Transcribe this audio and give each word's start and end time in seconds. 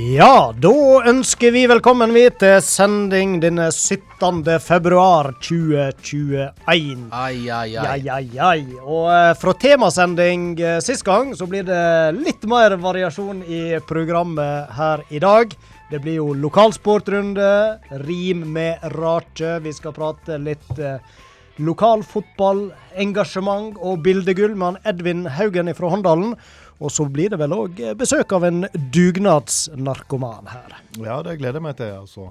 Ja, 0.00 0.52
da 0.56 0.70
ønsker 1.10 1.52
vi 1.52 1.66
velkommen 1.68 2.14
vi 2.14 2.22
til 2.40 2.54
sending 2.64 3.34
denne 3.42 3.66
17. 3.68 4.46
februar 4.64 5.28
2021. 5.44 6.54
Ai, 6.64 6.94
ai, 7.12 7.50
ai. 7.50 7.66
Ja, 7.74 7.96
ja, 7.98 8.16
ja. 8.22 8.78
Og 8.80 9.10
eh, 9.12 9.32
fra 9.36 9.54
temasending 9.60 10.46
eh, 10.56 10.78
sist 10.84 11.04
gang, 11.04 11.34
så 11.36 11.44
blir 11.50 11.66
det 11.68 11.82
litt 12.16 12.46
mer 12.48 12.78
variasjon 12.80 13.42
i 13.44 13.60
programmet 13.88 14.72
her 14.78 15.04
i 15.10 15.20
dag. 15.20 15.52
Det 15.90 16.00
blir 16.00 16.16
jo 16.22 16.30
lokalsportrunde, 16.46 17.50
rim 18.06 18.46
med 18.56 18.80
rake. 18.96 19.58
Vi 19.66 19.74
skal 19.76 19.96
prate 19.96 20.40
litt 20.40 20.80
eh, 20.80 20.96
lokal 21.60 22.06
fotball, 22.08 22.70
engasjement 22.96 23.76
og 23.76 24.00
bildegull 24.06 24.56
med 24.56 24.80
Edvin 24.88 25.26
Haugen 25.36 25.74
fra 25.76 25.92
Håndalen. 25.92 26.38
Og 26.80 26.92
så 26.92 27.04
blir 27.04 27.32
det 27.32 27.38
vel 27.40 27.52
òg 27.52 27.80
besøk 28.00 28.32
av 28.32 28.46
en 28.48 28.64
dugnadsnarkoman 28.72 30.48
her. 30.48 30.78
Ja, 30.96 31.20
det 31.26 31.36
gleder 31.40 31.60
jeg 31.60 31.66
meg 31.68 31.76
til, 31.76 31.92
altså. 32.00 32.30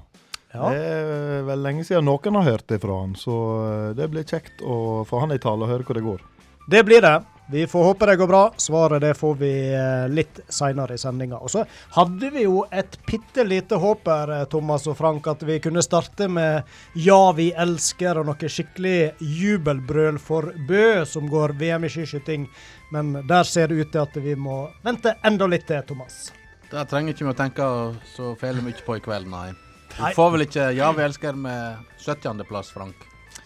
Ja. 0.50 0.72
Det 0.74 0.82
er 0.82 1.44
vel 1.46 1.62
lenge 1.62 1.86
siden 1.86 2.08
noen 2.10 2.40
har 2.40 2.48
hørt 2.56 2.70
det 2.72 2.80
fra 2.82 3.02
han, 3.04 3.14
så 3.18 3.36
eh, 3.68 3.90
det 3.98 4.10
blir 4.10 4.26
kjekt 4.26 4.64
å 4.66 5.04
få 5.06 5.22
han 5.22 5.36
i 5.36 5.42
tale 5.42 5.68
og 5.68 5.70
høre 5.70 5.86
hvor 5.86 6.00
det 6.00 6.08
går. 6.08 6.24
Det 6.70 6.82
blir 6.86 7.06
det. 7.06 7.20
Vi 7.52 7.68
får 7.68 7.84
håpe 7.84 8.06
det 8.06 8.16
går 8.16 8.28
bra. 8.30 8.42
Svaret 8.62 9.02
det 9.02 9.16
får 9.18 9.36
vi 9.40 9.52
eh, 9.74 10.04
litt 10.14 10.42
seinere 10.54 10.94
i 10.94 11.02
sendinga. 11.02 11.40
Og 11.42 11.50
så 11.50 11.64
hadde 11.96 12.30
vi 12.34 12.44
jo 12.44 12.60
et 12.70 12.98
bitte 13.10 13.42
lite 13.46 13.80
håp 13.82 14.06
her, 14.10 14.34
eh, 14.36 14.44
Thomas 14.52 14.86
og 14.90 14.98
Frank, 15.00 15.26
at 15.32 15.42
vi 15.46 15.58
kunne 15.62 15.82
starte 15.82 16.28
med 16.30 16.64
'Ja, 16.94 17.32
vi 17.32 17.50
elsker' 17.54 18.22
og 18.22 18.30
noe 18.30 18.52
skikkelig 18.54 19.14
jubelbrøl 19.18 20.20
for 20.22 20.54
Bø, 20.68 21.06
som 21.06 21.26
går 21.30 21.58
VM 21.58 21.86
i 21.86 21.90
skiskyting. 21.90 22.46
Men 22.92 23.14
der 23.28 23.44
ser 23.46 23.68
det 23.70 23.80
ut 23.84 23.92
til 23.94 24.02
at 24.02 24.16
vi 24.24 24.36
må 24.36 24.64
vente 24.84 25.14
enda 25.26 25.48
litt 25.48 25.68
til, 25.70 25.82
Thomas. 25.88 26.32
Det 26.70 26.86
trenger 26.90 27.14
ikke 27.14 27.26
vi 27.26 27.32
å 27.34 27.38
tenke 27.38 27.70
så 28.16 28.34
fæle 28.38 28.62
mye 28.66 28.86
på 28.86 28.98
i 28.98 29.04
kveld, 29.06 29.30
nei. 29.30 29.50
Du 29.98 30.04
får 30.16 30.32
vel 30.32 30.46
ikke 30.46 30.68
'Ja, 30.78 30.92
vi 30.94 31.02
elsker' 31.04 31.36
med 31.36 31.78
70.-plass, 32.06 32.72
Frank? 32.72 32.96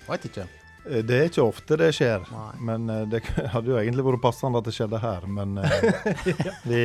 Veit 0.08 0.26
ikke. 0.28 0.48
Eh, 0.90 1.00
Det 1.04 1.16
er 1.16 1.30
ikke 1.30 1.44
ofte 1.46 1.78
det 1.80 1.92
skjer, 1.96 2.24
Nei. 2.32 2.52
men 2.60 2.90
eh, 2.92 3.06
det 3.08 3.22
hadde 3.54 3.72
jo 3.72 3.78
egentlig 3.80 4.04
vært 4.04 4.22
passende 4.26 4.60
at 4.60 4.68
det 4.68 4.74
skjedde 4.76 5.00
her. 5.00 5.26
Men 5.28 5.58
eh, 5.58 5.86
vi, 6.70 6.82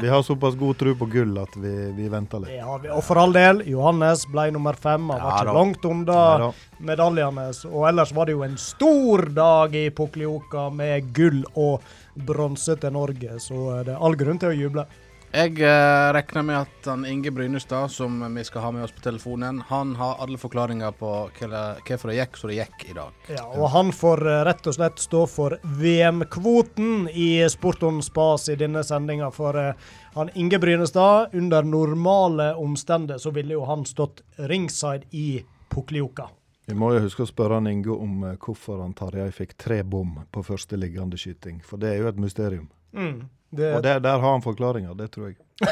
vi 0.00 0.08
har 0.08 0.22
såpass 0.24 0.56
god 0.58 0.78
tro 0.80 0.94
på 0.96 1.08
gull 1.12 1.36
at 1.42 1.56
vi, 1.60 1.72
vi 1.96 2.08
venter 2.12 2.40
litt. 2.46 2.54
Ja. 2.56 2.78
Og 2.96 3.02
for 3.04 3.20
all 3.20 3.34
del, 3.36 3.62
Johannes 3.68 4.24
ble 4.32 4.48
nummer 4.56 4.78
fem. 4.80 5.10
Han 5.12 5.20
var 5.20 5.28
Ja 5.28 5.42
ikke 5.44 5.56
langt 5.58 5.84
unna 5.84 6.52
medaljene. 6.80 7.50
Og 7.70 7.88
ellers 7.90 8.14
var 8.16 8.26
det 8.30 8.38
jo 8.38 8.46
en 8.46 8.56
stor 8.60 9.26
dag 9.36 9.76
i 9.76 9.90
Poklioka 9.90 10.70
med 10.72 11.12
gull 11.16 11.44
og 11.52 11.82
bronse 12.14 12.76
til 12.80 12.92
Norge, 12.94 13.38
så 13.40 13.82
det 13.86 13.94
er 13.94 14.04
all 14.04 14.18
grunn 14.18 14.40
til 14.42 14.52
å 14.52 14.56
juble. 14.56 14.86
Jeg 15.32 15.62
eh, 15.64 16.06
regner 16.12 16.42
med 16.44 16.58
at 16.58 16.86
han 16.90 17.06
Inge 17.08 17.30
Brynestad, 17.32 17.88
som 17.88 18.18
vi 18.34 18.42
skal 18.44 18.66
ha 18.66 18.70
med 18.74 18.84
oss 18.84 18.92
på 18.92 19.00
telefonen, 19.00 19.62
han 19.64 19.94
har 19.96 20.18
alle 20.20 20.36
forklaringer 20.36 20.92
på 20.92 21.12
hvorfor 21.38 22.10
det 22.10 22.18
gikk 22.18 22.36
som 22.36 22.52
det 22.52 22.58
gikk 22.58 22.84
i 22.90 22.96
dag. 22.98 23.22
Ja, 23.32 23.46
og 23.48 23.70
han 23.72 23.94
får 23.96 24.26
eh, 24.28 24.42
rett 24.44 24.68
og 24.68 24.76
slett 24.76 25.00
stå 25.00 25.22
for 25.32 25.56
VM-kvoten 25.80 27.08
i 27.08 27.30
Sport 27.48 27.88
on 27.88 28.04
Spas 28.04 28.50
i 28.52 28.58
denne 28.60 28.84
sendinga. 28.84 29.32
For 29.32 29.56
eh, 29.56 29.88
han 30.18 30.34
Inge 30.36 30.60
Brynestad, 30.60 31.32
under 31.32 31.64
normale 31.64 32.52
omstendigheter, 32.52 33.24
så 33.24 33.32
ville 33.32 33.56
jo 33.56 33.64
han 33.72 33.88
stått 33.88 34.20
ringside 34.52 35.08
i 35.16 35.40
Poklioka. 35.72 36.28
Vi 36.72 36.78
må 36.80 36.88
jo 36.94 37.02
huske 37.04 37.26
å 37.26 37.28
spørre 37.28 37.58
han 37.60 37.66
Inge 37.68 37.92
om 37.92 38.22
eh, 38.24 38.36
hvorfor 38.40 38.80
han 38.80 38.94
Tarjei 38.96 39.28
fikk 39.36 39.52
tre 39.60 39.82
bom 39.84 40.14
på 40.32 40.40
første 40.46 40.78
liggende 40.80 41.18
skyting. 41.20 41.58
For 41.68 41.76
det 41.82 41.90
er 41.92 41.98
jo 42.00 42.08
et 42.08 42.20
mysterium. 42.22 42.70
Mm. 42.96 43.18
Det, 43.52 43.68
Og 43.76 43.82
der, 43.84 44.00
der 44.00 44.16
har 44.22 44.32
han 44.32 44.40
forklaringa, 44.44 44.94
det 44.96 45.10
tror 45.12 45.28
jeg. 45.28 45.36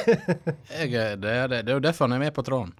Jeg, 0.77 0.92
er- 0.92 1.17
det, 1.17 1.33
det, 1.48 1.63
det 1.64 1.73
er 1.73 1.79
jo 1.79 1.85
derfor 1.89 2.05
han 2.11 2.19
er 2.19 2.24
med 2.27 2.35
på 2.36 2.45
tråden. 2.45 2.74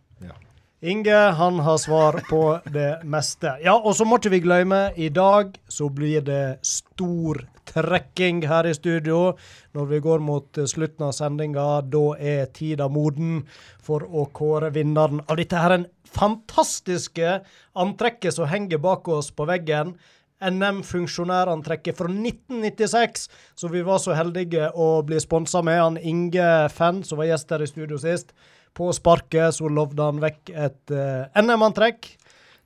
Inge 0.83 1.15
han 1.15 1.59
har 1.61 1.79
svar 1.79 2.13
på 2.31 2.59
det 2.65 3.03
meste. 3.05 3.51
Ja, 3.61 3.75
og 3.77 3.93
så 3.99 4.07
må 4.09 4.17
ikke 4.17 4.31
vi 4.33 4.39
glemme, 4.41 4.79
i 4.97 5.11
dag 5.13 5.59
så 5.69 5.91
blir 5.93 6.23
det 6.25 6.63
stor 6.65 7.43
trekking 7.69 8.39
her 8.49 8.65
i 8.65 8.73
studio. 8.73 9.35
Når 9.77 9.91
vi 9.91 9.99
går 10.01 10.23
mot 10.25 10.61
slutten 10.73 11.05
av 11.05 11.13
sendinga, 11.13 11.67
da 11.85 12.05
er 12.17 12.49
tida 12.57 12.87
moden 12.89 13.43
for 13.85 14.07
å 14.09 14.25
kåre 14.33 14.71
vinneren 14.73 15.21
av 15.27 15.37
dette 15.37 15.61
her 15.61 15.75
en 15.75 15.85
fantastiske 16.09 17.35
antrekket 17.77 18.39
som 18.39 18.49
henger 18.49 18.81
bak 18.81 19.11
oss 19.13 19.29
på 19.37 19.45
veggen. 19.51 19.99
NM-funksjonærantrekket 20.41 21.99
fra 21.99 22.09
1996, 22.09 23.29
som 23.53 23.77
vi 23.77 23.85
var 23.85 24.01
så 24.01 24.17
heldige 24.17 24.73
å 24.73 24.89
bli 25.05 25.21
sponsa 25.21 25.61
med. 25.61 25.77
Han 25.83 26.01
Inge 26.01 26.49
Fenn, 26.73 27.03
som 27.05 27.21
var 27.21 27.29
gjest 27.29 27.53
her 27.53 27.67
i 27.67 27.69
studio 27.69 28.01
sist. 28.01 28.33
På 28.75 28.93
sparket 28.95 29.55
så 29.57 29.69
lovde 29.69 30.03
han 30.07 30.21
vekk 30.23 30.51
et 30.55 30.91
eh, 30.95 31.43
NM-antrekk. 31.43 32.17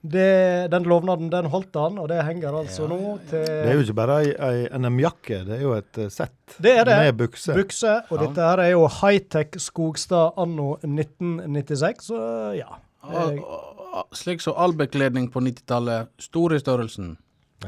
Det- 0.04 0.68
Den 0.70 0.84
lovnaden 0.84 1.30
den 1.32 1.46
holdt 1.48 1.74
han, 1.80 1.96
og 1.98 2.08
det 2.10 2.18
henger 2.26 2.52
altså 2.52 2.84
nå 2.90 2.98
til 3.30 3.40
Det 3.46 3.70
er 3.70 3.72
jo 3.78 3.80
ikke 3.86 3.94
bare 3.96 4.18
ei, 4.20 4.34
ei 4.36 4.66
NM-jakke, 4.76 5.38
det 5.48 5.56
er 5.56 5.62
jo 5.62 5.72
et 5.78 5.98
eh, 5.98 6.10
sett 6.12 6.58
Det 6.60 6.74
er 6.78 6.84
det. 6.84 6.98
med 6.98 7.16
bukse. 7.16 7.54
bukse. 7.56 7.94
Og 8.10 8.18
Ja. 8.20 8.26
dette 8.26 8.40
her 8.50 8.58
er 8.66 8.70
jo 8.74 8.86
high-tech 9.00 9.56
Skogstad 9.56 10.34
anno 10.36 10.74
1996, 10.84 12.04
så 12.10 12.20
ja. 12.58 12.68
Jeg... 13.04 13.40
og, 13.40 13.80
og, 13.94 14.06
slik 14.16 14.40
som 14.44 14.54
all 14.56 14.72
bekledning 14.76 15.30
på 15.32 15.40
90-tallet, 15.40 16.08
stor 16.18 16.52
i 16.54 16.58
størrelsen. 16.60 17.16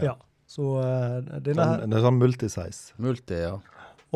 ja. 0.02 0.14
Så 0.46 0.62
uh, 0.78 1.40
denne 1.42 1.58
her 1.64 1.80
Sånn, 1.82 1.90
det 1.90 1.96
er 1.98 2.02
sånn 2.04 2.18
multisize. 2.20 2.92
Multi, 3.02 3.34
ja. 3.34 3.56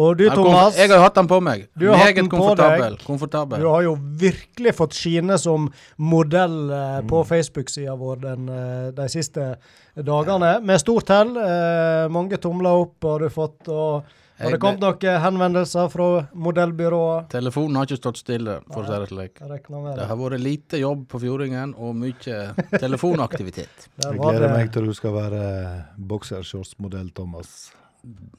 Og 0.00 0.14
du, 0.16 0.24
Thomas. 0.32 0.76
Jeg 0.78 0.88
har 0.88 0.96
jo 0.96 1.02
hatt 1.04 1.18
den 1.18 1.28
på 1.28 1.38
meg. 1.44 1.66
Du 1.76 1.86
har 1.90 1.98
hatt 2.00 2.06
Meget 2.06 2.16
den 2.22 2.28
på 2.30 2.38
komfortabel. 2.38 2.94
deg. 2.96 3.04
komfortabel. 3.06 3.60
Du 3.60 3.66
har 3.68 3.82
jo 3.84 3.94
virkelig 4.22 4.72
fått 4.78 4.94
skine 4.96 5.36
som 5.38 5.66
modell 5.98 6.70
eh, 6.70 7.00
Mm. 7.02 7.08
på 7.10 7.20
Facebook-sida 7.28 7.96
vår 8.00 8.20
den, 8.22 8.48
eh, 8.48 8.90
de 8.96 9.08
siste 9.12 9.56
dagene. 9.96 10.54
Med 10.64 10.80
stort 10.80 11.08
hell. 11.12 11.36
Eh, 11.36 12.08
mange 12.08 12.38
tomler 12.40 12.70
opp 12.86 13.02
har 13.02 13.18
du 13.18 13.28
fått. 13.28 13.68
og 13.68 14.04
Har 14.40 14.46
Jeg- 14.48 14.52
det 14.52 14.60
kommet 14.62 14.80
noen 14.80 15.20
henvendelser 15.20 15.90
fra 15.92 16.26
modellbyrået? 16.34 17.28
Telefonen 17.28 17.76
har 17.76 17.84
ikke 17.84 17.98
stått 18.00 18.16
stille, 18.22 18.54
for 18.72 18.82
å 18.82 18.86
si 18.86 18.92
det 19.00 19.08
slik. 19.10 19.34
Det 19.38 19.96
det. 19.98 20.06
har 20.08 20.16
vært 20.16 20.40
lite 20.40 20.78
jobb 20.80 21.06
på 21.08 21.20
Fjordingen 21.20 21.74
og 21.76 21.94
mye 21.94 22.54
telefonaktivitet. 22.80 23.68
Jeg 24.02 24.16
gleder 24.18 24.40
det- 24.48 24.50
meg 24.56 24.72
til 24.72 24.86
du 24.86 24.94
skal 24.94 25.12
være 25.12 25.84
boksershortsmodell, 25.98 27.12
Thomas. 27.14 27.72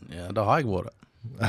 Ja, 0.10 0.32
det 0.34 0.44
har 0.44 0.58
jeg 0.60 0.66
vært. 0.66 0.90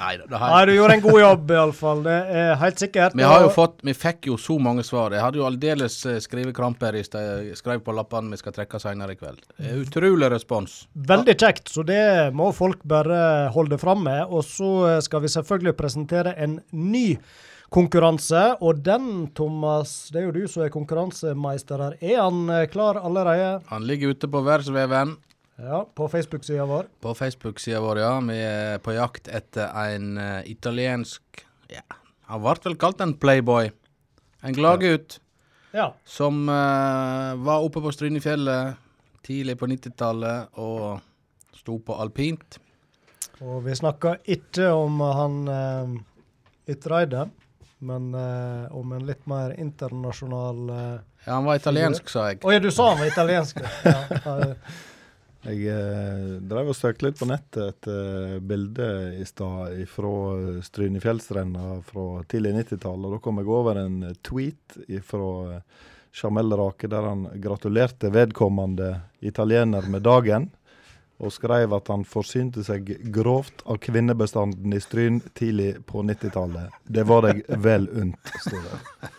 Nei 0.00 0.16
da, 0.20 0.36
har 0.36 0.50
Nei, 0.50 0.64
du 0.68 0.72
gjorde 0.74 0.94
en 0.98 1.04
god 1.04 1.20
jobb, 1.20 1.50
iallfall. 1.56 2.02
Det 2.04 2.16
er 2.40 2.50
helt 2.60 2.78
sikkert. 2.82 3.16
Vi 3.16 3.24
har 3.24 3.40
jo 3.46 3.50
fått, 3.54 3.78
vi 3.86 3.94
fikk 3.96 4.28
jo 4.28 4.36
så 4.40 4.58
mange 4.60 4.84
svar. 4.84 5.14
Jeg 5.16 5.24
hadde 5.24 5.40
jo 5.40 5.46
aldeles 5.48 5.96
eh, 6.10 6.20
skrivekramper 6.24 6.98
i 7.00 7.04
sted. 7.06 7.48
Jeg 7.48 7.56
skrev 7.60 7.80
på 7.86 7.94
lappene 7.96 8.34
vi 8.34 8.40
skal 8.42 8.54
trekke 8.56 8.78
senere 8.82 9.16
i 9.16 9.18
kveld. 9.20 9.40
Utrolig 9.80 10.28
respons. 10.34 10.70
Veldig 10.92 11.36
kjekt, 11.40 11.72
så 11.72 11.80
det 11.86 12.04
må 12.36 12.52
folk 12.56 12.80
bare 12.84 13.48
holde 13.56 13.78
fram 13.80 14.04
med. 14.04 14.20
Og 14.28 14.44
så 14.44 15.00
skal 15.04 15.24
vi 15.24 15.32
selvfølgelig 15.32 15.76
presentere 15.80 16.36
en 16.44 16.60
ny 16.76 17.18
konkurranse. 17.74 18.42
Og 18.60 18.82
den, 18.84 19.28
Thomas, 19.36 19.94
det 20.12 20.22
er 20.22 20.28
jo 20.28 20.34
du 20.36 20.44
som 20.50 20.64
er 20.64 20.72
konkurransemeister 20.74 21.82
her. 21.88 21.94
Er 22.00 22.22
han 22.22 22.48
eh, 22.52 22.66
klar 22.70 23.00
allerede? 23.02 23.60
Han 23.72 23.86
ligger 23.88 24.14
ute 24.14 24.30
på 24.30 24.44
verdensveven. 24.44 25.16
Ja, 25.56 25.84
på 25.94 26.08
Facebook-sida 26.10 26.64
vår. 26.66 26.86
På 27.00 27.12
Facebook-sida 27.14 27.80
vår, 27.80 27.98
ja. 28.02 28.14
Vi 28.26 28.38
er 28.42 28.78
på 28.82 28.92
jakt 28.96 29.28
etter 29.30 29.70
en 29.94 30.16
uh, 30.18 30.40
italiensk 30.50 31.44
Ja, 31.70 31.82
han 32.26 32.42
ble 32.42 32.54
vel 32.64 32.74
kalt 32.80 33.00
en 33.04 33.14
playboy. 33.14 33.70
En 34.42 34.54
gladgutt 34.56 35.20
Ja. 35.74 35.92
som 36.04 36.48
uh, 36.48 37.34
var 37.44 37.62
oppe 37.62 37.80
på 37.82 37.92
Strynefjellet 37.94 38.74
tidlig 39.24 39.54
på 39.58 39.66
90-tallet 39.70 40.58
og 40.60 41.00
sto 41.56 41.78
på 41.78 41.94
alpint. 42.02 42.58
Og 43.40 43.62
vi 43.64 43.74
snakka 43.78 44.16
ikke 44.30 44.68
om 44.74 44.98
han 45.00 45.38
uh, 45.48 45.94
Ytreide, 46.70 47.28
men 47.84 48.10
uh, 48.14 48.66
om 48.76 48.92
en 48.96 49.06
litt 49.06 49.22
mer 49.30 49.54
internasjonal 49.60 50.60
Å 50.70 50.80
Ja, 51.24 51.38
han 51.38 51.46
var 51.46 51.56
italiensk, 51.62 52.08
sa 52.12 52.26
jeg. 52.32 52.42
ja, 52.44 52.58
du 52.60 52.70
sa 52.74 52.90
han 52.90 53.00
var 53.00 53.06
italiensk. 53.14 53.62
ja. 53.86 54.54
Jeg 55.44 55.66
eh, 55.68 56.28
drev 56.48 56.70
og 56.72 56.76
søkte 56.76 57.04
litt 57.08 57.18
på 57.20 57.28
nettet 57.28 57.74
etter 57.74 58.38
bilde 58.48 58.86
i 59.20 59.24
stad 59.28 59.76
fra 59.92 60.12
Strynefjellstrenda 60.64 61.80
fra 61.84 62.06
tidlig 62.30 62.54
90-tall. 62.62 63.04
Og 63.04 63.16
da 63.16 63.20
kom 63.24 63.42
jeg 63.42 63.50
over 63.52 63.80
en 63.82 63.98
eh, 64.08 64.16
tweet 64.24 64.78
fra 65.04 65.60
Jamel 66.14 66.56
Rake 66.56 66.88
der 66.88 67.10
han 67.10 67.26
gratulerte 67.42 68.12
vedkommende 68.14 68.94
italiener 69.20 69.88
med 69.90 70.06
dagen. 70.06 70.48
Og 71.20 71.30
skrev 71.32 71.76
at 71.76 71.92
han 71.92 72.02
forsynte 72.08 72.64
seg 72.66 72.88
grovt 73.14 73.62
av 73.70 73.78
kvinnebestanden 73.84 74.72
i 74.74 74.80
Stryn 74.82 75.20
tidlig 75.36 75.76
på 75.86 76.02
90-tallet. 76.02 76.72
Det 76.88 77.04
var 77.06 77.28
deg 77.28 77.44
vel 77.62 77.86
unt, 77.92 78.34
står 78.48 78.64
det. 78.64 79.12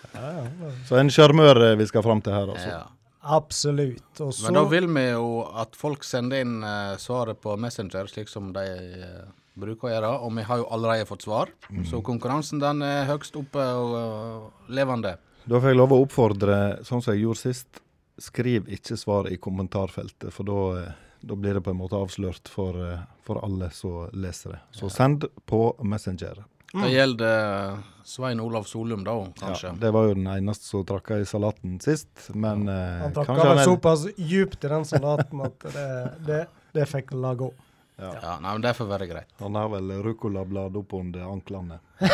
Så 0.89 0.97
en 0.99 1.13
sjarmør 1.13 1.61
eh, 1.69 1.77
vi 1.79 1.87
skal 1.89 2.03
fram 2.05 2.25
til 2.25 2.33
her, 2.33 2.49
altså. 2.55 2.69
Ja. 2.79 2.83
Absolutt. 3.25 4.21
Og 4.21 4.33
så 4.33 4.47
Men 4.47 4.59
da 4.59 4.63
vil 4.69 4.87
vi 4.93 5.05
jo 5.07 5.29
at 5.57 5.75
folk 5.77 6.05
sender 6.05 6.43
inn 6.45 6.59
uh, 6.61 6.93
svaret 7.01 7.39
på 7.41 7.55
Messenger, 7.57 8.09
slik 8.11 8.29
som 8.29 8.51
de 8.53 8.65
uh, 9.01 9.23
bruker 9.57 9.89
å 9.89 9.93
gjøre, 9.93 10.11
og 10.27 10.35
vi 10.35 10.45
har 10.45 10.61
jo 10.61 10.67
allerede 10.75 11.07
fått 11.09 11.25
svar. 11.25 11.53
Så 11.89 12.03
konkurransen 12.05 12.61
den 12.61 12.83
er 12.85 13.07
høgst 13.09 13.37
oppe 13.39 13.63
og 13.79 13.95
uh, 13.95 14.67
levende. 14.69 15.15
Da 15.45 15.57
får 15.61 15.73
jeg 15.73 15.79
lov 15.79 15.93
å 15.93 16.03
oppfordre, 16.03 16.59
sånn 16.85 17.01
som 17.01 17.13
jeg 17.13 17.25
gjorde 17.25 17.43
sist, 17.43 17.81
skriv 18.21 18.69
ikke 18.71 18.97
svar 18.97 19.29
i 19.29 19.37
kommentarfeltet, 19.41 20.31
for 20.33 20.47
da 20.47 20.61
eh, 20.79 20.93
da 21.25 21.35
blir 21.35 21.57
det 21.57 21.61
på 21.65 21.73
en 21.73 21.79
måte 21.79 21.97
avslørt 21.97 22.49
for, 22.53 22.77
for 23.25 23.41
alle 23.43 23.71
som 23.73 24.11
leser 24.13 24.55
det. 24.55 24.59
Så 24.77 24.91
send 24.93 25.25
på 25.49 25.61
Messenger. 25.81 26.43
Det 26.75 26.89
gjelder 26.91 27.77
Svein 28.05 28.39
Olav 28.43 28.63
Solum, 28.69 29.03
da, 29.03 29.15
kanskje. 29.39 29.67
Ja, 29.71 29.75
det 29.81 29.91
var 29.95 30.09
jo 30.09 30.13
den 30.17 30.27
eneste 30.29 30.67
som 30.67 30.83
trakka 30.85 31.17
i 31.21 31.25
salaten 31.25 31.79
sist, 31.81 32.11
men 32.35 32.67
eh, 32.69 32.99
Han 33.01 33.13
trakka 33.15 33.37
vel 33.53 33.63
såpass 33.65 34.03
djupt 34.17 34.65
i 34.67 34.71
den 34.73 34.85
salaten 34.85 35.41
at 35.47 35.65
det, 35.73 35.87
det, 36.27 36.41
det 36.75 36.85
fikk 36.91 37.15
la 37.17 37.33
gå. 37.39 37.49
ja, 37.97 38.11
Ja, 38.21 38.35
nei, 38.43 38.51
men 38.51 38.61
Det 38.61 38.73
får 38.77 38.89
være 38.91 39.07
greit. 39.07 39.31
Han 39.39 39.55
har 39.55 39.69
vel 39.73 39.91
ruccolablad 40.05 40.75
oppunder 40.77 41.25
anklene. 41.31 41.79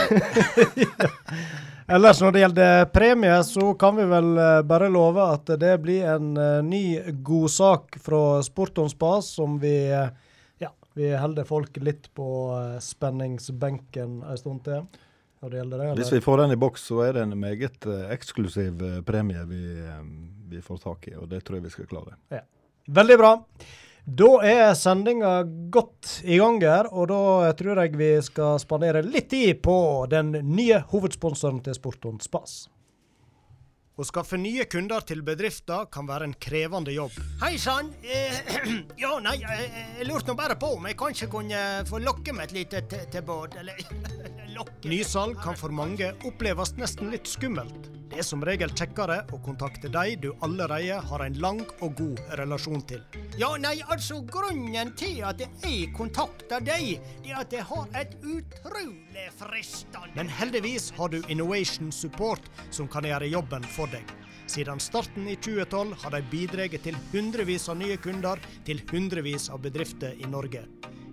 Ellers 1.92 2.22
når 2.22 2.32
det 2.32 2.40
gjelder 2.46 2.86
premie, 2.94 3.44
så 3.44 3.74
kan 3.74 3.96
vi 3.98 4.06
vel 4.08 4.38
eh, 4.38 4.62
bare 4.64 4.88
love 4.94 5.24
at 5.34 5.50
det 5.60 5.74
blir 5.84 6.06
en 6.14 6.36
eh, 6.38 6.60
ny 6.64 6.84
godsak 7.26 7.98
fra 8.00 8.40
Sport 8.46 8.78
on 8.86 8.90
Spas 8.94 9.34
som 9.36 9.58
vi 9.60 9.74
eh, 9.92 10.08
vi 10.94 11.12
holder 11.16 11.48
folk 11.48 11.78
litt 11.84 12.10
på 12.16 12.28
eh, 12.58 12.80
spenningsbenken 12.84 14.22
en 14.24 14.40
stund 14.40 14.64
til. 14.66 14.88
Når 15.42 15.50
det 15.50 15.62
gjelder 15.62 15.82
det, 15.82 15.92
Hvis 15.98 16.14
vi 16.14 16.22
får 16.22 16.44
den 16.44 16.52
i 16.54 16.60
boks, 16.60 16.84
så 16.92 17.00
er 17.08 17.14
det 17.18 17.24
en 17.26 17.38
meget 17.40 17.88
eh, 17.90 18.10
eksklusiv 18.14 18.82
eh, 18.86 19.00
premie 19.06 19.46
vi, 19.50 19.62
vi 20.52 20.62
får 20.62 20.84
tak 20.84 21.08
i, 21.08 21.16
og 21.16 21.30
det 21.32 21.44
tror 21.46 21.58
jeg 21.60 21.70
vi 21.70 21.74
skal 21.78 21.90
klare. 21.90 22.18
Veldig 22.92 23.18
bra. 23.22 23.32
Da 24.02 24.30
er 24.44 24.74
sendinga 24.76 25.32
godt 25.74 26.22
i 26.26 26.40
gang 26.42 26.58
her, 26.66 26.90
og 26.90 27.12
da 27.12 27.52
tror 27.58 27.84
jeg 27.84 27.98
vi 27.98 28.12
skal 28.26 28.58
spandere 28.60 29.04
litt 29.06 29.30
tid 29.30 29.62
på 29.64 30.08
den 30.10 30.34
nye 30.56 30.82
hovedsponsoren 30.92 31.62
til 31.66 31.78
Sporton 31.78 32.18
Spas. 32.22 32.66
Å 34.00 34.06
skaffe 34.08 34.38
nye 34.40 34.64
kunder 34.72 35.04
til 35.04 35.20
bedrifter 35.28 35.90
kan 35.92 36.08
være 36.08 36.30
en 36.30 36.36
krevende 36.40 36.94
jobb. 36.96 37.18
Hei 37.42 37.58
sann. 37.60 37.90
Eh, 38.02 38.38
ja, 39.04 39.18
nei, 39.20 39.36
eh, 39.44 39.66
jeg 40.00 40.08
lurte 40.08 40.32
nå 40.32 40.38
bare 40.40 40.56
på 40.60 40.70
om 40.78 40.88
jeg 40.88 40.96
kanskje 41.02 41.28
kunne 41.32 41.60
få 41.90 42.00
lokke 42.00 42.32
med 42.38 42.48
et 42.48 42.56
lite 42.62 42.86
tilbud, 43.12 43.60
eller 43.60 43.84
Nysalg 44.92 45.42
kan 45.44 45.60
for 45.60 45.76
mange 45.76 46.14
oppleves 46.28 46.78
nesten 46.80 47.12
litt 47.12 47.28
skummelt. 47.28 47.92
Det 48.12 48.20
er 48.20 48.26
som 48.28 48.42
regel 48.44 48.74
kjekkere 48.76 49.22
å 49.32 49.38
kontakte 49.40 49.88
de 49.88 50.16
du 50.20 50.26
allerede 50.44 50.98
har 51.08 51.22
en 51.24 51.38
lang 51.40 51.62
og 51.80 51.94
god 51.96 52.18
relasjon 52.42 52.82
til. 52.90 53.06
Ja, 53.40 53.54
nei, 53.56 53.78
altså, 53.88 54.18
grunnen 54.28 54.92
til 55.00 55.22
at 55.24 55.40
jeg 55.40 55.94
kontakter 55.96 56.60
deg, 56.60 57.00
det 57.24 57.32
er 57.32 57.40
at 57.40 57.56
jeg 57.56 57.64
har 57.70 57.88
et 57.96 58.18
utrolig 58.20 59.30
fristende 59.40 60.12
Men 60.20 60.28
heldigvis 60.28 60.90
har 60.98 61.14
du 61.16 61.22
Innovation 61.32 61.88
Support 61.96 62.52
som 62.68 62.92
kan 62.92 63.08
gjøre 63.08 63.32
jobben 63.32 63.64
for 63.78 63.88
deg. 63.96 64.04
Siden 64.52 64.84
starten 64.84 65.32
i 65.32 65.38
2012 65.40 65.96
har 66.04 66.12
de 66.12 66.26
bidratt 66.34 66.76
til 66.84 67.00
hundrevis 67.14 67.70
av 67.72 67.80
nye 67.80 67.96
kunder 67.96 68.44
til 68.68 68.84
hundrevis 68.92 69.48
av 69.48 69.64
bedrifter 69.64 70.20
i 70.20 70.28
Norge. 70.28 70.66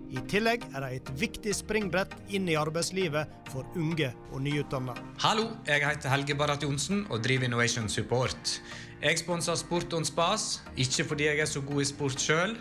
I 0.09 0.21
tillegg 0.25 0.63
er 0.73 0.81
de 0.81 0.97
et 0.97 1.09
viktig 1.21 1.51
springbrett 1.53 2.15
inn 2.33 2.47
i 2.49 2.55
arbeidslivet 2.57 3.29
for 3.51 3.67
unge 3.77 4.09
og 4.33 4.41
nyutdanna. 4.41 4.95
Hallo, 5.21 5.51
jeg 5.67 5.83
heter 5.85 6.09
Helge 6.09 6.37
Barrat 6.37 6.65
Johnsen 6.65 7.03
og 7.13 7.21
driver 7.21 7.45
Innovation 7.45 7.85
Support. 7.93 8.55
Jeg 9.03 9.21
sponser 9.21 9.59
Sport 9.59 9.93
on 9.93 10.07
Spas, 10.07 10.63
ikke 10.73 11.05
fordi 11.11 11.27
jeg 11.29 11.43
er 11.43 11.49
så 11.49 11.61
god 11.61 11.83
i 11.83 11.85
sport 11.91 12.25
sjøl. 12.25 12.55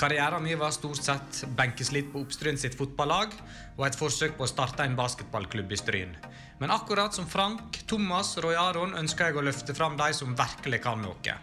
Karrieren 0.00 0.44
min 0.44 0.58
var 0.60 0.72
stort 0.76 1.02
sett 1.04 1.42
benkeslitt 1.56 2.08
på 2.12 2.22
Oppstryn 2.24 2.56
sitt 2.60 2.76
fotballag 2.76 3.36
og 3.76 3.84
et 3.86 3.96
forsøk 3.96 4.38
på 4.40 4.44
å 4.44 4.50
starte 4.50 4.84
en 4.84 4.96
basketballklubb 4.96 5.72
i 5.72 5.80
Stryn. 5.80 6.16
Men 6.60 6.72
akkurat 6.72 7.16
som 7.16 7.28
Frank, 7.28 7.76
Thomas 7.88 8.32
og 8.38 8.48
Roy 8.48 8.56
Aron 8.60 8.96
ønsker 8.96 9.28
jeg 9.28 9.40
å 9.40 9.44
løfte 9.44 9.76
fram 9.76 10.00
de 10.00 10.08
som 10.16 10.32
virkelig 10.36 10.80
kan 10.88 11.04
noe. 11.04 11.38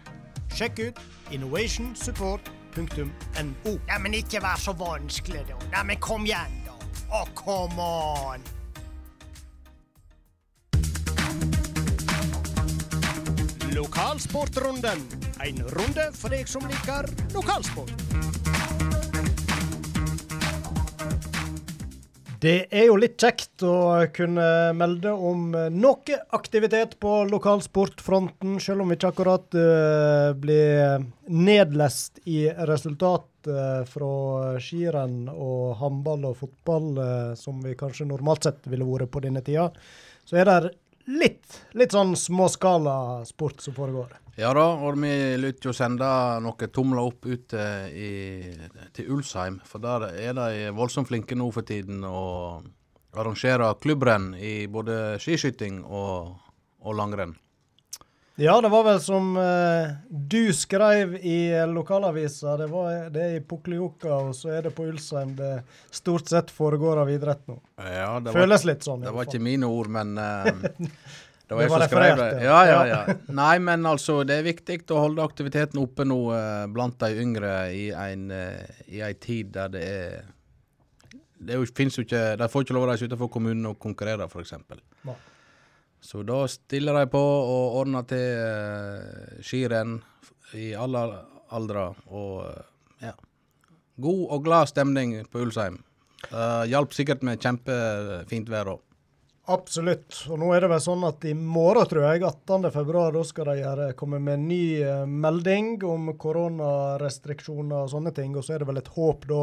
Sjekk 0.54 0.82
ut 0.90 1.02
innovationsupport.no. 1.34 2.63
Nei, 3.86 3.98
men 4.02 4.14
ikke 4.18 4.42
vær 4.42 4.58
så 4.60 4.74
vanskelig, 4.78 5.44
da. 5.48 5.58
Nei, 5.76 5.84
men 5.92 6.00
kom 6.02 6.26
igjen, 6.26 6.60
da. 6.66 6.74
Å, 7.14 7.24
come 7.38 7.86
on. 7.86 8.44
Lokalsportrunden. 13.74 15.06
En 15.44 15.62
runde 15.74 16.10
for 16.14 16.34
deg 16.34 16.50
som 16.50 16.66
liker 16.70 17.10
lokalsport. 17.34 18.43
Det 22.44 22.66
er 22.76 22.90
jo 22.90 22.96
litt 23.00 23.14
kjekt 23.16 23.62
å 23.64 24.04
kunne 24.12 24.46
melde 24.76 25.14
om 25.16 25.46
noe 25.72 26.16
aktivitet 26.36 26.98
på 27.00 27.12
lokalsportfronten, 27.30 28.58
selv 28.60 28.84
om 28.84 28.90
vi 28.92 28.98
ikke 28.98 29.12
akkurat 29.14 29.56
uh, 29.56 30.34
blir 30.36 31.06
nedlest 31.32 32.20
i 32.28 32.42
resultat 32.68 33.48
uh, 33.48 33.86
fra 33.88 34.10
skirenn 34.60 35.30
og 35.32 35.78
håndball 35.80 36.26
og 36.34 36.36
fotball, 36.42 36.90
uh, 36.98 37.32
som 37.38 37.64
vi 37.64 37.72
kanskje 37.80 38.10
normalt 38.10 38.44
sett 38.44 38.68
ville 38.68 38.90
vært 38.90 39.14
på 39.14 39.24
denne 39.24 39.40
tida. 39.46 39.70
Så 40.28 40.36
er 40.42 40.50
det 40.50 40.74
litt, 41.08 41.62
litt 41.72 41.96
sånn 41.96 42.12
småskala 42.18 42.98
sport 43.30 43.64
som 43.64 43.78
foregår. 43.78 44.12
Ja 44.34 44.50
da, 44.50 44.64
og 44.82 44.96
vi 44.98 45.12
lytter 45.38 45.70
jo 45.70 45.74
sende 45.76 46.06
noen 46.42 46.72
tomler 46.74 47.04
opp 47.06 47.26
ut 47.28 47.54
eh, 47.54 47.84
i, 47.94 48.10
til 48.96 49.12
Ulsheim. 49.14 49.60
For 49.68 49.82
der 49.82 50.08
er 50.10 50.34
de 50.34 50.72
voldsomt 50.74 51.10
flinke 51.10 51.38
nå 51.38 51.46
for 51.54 51.66
tiden 51.66 52.02
å 52.02 52.24
arrangere 53.14 53.70
klubbrenn 53.78 54.32
i 54.34 54.66
både 54.66 55.20
skiskyting 55.22 55.84
og, 55.86 56.34
og 56.82 56.98
langrenn. 56.98 57.36
Ja, 58.36 58.60
det 58.60 58.68
var 58.68 58.82
vel 58.82 58.98
som 58.98 59.36
eh, 59.38 59.92
du 60.10 60.52
skrev 60.52 61.14
i 61.14 61.54
lokalavisa. 61.70 62.56
Det, 62.58 62.66
var, 62.66 63.04
det 63.14 63.22
er 63.22 63.36
i 63.38 63.44
Pukkeljoka, 63.46 64.10
og 64.10 64.32
så 64.34 64.56
er 64.56 64.66
det 64.66 64.72
på 64.74 64.88
Ulsheim 64.90 65.36
det 65.38 65.52
stort 65.94 66.26
sett 66.32 66.50
foregår 66.50 66.98
av 67.04 67.12
idrett 67.14 67.46
nå. 67.46 67.60
Ja, 67.78 68.18
det 68.18 68.34
var, 68.34 68.50
litt 68.50 68.82
sånn. 68.82 69.06
det 69.06 69.12
var 69.14 69.22
fall. 69.22 69.30
ikke 69.30 69.46
mine 69.46 69.70
ord, 69.70 69.92
men 69.94 70.18
eh, 70.18 70.90
det 71.60 71.70
var 71.70 71.82
Det 71.82 71.86
jeg 71.86 71.90
som 71.90 71.98
skrev 71.98 72.20
det. 72.20 72.44
Ja, 72.44 72.60
ja. 72.68 72.78
ja. 72.90 73.16
Nei, 73.40 73.54
men 73.62 73.86
altså, 73.88 74.20
det 74.26 74.38
er 74.40 74.46
viktig 74.46 74.80
å 74.94 75.02
holde 75.04 75.24
aktiviteten 75.24 75.80
oppe 75.82 76.06
nå 76.08 76.20
eh, 76.36 76.64
blant 76.74 76.98
de 77.00 77.24
yngre 77.24 77.52
i 77.74 77.84
en, 77.94 78.30
eh, 78.34 78.80
i 78.90 79.04
en 79.04 79.20
tid 79.22 79.52
der 79.54 79.74
det 79.74 79.84
er 79.84 80.24
det 81.44 81.58
jo, 81.58 81.66
jo 81.66 82.02
ikke, 82.04 82.22
De 82.40 82.48
får 82.48 82.64
ikke 82.64 82.76
lov 82.76 82.86
å 82.86 82.90
reise 82.92 83.08
utenfor 83.08 83.30
kommunen 83.32 83.66
og 83.68 83.78
konkurrere, 83.82 84.28
f.eks. 84.30 84.54
Så 86.04 86.20
da 86.26 86.42
stiller 86.52 86.98
de 87.00 87.08
på 87.12 87.20
og 87.20 87.78
ordner 87.80 88.04
til 88.08 88.24
uh, 88.36 89.40
skirenn 89.44 89.98
i 90.60 90.72
alle 90.76 91.04
aldre. 91.56 91.86
Og 92.12 92.44
ja. 93.00 93.14
God 94.04 94.24
og 94.36 94.44
glad 94.44 94.72
stemning 94.72 95.16
på 95.32 95.44
Ulsheim. 95.46 95.80
Uh, 96.28 96.64
Hjalp 96.68 96.92
sikkert 96.96 97.24
med 97.24 97.40
kjempefint 97.40 98.52
vær 98.52 98.74
òg. 98.76 98.83
Absolutt. 99.46 100.22
Og 100.32 100.38
nå 100.40 100.48
er 100.56 100.64
det 100.64 100.70
vel 100.72 100.80
sånn 100.80 101.04
at 101.04 101.24
i 101.28 101.34
morgen, 101.36 101.84
tror 101.90 102.06
jeg, 102.06 102.22
18. 102.24 102.70
februar, 102.72 103.12
da 103.12 103.24
skal 103.28 103.50
de 103.50 103.58
gjøre, 103.60 103.88
komme 103.98 104.20
med 104.22 104.38
en 104.38 104.46
ny 104.48 104.64
eh, 104.80 105.02
melding 105.04 105.74
om 105.84 106.14
koronarestriksjoner 106.20 107.82
og 107.82 107.90
sånne 107.92 108.14
ting. 108.16 108.32
Og 108.32 108.46
så 108.46 108.54
er 108.54 108.64
det 108.64 108.70
vel 108.70 108.80
et 108.80 108.92
håp 108.96 109.28
da 109.28 109.42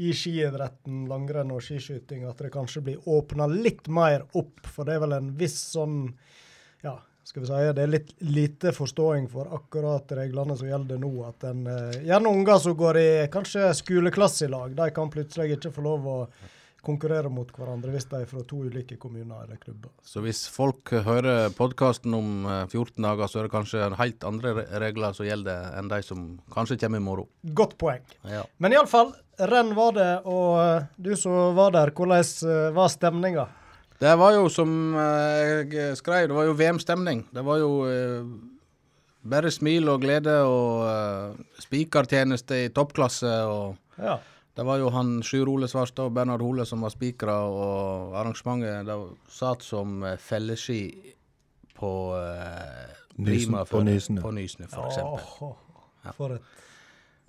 i 0.00 0.10
skiidretten, 0.16 1.04
langrenn 1.10 1.54
og 1.54 1.62
skiskyting 1.62 2.24
at 2.26 2.42
det 2.42 2.50
kanskje 2.54 2.82
blir 2.88 3.06
åpna 3.06 3.46
litt 3.52 3.86
mer 3.92 4.26
opp. 4.34 4.66
For 4.66 4.88
det 4.88 4.98
er 4.98 5.04
vel 5.04 5.18
en 5.20 5.30
viss 5.38 5.60
sånn 5.76 6.02
ja, 6.82 6.96
skal 7.22 7.44
vi 7.44 7.50
si, 7.52 7.64
det 7.76 7.82
er 7.84 7.90
litt 7.94 8.14
lite 8.26 8.72
forståing 8.74 9.28
for 9.30 9.52
akkurat 9.54 10.10
reglene 10.18 10.56
som 10.58 10.66
gjelder 10.66 10.98
nå. 10.98 11.12
At 11.28 11.46
en, 11.46 11.66
eh, 11.70 12.00
gjerne 12.08 12.34
unger 12.34 12.58
som 12.58 12.74
går 12.74 12.98
i 12.98 13.10
kanskje 13.30 13.70
skoleklasse 13.78 14.48
i 14.48 14.50
lag, 14.50 14.74
de 14.74 14.90
kan 14.96 15.12
plutselig 15.12 15.54
ikke 15.54 15.70
få 15.76 15.86
lov 15.86 16.08
å 16.10 16.22
konkurrere 16.84 17.30
mot 17.32 17.48
hverandre 17.54 17.92
hvis 17.94 18.06
de 18.10 18.20
er 18.22 18.28
fra 18.30 18.42
to 18.48 18.62
ulike 18.66 18.96
kommuner 19.00 19.44
eller 19.44 19.60
klubber. 19.60 19.92
Så 20.06 20.22
hvis 20.24 20.42
folk 20.52 20.92
hører 21.06 21.52
podkasten 21.56 22.14
om 22.16 22.46
eh, 22.48 22.64
14 22.68 23.04
dager, 23.04 23.30
så 23.30 23.40
er 23.40 23.48
det 23.48 23.54
kanskje 23.54 23.88
helt 24.00 24.26
andre 24.28 24.54
regler 24.82 25.16
som 25.16 25.28
gjelder 25.28 25.76
enn 25.78 25.90
de 25.92 26.00
som 26.06 26.26
kanskje 26.54 26.78
kommer 26.80 27.02
i 27.02 27.04
morgen. 27.04 27.30
Godt 27.56 27.76
poeng. 27.80 28.04
Ja. 28.28 28.44
Men 28.58 28.76
iallfall, 28.76 29.12
renn 29.50 29.74
var 29.76 29.96
det, 29.96 30.10
og 30.28 30.60
eh, 30.62 30.88
du 30.96 31.12
som 31.18 31.56
var 31.58 31.74
der, 31.76 31.92
hvordan 31.96 32.20
eh, 32.24 32.70
var 32.76 32.92
stemninga? 32.92 33.48
Det 34.00 34.14
var 34.16 34.32
jo 34.38 34.46
som 34.48 34.70
eh, 34.96 35.66
jeg 35.68 35.98
skrev, 36.00 36.30
det 36.30 36.36
var 36.38 36.48
jo 36.48 36.56
VM-stemning. 36.56 37.26
Det 37.34 37.44
var 37.44 37.60
jo 37.60 37.70
eh, 37.90 38.30
bare 39.28 39.52
smil 39.52 39.90
og 39.92 40.00
glede 40.00 40.38
og 40.48 41.36
spikertjeneste 41.60 42.64
i 42.64 42.70
toppklasse. 42.72 43.34
og 43.44 43.76
Ja. 44.00 44.16
Det 44.60 44.64
var 44.68 44.76
jo 44.76 44.90
han 44.92 45.22
Sjur 45.24 45.48
Ole 45.48 45.68
Svarstad 45.72 46.10
og 46.10 46.16
Bernhard 46.18 46.42
Hole 46.44 46.66
som 46.68 46.82
var 46.84 46.92
spikere, 46.92 47.32
og 47.32 48.12
arrangementet 48.20 48.84
da 48.84 48.98
satt 49.32 49.64
som 49.64 50.02
eh, 50.04 50.18
felleski 50.20 50.82
på 51.80 51.92
uh, 52.12 52.90
Nysen- 53.24 53.56
på 53.70 53.80
Nysene. 53.86 54.20
På 54.20 54.34
Nysene, 54.36 54.68
for 54.68 54.90
eksempel. 54.90 55.54
ja. 56.04 56.12
for 56.12 56.36
et 56.36 56.58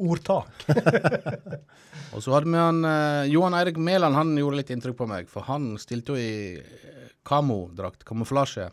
ordtak. 0.02 0.68
Og 2.16 2.20
så 2.24 2.34
hadde 2.36 2.52
vi 2.52 2.60
han 2.60 2.84
eh, 2.84 3.32
Johan 3.32 3.56
Eirik 3.56 3.80
Mæland, 3.80 4.16
han 4.20 4.36
gjorde 4.36 4.60
litt 4.60 4.76
inntrykk 4.76 5.00
på 5.00 5.08
meg. 5.08 5.32
For 5.32 5.48
han 5.48 5.72
stilte 5.80 6.16
jo 6.16 6.20
i 6.20 6.60
eh, 6.60 7.10
kamodrakt, 7.28 8.04
kamuflasje. 8.08 8.68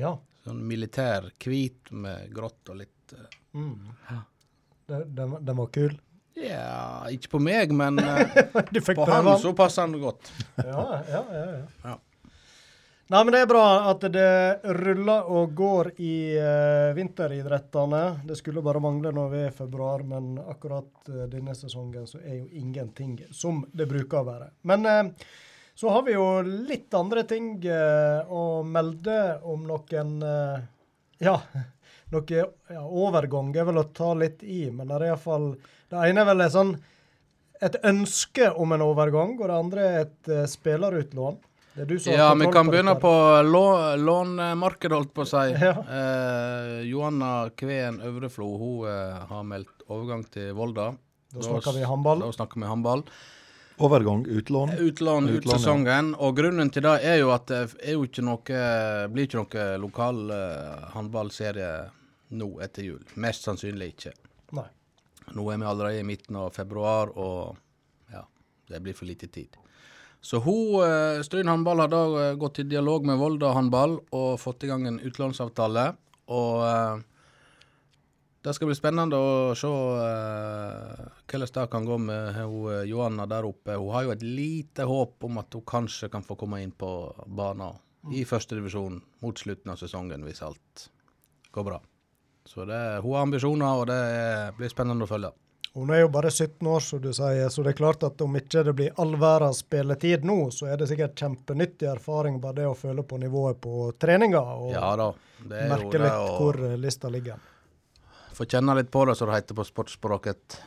Ja. 0.00 0.14
Sånn 0.48 0.64
militær, 0.68 1.28
hvit 1.44 1.92
med 1.92 2.32
grått 2.32 2.72
og 2.72 2.80
litt 2.84 3.16
eh, 3.16 3.34
Mm. 3.58 3.94
Den, 4.88 5.06
den, 5.16 5.32
den 5.44 5.56
var 5.56 5.68
kul. 5.72 5.94
Ja, 6.38 7.08
ikke 7.10 7.34
på 7.36 7.40
meg, 7.42 7.72
men 7.74 7.98
eh, 8.02 8.82
på 8.94 9.08
han 9.08 9.32
så 9.40 9.54
passer 9.56 9.86
han 9.86 9.96
godt. 10.00 10.30
Ja, 10.56 10.84
ja, 11.08 11.24
ja, 11.32 11.46
ja. 11.54 11.64
Ja. 11.84 11.96
Nei, 13.08 13.22
men 13.24 13.32
det 13.32 13.38
er 13.40 13.48
bra 13.48 13.64
at 13.88 14.02
det 14.12 14.30
ruller 14.76 15.28
og 15.32 15.54
går 15.56 15.88
i 15.96 16.36
uh, 16.36 16.90
vinteridrettene. 16.92 18.02
Det 18.28 18.36
skulle 18.36 18.60
bare 18.60 18.82
mangle 18.84 19.14
når 19.16 19.30
vi 19.32 19.38
er 19.46 19.48
i 19.48 19.54
februar, 19.56 20.04
men 20.04 20.34
akkurat 20.42 21.08
uh, 21.08 21.22
denne 21.32 21.54
sesongen 21.56 22.04
så 22.04 22.20
er 22.20 22.42
jo 22.42 22.50
ingenting 22.60 23.14
som 23.32 23.62
det 23.72 23.88
bruker 23.88 24.20
å 24.20 24.26
være. 24.28 24.50
Men 24.68 24.84
uh, 24.84 25.30
så 25.72 25.94
har 25.94 26.04
vi 26.04 26.18
jo 26.18 26.26
litt 26.44 26.92
andre 26.98 27.24
ting 27.24 27.54
å 27.64 28.44
melde 28.66 29.18
om 29.46 29.62
noen 29.70 30.16
Ja, 31.22 31.36
noe 32.12 32.38
ja, 32.38 32.84
overgang 32.84 33.50
er 33.56 33.66
vel 33.68 33.80
å 33.82 33.88
ta 33.94 34.12
litt 34.16 34.42
i, 34.42 34.70
men 34.70 34.88
det 34.88 34.96
er 34.98 35.10
iallfall 35.10 35.50
Det 35.90 36.06
ene 36.08 36.22
er 36.22 36.28
vel 36.30 36.44
et 36.46 36.54
sånn 36.54 36.76
et 37.60 37.74
ønske 37.82 38.52
om 38.54 38.70
en 38.76 38.84
overgang, 38.86 39.32
og 39.40 39.48
det 39.50 39.54
andre 39.56 39.86
er 39.88 39.96
et 40.04 40.28
uh, 40.30 40.44
spillerutlån. 40.46 41.40
Det 41.74 41.82
er 41.82 41.88
du 41.90 41.96
som 41.98 42.12
Ja, 42.14 42.28
vi 42.38 42.46
kan 42.54 42.68
begynne 42.70 42.94
på 43.02 43.10
lå- 43.46 43.96
lånmarkedet, 43.98 44.94
holdt 44.94 45.10
på 45.14 45.24
å 45.24 45.28
si. 45.30 45.42
Ja. 45.58 45.72
Eh, 45.78 46.70
Johanna 46.90 47.50
Kveen 47.58 48.00
Øvreflo 48.02 48.48
hun 48.58 48.88
eh, 48.90 49.26
har 49.30 49.44
meldt 49.46 49.84
overgang 49.86 50.24
til 50.30 50.52
Volda. 50.58 50.92
Da 51.34 51.44
snakker 51.44 51.76
vi 51.76 51.84
handball. 51.86 52.24
Da 52.26 52.32
snakker 52.34 52.62
vi 52.62 52.66
håndball. 52.70 53.04
Overgang, 53.78 54.24
utlån. 54.26 54.72
Utlån 54.78 55.28
ut 55.28 55.46
sesongen. 55.50 56.10
ja. 56.12 56.18
Og 56.26 56.36
grunnen 56.36 56.70
til 56.74 56.82
det 56.86 56.96
er 57.06 57.20
jo 57.20 57.30
at 57.34 57.46
det 57.50 57.60
er 57.78 57.94
jo 57.94 58.08
ikke 58.08 58.24
noe, 58.26 58.62
blir 59.12 59.28
ikke 59.28 59.38
noe 59.42 59.68
lokal 59.82 60.24
uh, 60.32 60.88
håndballserie 60.96 61.70
nå 62.38 62.48
etter 62.64 62.88
jul. 62.88 63.04
Mest 63.22 63.46
sannsynlig 63.46 63.92
ikke. 63.94 64.12
Nei. 64.58 64.66
Nå 65.36 65.46
er 65.52 65.60
vi 65.60 65.68
allerede 65.68 66.02
i 66.02 66.08
midten 66.08 66.36
av 66.40 66.50
februar, 66.56 67.12
og 67.14 67.56
ja, 68.12 68.24
det 68.68 68.82
blir 68.84 68.96
for 68.96 69.08
lite 69.08 69.28
tid. 69.32 69.56
Så 70.20 70.40
hun, 70.42 70.80
uh, 70.82 71.22
Stryn 71.22 71.48
håndball 71.48 71.84
har 71.84 71.92
da 71.92 72.02
eh, 72.22 72.34
gått 72.34 72.58
i 72.58 72.66
dialog 72.66 73.06
med 73.06 73.20
Volda 73.20 73.52
håndball 73.54 74.00
og 74.10 74.40
fått 74.42 74.66
i 74.66 74.70
gang 74.70 74.86
en 74.88 74.98
utlånsavtale. 74.98 75.92
Og 76.34 76.64
eh, 76.66 77.04
det 78.42 78.54
skal 78.54 78.70
bli 78.70 78.76
spennende 78.78 79.18
å 79.18 79.54
se 79.58 79.68
eh, 79.68 81.00
hvordan 81.26 81.50
det 81.54 81.66
kan 81.72 81.88
gå 81.88 81.98
med 81.98 82.36
hun, 82.36 82.70
eh, 82.72 82.84
Johanna 82.86 83.26
der 83.26 83.48
oppe. 83.48 83.74
Hun 83.74 83.90
har 83.96 84.06
jo 84.06 84.14
et 84.14 84.22
lite 84.22 84.86
håp 84.86 85.26
om 85.26 85.40
at 85.42 85.58
hun 85.58 85.66
kanskje 85.66 86.10
kan 86.12 86.22
få 86.22 86.38
komme 86.38 86.62
inn 86.62 86.72
på 86.72 86.92
banen 87.26 87.80
i 88.14 88.22
førstedivisjon 88.24 89.00
mot 89.24 89.38
slutten 89.38 89.74
av 89.74 89.80
sesongen, 89.80 90.22
hvis 90.24 90.44
alt 90.46 90.86
går 91.52 91.66
bra. 91.66 91.80
Så 92.46 92.64
det, 92.64 92.78
hun 93.02 93.12
har 93.12 93.26
ambisjoner, 93.26 93.82
og 93.82 93.90
det 93.90 94.00
blir 94.56 94.70
spennende 94.72 95.04
å 95.04 95.10
følge. 95.10 95.34
Hun 95.74 95.90
er 95.92 96.00
jo 96.00 96.08
bare 96.08 96.30
17 96.30 96.66
år, 96.66 96.80
som 96.80 97.02
du 97.02 97.10
sier, 97.12 97.50
så 97.52 97.62
det 97.62 97.74
er 97.74 97.78
klart 97.82 98.06
at 98.06 98.22
om 98.24 98.38
ikke 98.38 98.64
det 98.64 98.72
blir 98.78 99.02
all 99.02 99.12
verdens 99.20 99.60
spilletid 99.66 100.24
nå, 100.26 100.38
så 100.54 100.70
er 100.70 100.80
det 100.80 100.88
sikkert 100.90 101.18
kjempenyttig 101.20 101.90
erfaring 101.90 102.40
bare 102.40 102.62
det 102.62 102.70
å 102.70 102.78
føle 102.78 103.04
på 103.04 103.18
nivået 103.20 103.60
på 103.60 103.90
treninga 104.00 104.40
og 104.40 104.72
Ja 104.72 104.94
er 104.96 105.68
merke 105.70 106.00
litt 106.00 106.16
og... 106.16 106.32
hvor 106.38 106.62
lista 106.80 107.12
ligger. 107.12 107.38
Få 108.38 108.46
kjenne 108.46 108.74
litt 108.78 108.90
på 108.94 109.04
det, 109.08 109.16
som 109.18 109.28
det 109.30 109.40
heter 109.40 109.56
på 109.58 109.64
sportsspråket. 109.66 110.58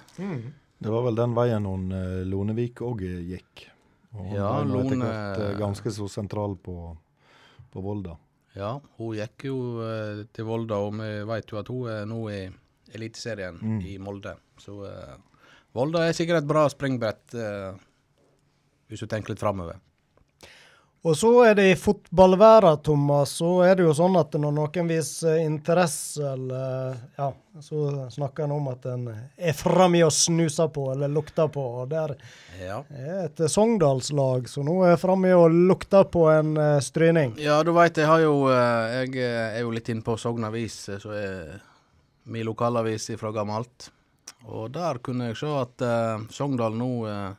Det 0.82 0.90
var 0.92 1.06
vel 1.06 1.16
den 1.20 1.36
veien 1.38 1.68
hun 1.70 1.92
eh, 1.96 2.22
Lonevik 2.28 2.82
òg 2.84 3.04
gikk. 3.06 3.68
Og 4.12 4.26
hun 4.28 4.36
Ja, 4.36 4.50
ble 4.66 4.74
Lone... 4.74 4.98
etter 4.98 5.08
hvert 5.08 5.46
eh, 5.46 5.60
ganske 5.62 5.94
så 5.96 6.08
sentral 6.12 6.58
på, 6.60 6.76
på 7.72 7.84
Volda. 7.86 8.18
Ja, 8.58 8.74
hun 8.98 9.14
gikk 9.16 9.46
jo 9.48 9.58
eh, 9.86 10.26
til 10.36 10.48
Volda, 10.50 10.82
og 10.84 10.98
vi 11.00 11.12
vet 11.30 11.54
jo 11.54 11.60
at 11.62 11.70
hun 11.72 11.88
er 11.94 12.10
nå 12.10 12.20
i 12.34 12.42
Eliteserien 12.92 13.56
Mm. 13.62 13.78
i 13.88 13.94
Molde. 14.04 14.34
Så 14.60 14.74
uh, 14.84 15.16
Volda 15.72 16.02
er 16.10 16.18
sikkert 16.18 16.42
et 16.42 16.50
bra 16.50 16.66
springbrett, 16.70 17.32
uh, 17.40 17.72
hvis 18.92 19.00
du 19.00 19.08
tenker 19.08 19.32
litt 19.32 19.40
framover. 19.40 19.78
Og 21.02 21.18
så 21.18 21.30
er 21.50 21.56
det 21.58 21.64
i 21.72 21.76
fotballverden, 21.76 22.78
Thomas, 22.86 23.32
så 23.40 23.64
er 23.66 23.80
det 23.80 23.88
jo 23.88 23.94
sånn 23.98 24.20
at 24.20 24.36
når 24.38 24.52
noen 24.54 24.90
viser 24.92 25.40
interesse, 25.42 26.22
eller 26.22 27.00
ja, 27.18 27.32
så 27.58 27.86
snakker 28.14 28.46
en 28.46 28.54
om 28.60 28.68
at 28.70 28.86
en 28.92 29.08
er 29.10 29.58
framme 29.58 30.04
og 30.06 30.14
snuser 30.14 30.70
på, 30.70 30.92
eller 30.94 31.10
lukter 31.10 31.50
på. 31.50 31.64
og 31.82 31.90
der 31.90 32.16
Ja. 32.60 32.84
er 32.94 33.26
et 33.26 33.42
Sogndalslag 33.50 34.48
som 34.48 34.66
nå 34.66 34.84
er 34.86 35.02
framme 35.02 35.34
og 35.34 35.50
lukter 35.50 36.04
på 36.04 36.30
en 36.30 36.56
eh, 36.58 36.80
stryning. 36.80 37.34
Ja, 37.40 37.64
du 37.64 37.74
veit, 37.74 37.98
jeg 37.98 38.06
har 38.06 38.22
jo 38.22 38.48
eh, 38.50 39.02
Jeg 39.02 39.16
eh, 39.18 39.58
er 39.58 39.62
jo 39.62 39.72
litt 39.72 39.90
inne 39.90 40.06
på 40.06 40.20
Sogn 40.22 40.46
Avis, 40.46 40.86
som 41.02 41.12
er 41.18 41.62
min 42.26 42.46
lokalavis 42.46 43.10
fra 43.18 43.32
gammelt. 43.32 43.90
Og 44.46 44.70
der 44.70 45.02
kunne 45.02 45.32
jeg 45.32 45.38
se 45.38 45.48
at 45.50 45.82
uh, 45.82 46.22
Sogndal 46.30 46.74
nå 46.78 47.06
uh, 47.06 47.34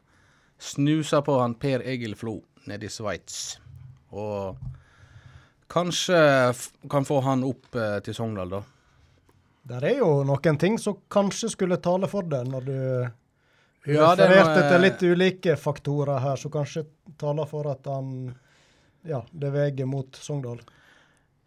snuser 0.59 1.23
på 1.23 1.39
han 1.39 1.55
Per 1.55 1.83
Egil 1.87 2.15
Flo 2.19 2.41
nede 2.71 2.87
i 2.87 2.93
Sveits. 2.93 3.59
Og 4.13 4.57
kanskje 5.73 6.19
kan 6.91 7.05
få 7.09 7.21
han 7.25 7.45
opp 7.49 7.75
eh, 7.77 7.99
til 8.05 8.15
Sogndal, 8.17 8.51
da. 8.59 8.63
Der 9.73 9.85
er 9.93 9.99
jo 10.03 10.11
noen 10.27 10.59
ting 10.59 10.79
som 10.83 10.97
kanskje 11.13 11.53
skulle 11.55 11.79
tale 11.83 12.09
for 12.11 12.27
det, 12.27 12.43
når 12.51 12.65
du 12.67 12.77
Ja, 13.87 14.13
er 14.13 14.17
refererte 14.19 14.61
noe- 14.61 14.69
til 14.71 14.81
litt 14.85 15.03
ulike 15.03 15.57
faktorer 15.59 16.21
her, 16.23 16.37
som 16.37 16.51
kanskje 16.55 16.85
taler 17.19 17.47
for 17.51 17.67
at 17.71 17.87
han 17.91 18.35
ja, 19.07 19.23
det 19.33 19.51
veier 19.55 19.87
mot 19.87 20.15
Sogndal. 20.15 20.61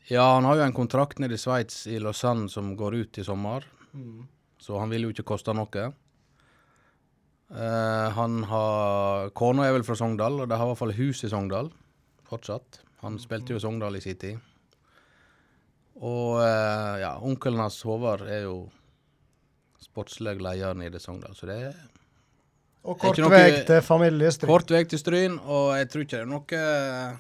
Ja, 0.10 0.34
han 0.36 0.44
har 0.46 0.58
jo 0.60 0.66
en 0.68 0.74
kontrakt 0.76 1.20
nede 1.20 1.34
i 1.36 1.40
Sveits, 1.40 1.86
i 1.88 2.00
Lausanne, 2.00 2.50
som 2.50 2.74
går 2.78 2.96
ut 3.02 3.18
i 3.18 3.24
sommer. 3.24 3.64
Så 4.60 4.78
han 4.80 4.90
vil 4.92 5.08
jo 5.08 5.14
ikke 5.14 5.24
koste 5.32 5.54
noe. 5.56 5.86
Eh, 7.52 8.10
han 8.18 8.40
har 8.50 9.30
Kona 9.38 9.68
er 9.68 9.76
vel 9.76 9.84
fra 9.86 9.96
Sogndal, 10.00 10.40
og 10.42 10.50
de 10.50 10.58
har 10.58 10.66
i 10.66 10.72
hvert 10.72 10.80
fall 10.82 10.96
hus 10.98 11.24
i 11.24 11.30
Sogndal 11.30 11.70
fortsatt. 12.26 12.80
Han 13.04 13.20
spilte 13.22 13.54
jo 13.54 13.60
Sogndal 13.62 13.96
i 14.00 14.02
sin 14.02 14.18
tid. 14.18 14.40
Og 15.96 16.40
uh, 16.42 16.96
ja, 17.00 17.14
onkelen 17.24 17.62
hans 17.62 17.78
Håvard 17.88 18.26
er 18.28 18.42
jo 18.50 18.56
sportslig 19.80 20.34
leder 20.44 20.74
nede 20.76 20.98
i 21.00 21.04
Sogndal, 21.04 21.36
så 21.38 21.48
det 21.48 21.60
er 21.70 21.78
Og 22.84 22.98
kort 23.00 23.18
noe- 23.22 23.30
vei 23.32 23.62
til 23.66 23.80
familiestryn. 23.82 24.50
kort 24.50 24.70
vei 24.74 24.84
til 24.90 25.00
Stryn, 25.00 25.38
og 25.40 25.78
jeg 25.78 25.88
tror 25.90 26.04
ikke 26.04 26.18
det 26.18 26.26
er 26.26 26.34
noe 26.34 26.60
eh, 26.60 27.16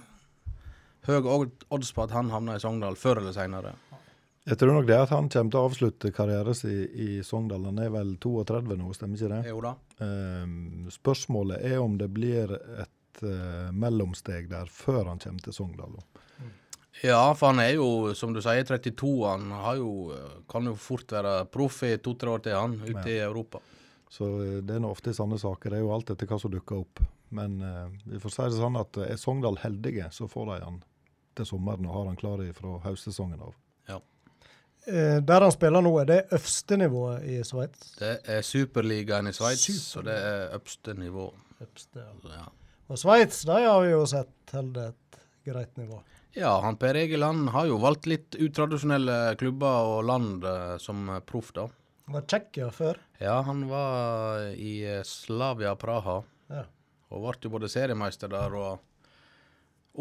høy 1.08 1.48
odds 1.72 1.94
på 1.96 2.03
at 2.03 2.12
han 2.17 2.29
havner 2.34 2.58
i 2.60 2.60
Sogndal 2.65 2.98
før 3.00 3.22
eller 3.22 3.32
seinere. 3.38 3.72
Jeg 4.46 4.60
tror 4.62 4.75
nok 4.75 4.86
det 4.86 4.98
at 5.02 5.10
han 5.10 5.30
kommer 5.34 5.54
til 5.54 5.58
å 5.60 5.70
avslutte 5.70 6.12
karrieren 6.14 6.58
sin 6.58 6.84
i 7.02 7.22
Sogndal. 7.25 7.64
Han 7.66 7.80
er 7.82 7.90
vel 7.94 8.12
32 8.22 8.78
nå, 8.78 8.92
stemmer 8.94 9.18
ikke 9.18 9.32
det? 9.32 9.40
Jo 9.50 9.64
da. 9.66 9.72
Ehm, 10.06 10.86
spørsmålet 10.94 11.66
er 11.66 11.80
om 11.82 11.96
det 11.98 12.12
blir 12.14 12.54
et 12.54 13.24
eh, 13.25 13.72
mellomsteg 13.74 14.52
der 14.52 14.70
før 14.70 15.10
han 15.10 15.24
kommer 15.24 15.48
til 15.48 15.58
Sogndal. 15.58 15.98
da. 15.98 16.25
Ja, 17.04 17.34
for 17.36 17.52
han 17.52 17.60
er 17.60 17.74
jo, 17.75 18.14
som 18.16 18.32
du 18.36 18.40
sier, 18.44 18.64
32. 18.64 19.16
Han 19.28 19.50
har 19.52 19.80
jo, 19.82 19.90
kan 20.52 20.70
jo 20.70 20.75
fort 20.80 21.12
være 21.12 21.40
proff 21.52 21.82
i 21.84 21.96
to-tre 21.98 22.38
år 22.38 22.46
til, 22.46 22.56
han, 22.56 22.78
ute 22.86 23.10
i 23.12 23.18
Europa. 23.20 23.60
Så 24.10 24.30
eh, 24.44 24.62
det 24.62 24.78
er 24.78 24.84
nå 24.84 24.94
ofte 24.94 25.12
i 25.12 25.18
sånne 25.18 25.40
saker. 25.42 25.74
Det 25.74 25.82
er 25.82 25.86
jo 25.86 25.94
alt 25.96 26.14
etter 26.14 26.30
hva 26.30 26.40
som 26.40 26.54
dukker 26.54 26.86
opp. 26.86 27.02
Men 27.36 27.60
eh, 27.66 27.86
vi 28.14 28.22
får 28.22 28.38
si 28.38 28.48
det 28.48 28.62
sånn 28.62 28.80
at 28.80 29.02
eh, 29.02 29.12
er 29.16 29.20
Sogndal 29.20 29.60
heldige, 29.64 30.08
så 30.16 30.30
får 30.32 30.52
de 30.54 30.64
han 30.64 30.82
til 31.36 31.50
sommeren 31.50 31.90
og 31.90 31.98
har 31.98 32.12
han 32.12 32.20
klar 32.20 32.44
fra 32.56 32.78
høstsesongen 32.86 33.42
av. 33.44 33.56
Eh, 34.88 35.18
der 35.25 35.42
han 35.42 35.51
spiller 35.54 35.82
nå, 35.82 35.92
er 36.01 36.06
det 36.10 36.20
øverste 36.36 36.77
nivået 36.77 37.24
i 37.25 37.39
Sveits. 37.48 37.96
Det 38.00 38.12
er 38.30 38.42
superligaen 38.46 39.27
i 39.32 39.34
Sveits, 39.34 39.65
så 39.89 40.04
det 40.06 40.13
er 40.13 40.51
øverste 40.58 40.94
nivå. 41.00 41.32
Øpste, 41.63 42.04
ja. 42.04 42.36
Ja. 42.36 42.46
Og 42.89 43.00
Sveits, 43.01 43.44
de 43.48 43.56
har 43.63 43.80
vi 43.82 43.89
jo 43.96 44.04
sett 44.06 44.54
holder 44.54 44.92
et 44.92 45.20
greit 45.48 45.77
nivå. 45.80 46.01
ja, 46.36 46.51
han 46.62 46.75
Per 46.77 46.96
Egil 47.00 47.24
han 47.24 47.48
har 47.48 47.65
jo 47.70 47.77
valgt 47.80 48.06
litt 48.12 48.36
utradisjonelle 48.36 49.36
klubber 49.39 49.88
og 49.96 50.04
land 50.06 50.44
eh, 50.46 50.77
som 50.84 51.08
proff, 51.25 51.51
da. 51.56 51.68
Han 52.06 52.13
Var 52.20 52.25
Tsjekkia 52.30 52.68
før. 52.72 53.00
Ja, 53.20 53.39
han 53.42 53.63
var 53.70 54.51
i 54.54 54.84
eh, 54.86 55.01
Slavia 55.04 55.74
Praha, 55.75 56.22
Ja. 56.50 56.65
og 57.10 57.24
ble 57.25 57.39
jo 57.42 57.50
både 57.50 57.70
seriemeister 57.72 58.27
der 58.30 58.54
og 58.54 58.80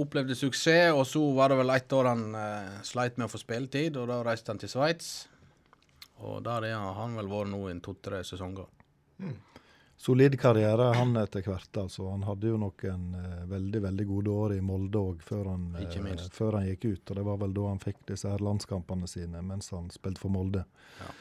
opplevde 0.00 0.36
suksess. 0.38 0.92
Og 0.94 1.06
så 1.06 1.22
var 1.36 1.52
det 1.52 1.60
vel 1.62 1.70
ett 1.74 1.92
år 1.92 2.10
han 2.10 2.26
uh, 2.34 2.82
sleit 2.86 3.18
med 3.18 3.28
å 3.28 3.32
få 3.32 3.40
spilletid, 3.42 3.96
og 4.00 4.10
da 4.10 4.20
reiste 4.26 4.52
han 4.52 4.60
til 4.62 4.72
Sveits. 4.72 5.10
Og 6.24 6.40
der 6.46 6.70
er 6.70 6.78
han, 6.78 6.94
han 6.98 7.18
vel 7.18 7.30
vært 7.30 7.52
nå 7.52 7.64
i 7.70 7.74
to-tre 7.84 8.22
sesonger. 8.26 8.70
Solid 10.04 10.34
karriere 10.40 10.90
han 10.96 11.14
etter 11.16 11.44
hvert. 11.46 11.76
altså. 11.84 12.08
Han 12.10 12.24
hadde 12.26 12.50
jo 12.50 12.60
noen 12.60 13.04
uh, 13.16 13.42
veldig 13.50 13.82
veldig 13.88 14.06
gode 14.10 14.38
år 14.44 14.56
i 14.56 14.62
Molde 14.64 15.00
òg, 15.00 15.22
før, 15.24 15.54
minst. 15.56 16.32
før 16.34 16.58
han 16.58 16.68
gikk 16.68 16.88
ut. 16.90 17.10
og 17.10 17.20
Det 17.20 17.26
var 17.30 17.42
vel 17.44 17.54
da 17.56 17.68
han 17.70 17.82
fikk 17.82 18.02
disse 18.10 18.30
her 18.30 18.44
landskampene 18.44 19.10
sine 19.10 19.42
mens 19.42 19.70
han 19.74 19.90
spilte 19.94 20.22
for 20.22 20.34
Molde. 20.34 20.64
Ja. 21.00 21.12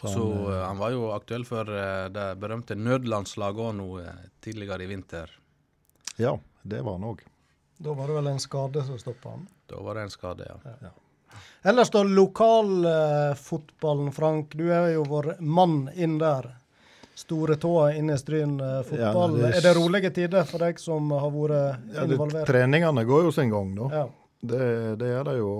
Så 0.00 0.06
Så 0.06 0.22
han, 0.22 0.52
eh, 0.52 0.62
han 0.68 0.78
var 0.78 0.92
jo 0.94 1.08
aktuell 1.12 1.44
for 1.44 1.66
det 1.66 2.26
berømte 2.40 2.76
nødlandslaget 2.78 3.64
òg 3.66 3.74
nå 3.80 3.88
tidligere 4.40 4.86
i 4.86 4.86
vinter. 4.88 5.32
Ja, 6.16 6.36
det 6.62 6.84
var 6.86 7.00
han 7.00 7.08
òg. 7.10 7.24
Da 7.80 7.94
var 7.96 8.10
det 8.10 8.14
vel 8.18 8.26
en 8.34 8.42
skade 8.42 8.82
som 8.84 8.98
stoppa 9.00 9.30
han. 9.32 9.46
Da 9.70 9.78
var 9.80 9.94
det 9.96 10.02
en 10.08 10.12
skade, 10.12 10.44
ja. 10.50 10.56
Ellers 11.62 11.90
da 11.92 12.02
lokalfotballen, 12.02 14.12
Frank. 14.12 14.54
Du 14.56 14.70
er 14.72 14.92
jo 14.94 15.04
vår 15.08 15.34
mann 15.40 15.88
inn 15.94 16.18
der. 16.20 16.50
Store 17.14 17.56
tåa 17.60 17.90
inn 17.98 18.10
i 18.10 18.16
Stryn 18.18 18.54
eh, 18.64 18.82
fotball. 18.86 19.38
Ja, 19.40 19.46
det 19.46 19.54
er- 19.54 19.58
er 19.58 19.62
det 19.68 19.76
rolige 19.76 20.10
tider 20.14 20.44
for 20.48 20.58
deg 20.58 20.78
som 20.80 21.10
har 21.10 21.30
vært 21.30 21.76
Ja, 21.94 22.06
det, 22.06 22.46
treningene 22.48 23.04
går 23.04 23.22
jo 23.24 23.30
sin 23.32 23.50
gang, 23.50 23.74
da. 23.76 23.88
Ja. 23.92 24.06
Det, 24.42 24.96
det 24.98 25.08
er 25.18 25.24
det 25.24 25.36
jo. 25.38 25.50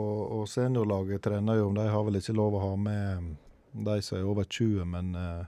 Og 0.40 0.48
seniorlaget 0.48 1.20
trener 1.22 1.54
jo. 1.58 1.72
De 1.72 1.88
har 1.88 2.02
vel 2.04 2.14
ikke 2.16 2.34
lov 2.34 2.52
å 2.54 2.60
ha 2.70 2.76
med 2.76 3.36
de 3.74 4.00
som 4.02 4.18
er 4.18 4.24
over 4.24 4.44
20, 4.44 4.84
men 4.86 5.14
eh, 5.14 5.44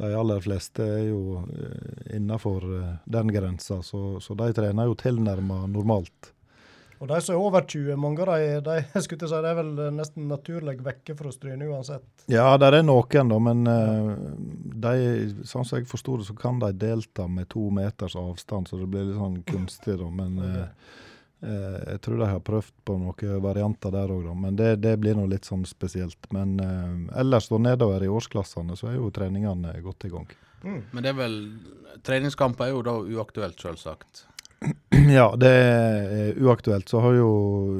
de 0.00 0.10
aller 0.16 0.42
fleste 0.44 0.84
er 0.84 1.06
jo 1.10 1.40
uh, 1.44 2.16
innafor 2.16 2.66
den 3.04 3.32
grensa, 3.32 3.82
så, 3.84 4.18
så 4.24 4.36
de 4.38 4.50
trener 4.56 4.88
jo 4.88 4.98
tilnærma 4.98 5.66
normalt. 5.70 6.32
Og 7.00 7.08
de 7.08 7.16
som 7.24 7.32
er 7.32 7.40
over 7.40 7.64
20, 7.64 7.96
mange 7.96 8.24
av 8.26 8.34
de, 8.36 8.80
de 8.92 9.00
skulle 9.00 9.28
si, 9.28 9.36
det 9.40 9.50
er 9.50 9.56
vel 9.56 9.70
eh, 9.86 9.92
nesten 9.96 10.26
naturlig 10.28 10.76
vekke 10.84 11.16
fra 11.16 11.32
Stryne 11.32 11.68
uansett. 11.72 12.26
Ja, 12.28 12.50
der 12.60 12.76
er 12.76 12.84
noen, 12.84 13.30
da, 13.32 13.38
men 13.40 13.62
eh, 13.72 14.10
de, 14.84 14.92
sånn 15.48 15.64
som 15.64 15.80
jeg 15.80 15.88
forsto 15.88 16.18
det, 16.20 16.28
så 16.28 16.36
kan 16.36 16.60
de 16.60 16.68
delta 16.76 17.24
med 17.24 17.48
to 17.54 17.70
meters 17.72 18.18
avstand, 18.20 18.68
så 18.68 18.82
det 18.82 18.90
blir 18.92 19.08
litt 19.08 19.20
sånn 19.20 19.40
kunstig, 19.48 19.96
da. 20.02 20.10
Men 20.12 20.36
eh, 20.44 20.58
eh, 20.60 20.98
jeg 21.40 22.00
tror 22.04 22.18
de 22.20 22.26
har 22.28 22.42
prøvd 22.44 22.72
på 22.84 22.96
noen 23.00 23.42
varianter 23.42 23.94
der 23.94 24.12
òg. 24.12 24.26
Men 24.36 24.58
det, 24.58 24.74
det 24.84 24.96
blir 25.00 25.16
nå 25.16 25.24
litt 25.30 25.48
sånn 25.48 25.64
spesielt. 25.68 26.28
Men 26.36 26.58
eh, 26.60 27.20
ellers 27.22 27.48
da 27.48 27.60
nedover 27.60 28.04
i 28.04 28.10
årsklassene, 28.12 28.76
så 28.76 28.90
er 28.90 28.98
jo 28.98 29.12
treningene 29.14 29.72
godt 29.84 30.04
i 30.08 30.12
gang. 30.12 30.28
Men 30.62 31.00
det 31.00 31.14
er 31.14 31.16
vel 31.16 31.38
Treningskamper 32.04 32.66
er 32.66 32.74
jo 32.74 32.82
da 32.84 32.92
uaktuelt, 33.00 33.60
selvsagt. 33.60 34.26
Ja, 35.10 35.30
det 35.40 35.48
er 35.48 36.36
uaktuelt. 36.44 36.90
Så 36.92 37.00
har 37.00 37.14
jo 37.16 37.30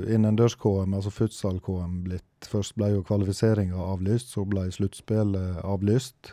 innendørs-KM, 0.08 0.94
altså 0.96 1.12
futsal-KM, 1.12 2.02
blitt 2.08 2.26
Først 2.48 2.72
ble 2.80 2.86
jo 2.94 3.02
kvalifiseringa 3.04 3.76
avlyst, 3.76 4.30
så 4.32 4.46
ble 4.48 4.62
sluttspillet 4.72 5.58
avlyst. 5.60 6.30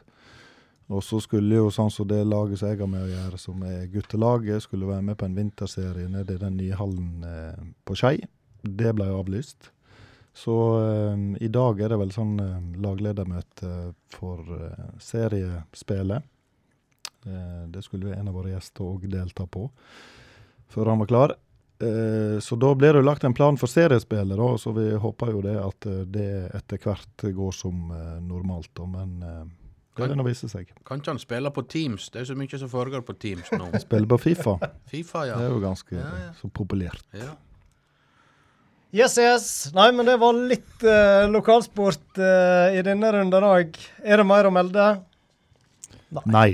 Og 0.88 1.04
så 1.04 1.20
skulle 1.20 1.58
jo 1.60 1.72
sånn 1.74 1.92
som 1.92 2.08
det 2.08 2.22
laget 2.24 2.62
som 2.62 2.70
jeg 2.72 2.80
har 2.80 2.92
med 2.92 3.04
å 3.04 3.12
gjøre, 3.12 3.40
som 3.42 3.64
er 3.68 3.90
guttelaget, 3.92 4.64
skulle 4.64 4.88
være 4.88 5.04
med 5.10 5.18
på 5.20 5.28
en 5.28 5.36
vinterserie 5.36 6.08
nede 6.12 6.38
i 6.38 6.44
den 6.44 6.56
nye 6.60 6.78
hallen 6.80 7.26
eh, 7.28 7.66
på 7.84 7.98
Skei. 8.00 8.22
Det 8.64 8.94
ble 8.96 9.10
avlyst. 9.12 9.74
Så 10.38 10.56
eh, 10.80 11.26
i 11.44 11.50
dag 11.52 11.82
er 11.82 11.92
det 11.92 12.00
vel 12.00 12.14
sånn 12.16 12.38
eh, 12.40 12.70
lagledermøte 12.84 13.74
for 14.16 14.48
eh, 14.56 14.88
seriespillet. 15.04 16.24
Eh, 17.28 17.68
det 17.74 17.84
skulle 17.84 18.16
en 18.16 18.32
av 18.32 18.40
våre 18.40 18.54
gjester 18.56 18.88
òg 18.88 19.10
delta 19.12 19.48
på 19.50 19.68
før 20.72 20.94
han 20.94 21.04
var 21.04 21.12
klar. 21.12 21.36
Eh, 21.84 22.40
så 22.40 22.56
da 22.56 22.72
blir 22.76 22.96
det 22.96 23.04
jo 23.04 23.10
lagt 23.10 23.28
en 23.28 23.36
plan 23.36 23.60
for 23.60 23.72
seriespillet, 23.72 24.40
da, 24.40 24.50
så 24.56 24.72
vi 24.76 24.88
håper 24.96 25.36
jo 25.36 25.44
det 25.44 25.60
at 25.60 25.88
eh, 25.92 26.04
det 26.16 26.32
etter 26.56 26.80
hvert 26.80 27.28
går 27.42 27.56
som 27.56 27.90
normalt. 28.24 28.72
Da, 28.78 28.88
men 28.88 29.52
det 29.98 30.10
vil 30.12 30.20
nå 30.20 30.26
vise 30.28 30.48
seg. 30.52 30.70
Kan 30.88 31.02
ikke 31.02 31.14
han 31.16 31.20
spille 31.22 31.52
på 31.54 31.64
Teams? 31.70 32.08
Det 32.14 32.22
er 32.22 32.30
så 32.30 32.36
mye 32.38 32.60
som 32.62 32.70
foregår 32.72 33.02
på 33.08 33.16
Teams 33.20 33.50
nå. 33.54 33.68
Spille 33.86 34.08
på 34.10 34.18
Fifa, 34.22 34.58
Fifa, 34.92 35.26
ja. 35.30 35.36
det 35.42 35.50
er 35.50 35.56
jo 35.56 35.60
ganske 35.64 35.98
Ja, 35.98 36.08
ja. 36.28 36.32
så 36.42 36.50
populært. 36.54 37.04
ja. 37.18 37.34
Yes, 38.96 39.18
yes. 39.20 39.48
Nei, 39.76 39.90
men 39.92 40.08
det 40.08 40.14
var 40.22 40.32
litt 40.48 40.84
eh, 40.88 41.26
lokalsport 41.30 42.22
eh, 42.24 42.78
i 42.80 42.84
denne 42.88 43.10
runden 43.12 43.44
òg. 43.44 43.76
Er 44.00 44.22
det 44.22 44.26
mer 44.26 44.48
å 44.48 44.52
melde? 44.56 44.86
Nei. 46.24 46.54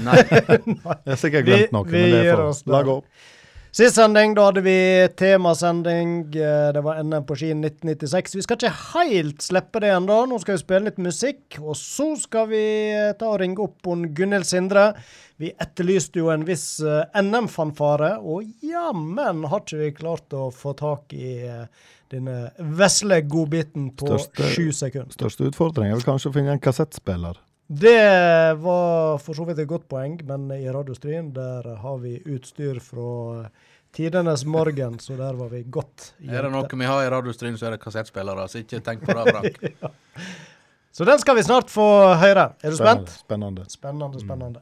Nei. 0.00 0.16
Jeg 0.32 0.78
har 0.80 1.20
sikkert 1.20 1.44
glemt 1.46 1.74
noe, 1.76 1.84
vi 1.84 2.00
men 2.00 2.14
det 2.16 2.32
får 2.32 2.72
lage 2.72 2.94
opp. 2.96 3.28
Sist 3.70 3.94
sending, 3.94 4.32
da 4.34 4.48
hadde 4.48 4.64
vi 4.66 4.72
temasending. 5.16 6.34
eh, 6.34 6.72
Det 6.74 6.80
var 6.82 6.98
NM 7.04 7.24
på 7.24 7.36
ski 7.38 7.52
1996. 7.54 8.34
Vi 8.34 8.42
skal 8.42 8.56
ikke 8.58 8.72
helt 8.94 9.42
slippe 9.46 9.80
det 9.80 9.92
ennå. 9.94 10.16
Nå 10.26 10.40
skal 10.42 10.56
vi 10.56 10.62
spille 10.64 10.88
litt 10.88 10.98
musikk. 10.98 11.60
Og 11.62 11.76
så 11.78 12.08
skal 12.18 12.48
vi 12.50 12.62
eh, 12.90 13.12
ta 13.18 13.28
og 13.30 13.38
ringe 13.40 13.62
opp 13.62 13.86
hun 13.86 14.08
Gunhild 14.14 14.48
Sindre. 14.48 14.88
Vi 15.38 15.52
etterlyste 15.54 16.18
jo 16.18 16.32
en 16.34 16.42
viss 16.48 16.80
eh, 16.82 17.04
NM-fanfare, 17.22 18.16
og 18.18 18.42
jammen 18.66 19.46
har 19.48 19.62
ikke 19.62 19.78
vi 19.84 19.92
klart 20.02 20.34
å 20.34 20.50
få 20.52 20.74
tak 20.76 21.14
i 21.14 21.38
denne 22.10 22.50
vesle 22.58 23.20
godbiten 23.22 23.92
på 23.94 24.18
sju 24.34 24.72
sekunder. 24.74 25.14
Største 25.14 25.46
utfordring 25.46 25.92
er 25.92 26.00
vel 26.00 26.08
kanskje 26.10 26.32
å 26.32 26.34
finne 26.34 26.56
en 26.58 26.62
kassettspiller. 26.62 27.38
Det 27.72 28.54
var 28.58 29.18
for 29.22 29.34
så 29.38 29.44
vidt 29.46 29.60
et 29.62 29.68
godt 29.70 29.84
poeng, 29.86 30.16
men 30.26 30.48
i 30.56 30.66
Radiostrien 30.74 31.28
der 31.30 31.68
har 31.78 32.00
vi 32.02 32.16
utstyr 32.26 32.80
fra 32.82 33.44
tidenes 33.94 34.42
morgen, 34.44 34.98
så 34.98 35.14
der 35.14 35.38
var 35.38 35.52
vi 35.52 35.62
godt 35.70 36.08
Er 36.26 36.42
det 36.42 36.50
noe 36.50 36.66
vi 36.66 36.88
har 36.90 37.04
i 37.06 37.12
Radiostrien, 37.14 37.54
så 37.58 37.68
er 37.68 37.76
det 37.76 37.82
kassettspillere. 37.84 38.48
Så 38.50 38.64
ikke 38.64 38.82
tenk 38.82 39.06
på 39.06 39.14
det, 39.14 39.34
Frank. 39.34 39.94
Så 40.92 41.04
den 41.06 41.20
skal 41.22 41.36
vi 41.38 41.42
snart 41.46 41.70
få 41.70 42.14
høre. 42.18 42.48
Er 42.66 42.70
du 42.70 42.76
spent? 42.76 43.10
Spennende. 43.14 43.64
Spennende, 43.70 44.18
spennende. 44.20 44.60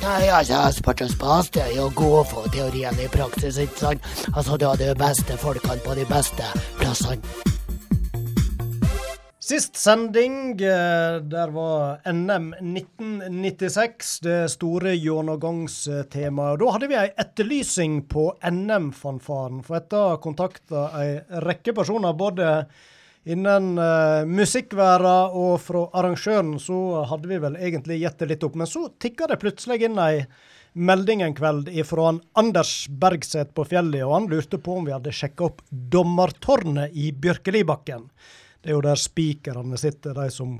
Nei, 0.00 0.22
altså, 0.32 0.62
sport 0.72 1.02
og 1.04 1.10
spas 1.12 1.50
det 1.52 1.62
er 1.66 1.74
jo 1.76 1.90
å 1.90 1.92
gå 1.96 2.12
for 2.32 2.48
teorien 2.52 2.96
i 3.00 3.08
praksis, 3.12 3.60
ikke 3.60 3.82
sant? 3.82 4.14
Altså, 4.32 4.56
du 4.56 4.64
har 4.64 4.80
de 4.80 4.94
beste 4.96 5.36
folkene 5.36 5.84
på 5.84 6.00
de 6.00 6.08
beste 6.08 6.48
plassene. 6.80 7.53
Sist 9.44 9.76
sending, 9.76 10.50
eh, 10.50 11.20
der 11.20 11.50
var 11.52 11.98
NM 12.12 12.54
1996 12.60 14.20
det 14.20 14.48
store 14.48 14.94
gjennomgangstemaet. 14.96 16.60
Da 16.62 16.68
hadde 16.72 16.86
vi 16.88 16.96
ei 16.96 17.10
etterlysning 17.20 17.98
på 18.08 18.22
NM-fanfaren. 18.40 19.58
For 19.66 19.76
etter 19.76 20.16
kontakta 20.24 20.86
ei 20.96 21.10
rekke 21.44 21.74
personer, 21.76 22.16
både 22.16 22.46
innen 23.28 23.66
uh, 23.76 24.24
musikkverden 24.24 25.36
og 25.36 25.58
fra 25.60 25.82
arrangøren, 26.00 26.54
så 26.56 27.02
hadde 27.10 27.28
vi 27.28 27.40
vel 27.42 27.58
egentlig 27.60 27.98
gitt 28.00 28.22
det 28.22 28.30
litt 28.30 28.46
opp. 28.48 28.56
Men 28.56 28.70
så 28.70 28.86
tikka 28.96 29.28
det 29.28 29.42
plutselig 29.42 29.84
inn 29.84 30.00
ei 30.00 30.22
melding 30.72 31.20
en 31.26 31.36
kveld 31.36 31.68
han 31.68 32.22
Anders 32.32 32.86
Bergseth 32.88 33.52
på 33.52 33.68
fjellet, 33.68 34.06
og 34.08 34.14
han 34.16 34.30
lurte 34.32 34.56
på 34.56 34.78
om 34.78 34.88
vi 34.88 34.96
hadde 34.96 35.12
sjekka 35.12 35.50
opp 35.50 35.60
dommertårnet 35.68 36.96
i 36.96 37.12
Bjørkelibakken. 37.12 38.08
Det 38.64 38.72
er 38.72 38.78
jo 38.78 38.84
der 38.86 38.96
spikerne 38.96 39.76
sitter, 39.76 40.16
de 40.16 40.30
som 40.32 40.54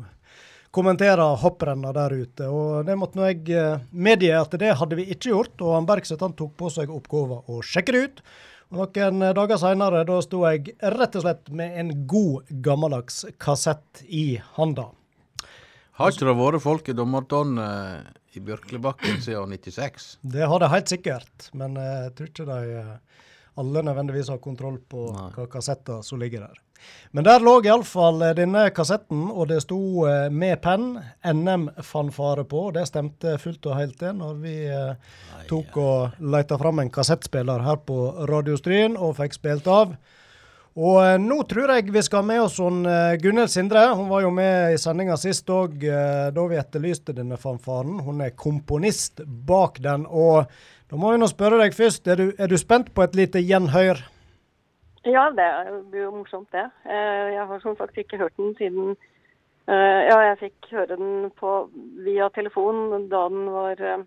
kommenterer 0.74 1.38
hopprenna 1.40 1.92
der 1.96 2.12
ute. 2.12 2.48
Og 2.52 2.84
det 2.84 2.96
måtte 3.00 3.16
nå 3.16 3.30
jeg 3.30 3.46
eh, 3.56 3.84
medgi 3.90 4.28
at 4.36 4.52
det 4.60 4.74
hadde 4.76 4.98
vi 4.98 5.06
ikke 5.14 5.30
gjort, 5.30 5.54
og 5.62 5.78
han 5.78 5.86
Bergseth 5.88 6.20
han 6.20 6.34
tok 6.36 6.52
på 6.60 6.68
seg 6.74 6.92
oppgaven 6.92 7.48
å 7.48 7.62
sjekke 7.64 7.94
det 7.94 8.02
ut. 8.04 8.20
Og 8.74 8.82
noen 8.82 9.24
dager 9.38 9.60
seinere, 9.60 10.02
da 10.04 10.18
sto 10.24 10.42
jeg 10.44 10.74
rett 10.82 11.16
og 11.16 11.24
slett 11.24 11.48
med 11.56 11.78
en 11.80 11.94
god, 12.10 12.52
gammeldags 12.64 13.22
kassett 13.40 14.04
i 14.04 14.34
handa. 14.58 14.90
Har 15.96 16.12
ikke 16.12 16.26
det 16.26 16.36
vært 16.42 16.64
folk 16.64 16.88
i 16.90 16.96
dommertårnet 16.98 18.36
i 18.36 18.42
Bjørklebakken 18.44 19.20
siden 19.22 19.54
96? 19.54 20.08
Det 20.20 20.44
har 20.50 20.60
det 20.60 20.72
helt 20.74 20.92
sikkert, 20.92 21.48
men 21.56 21.78
eh, 21.80 22.08
jeg 22.08 22.14
tror 22.18 22.32
ikke 22.34 22.48
de 22.50 22.78
eh, 22.82 22.94
alle 23.62 23.86
nødvendigvis 23.86 24.34
har 24.34 24.42
kontroll 24.42 24.80
på 24.90 25.06
hva 25.14 25.48
kassetter 25.48 26.02
som 26.04 26.18
ligger 26.20 26.48
der. 26.48 26.60
Men 27.14 27.26
der 27.28 27.44
lå 27.44 27.60
iallfall 27.62 28.22
denne 28.34 28.64
kassetten, 28.74 29.28
og 29.30 29.46
det 29.52 29.60
sto 29.62 29.78
eh, 30.10 30.26
med 30.34 30.58
penn 30.64 30.96
NM-fanfare 31.22 32.42
på. 32.50 32.66
Det 32.74 32.88
stemte 32.90 33.36
fullt 33.38 33.70
og 33.70 33.78
helt 33.78 34.00
det 34.02 34.10
når 34.18 34.34
vi 34.42 34.56
eh, 34.66 35.14
tok 35.50 35.78
og 35.78 36.18
leita 36.34 36.58
fram 36.58 36.82
en 36.82 36.90
kassettspiller 36.90 37.62
her 37.62 37.78
på 37.86 38.00
Radiostryn 38.30 38.98
og 38.98 39.16
fikk 39.20 39.38
spilt 39.38 39.70
av. 39.70 39.94
Og 40.74 40.96
eh, 41.04 41.16
nå 41.22 41.36
tror 41.46 41.70
jeg 41.70 41.92
vi 41.94 42.02
skal 42.02 42.24
ha 42.24 42.26
med 42.26 42.42
oss 42.42 42.58
hun, 42.58 42.82
eh, 42.86 43.46
Sindre. 43.46 43.86
Hun 43.94 44.08
var 44.10 44.24
jo 44.24 44.30
med 44.34 44.74
i 44.74 44.80
sendinga 44.80 45.16
sist 45.16 45.46
òg, 45.46 45.76
eh, 45.86 46.30
da 46.34 46.46
vi 46.50 46.58
etterlyste 46.58 47.14
denne 47.14 47.38
fanfaren. 47.38 48.00
Hun 48.02 48.20
er 48.20 48.34
komponist 48.34 49.22
bak 49.24 49.78
den. 49.78 50.06
Og 50.06 50.50
da 50.90 50.98
må 50.98 51.12
vi 51.12 51.22
nå 51.22 51.30
spørre 51.30 51.62
deg 51.62 51.76
først, 51.78 52.08
er 52.08 52.16
du, 52.18 52.32
er 52.38 52.50
du 52.50 52.58
spent 52.58 52.90
på 52.94 53.06
et 53.06 53.14
lite 53.14 53.42
gjenhør? 53.42 54.02
Ja, 55.04 55.30
det 55.30 55.48
blir 55.90 56.06
jo 56.06 56.14
morsomt, 56.16 56.48
det. 56.52 56.70
Eh, 56.88 57.34
Jeg 57.34 57.46
har 57.46 57.60
som 57.60 57.76
sagt 57.76 57.98
ikke 57.98 58.16
hørt 58.18 58.36
den 58.36 58.54
siden 58.56 58.96
eh, 59.68 60.00
Ja, 60.08 60.18
jeg 60.30 60.38
fikk 60.40 60.70
høre 60.72 60.96
den 60.96 61.30
på, 61.40 61.68
via 62.06 62.28
telefon 62.32 63.08
da 63.12 63.26
var 63.28 63.80
eh, 63.80 64.04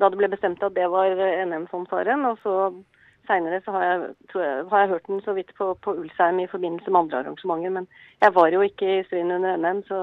Da 0.00 0.08
det 0.08 0.18
ble 0.18 0.30
bestemt 0.32 0.62
at 0.66 0.74
det 0.74 0.88
var 0.90 1.14
NM-fanfaren. 1.46 2.24
Og 2.26 2.38
så 2.42 2.54
seinere 3.28 3.60
så 3.64 3.70
har 3.76 3.84
jeg, 3.84 4.14
jeg, 4.34 4.64
har 4.70 4.80
jeg 4.80 4.88
hørt 4.88 5.06
den 5.06 5.20
så 5.22 5.32
vidt 5.36 5.54
på, 5.58 5.74
på 5.84 5.94
Ulsheim 5.94 6.40
i 6.40 6.48
forbindelse 6.50 6.90
med 6.90 7.00
andre 7.00 7.18
arrangementer. 7.18 7.70
Men 7.70 7.86
jeg 8.22 8.34
var 8.34 8.48
jo 8.50 8.60
ikke 8.66 8.88
i 8.98 9.02
Stryn 9.04 9.30
under 9.30 9.56
NM, 9.56 9.82
så 9.86 9.98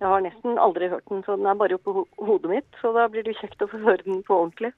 jeg 0.00 0.08
har 0.08 0.20
nesten 0.20 0.58
aldri 0.58 0.90
hørt 0.92 1.08
den. 1.08 1.22
Så 1.24 1.36
den 1.36 1.46
er 1.46 1.54
bare 1.54 1.78
oppå 1.78 2.04
hodet 2.18 2.50
mitt. 2.50 2.80
Så 2.82 2.92
da 2.92 3.06
blir 3.08 3.24
det 3.24 3.38
kjekt 3.40 3.62
å 3.64 3.70
få 3.70 3.80
høre 3.86 4.02
den 4.04 4.20
på 4.26 4.42
ordentlig. 4.42 4.74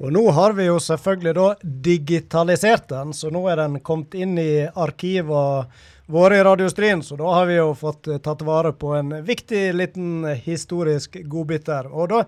Og 0.00 0.12
nå 0.16 0.22
har 0.32 0.54
vi 0.56 0.64
jo 0.64 0.78
selvfølgelig 0.80 1.32
da 1.36 1.46
digitalisert 1.84 2.86
den, 2.88 3.12
så 3.12 3.28
nå 3.32 3.42
er 3.52 3.60
den 3.60 3.82
kommet 3.84 4.14
inn 4.16 4.38
i 4.40 4.64
arkivene 4.64 5.66
våre 6.10 6.38
i 6.40 6.44
Radiostrien. 6.44 7.02
Så 7.02 7.18
da 7.20 7.34
har 7.34 7.46
vi 7.46 7.58
jo 7.58 7.74
fått 7.76 8.08
eh, 8.08 8.18
tatt 8.24 8.40
vare 8.42 8.72
på 8.72 8.94
en 8.96 9.12
viktig 9.26 9.60
liten 9.76 10.24
historisk 10.40 11.20
godbit 11.20 11.68
der. 11.68 11.90
Og 11.92 12.08
da 12.14 12.22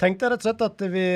tenkte 0.00 0.26
jeg 0.26 0.32
rett 0.32 0.46
og 0.46 0.48
slett 0.48 0.66
at 0.70 0.86
vi 0.94 1.06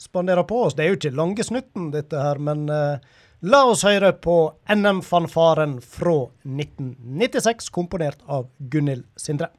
spanderer 0.00 0.42
på 0.48 0.64
oss. 0.66 0.74
Det 0.74 0.84
er 0.84 0.92
jo 0.92 0.98
ikke 0.98 1.14
lange 1.16 1.46
snutten, 1.46 1.92
dette 1.94 2.18
her, 2.18 2.42
men 2.42 2.66
uh, 2.72 2.98
la 3.46 3.62
oss 3.70 3.86
høre 3.86 4.10
på 4.16 4.36
NM-fanfaren 4.74 5.78
fra 5.84 6.18
1996, 6.48 7.70
komponert 7.72 8.20
av 8.26 8.48
Gunhild 8.58 9.06
Sindre. 9.20 9.52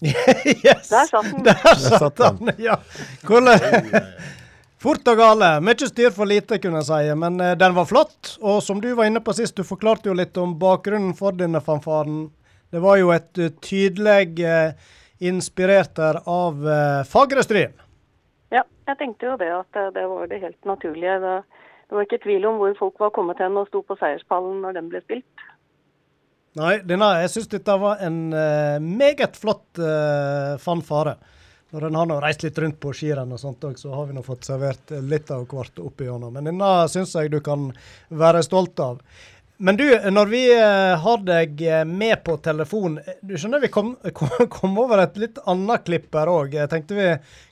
yes! 0.64 0.88
Der 0.90 1.06
satt 1.08 1.30
den. 1.30 1.44
Der 1.46 1.76
satt 1.76 2.18
han, 2.18 2.50
ja. 2.60 2.80
Hvordan 3.24 3.60
Fort 4.86 5.08
og 5.08 5.16
gale. 5.18 5.48
Mye 5.64 5.88
styr 5.88 6.12
for 6.14 6.28
lite, 6.28 6.58
kunne 6.60 6.82
jeg 6.82 6.88
si. 6.90 7.14
Men 7.18 7.40
eh, 7.40 7.56
den 7.58 7.72
var 7.74 7.88
flott. 7.88 8.36
Og 8.38 8.60
som 8.62 8.78
du 8.82 8.90
var 8.94 9.08
inne 9.08 9.22
på 9.24 9.32
sist, 9.34 9.56
du 9.56 9.64
forklarte 9.64 10.10
jo 10.10 10.14
litt 10.14 10.36
om 10.38 10.52
bakgrunnen 10.60 11.16
for 11.16 11.34
denne 11.34 11.62
fanfaren. 11.64 12.28
Det 12.70 12.82
var 12.84 13.00
jo 13.00 13.10
et 13.14 13.40
uh, 13.40 13.48
tydelig 13.64 14.44
uh, 14.44 14.76
inspirert 15.22 15.94
der 15.96 16.20
av 16.28 16.60
uh, 16.60 17.02
Fagerstryn. 17.08 17.72
Ja, 18.52 18.62
jeg 18.90 18.98
tenkte 19.00 19.30
jo 19.30 19.36
det 19.40 19.48
at 19.54 19.78
eh, 19.78 19.92
det 19.94 20.04
var 20.10 20.28
det 20.30 20.42
helt 20.42 20.68
naturlige. 20.68 21.18
Det, 21.24 21.34
det 21.88 21.96
var 21.96 22.06
ikke 22.06 22.22
tvil 22.26 22.46
om 22.50 22.60
hvor 22.60 22.76
folk 22.78 23.00
var 23.02 23.14
kommet 23.16 23.40
hen 23.42 23.58
og 23.58 23.70
sto 23.70 23.82
på 23.86 23.96
seierspallen 23.98 24.60
når 24.62 24.78
den 24.78 24.90
ble 24.92 25.02
spilt. 25.06 25.46
Nei, 26.56 26.78
denne, 26.88 27.08
jeg 27.20 27.32
syns 27.34 27.50
dette 27.52 27.74
var 27.76 28.00
en 28.00 28.20
uh, 28.32 28.80
meget 28.80 29.36
flott 29.36 29.76
uh, 29.76 30.56
fanfare. 30.56 31.18
Når 31.74 31.88
en 31.88 31.98
har 31.98 32.06
nå 32.08 32.16
reist 32.22 32.46
litt 32.46 32.58
rundt 32.62 32.78
på 32.80 32.94
skirenn 32.96 33.34
og 33.34 33.40
sånt 33.42 33.64
òg, 33.68 33.74
så 33.76 33.90
har 33.92 34.06
vi 34.08 34.14
nå 34.16 34.22
fått 34.24 34.46
servert 34.48 34.94
litt 35.04 35.28
av 35.34 35.44
hvert 35.50 35.82
opp 35.82 36.00
igjennom. 36.00 36.32
Men 36.32 36.48
denne 36.48 36.70
syns 36.88 37.12
jeg 37.18 37.28
du 37.34 37.42
kan 37.44 37.66
være 38.08 38.40
stolt 38.46 38.80
av. 38.80 39.02
Men 39.58 39.76
du, 39.76 39.84
når 40.12 40.30
vi 40.30 40.40
har 41.02 41.20
deg 41.24 41.62
med 41.88 42.18
på 42.26 42.34
telefon 42.44 42.98
Du 43.24 43.30
skjønner 43.40 43.62
vi 43.62 43.70
kom, 43.76 43.94
kom 44.52 44.76
over 44.82 45.00
et 45.00 45.16
litt 45.20 45.40
annet 45.48 45.84
klipp 45.84 46.16
her 46.16 46.30
òg. 46.32 46.56
Jeg 46.56 46.72
tenkte 46.72 46.96
vi 46.96 47.10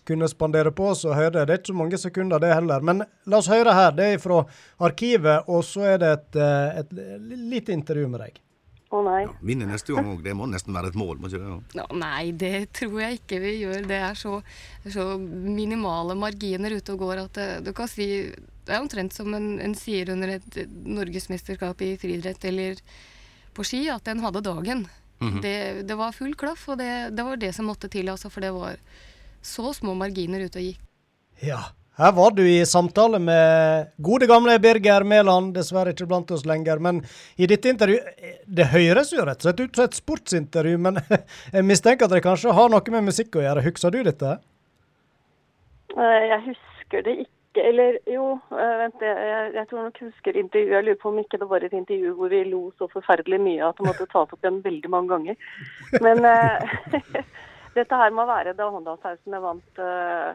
kunne 0.08 0.30
spandere 0.32 0.72
på 0.72 0.88
oss 0.94 1.04
og 1.08 1.16
høre. 1.18 1.42
Det 1.42 1.58
er 1.58 1.60
ikke 1.60 1.74
så 1.74 1.78
mange 1.82 2.00
sekunder, 2.00 2.40
det 2.40 2.54
heller. 2.54 2.80
Men 2.80 3.04
la 3.04 3.42
oss 3.42 3.52
høre 3.52 3.76
her. 3.76 3.92
Det 4.00 4.08
er 4.14 4.24
fra 4.24 4.40
arkivet, 4.88 5.44
og 5.50 5.64
så 5.68 5.90
er 5.92 6.00
det 6.00 6.16
et, 6.16 6.42
et, 6.84 6.98
et 7.18 7.46
lite 7.52 7.76
intervju 7.76 8.08
med 8.14 8.28
deg. 8.28 8.44
Å 8.94 9.00
nei. 9.02 9.20
Ja, 9.24 9.32
vinne 9.42 9.66
neste 9.66 9.94
gang 9.94 10.06
òg, 10.12 10.20
det 10.22 10.34
må 10.38 10.46
nesten 10.46 10.76
være 10.76 10.92
et 10.92 10.98
mål, 10.98 11.18
må 11.18 11.30
ikke 11.30 11.40
det? 11.42 11.50
Ja. 11.50 11.82
Ja, 11.82 11.86
nei, 11.98 12.30
det 12.38 12.52
tror 12.78 13.00
jeg 13.02 13.20
ikke 13.20 13.40
vi 13.42 13.54
gjør. 13.64 13.88
Det 13.90 14.00
er 14.06 14.18
så, 14.18 14.36
så 14.86 15.06
minimale 15.18 16.14
marginer 16.18 16.76
ute 16.76 16.94
og 16.94 17.02
går 17.02 17.24
at 17.24 17.40
det, 17.40 17.48
du 17.66 17.72
kan 17.76 17.90
si 17.90 18.06
Det 18.64 18.72
er 18.72 18.80
omtrent 18.80 19.12
som 19.16 19.34
en, 19.36 19.56
en 19.60 19.74
sier 19.76 20.12
under 20.14 20.36
et 20.38 20.60
norgesmesterskap 20.70 21.82
i 21.84 21.94
friidrett 22.00 22.46
eller 22.48 22.78
på 23.54 23.66
ski, 23.66 23.84
at 23.92 24.08
en 24.10 24.22
hadde 24.24 24.44
dagen. 24.44 24.86
det, 25.42 25.86
det 25.88 25.96
var 25.96 26.14
full 26.16 26.34
klaff, 26.36 26.68
og 26.68 26.78
det, 26.80 27.10
det 27.16 27.24
var 27.26 27.38
det 27.40 27.52
som 27.56 27.68
måtte 27.68 27.88
til, 27.92 28.08
altså, 28.12 28.30
for 28.32 28.44
det 28.44 28.50
var 28.54 28.80
så 29.44 29.72
små 29.76 29.94
marginer 29.98 30.46
ute 30.46 30.60
og 30.60 30.70
gikk. 30.70 30.80
Ja. 31.44 31.60
Her 31.94 32.12
var 32.12 32.32
du 32.34 32.42
i 32.42 32.64
samtale 32.66 33.20
med 33.22 33.92
gode 34.02 34.26
gamle 34.26 34.56
Birger 34.58 35.04
Mæland, 35.06 35.52
dessverre 35.54 35.92
ikke 35.94 36.08
blant 36.10 36.30
oss 36.34 36.42
lenger. 36.48 36.80
Men 36.82 37.02
i 37.38 37.46
dette 37.46 37.70
intervjuet 37.70 38.40
Det 38.50 38.66
høres 38.72 39.12
jo 39.14 39.22
rett 39.22 39.38
og 39.38 39.46
slett 39.46 39.60
ut 39.62 39.78
som 39.78 39.86
et 39.86 39.98
sportsintervju, 40.00 40.80
men 40.88 40.98
jeg 41.54 41.66
mistenker 41.68 42.08
at 42.08 42.16
det 42.16 42.24
kanskje 42.26 42.54
har 42.56 42.72
noe 42.72 42.94
med 42.96 43.06
musikk 43.12 43.38
å 43.38 43.44
gjøre. 43.44 43.62
Husker 43.68 43.94
du 43.94 44.00
dette? 44.08 44.32
Eh, 45.94 46.24
Jeg 46.32 46.40
husker 46.48 47.06
det 47.06 47.14
ikke. 47.22 47.30
Eller 47.62 48.00
jo, 48.10 48.24
eh, 48.50 48.72
vent, 48.80 49.02
jeg, 49.06 49.52
jeg 49.54 49.66
tror 49.70 49.84
nok 49.86 50.00
husker 50.02 50.38
intervjuet. 50.40 50.72
Jeg 50.74 50.86
lurer 50.88 50.98
på 50.98 51.12
om 51.12 51.20
ikke 51.22 51.38
det 51.38 51.46
var 51.52 51.62
et 51.62 51.76
intervju 51.78 52.16
hvor 52.18 52.32
vi 52.32 52.40
lo 52.48 52.64
så 52.80 52.88
forferdelig 52.90 53.38
mye 53.44 53.68
at 53.68 53.78
det 53.78 53.86
måtte 53.86 54.08
tas 54.10 54.34
opp 54.34 54.40
igjen 54.42 54.58
veldig 54.64 54.90
mange 54.90 55.14
ganger. 55.14 55.38
Men 56.02 56.26
eh, 56.26 56.74
dette 57.78 58.00
her 58.02 58.10
må 58.18 58.26
være 58.26 58.56
da 58.58 58.66
Håndalshausene 58.74 59.42
vant 59.46 59.78
eh, 59.86 60.34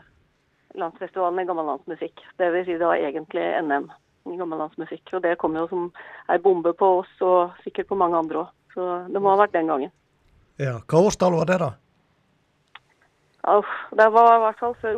landsfestivalen 0.78 1.42
i 1.42 1.48
gammellandsmusikk. 1.50 2.22
Det 2.38 2.52
vil 2.54 2.66
si 2.66 2.78
det 2.78 2.86
var 2.86 3.02
egentlig 3.02 3.46
NM 3.66 3.90
i 4.30 4.38
gammellandsmusikk. 4.38 5.14
Og 5.18 5.24
det 5.26 5.38
kom 5.42 5.58
jo 5.58 5.68
som 5.72 5.90
ei 6.30 6.40
bombe 6.44 6.74
på 6.78 6.92
oss, 7.02 7.12
og 7.26 7.58
sikkert 7.66 7.90
på 7.90 7.98
mange 8.00 8.18
andre 8.20 8.44
òg. 8.44 8.56
Så 8.76 8.90
det 9.10 9.22
må 9.22 9.34
ha 9.34 9.40
vært 9.42 9.56
den 9.58 9.72
gangen. 9.72 9.94
Ja. 10.60 10.78
Hva 10.86 11.06
årstall 11.08 11.38
var 11.40 11.50
det, 11.50 11.60
da? 11.64 11.72
Uff, 13.50 13.70
det 13.96 14.10
var 14.14 14.34
i 14.36 14.42
hvert 14.44 14.60
fall 14.60 14.74
før, 14.82 14.98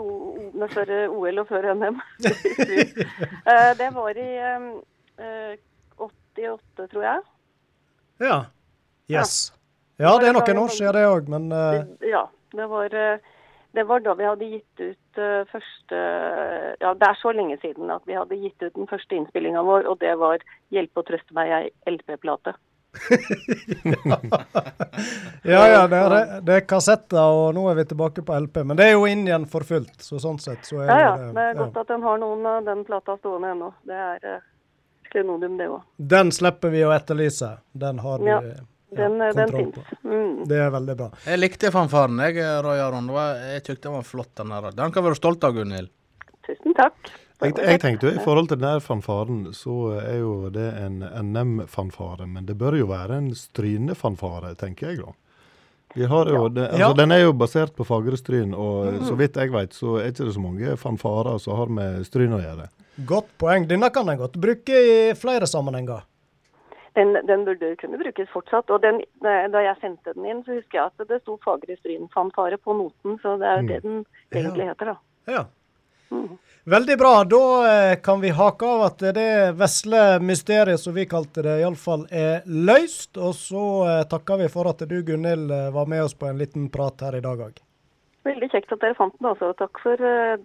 før 0.73 0.91
OL 1.13 1.43
og 1.43 1.51
før 1.51 1.73
NM. 1.77 1.99
Eh, 3.51 3.71
det 3.77 3.88
var 3.93 4.17
i 4.21 4.29
eh, 4.38 5.53
88, 5.97 6.88
tror 6.91 7.03
jeg. 7.03 7.21
Ja. 8.21 8.38
Yes. 9.10 9.51
Ja, 10.01 10.15
det 10.21 10.29
er 10.29 10.36
noen 10.38 10.60
år 10.62 10.73
siden 10.73 10.95
det 10.97 11.05
òg, 11.10 11.29
men 11.29 11.49
eh, 11.53 12.10
Ja, 12.10 12.25
det 12.57 12.67
var, 12.69 12.93
eh, 12.93 13.34
det 13.73 13.84
var 13.88 13.99
da 14.03 14.13
vi 14.19 14.25
hadde 14.27 14.49
gitt 14.51 14.81
ut 14.84 15.21
eh, 15.21 15.43
første 15.51 16.01
Ja, 16.81 16.93
det 16.93 17.07
er 17.07 17.19
så 17.21 17.31
lenge 17.36 17.57
siden 17.62 17.91
at 17.93 18.03
vi 18.10 18.17
hadde 18.17 18.39
gitt 18.39 18.60
ut 18.63 18.75
den 18.75 18.89
første 18.89 19.15
innspillinga 19.15 19.63
vår, 19.63 19.88
og 19.88 19.99
det 20.03 20.17
var 20.19 20.43
'Hjelpe 20.71 21.03
og 21.03 21.07
trøste 21.07 21.34
meg, 21.38 21.51
ei 21.51 21.95
LP-plate'. 21.95 22.53
Ja, 25.43 25.67
ja, 25.67 25.88
det 25.88 25.97
er, 25.97 26.41
det 26.45 26.53
er 26.55 26.65
kassetter, 26.67 27.17
og 27.34 27.55
nå 27.55 27.63
er 27.71 27.75
vi 27.79 27.86
tilbake 27.89 28.21
på 28.25 28.36
LP. 28.45 28.62
Men 28.67 28.77
det 28.77 28.86
er 28.89 28.91
jo 28.93 29.07
inn 29.10 29.23
igjen 29.25 29.47
for 29.49 29.65
fullt, 29.65 30.03
så 30.03 30.19
sånn 30.21 30.38
sett 30.39 30.67
så 30.67 30.84
er 30.84 30.91
Ja, 30.91 30.97
ja. 30.99 31.15
det 31.17 31.31
Det 31.34 31.45
er 31.47 31.55
godt 31.63 31.77
at 31.81 31.88
den 31.88 32.03
har 32.05 32.17
noen 32.21 32.45
av 32.45 32.65
den 32.67 32.84
plata 32.86 33.17
stående 33.17 33.53
ennå. 33.55 33.71
Det 33.88 33.97
er 33.97 34.27
eh, 34.36 34.43
klenodium, 35.12 35.57
det 35.57 35.69
òg. 35.71 35.81
Den 35.97 36.31
slipper 36.36 36.69
vi 36.75 36.84
å 36.86 36.91
etterlyse. 36.93 37.57
Den 37.73 37.99
har 38.05 38.19
vi 38.19 38.29
Ja, 38.29 38.41
ja, 38.51 38.62
Den, 38.91 39.17
ja, 39.23 39.32
den 39.34 39.51
fins. 39.56 39.75
Mm. 40.04 40.43
Det 40.49 40.58
er 40.60 40.71
veldig 40.73 40.95
bra. 40.99 41.10
Jeg 41.23 41.39
likte 41.39 41.71
fanfaren, 41.71 42.19
jeg, 42.27 42.43
Roy 42.65 42.82
Aron. 42.84 43.08
Jeg 43.15 43.63
syntes 43.63 43.84
den 43.86 43.95
var 43.95 44.04
flott, 44.08 44.32
den 44.36 44.51
her. 44.51 44.67
Den 44.75 44.91
kan 44.91 45.06
være 45.06 45.19
stolt 45.19 45.47
av, 45.47 45.56
Gunhild. 45.56 45.91
Tusen 46.47 46.75
takk. 46.75 47.12
Jeg, 47.41 47.56
jeg 47.58 47.80
tenkte 47.82 48.10
jo, 48.10 48.13
I 48.19 48.21
forhold 48.21 48.51
til 48.51 48.60
denne 48.62 48.84
fanfaren, 48.84 49.39
så 49.58 49.77
er 50.04 50.19
jo 50.19 50.34
det 50.54 50.67
en 50.84 50.99
NM-fanfare. 51.01 52.27
Men 52.30 52.45
det 52.49 52.58
bør 52.60 52.77
jo 52.82 52.89
være 52.91 53.17
en 53.21 53.32
Stryne-fanfare, 53.38 54.54
tenker 54.60 54.91
jeg 54.91 55.01
da. 55.06 55.15
Vi 55.95 56.06
har 56.08 56.30
jo, 56.30 56.43
det, 56.49 56.67
altså, 56.69 56.84
Ja. 56.84 56.91
Den 56.93 57.12
er 57.12 57.23
jo 57.25 57.34
basert 57.36 57.73
på 57.75 57.88
Fagre 57.88 58.19
Stryn, 58.19 58.54
og 58.54 59.01
så 59.08 59.15
vidt 59.19 59.36
jeg 59.39 59.51
vet, 59.51 59.73
så 59.75 59.97
er 59.99 60.12
ikke 60.12 60.27
det 60.27 60.36
så 60.36 60.43
mange 60.43 60.77
fanfarer 60.80 61.39
som 61.41 61.58
har 61.58 61.73
med 61.80 62.06
Stryn 62.08 62.38
å 62.38 62.43
gjøre. 62.43 62.69
Godt 63.10 63.34
poeng. 63.41 63.65
Denne 63.67 63.89
kan 63.91 64.08
en 64.12 64.19
godt 64.19 64.38
bruke 64.39 64.77
i 64.77 64.95
flere 65.17 65.47
sammenhenger. 65.49 66.06
Den, 66.97 67.15
den 67.27 67.45
burde 67.47 67.75
kunne 67.80 67.97
brukes 68.01 68.30
fortsatt. 68.34 68.69
Og 68.73 68.82
den, 68.84 68.99
da 69.23 69.63
jeg 69.63 69.77
sendte 69.80 70.13
den 70.17 70.27
inn, 70.27 70.43
så 70.43 70.58
husker 70.58 70.82
jeg 70.82 70.91
at 70.91 71.08
det 71.08 71.21
sto 71.21 71.38
Fagre 71.45 71.77
Stryn-fanfare 71.80 72.60
på 72.60 72.75
noten. 72.75 73.17
Så 73.23 73.38
det 73.39 73.47
er 73.47 73.62
jo 73.62 73.67
det 73.69 73.82
den 73.86 73.97
egentlig 74.32 74.67
heter, 74.73 74.93
da. 74.93 74.97
Ja. 75.32 75.45
Veldig 76.63 76.97
bra. 76.97 77.23
Da 77.23 77.45
eh, 77.91 77.95
kan 77.95 78.21
vi 78.21 78.30
hake 78.30 78.65
av 78.65 78.82
at 78.82 78.99
det 79.15 79.51
vesle 79.58 80.19
mysteriet, 80.19 80.80
som 80.80 80.93
vi 80.93 81.08
kalte 81.10 81.41
det, 81.41 81.58
iallfall 81.63 82.06
er 82.12 82.43
løst. 82.45 83.15
Og 83.17 83.36
så 83.36 83.65
eh, 83.88 84.04
takker 84.12 84.43
vi 84.43 84.49
for 84.51 84.69
at 84.69 84.84
du, 84.86 84.99
Gunhild, 85.08 85.51
eh, 85.51 85.71
var 85.73 85.89
med 85.89 86.04
oss 86.04 86.13
på 86.13 86.30
en 86.30 86.38
liten 86.38 86.69
prat 86.69 87.08
her 87.08 87.17
i 87.17 87.23
dag 87.23 87.47
òg. 87.47 87.62
Veldig 88.21 88.51
kjekt 88.51 88.69
at 88.75 88.81
dere 88.84 88.93
fant 88.93 89.15
den, 89.17 89.27
Også. 89.31 89.47
Takk 89.57 89.79
for 89.81 89.97
uh, 89.97 90.38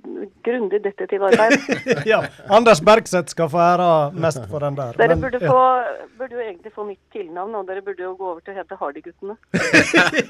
grundig 0.46 0.78
detektivarbeid. 0.84 1.66
ja. 2.12 2.22
Anders 2.48 2.80
Bergseth 2.80 3.34
skal 3.34 3.50
få 3.52 3.60
æra 3.60 3.88
mest 4.16 4.40
for 4.48 4.64
den 4.64 4.78
der. 4.78 4.96
Dere 4.96 5.12
Men, 5.12 5.24
burde, 5.26 5.40
ja. 5.44 5.50
få, 5.52 6.06
burde 6.16 6.38
jo 6.38 6.44
egentlig 6.46 6.72
få 6.72 6.86
nytt 6.88 7.02
tilnavn, 7.12 7.52
og 7.58 7.68
dere 7.68 7.84
burde 7.84 8.06
jo 8.06 8.14
gå 8.16 8.30
over 8.30 8.40
til 8.46 8.54
å 8.54 8.62
hete 8.62 8.78
Hardy-guttene. 8.80 9.36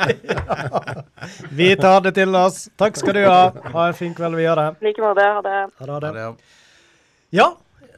Vi 1.61 1.71
tar 1.79 2.03
det 2.09 2.17
til 2.19 2.35
oss. 2.35 2.65
Takk 2.75 2.99
skal 2.99 3.15
du 3.15 3.23
ha. 3.29 3.39
Ha 3.77 3.87
en 3.93 4.01
fin 4.01 4.17
kveld 4.17 4.41
videre. 4.41 4.73
I 4.81 4.91
like 4.91 5.07
måte. 5.07 5.31
Ha 5.39 5.47
det. 5.47 5.63
Ha 5.87 6.03
det. 6.03 6.13
Ja, 6.19 6.35
Ja, 7.37 7.49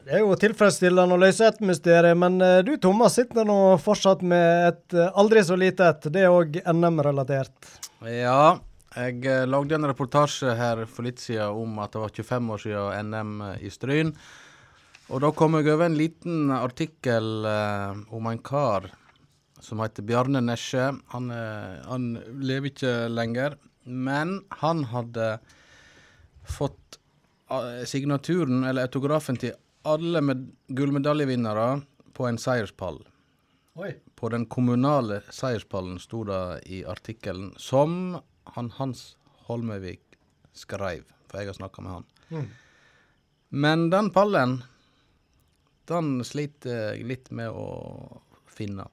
det 0.05 0.17
er 0.17 0.23
jo 0.25 0.37
tilfredsstillende 0.41 1.17
å 1.17 1.21
løse 1.21 1.49
et 1.49 1.59
mysterium, 1.65 2.21
men 2.21 2.39
eh, 2.41 2.61
du 2.65 2.75
Thomas 2.81 3.17
sitter 3.17 3.45
nå 3.45 3.77
fortsatt 3.81 4.21
med 4.25 4.71
et 4.71 4.97
eh, 4.97 5.11
aldri 5.17 5.43
så 5.45 5.57
lite 5.57 5.89
et. 5.89 6.07
Det 6.13 6.23
er 6.25 6.33
òg 6.33 6.57
NM-relatert. 6.65 7.77
Ja, 8.09 8.57
jeg 8.95 9.25
eh, 9.29 9.47
lagde 9.47 9.77
en 9.77 9.87
reportasje 9.89 10.53
her 10.57 10.85
for 10.89 11.05
litt 11.05 11.21
siden 11.21 11.57
om 11.57 11.81
at 11.83 11.93
det 11.93 12.03
var 12.03 12.13
25 12.15 12.53
år 12.55 12.63
siden 12.63 13.11
NM 13.11 13.33
i 13.61 13.69
Stryn. 13.73 14.13
Og 15.09 15.23
da 15.23 15.31
kom 15.33 15.57
jeg 15.57 15.71
over 15.71 15.87
en 15.87 15.97
liten 15.97 16.51
artikkel 16.53 17.45
eh, 17.49 18.01
om 18.13 18.29
en 18.29 18.41
kar 18.45 18.91
som 19.59 19.81
heter 19.83 20.05
Bjarne 20.05 20.41
Nesje. 20.43 20.91
Han, 21.13 21.31
eh, 21.33 21.79
han 21.89 22.11
lever 22.39 22.71
ikke 22.71 22.93
lenger, 23.09 23.57
men 23.83 24.39
han 24.61 24.85
hadde 24.91 25.31
fått 26.45 26.99
eh, 27.49 27.85
signaturen, 27.89 28.63
eller 28.63 28.85
autografen, 28.85 29.37
til 29.41 29.57
alle 29.89 30.21
med 30.21 30.49
gullmedaljevinnere 30.75 31.69
på 32.13 32.27
en 32.27 32.37
seierspall 32.41 32.99
Oi. 33.79 33.93
På 34.19 34.27
den 34.27 34.43
kommunale 34.51 35.21
seierspallen 35.31 36.01
sto 36.03 36.25
det 36.27 36.41
i 36.67 36.81
artikkelen 36.83 37.53
som 37.55 38.17
han 38.55 38.69
Hans 38.77 39.15
Holmøyvik 39.47 40.01
skrev, 40.53 41.03
for 41.29 41.39
jeg 41.41 41.47
har 41.51 41.57
snakka 41.57 41.81
med 41.85 41.91
han. 41.91 42.05
Mm. 42.29 42.47
Men 43.49 43.89
den 43.89 44.09
pallen, 44.13 44.59
den 45.89 46.19
sliter 46.27 46.93
jeg 46.93 47.05
litt 47.09 47.31
med 47.33 47.49
å 47.49 48.21
finne. 48.49 48.85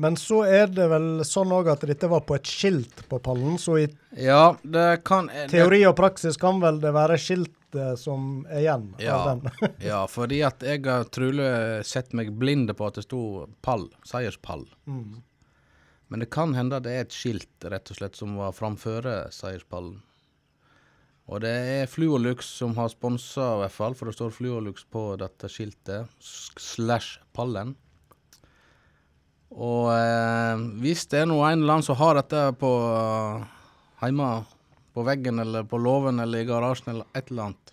Men 0.00 0.14
så 0.20 0.42
er 0.46 0.68
det 0.70 0.86
vel 0.92 1.24
sånn 1.26 1.50
òg 1.52 1.72
at 1.72 1.82
dette 1.88 2.08
var 2.08 2.22
på 2.28 2.36
et 2.36 2.46
skilt 2.48 3.02
på 3.10 3.18
pallen, 3.24 3.56
så 3.58 3.78
i 3.80 3.88
Ja, 4.16 4.56
det 4.62 5.02
kan 5.04 5.26
det- 5.26 5.48
teori 5.50 5.84
og 5.88 5.96
praksis 5.96 6.36
kan 6.38 6.60
vel 6.60 6.78
det 6.80 6.92
være 6.94 7.18
skiltet 7.18 7.98
som 7.98 8.44
er 8.50 8.60
igjen 8.62 8.94
Ja, 8.98 9.16
av 9.16 9.40
den. 9.42 9.72
ja, 9.90 10.06
fordi 10.06 10.42
at 10.46 10.60
jeg 10.60 10.84
har 10.84 11.04
trolig 11.04 11.84
sett 11.86 12.12
meg 12.12 12.30
blinde 12.38 12.74
på 12.74 12.86
at 12.86 12.94
det 13.00 13.04
sto 13.04 13.48
pall, 13.62 13.88
seierspall. 14.04 14.66
Mm. 14.86 15.22
Men 16.10 16.20
det 16.24 16.30
kan 16.34 16.54
hende 16.58 16.80
det 16.82 16.90
er 16.96 17.04
et 17.06 17.14
skilt 17.14 17.66
rett 17.70 17.90
og 17.92 17.96
slett 18.00 18.16
som 18.18 18.32
var 18.40 18.54
framføre 18.56 19.28
seierspallen. 19.34 20.00
Og 21.30 21.38
det 21.44 21.52
er 21.76 21.86
Fluolux 21.86 22.48
som 22.58 22.72
har 22.74 22.88
sponsa, 22.90 23.44
i 23.54 23.58
hvert 23.62 23.74
fall, 23.76 23.94
for 23.94 24.10
det 24.10 24.16
står 24.16 24.32
Fluolux 24.34 24.82
på 24.90 25.04
dette 25.20 25.46
skiltet. 25.52 26.10
Slash 26.58 27.20
pallen. 27.36 27.76
Og 29.50 29.90
eh, 29.94 30.64
hvis 30.82 31.06
det 31.10 31.22
er 31.22 31.28
noe 31.30 31.46
en 31.50 31.62
eller 31.62 31.76
annen 31.76 31.86
som 31.86 31.98
har 31.98 32.18
dette 32.18 32.42
på 32.58 32.70
eh, 32.90 33.46
hjemme 34.02 34.30
på 34.94 35.04
veggen 35.06 35.38
eller 35.42 35.66
på 35.70 35.78
låven 35.78 36.18
eller 36.22 36.42
i 36.42 36.46
garasjen 36.48 36.92
eller 36.96 37.06
et 37.18 37.30
eller 37.30 37.48
annet 37.50 37.72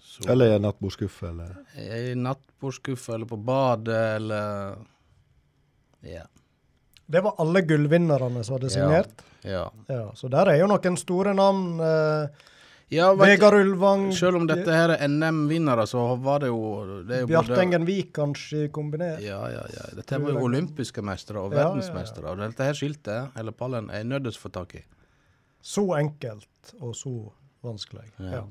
så- 0.00 0.28
Eller 0.32 0.50
i 0.52 0.56
en 0.56 0.64
nattbordskuffe, 0.66 1.28
eller 1.28 1.56
i 1.76 2.14
nattbordskuffe 2.16 3.14
eller 3.14 3.28
på 3.28 3.36
badet 3.40 4.02
eller 4.16 4.76
Ja. 6.02 6.24
Det 7.12 7.20
var 7.24 7.34
alle 7.42 7.60
gullvinnerne 7.68 8.42
som 8.46 8.56
hadde 8.56 8.70
signert. 8.72 9.20
Ja. 9.44 9.66
Ja, 9.90 10.06
så 10.16 10.30
der 10.32 10.48
er 10.54 10.58
jo 10.62 10.68
noen 10.70 10.96
store 11.00 11.34
navn. 11.36 11.66
Eh, 11.82 12.48
ja 12.92 13.10
Vegard 13.16 13.56
Ulvang, 13.56 14.10
Selv 14.16 14.36
om 14.36 14.46
dette 14.48 14.68
her 14.72 14.92
er 14.94 15.04
NM-vinnere, 15.08 15.86
så 15.88 16.02
var 16.20 16.42
det 16.44 16.50
jo, 16.52 16.58
det 17.08 17.16
er 17.16 17.20
jo 17.22 17.26
både- 17.30 17.46
Bjartengen 17.48 17.86
Vik 17.88 18.12
kanskje 18.16 18.66
kombinert. 18.72 19.20
Ja, 19.24 19.40
ja, 19.48 19.62
ja. 19.72 19.86
Dette 19.96 20.18
var 20.20 20.30
jo 20.36 20.44
olympiske 20.48 21.02
mestere 21.04 21.40
og 21.40 21.52
Ja, 21.52 21.58
ja, 21.58 21.62
ja. 21.62 21.68
verdensmestere. 21.72 22.30
Og 22.32 22.38
dette 22.38 22.64
her 22.68 22.72
skiltet, 22.76 23.30
eller 23.36 23.52
pallen, 23.52 23.90
er 23.90 24.02
jeg 24.02 24.06
nødt 24.12 24.24
til 24.28 24.32
å 24.32 24.42
få 24.44 24.52
tak 24.52 24.74
i. 24.76 24.82
Så 25.62 25.86
enkelt 25.96 26.74
og 26.80 26.94
så 26.94 27.14
vanskelig. 27.64 28.08
Ja. 28.20 28.44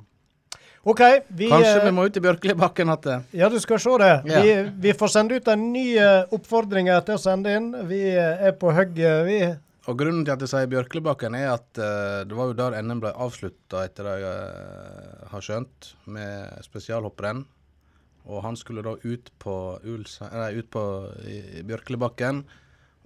OK, 0.84 1.02
vi 1.28 1.48
Kanskje 1.50 1.76
eh, 1.78 1.84
vi 1.86 1.92
må 1.94 2.08
ut 2.10 2.16
i 2.18 2.22
Bjørkelibakken 2.24 2.90
igjen? 2.90 3.26
Ja, 3.38 3.50
du 3.54 3.60
skal 3.62 3.78
se 3.80 3.98
det. 4.02 4.14
Ja. 4.26 4.40
Vi, 4.42 4.54
vi 4.88 4.94
får 4.98 5.12
sende 5.14 5.38
ut 5.38 5.50
en 5.52 5.68
ny 5.74 5.84
eh, 5.94 6.32
oppfordring 6.34 6.90
til 7.06 7.20
å 7.20 7.22
sende 7.22 7.54
inn. 7.54 7.68
Vi 7.86 8.00
eh, 8.10 8.48
er 8.50 8.56
på 8.58 8.74
hugget, 8.74 9.28
vi. 9.28 9.42
Og 9.90 9.98
grunnen 9.98 10.26
til 10.26 10.34
at 10.34 10.42
jeg 10.42 10.52
sier 10.52 10.70
Bjørkelibakken, 10.70 11.38
er 11.38 11.52
at 11.56 11.70
uh, 11.82 12.22
det 12.26 12.38
var 12.38 12.52
jo 12.52 12.58
der 12.58 12.76
NM 12.86 13.00
ble 13.02 13.12
avslutta, 13.18 13.86
etter 13.88 14.06
det 14.06 14.18
jeg 14.22 14.42
eh, 14.58 15.24
har 15.32 15.46
skjønt, 15.46 15.90
med 16.14 16.66
spesialhopprenn. 16.66 17.44
Og 18.30 18.44
han 18.46 18.58
skulle 18.58 18.86
da 18.86 18.94
ut 19.02 19.32
på, 19.42 19.56
Ulse, 19.90 20.30
nei, 20.34 20.52
ut 20.62 20.70
på 20.70 20.84
Bjørkelibakken 21.66 22.44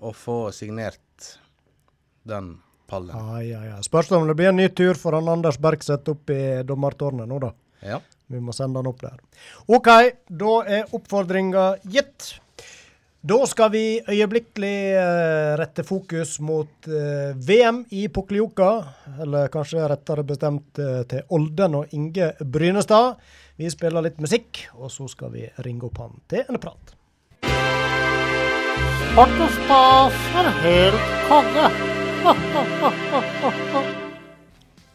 og 0.04 0.16
få 0.20 0.40
signert 0.52 1.30
den 2.28 2.58
pallen. 2.92 3.16
Ja, 3.16 3.44
ja, 3.44 3.62
ja. 3.72 3.78
Spørs 3.84 4.12
om 4.12 4.28
det 4.28 4.36
blir 4.36 4.52
en 4.52 4.60
ny 4.60 4.68
tur 4.76 5.00
for 5.00 5.16
han 5.16 5.32
Anders 5.32 5.60
Bergseth 5.62 6.12
opp 6.12 6.36
i 6.36 6.42
dommertårnet 6.68 7.32
nå, 7.32 7.40
da. 7.40 7.54
Ja. 7.86 8.02
Vi 8.28 8.42
må 8.42 8.56
sende 8.58 8.82
den 8.82 8.90
opp 8.90 9.04
der. 9.06 9.22
OK, 9.70 9.92
da 10.28 10.56
er 10.66 10.96
oppfordringa 10.98 11.76
gitt. 11.86 12.34
Da 13.26 13.40
skal 13.50 13.72
vi 13.74 14.02
øyeblikkelig 14.06 14.76
eh, 14.94 15.56
rette 15.58 15.82
fokus 15.84 16.36
mot 16.46 16.88
eh, 16.88 17.34
VM 17.34 17.86
i 17.90 18.08
Poklioka. 18.08 18.84
eller 19.22 19.48
kanskje 19.50 19.88
rettere 19.90 20.24
bestemt 20.24 20.78
eh, 20.78 21.02
til 21.10 21.24
Olden 21.30 21.76
og 21.76 21.86
Inge 21.98 22.34
Brynestad. 22.40 23.16
Vi 23.58 23.70
spiller 23.70 24.06
litt 24.06 24.22
musikk, 24.22 24.68
og 24.78 24.92
så 24.92 25.08
skal 25.10 25.34
vi 25.34 25.50
ringe 25.66 25.90
opp 25.90 25.98
han 26.04 26.22
til 26.30 26.46
en 26.46 26.62
prat. 26.62 26.94
Sport 29.02 29.38
og 29.42 29.52
stas 29.58 30.22
er 30.44 30.54
helt 30.62 31.12
konge. 31.26 31.68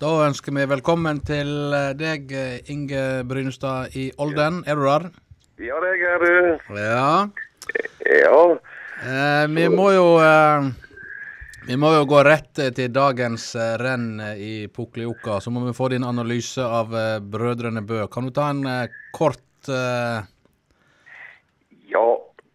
Da 0.01 0.09
ønsker 0.25 0.55
vi 0.57 0.63
velkommen 0.65 1.19
til 1.29 1.75
eh, 1.77 1.91
deg, 1.93 2.31
eh, 2.33 2.71
Inge 2.73 3.21
Brynestad 3.29 3.93
i 4.01 4.07
Olden. 4.17 4.63
Er 4.65 4.79
du 4.79 4.87
der? 4.87 5.03
Ja, 5.61 5.77
det 5.85 5.91
er 6.09 6.23
du. 6.23 6.37
Ja. 6.73 7.29
Ja. 8.09 8.39
Eh, 9.05 9.45
vi 9.53 9.67
må 9.69 9.91
jo 9.93 10.07
eh, 10.25 10.71
Vi 11.69 11.77
må 11.77 11.93
jo 11.99 12.07
gå 12.09 12.23
rett 12.25 12.63
til 12.79 12.89
dagens 12.97 13.51
eh, 13.53 13.77
renn 13.77 14.17
i 14.41 14.73
Puklioka. 14.73 15.37
Så 15.45 15.53
må 15.53 15.67
vi 15.67 15.77
få 15.77 15.91
din 15.93 16.09
analyse 16.09 16.65
av 16.65 16.97
eh, 16.97 17.21
Brødrene 17.21 17.85
Bø. 17.85 18.07
Kan 18.09 18.25
du 18.25 18.33
ta 18.33 18.49
en 18.55 18.65
kort 19.13 19.69
Ja, 21.93 22.07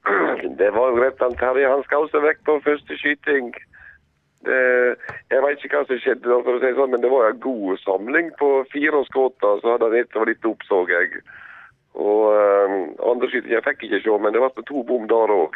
det 0.63 0.73
var 0.73 0.89
jo 0.89 0.97
greit. 0.97 1.21
Terje. 1.37 1.69
Han 1.69 1.85
skal 1.85 2.09
også 2.09 2.25
vekk 2.25 2.41
på 2.49 2.57
første 2.65 2.97
skyting. 3.03 3.53
Det, 4.45 4.57
jeg 5.33 5.41
vet 5.41 5.63
ikke 5.65 5.79
hva 5.79 5.87
som 5.89 6.01
skjedde, 6.01 6.29
da, 6.29 6.37
for 6.45 6.57
å 6.57 6.61
si 6.61 6.73
sånn, 6.77 6.91
men 6.93 7.01
det 7.01 7.09
var 7.09 7.31
en 7.31 7.41
god 7.41 7.81
samling 7.81 8.29
på 8.39 8.49
fire 8.73 9.01
skudd. 9.09 9.37
Så 9.41 9.73
hadde 9.73 9.89
han 9.89 9.97
ett 9.99 10.17
var 10.17 10.29
litt 10.29 10.45
opp, 10.45 10.65
så 10.69 10.83
jeg. 10.89 11.23
Og 11.95 12.25
uh, 12.35 12.75
andre 13.11 13.29
skyting 13.31 13.55
jeg 13.55 13.65
fikk 13.65 13.87
ikke 13.87 14.03
se, 14.03 14.19
men 14.21 14.35
det 14.35 14.43
ble 14.43 14.67
to 14.67 14.83
bom 14.87 15.07
der 15.09 15.33
òg. 15.33 15.55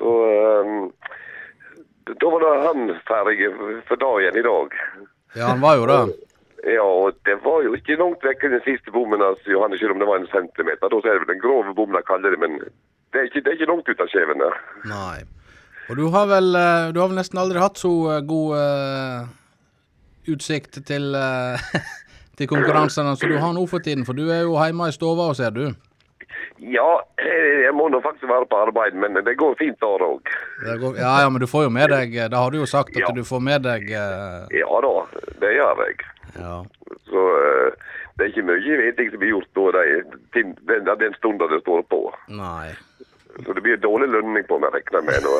Så 0.00 0.12
eh, 0.32 0.70
da 2.08 2.30
var 2.32 2.40
det 2.40 2.52
han 2.64 2.92
ferdig 3.08 3.50
for 3.88 4.00
dagen 4.00 4.38
i 4.40 4.44
dag. 4.46 4.76
Ja, 5.36 5.50
han 5.52 5.60
var 5.60 5.76
jo 5.76 5.88
det. 5.90 6.00
Ja, 6.64 6.84
og 6.84 7.18
det 7.28 7.36
var 7.44 7.62
jo 7.64 7.74
ikke 7.76 7.98
langt 8.00 8.24
vekk 8.24 8.46
den 8.52 8.64
siste 8.64 8.92
bommen 8.92 9.22
hans, 9.24 9.44
Johanne, 9.48 9.78
selv 9.80 9.94
om 9.94 10.00
det 10.00 10.08
var 10.08 10.20
en 10.20 10.32
centimeter. 10.32 10.88
Da 10.88 11.02
er 11.04 11.12
det 11.12 11.22
vel 11.22 11.34
den 11.34 11.44
grove 11.44 11.74
bommen 11.76 11.96
de 11.96 12.02
kaller 12.08 12.34
det, 12.34 12.40
men 12.40 12.58
det 13.12 13.20
er 13.20 13.28
ikke, 13.28 13.44
det 13.44 13.52
er 13.52 13.58
ikke 13.58 13.70
langt 13.70 13.92
ut 13.92 14.02
av 14.04 14.10
skjevene. 14.12 14.50
Nei. 14.90 15.20
Og 15.90 15.96
du 15.98 16.06
har 16.14 16.26
vel 16.30 16.54
eh, 16.54 16.88
Du 16.94 17.00
har 17.02 17.10
vel 17.10 17.18
nesten 17.18 17.40
aldri 17.42 17.58
hatt 17.58 17.80
så 17.80 17.90
eh, 18.14 18.24
god 18.26 18.56
uh, 18.56 19.28
utsikt 20.30 20.78
til, 20.86 21.10
uh, 21.18 21.58
til 22.38 22.50
konkurransene 22.50 23.16
som 23.18 23.30
du 23.32 23.38
har 23.42 23.54
nå 23.56 23.64
for 23.66 23.82
tiden, 23.82 24.06
for 24.06 24.14
du 24.14 24.28
er 24.30 24.44
jo 24.44 24.58
hjemme 24.60 24.86
i 24.86 24.94
stua, 24.94 25.32
ser 25.34 25.56
du. 25.56 25.64
Ja, 26.60 27.00
jeg 27.18 27.72
må 27.74 27.88
nå 27.90 27.98
faktisk 28.04 28.28
være 28.28 28.46
på 28.46 28.58
arbeid, 28.68 28.94
men 29.00 29.16
det 29.16 29.34
går 29.40 29.56
fint 29.58 29.80
der 29.80 30.04
òg. 30.04 30.28
Ja, 30.68 30.76
ja, 31.24 31.28
men 31.32 31.40
du 31.40 31.48
får 31.48 31.64
jo 31.66 31.72
med 31.72 31.88
deg 31.90 32.12
Det 32.12 32.36
har 32.36 32.52
du 32.52 32.58
jo 32.60 32.68
sagt 32.68 32.92
at 32.94 33.00
Ja. 33.00 33.14
du 33.16 33.24
får 33.24 33.40
med 33.42 33.64
deg 33.64 33.88
uh... 33.90 34.44
Ja 34.52 34.82
da, 34.84 34.92
det 35.40 35.54
gjør 35.56 35.82
jeg. 35.86 36.04
Ja. 36.36 36.58
Så 37.08 37.24
uh, 37.24 37.88
det 38.14 38.26
er 38.26 38.30
ikke 38.30 38.46
mye 38.52 38.78
veting 38.84 39.10
som 39.10 39.24
blir 39.24 39.34
gjort 39.34 39.58
nå 39.58 39.66
de, 39.74 39.84
den, 40.36 40.54
den, 40.68 40.92
den 41.02 41.18
stunden 41.18 41.50
det 41.50 41.62
står 41.64 41.82
på. 41.90 42.04
Nei. 42.28 42.76
Så 43.44 43.52
det 43.52 43.62
blir 43.62 43.76
dårlig 43.80 44.08
lønning 44.12 44.44
på 44.48 44.58
meg, 44.60 44.74
regner 44.74 44.98
jeg 44.98 45.06
med 45.08 45.26
nå. 45.26 45.34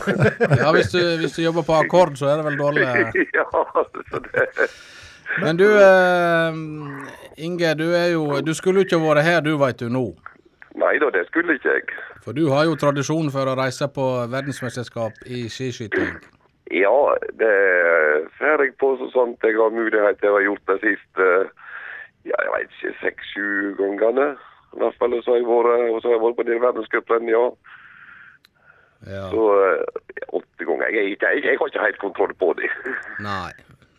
Ja, 0.62 0.72
hvis 0.76 0.92
du, 0.92 1.00
hvis 1.22 1.36
du 1.36 1.42
jobber 1.42 1.66
på 1.66 1.76
akkord, 1.80 2.16
så 2.20 2.30
er 2.30 2.40
det 2.40 2.46
vel 2.48 2.58
dårlig. 2.60 2.86
ja, 3.38 3.46
så 4.10 4.22
det 4.26 4.46
Men 5.44 5.56
du, 5.56 5.66
eh, 5.66 6.58
Inge, 7.46 7.74
du 7.78 7.92
er 7.94 8.10
jo 8.12 8.40
Du 8.40 8.54
skulle 8.54 8.84
ikke 8.84 8.98
vært 9.02 9.24
her, 9.24 9.40
du 9.40 9.56
veit 9.58 9.80
du 9.80 9.88
nå. 9.88 10.10
Nei 10.80 10.96
da, 11.02 11.10
det 11.14 11.26
skulle 11.28 11.56
ikke 11.58 11.72
jeg. 11.78 11.94
For 12.24 12.36
du 12.36 12.50
har 12.52 12.66
jo 12.68 12.76
tradisjon 12.78 13.30
for 13.34 13.48
å 13.48 13.56
reise 13.58 13.88
på 13.90 14.06
verdensmesterskap 14.30 15.24
i 15.26 15.48
skiskyting. 15.50 16.12
Ja, 16.70 17.16
det 17.40 17.54
ser 18.38 18.62
jeg 18.62 18.76
på 18.78 18.92
så 19.00 19.08
sant 19.14 19.42
jeg 19.42 19.58
har 19.58 19.74
mulighet 19.74 20.20
til 20.20 20.30
å 20.30 20.38
ha 20.38 20.44
gjort 20.44 20.70
det 20.70 20.78
siste 20.84 21.26
ja, 22.28 22.36
jeg 22.36 22.52
vet 22.52 22.76
ikke, 22.76 22.94
seks-sju 23.00 23.48
gangene. 23.80 24.28
I 24.76 24.82
hvert 24.82 24.98
fall 24.98 25.16
så 25.24 25.34
har 25.34 25.40
jeg 25.40 25.48
vært, 25.48 26.04
har 26.04 26.14
jeg 26.14 26.22
vært 26.24 26.38
på 26.38 26.46
de 26.48 26.58
verdenscuprenn, 26.62 27.30
ja. 27.30 27.44
Ja. 29.08 29.24
Så 29.32 29.44
eh, 29.64 29.82
åtte 30.28 30.64
ganger. 30.68 30.92
Jeg, 30.92 31.16
jeg, 31.16 31.42
jeg 31.44 31.58
har 31.58 31.72
ikke 31.72 31.84
helt 31.86 31.98
kontroll 31.98 32.34
på 32.38 32.52
det. 32.58 32.70
Nei. 33.30 33.52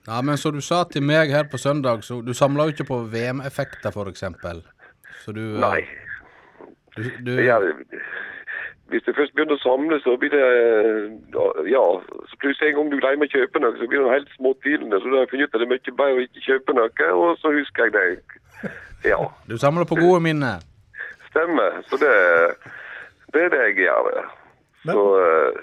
Ja, 0.08 0.22
men 0.26 0.38
som 0.38 0.56
du 0.58 0.62
sa 0.66 0.84
til 0.90 1.04
meg 1.06 1.34
her 1.34 1.46
på 1.52 1.58
søndag, 1.62 2.04
så 2.06 2.22
du 2.26 2.34
samla 2.34 2.66
jo 2.66 2.76
ikke 2.76 2.90
på 2.90 3.04
VM-effekter, 3.14 3.94
f.eks. 3.94 4.24
Så 5.26 5.34
du 5.38 5.44
eh, 5.56 5.62
Nei. 5.62 5.82
Du, 6.98 7.04
du, 7.26 7.32
Ja, 7.40 7.58
hvis 8.92 9.04
du 9.06 9.14
først 9.16 9.34
begynner 9.36 9.56
å 9.56 9.64
samle, 9.64 10.00
så 10.04 10.18
blir 10.20 10.34
det 10.34 10.42
Ja, 11.72 11.84
så 12.28 12.40
plutselig 12.42 12.72
en 12.72 12.76
gang 12.80 12.90
du 12.92 12.98
glemmer 13.00 13.30
å 13.30 13.32
kjøpe 13.32 13.62
noe, 13.64 13.78
så 13.80 13.88
blir 13.88 14.04
det 14.04 14.16
helt 14.18 14.34
småtvilende. 14.36 15.00
Så 15.00 15.08
da 15.08 15.22
har 15.22 15.24
jeg 15.24 15.32
funnet 15.32 15.48
ut 15.48 15.56
at 15.56 15.62
det 15.62 15.68
er 15.68 15.74
mye 15.74 15.98
bedre 16.02 16.18
å 16.18 16.26
ikke 16.26 16.48
kjøpe 16.50 16.76
noe, 16.76 17.12
og 17.22 17.30
så 17.40 17.54
husker 17.56 17.88
jeg 17.88 17.94
det. 17.96 18.74
Ja, 19.04 19.32
du 19.46 19.58
samler 19.58 19.86
på 19.90 19.96
gode 20.00 20.20
minner. 20.24 20.62
stemmer. 21.30 21.82
Så 21.90 21.98
det, 21.98 22.16
det 23.34 23.46
er 23.46 23.54
det 23.54 23.62
jeg 23.70 23.78
gjør. 23.86 24.26
Så 24.86 25.06
eh, 25.22 25.62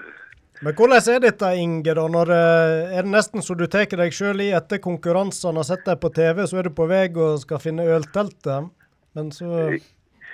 Men 0.62 0.74
hvordan 0.74 1.12
er 1.14 1.20
dette, 1.22 1.52
Inge? 1.56 1.94
da? 1.94 2.06
Når, 2.08 2.32
eh, 2.34 2.96
er 2.98 3.06
det 3.06 3.12
nesten 3.12 3.42
så 3.42 3.54
du 3.58 3.66
tar 3.66 3.86
deg 3.90 4.14
sjøl 4.14 4.42
i 4.42 4.50
etter 4.56 4.82
konkurransene 4.82 5.62
har 5.62 5.68
sett 5.68 5.86
deg 5.86 6.00
på 6.02 6.10
TV, 6.14 6.46
så 6.46 6.58
er 6.58 6.68
du 6.68 6.74
på 6.74 6.88
vei 6.90 7.06
og 7.14 7.38
skal 7.44 7.62
finne 7.62 7.86
ølteltet, 7.86 8.72
men 9.14 9.32
så 9.34 9.78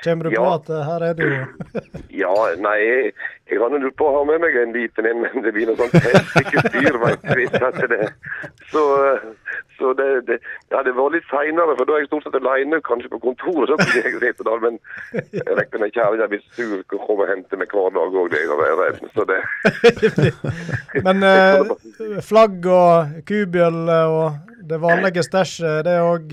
Kommer 0.05 0.25
du 0.25 0.35
på 0.37 0.45
at 0.45 0.69
eh, 0.69 0.83
her 0.85 1.03
er 1.07 1.15
du 1.17 1.23
jo 1.25 1.45
Ja, 2.25 2.33
nei, 2.61 2.75
jeg, 2.83 3.13
jeg 3.49 3.61
hadde 3.63 3.81
lurt 3.81 3.97
på 3.97 4.09
å 4.11 4.19
ha 4.19 4.25
med 4.29 4.43
meg 4.43 4.57
en 4.61 4.75
liten 4.77 5.09
en, 5.09 5.23
men 5.25 5.45
det 5.47 5.53
blir 5.57 5.71
noe 5.71 5.79
sånt 5.79 5.97
helsike 5.97 6.65
styr, 6.67 6.99
veit 7.01 7.25
du. 7.25 8.03
Så, 8.69 8.83
så 9.79 9.93
det, 9.99 10.09
det, 10.29 10.39
ja, 10.73 10.83
det 10.87 10.95
var 10.97 11.13
litt 11.15 11.27
seinere, 11.31 11.77
for 11.79 11.89
da 11.89 11.97
er 11.97 12.05
jeg 12.05 12.11
stort 12.11 12.27
sett 12.27 12.39
aleine, 12.39 12.81
kanskje 12.87 13.11
på 13.13 13.21
kontoret. 13.25 13.73
Så 13.83 14.01
jeg 14.01 14.17
rett 14.23 14.43
der, 14.49 14.63
men 14.63 14.79
jeg 15.13 15.45
regner 15.49 15.85
med 15.85 15.95
kjerringa 15.97 16.31
blir 16.31 16.45
sur 16.55 16.79
og 16.81 16.97
kommer 17.07 17.27
og 17.27 17.33
henter 17.33 17.61
meg 17.61 17.75
hver 17.75 17.95
dag 17.97 18.19
òg, 18.23 18.33
det 18.33 18.43
er 18.45 18.81
redd. 18.81 19.05
Så 19.15 19.27
det 19.29 19.41
Men 21.07 21.27
eh, 21.29 22.21
flagg 22.25 22.67
og 22.71 23.21
kubjølle 23.29 24.01
og 24.15 24.55
det 24.65 24.79
vanlige 24.81 25.25
stæsjet, 25.27 25.85
det 25.85 25.99
òg 26.01 26.33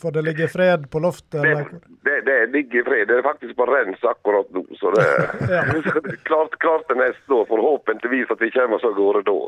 For 0.00 0.12
det 0.12 0.24
ligger 0.26 0.50
fred 0.52 0.90
på 0.92 1.00
loftet? 1.00 1.42
Det, 1.42 1.88
det, 2.04 2.18
det 2.26 2.38
ligger 2.52 2.80
i 2.80 2.84
fred. 2.84 3.06
Det 3.08 3.18
er 3.18 3.22
faktisk 3.22 3.56
på 3.56 3.66
rens 3.68 4.04
akkurat 4.04 4.50
nå, 4.50 4.64
så 4.80 4.92
det, 4.96 5.06
så 5.86 6.00
det 6.04 6.18
klart, 6.28 6.58
klart 6.58 6.88
det 6.88 6.98
neste 7.00 7.34
år. 7.38 7.46
Forhåpentligvis 7.48 8.30
at 8.30 8.40
vi 8.40 8.50
kommer 8.50 8.76
oss 8.76 8.88
av 8.88 8.96
gårde 8.98 9.24
da. 9.28 9.38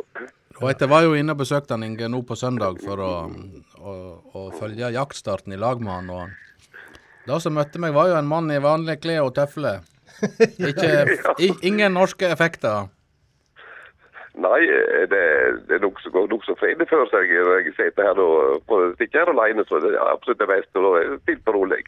Og 0.63 0.71
jeg 0.71 0.89
var 0.91 1.03
jo 1.03 1.15
inne 1.19 1.35
og 1.35 1.41
besøkte 1.43 1.75
han 1.75 1.83
Inge 1.87 2.09
nå 2.09 2.21
på 2.27 2.37
søndag 2.39 2.79
for 2.85 3.01
å, 3.03 3.13
å, 3.83 3.95
å 4.39 4.45
følge 4.59 4.93
jaktstarten 4.95 5.55
i 5.57 5.59
lag 5.61 5.81
med 5.83 5.93
han. 5.93 6.11
Og 6.15 7.29
da 7.29 7.41
som 7.43 7.57
møtte 7.57 7.81
meg, 7.83 7.95
var 7.97 8.13
jo 8.13 8.19
en 8.21 8.29
mann 8.31 8.51
i 8.53 8.61
vanlige 8.63 9.03
klær 9.03 9.27
og 9.27 9.35
tøfler. 9.39 9.83
Ikke, 10.71 10.93
i, 11.43 11.51
ingen 11.67 11.97
norske 11.97 12.29
effekter. 12.31 12.87
Nei, 14.35 14.61
det, 15.11 15.21
det 15.69 15.77
er 15.77 15.83
nokså 15.85 16.11
nok 16.11 16.47
fredelig 16.59 16.89
før 16.91 17.05
seg. 17.07 17.31
Jeg 17.31 17.75
sitter 17.77 18.09
her 18.09 18.19
og 18.19 18.65
får 18.67 18.97
her 19.15 19.31
alene, 19.31 19.63
så 19.69 19.79
det 19.83 19.93
er 19.95 20.11
absolutt 20.11 20.41
det 20.43 20.49
beste. 20.51 20.81
Og 20.81 20.97
det 20.97 21.03
er 21.05 21.21
stilt 21.23 21.51
og 21.53 21.59
rolig. 21.61 21.83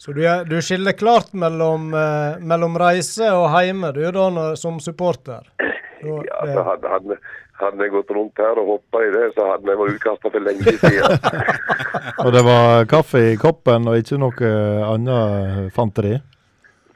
Så 0.00 0.14
du, 0.16 0.22
er, 0.24 0.46
du 0.48 0.56
skiller 0.64 0.96
klart 0.96 1.34
mellom, 1.36 1.90
eh, 1.92 2.38
mellom 2.40 2.78
reise 2.80 3.28
og 3.36 3.50
heime, 3.52 3.92
du 3.92 4.00
da, 4.08 4.28
når, 4.32 4.56
som 4.60 4.80
supporter? 4.84 5.48
Da, 5.96 6.12
Ja, 6.28 6.42
det- 6.44 6.62
han, 6.62 6.82
hadde, 6.92 7.14
hadde, 7.60 7.82
jeg 7.84 7.94
gått 7.94 8.14
rundt 8.14 8.42
her 8.42 8.60
og 8.62 8.70
hoppa 8.74 9.02
i 9.06 9.10
det, 9.14 9.26
så 9.36 9.50
hadde 9.52 9.72
jeg 9.72 9.80
vært 9.80 9.96
utkasta 9.96 10.32
for 10.32 10.46
lenge 10.46 10.76
siden. 10.82 11.18
Og 12.24 12.32
det 12.32 12.42
var 12.46 12.86
kaffe 12.90 13.20
i 13.32 13.36
koppen 13.40 13.88
og 13.90 13.98
ikke 14.00 14.18
noe 14.20 14.50
annet 14.88 15.74
fanteri? 15.76 16.16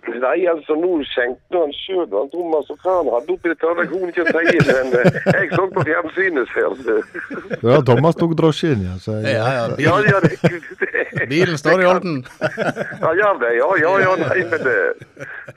Nei, 0.09 0.47
altså, 0.49 0.75
nå 0.81 0.95
skjenkte 1.07 1.61
han 1.61 1.73
sjøl, 1.77 2.07
han 2.13 2.31
Thomas, 2.33 2.69
og 2.73 2.79
hva 2.83 2.95
han 2.99 3.11
hadde 3.15 3.35
oppi 3.35 3.51
det 3.53 3.59
tørre, 3.61 3.85
kunne 3.91 4.09
ikke 4.11 4.25
si, 4.27 4.57
men 4.67 4.95
eh, 4.97 5.19
jeg 5.29 5.51
så 5.53 5.67
på 5.75 5.85
fjernsynet 5.87 6.55
selv. 6.55 6.91
Ja, 7.71 7.81
Thomas 7.87 8.17
tok 8.19 8.33
drosje 8.39 8.73
inn, 8.75 8.87
ja. 8.89 8.97
Så 9.03 9.19
jeg, 9.21 9.37
Ja, 9.37 9.51
ja. 9.59 9.67
Ja, 9.87 9.99
ja, 10.09 10.23
det, 10.25 10.39
det. 10.81 11.29
Bilen 11.31 11.61
står 11.61 11.85
i 11.85 11.89
orden. 11.91 12.23
Ja, 12.41 13.13
ja, 13.21 13.31
det. 13.43 13.53
Ja, 13.61 13.71
ja, 13.85 13.93
ja, 14.07 14.17
nei, 14.25 14.41
men 14.51 14.67
det 14.67 14.79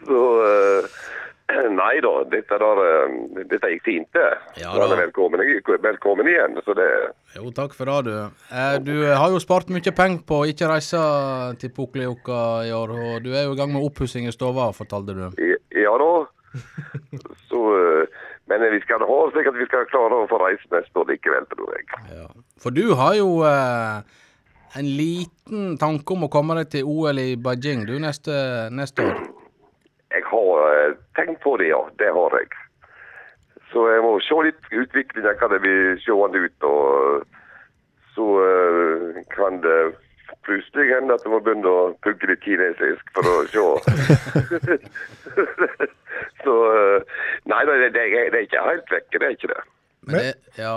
Så 0.03 0.21
eh, 0.49 0.91
Nei 1.81 1.97
da, 2.03 2.11
dette 2.29 2.57
der 2.61 2.81
eh, 2.83 3.15
Dette 3.49 3.69
gikk 3.73 3.85
fint, 3.87 4.09
det. 4.15 4.29
Ja 4.61 4.73
da. 4.77 4.87
velkommen, 4.97 5.41
velkommen 5.83 6.29
igjen. 6.29 6.57
Så 6.65 6.75
det 6.77 6.87
Jo, 7.35 7.51
takk 7.55 7.75
for 7.77 7.89
det, 7.89 8.11
du. 8.11 8.15
Eh, 8.53 8.77
du 8.83 8.93
har 9.09 9.29
jo 9.33 9.41
spart 9.43 9.71
mye 9.73 9.95
penger 9.95 10.23
på 10.27 10.41
å 10.43 10.49
ikke 10.49 10.69
reise 10.71 11.01
til 11.61 11.73
Pukkeliuka 11.75 12.39
i 12.67 12.73
år, 12.75 12.95
og 12.97 13.25
du 13.25 13.33
er 13.33 13.47
jo 13.47 13.55
i 13.55 13.59
gang 13.59 13.73
med 13.73 13.85
oppussing 13.85 14.27
i 14.29 14.35
stova, 14.35 14.71
fortalte 14.75 15.15
du. 15.17 15.25
Ja 15.77 15.95
da. 16.01 16.11
Så 17.49 17.61
eh, 17.77 18.19
Men 18.51 18.65
vi 18.73 18.81
skal 18.83 19.01
ha 19.07 19.19
slik 19.31 19.47
at 19.49 19.55
vi 19.57 19.65
skal 19.69 19.87
klare 19.89 20.19
å 20.19 20.27
få 20.29 20.41
reise 20.41 20.67
neste 20.73 20.99
år 20.99 21.13
likevel, 21.13 21.47
tror 21.53 21.77
jeg. 21.77 22.27
For 22.61 22.75
du 22.75 22.91
har 22.99 23.15
jo 23.17 23.39
eh, 23.47 24.03
en 24.79 24.89
liten 24.97 25.77
tanke 25.81 26.15
om 26.15 26.27
å 26.27 26.31
komme 26.33 26.57
deg 26.59 26.73
til 26.73 26.89
OL 26.89 27.21
i 27.21 27.33
Beijing 27.39 27.85
du 27.87 27.95
neste, 28.01 28.35
neste 28.73 29.05
år. 29.05 29.21
Jeg 30.13 30.23
har 30.29 30.67
eh, 30.69 30.95
tenkt 31.17 31.41
på 31.43 31.57
det, 31.57 31.71
ja. 31.71 31.81
Det 31.97 32.11
har 32.13 32.37
jeg. 32.37 32.51
Så 33.73 33.87
jeg 33.89 34.03
må 34.05 34.13
se 34.21 34.39
litt 34.45 34.69
utviklinga, 34.69 35.33
hva 35.39 35.49
det 35.49 35.61
vil 35.63 35.99
seende 36.03 36.43
ut. 36.45 36.67
Og 36.69 37.23
så 38.13 38.25
uh, 38.45 39.21
kan 39.33 39.57
det 39.63 39.77
plutselig 40.45 40.91
hende 40.93 41.15
at 41.15 41.25
jeg 41.25 41.33
må 41.33 41.39
begynne 41.41 41.69
å 41.69 41.85
pugge 42.05 42.29
litt 42.29 42.43
kinesisk 42.45 43.13
for 43.15 43.25
å 43.25 43.35
se. 43.49 43.63
så 46.45 46.57
uh, 46.69 47.21
Nei, 47.49 47.63
det, 47.65 47.77
det, 47.95 48.03
det 48.05 48.37
er 48.37 48.45
ikke 48.45 48.67
helt 48.67 48.93
vekke, 48.93 49.17
det 49.17 49.25
er 49.25 49.37
ikke 49.39 49.53
det. 49.55 49.61
Men 50.03 50.19
det, 50.19 50.33
ja, 50.59 50.75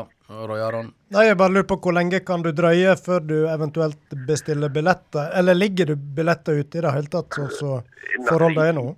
Roy 0.48 0.62
Aron. 0.62 0.92
Nei, 1.12 1.26
jeg 1.28 1.36
bare 1.36 1.52
lurer 1.52 1.68
på 1.68 1.80
hvor 1.82 1.96
lenge 1.98 2.22
kan 2.24 2.44
du 2.46 2.52
drøye 2.56 2.94
før 2.96 3.24
du 3.26 3.36
eventuelt 3.50 4.16
bestiller 4.28 4.72
billetter? 4.72 5.32
Eller 5.36 5.58
ligger 5.58 5.92
du 5.92 5.96
billetter 6.16 6.62
ute 6.62 6.78
i 6.78 6.84
det 6.86 6.94
hele 6.94 7.10
tatt, 7.12 7.34
sånn 7.36 7.52
som 7.58 8.24
forholdet 8.30 8.70
er 8.70 8.78
nå? 8.78 8.92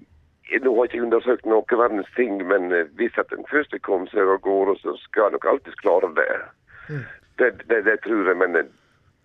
Nå 0.48 0.72
har 0.74 0.87
jeg 0.87 0.94
ikke 0.94 1.04
undersøkt 1.04 1.46
noe 1.48 1.78
verdens 1.80 2.08
ting, 2.16 2.40
men 2.48 2.72
eh, 2.72 2.88
hvis 2.96 3.16
at 3.20 3.28
den 3.34 3.44
første 3.50 3.80
kommer 3.84 4.08
seg 4.12 4.30
av 4.32 4.40
gårde, 4.44 4.78
så 4.82 4.94
skal 5.02 5.28
jeg 5.28 5.37
nok 5.37 5.48
alltid 5.52 5.80
klare 5.82 6.12
det. 6.16 6.28
Det, 7.38 7.50
det, 7.68 7.82
det 7.84 7.98
tror 8.04 8.30
jeg, 8.30 8.38
men 8.40 8.56
det, 8.56 8.64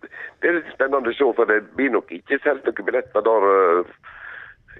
det 0.04 0.50
er 0.50 0.58
litt 0.60 0.74
spennende 0.76 1.14
å 1.14 1.16
se, 1.16 1.30
for 1.38 1.50
det 1.50 1.62
blir 1.78 1.94
nok 1.96 2.12
ikke 2.12 2.42
solgt 2.44 2.68
noen 2.68 2.90
billetter 2.90 3.24
der 3.26 3.48
eh, 3.52 3.94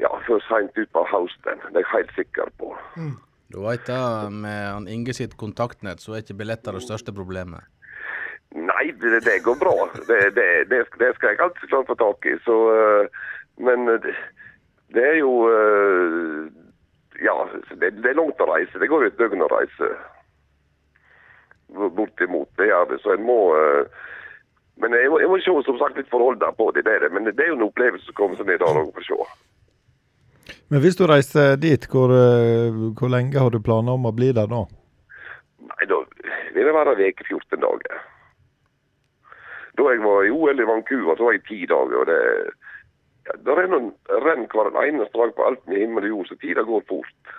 ja, 0.04 0.12
før 0.28 0.44
seint 0.50 0.82
utpå 0.84 1.06
høsten. 1.12 1.64
Det 1.70 1.80
er 1.80 1.86
jeg 1.86 1.94
helt 1.94 2.18
sikker 2.18 2.52
på. 2.60 2.74
Du 3.54 3.62
veit 3.64 3.86
det, 3.88 4.02
med 4.34 4.60
han 4.68 4.90
Inge 4.90 5.14
sitt 5.16 5.38
kontaktnett, 5.40 6.02
så 6.02 6.16
er 6.16 6.26
ikke 6.26 6.40
billetter 6.42 6.76
det 6.76 6.84
største 6.86 7.14
problemet. 7.16 7.70
Nei, 8.54 8.92
det, 9.02 9.24
det 9.26 9.40
går 9.46 9.58
bra. 9.62 9.76
Det, 10.08 10.20
det, 10.36 10.48
det, 10.70 10.84
det 11.00 11.12
skal 11.16 11.32
jeg 11.32 11.42
alltid 11.42 11.70
klare 11.70 11.86
å 11.86 11.90
få 11.90 11.98
tak 12.02 12.28
i. 12.30 12.36
Så, 12.46 12.58
eh, 12.74 13.22
men 13.66 13.90
eh, 13.96 14.10
det, 14.94 15.04
er 15.04 15.20
jo 15.20 15.32
eh, 15.50 16.50
Ja, 17.24 17.36
det, 17.70 17.92
det 18.02 18.10
er 18.12 18.20
langt 18.20 18.42
å 18.42 18.50
reise. 18.50 18.80
Det 18.80 18.90
går 18.92 19.06
jo 19.06 19.12
et 19.12 19.22
døgn 19.22 19.46
å 19.46 19.52
reise. 19.54 19.92
Bortimot. 21.74 22.50
Det 22.58 22.70
gjør 22.70 22.92
det. 22.92 23.00
Så 23.04 23.16
en 23.16 23.26
må 23.26 23.40
eh, 23.58 24.04
Men 24.82 24.96
jeg 24.98 25.10
må, 25.14 25.20
jeg 25.22 25.30
må 25.30 25.40
se 25.42 25.56
som 25.68 25.80
sagt 25.82 25.98
litt 26.00 26.12
forholdene 26.12 26.54
på 26.58 26.72
det. 26.76 26.86
det, 26.88 26.98
er 26.98 27.08
det. 27.08 27.14
Men 27.16 27.30
det 27.30 27.40
er 27.40 27.54
jo 27.54 27.60
en 27.60 27.68
opplevelse 27.70 28.10
som 28.10 28.18
kommer 28.20 28.40
seg 28.40 28.50
ned 28.50 28.62
der 28.64 28.82
og 28.84 28.94
få 28.98 29.06
se. 29.08 29.20
Men 30.74 30.82
hvis 30.82 30.98
du 30.98 31.06
reiser 31.08 31.60
dit, 31.62 31.86
hvor, 31.92 32.10
eh, 32.14 32.74
hvor 32.98 33.12
lenge 33.14 33.38
har 33.40 33.54
du 33.54 33.62
planer 33.62 33.94
om 33.94 34.10
å 34.10 34.16
bli 34.16 34.32
der 34.34 34.50
da? 34.50 34.64
Nei, 35.70 35.86
da 35.90 36.02
vil 36.54 36.68
det 36.68 36.74
være 36.74 36.96
en 36.96 37.14
uke 37.14 37.28
14 37.30 37.62
dager. 37.62 38.02
Da 39.78 39.86
jeg 39.90 40.02
var 40.04 40.26
i 40.26 40.34
OL 40.34 40.62
i 40.62 40.68
Vancouver, 40.70 41.18
så 41.18 41.28
var 41.28 41.38
jeg 41.38 41.46
ti 41.48 41.60
dager. 41.70 41.98
og 42.02 42.06
det 42.10 42.22
ja, 43.28 43.38
Det 43.46 43.58
er 43.58 43.70
noen 43.72 43.92
renn 44.26 44.48
hver 44.52 44.72
eneste 44.84 45.18
dag 45.18 45.36
på 45.36 45.48
alt 45.48 45.68
med 45.68 45.84
himmel 45.84 46.08
og 46.10 46.16
jord, 46.16 46.30
så 46.32 46.40
tida 46.42 46.66
går 46.68 46.86
fort. 46.90 47.36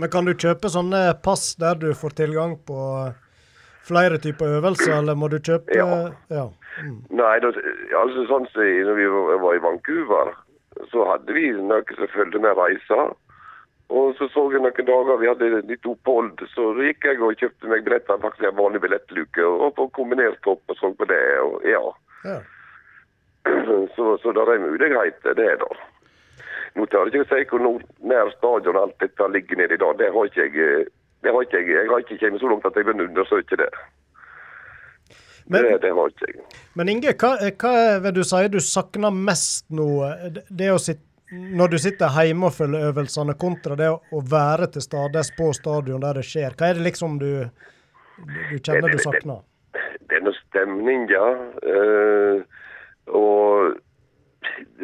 Men 0.00 0.10
kan 0.12 0.24
du 0.24 0.32
kjøpe 0.34 0.70
sånne 0.72 1.02
pass 1.24 1.54
der 1.60 1.76
du 1.80 1.90
får 1.94 2.16
tilgang 2.22 2.56
på 2.66 2.80
flere 3.90 4.20
typer 4.22 4.58
øvelser, 4.58 4.98
eller 5.00 5.18
må 5.18 5.28
du 5.28 5.38
kjøpe 5.38 5.74
Ja. 5.74 6.12
ja. 6.30 6.46
Mm. 6.80 7.00
Nei, 7.10 7.34
det, 7.42 7.50
altså 7.98 8.26
sånn 8.28 8.46
som 8.46 8.52
så, 8.54 8.68
når 8.86 9.00
vi 9.00 9.08
var 9.42 9.56
i 9.56 9.64
Vancouver, 9.64 10.30
så 10.92 11.04
hadde 11.08 11.34
vi 11.34 11.50
noe 11.50 11.98
som 11.98 12.12
fulgte 12.14 12.40
med 12.40 12.56
reisa. 12.56 13.10
Og 13.90 14.14
så 14.18 14.28
så 14.30 14.44
jeg 14.52 14.62
noen 14.62 14.86
dager 14.86 15.18
vi 15.18 15.28
hadde 15.28 15.62
litt 15.66 15.86
opphold, 15.92 16.44
så 16.54 16.68
gikk 16.78 17.08
jeg 17.08 17.18
og 17.18 17.40
kjøpte 17.42 17.72
meg 17.72 17.82
billetter 17.84 18.22
faktisk 18.22 18.46
en 18.46 18.58
vanlig 18.60 18.84
billettluke, 18.84 19.42
og 19.42 19.74
på 19.74 19.88
kombinert 19.98 20.38
topp 20.46 20.62
og 20.70 20.78
så 20.78 20.92
på 20.94 21.08
det, 21.10 21.22
og 21.42 21.66
ja. 21.66 21.82
Ja. 22.24 22.38
Så, 23.96 24.18
så 24.22 24.32
det 24.36 24.42
er 24.48 24.60
muligheter, 24.62 25.34
det 25.34 25.46
det. 25.60 25.70
Nå 26.76 26.84
tør 26.86 27.08
jeg 27.10 27.22
ikke 27.24 27.28
si 27.30 27.46
hvor 27.50 27.80
nær 28.06 28.30
stadion 28.36 28.76
alt 28.78 28.94
dette 29.02 29.26
ligger 29.34 29.56
nede 29.58 29.74
i 29.74 29.80
dag. 29.80 29.96
Det 29.98 30.10
har 30.14 30.28
ikke 30.28 30.44
jeg 30.46 30.66
eh, 30.66 30.84
det 31.24 31.32
har 31.34 31.42
ikke 31.44 31.58
jeg, 31.60 31.68
jeg 31.74 31.88
har 31.90 31.98
ikke 32.04 32.18
kommet 32.20 32.40
så 32.40 32.48
langt 32.48 32.66
at 32.68 32.76
jeg 32.78 32.86
begynner 32.86 33.04
å 33.04 33.10
undersøke 33.10 33.56
det. 33.60 33.70
Men- 35.50 35.64
det. 35.66 35.80
Det 35.82 35.92
har 35.98 36.08
ikke 36.12 36.28
jeg. 36.30 36.44
Men 36.78 36.88
Inge, 36.88 37.12
hva, 37.20 37.32
hva 37.60 37.74
vil 38.04 38.14
du 38.14 38.22
si 38.24 38.48
du 38.48 38.60
savner 38.60 39.10
mest 39.10 39.64
nå? 39.70 39.88
Det- 40.36 40.44
Det 40.50 40.70
å 40.70 40.78
sitte, 40.78 41.02
når 41.32 41.68
du 41.70 41.78
sitter 41.78 42.08
hjemme 42.08 42.46
og 42.46 42.52
følger 42.54 42.88
øvelsene, 42.92 43.34
kontra 43.38 43.76
det 43.76 43.88
å, 43.90 44.22
være 44.22 44.70
til 44.72 44.82
stades 44.82 45.30
på 45.36 45.52
stadion 45.54 46.00
der 46.00 46.14
det 46.14 46.24
skjer. 46.24 46.54
Hva 46.56 46.70
er 46.70 46.74
det 46.74 46.86
liksom 46.86 47.18
du, 47.18 47.50
du, 48.18 48.34
du 48.50 48.56
kjenner 48.58 48.90
du 48.90 48.98
savner? 48.98 49.42
Det 50.08 50.16
er 50.18 50.24
noe 50.26 50.34
stemning, 50.48 51.08
ja. 51.10 51.26
Eh, 51.62 52.42
og 53.06 53.76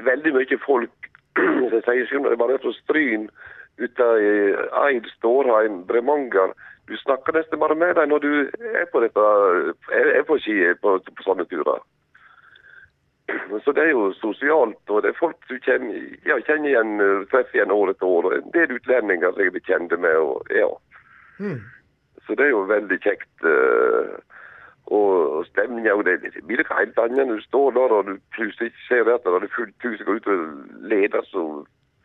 veldig 0.06 0.32
mye 0.36 0.58
folk 0.64 1.10
som 1.70 1.82
sier 1.84 2.06
selv, 2.08 2.22
når 2.22 2.34
jeg 2.34 2.38
bare 2.38 2.56
er 2.56 2.62
fra 2.62 2.72
Stryn, 2.80 3.28
ute 3.76 4.06
i 4.24 4.30
Eid, 4.86 5.08
Stårheim, 5.18 5.82
Bremanger 5.88 6.54
Du 6.88 6.94
snakker 6.96 7.34
nesten 7.36 7.60
bare 7.60 7.74
med 7.74 7.94
dem 7.98 8.08
når 8.08 8.22
du 8.24 8.32
er 8.72 8.86
på 8.92 9.02
dette, 9.02 9.20
er, 9.92 10.22
på 10.22 10.38
ski 10.38 10.54
på, 10.80 10.96
på 11.02 11.24
sånne 11.26 11.44
turer. 11.50 11.82
Så 13.64 13.74
det 13.74 13.82
er 13.82 13.90
jo 13.90 14.12
sosialt, 14.20 14.78
og 14.88 15.02
det 15.02 15.10
er 15.10 15.18
folk 15.18 15.36
du 15.50 15.58
kjenner, 15.66 15.98
ja, 16.28 16.38
kjenner 16.46 16.70
igjen, 16.70 16.92
eh, 17.02 17.24
treffer 17.32 17.58
igjen 17.58 17.74
år 17.74 17.90
etter 17.90 18.06
år. 18.06 18.28
og 18.28 18.36
En 18.38 18.52
del 18.54 18.76
utlendinger 18.78 19.34
som 19.34 19.42
jeg 19.42 19.56
blir 19.56 19.66
kjent 19.66 19.96
med. 19.98 20.16
og 20.16 20.46
ja. 20.54 20.70
Mm. 21.42 21.58
Så 22.26 22.38
det 22.38 22.46
er 22.46 22.54
jo 22.54 22.62
veldig 22.70 23.00
kjekt. 23.02 23.32
eh, 23.42 24.14
Og 24.86 25.46
stemninga 25.48 25.96
og 25.98 26.04
det, 26.06 26.20
det 26.22 26.44
blir 26.46 26.60
noe 26.62 26.76
helt 26.78 26.98
annet 27.02 27.26
når 27.26 27.40
du 27.40 27.46
står 27.48 27.72
der 27.74 27.94
og 27.96 28.06
du 28.06 28.18
plutselig 28.36 28.70
ser 28.86 29.08
at 29.10 29.24
det 29.26 29.40
er 29.42 29.54
fullt 29.56 29.86
hus 29.88 30.04
går 30.06 30.20
ut 30.20 30.28
og 30.30 30.44
leder, 30.92 31.26
så 31.26 31.42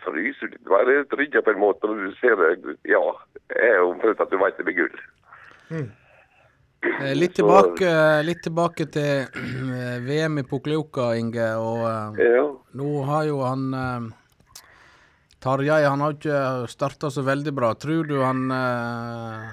fryser 0.01 0.49
du. 0.49 0.57
Er 0.73 1.03
trygg 1.11 1.37
på 1.45 1.53
en 1.53 1.61
måte 1.61 1.89
når 1.89 2.07
du 2.07 2.15
ser 2.17 2.39
det. 2.41 2.77
Ja, 2.89 3.01
jeg 3.53 3.75
er 3.75 3.83
omtrent 3.85 4.23
at 4.23 4.31
du 4.33 4.39
vet 4.41 4.57
det 4.57 4.65
blir 4.65 4.79
gull. 4.81 5.03
Mm. 5.69 5.91
Litt 7.21 7.35
tilbake, 7.37 7.89
litt 8.25 8.41
tilbake 8.41 8.87
til 8.89 9.27
eh, 9.29 9.99
VM 10.01 10.39
i 10.41 10.43
Pukleuka, 10.49 11.11
Inge. 11.13 11.51
Og 11.61 11.85
eh, 11.85 12.25
Ja. 12.33 12.47
nå 12.81 12.93
har 13.05 13.27
jo 13.29 13.43
han 13.45 13.67
eh, 13.77 14.07
Tarjei 15.41 15.83
han 15.85 16.01
har 16.01 16.17
ikke 16.17 16.39
starta 16.69 17.09
så 17.13 17.21
veldig 17.25 17.53
bra. 17.53 17.75
Tror 17.77 18.09
du 18.09 18.17
han 18.25 18.49
eh, 18.49 19.45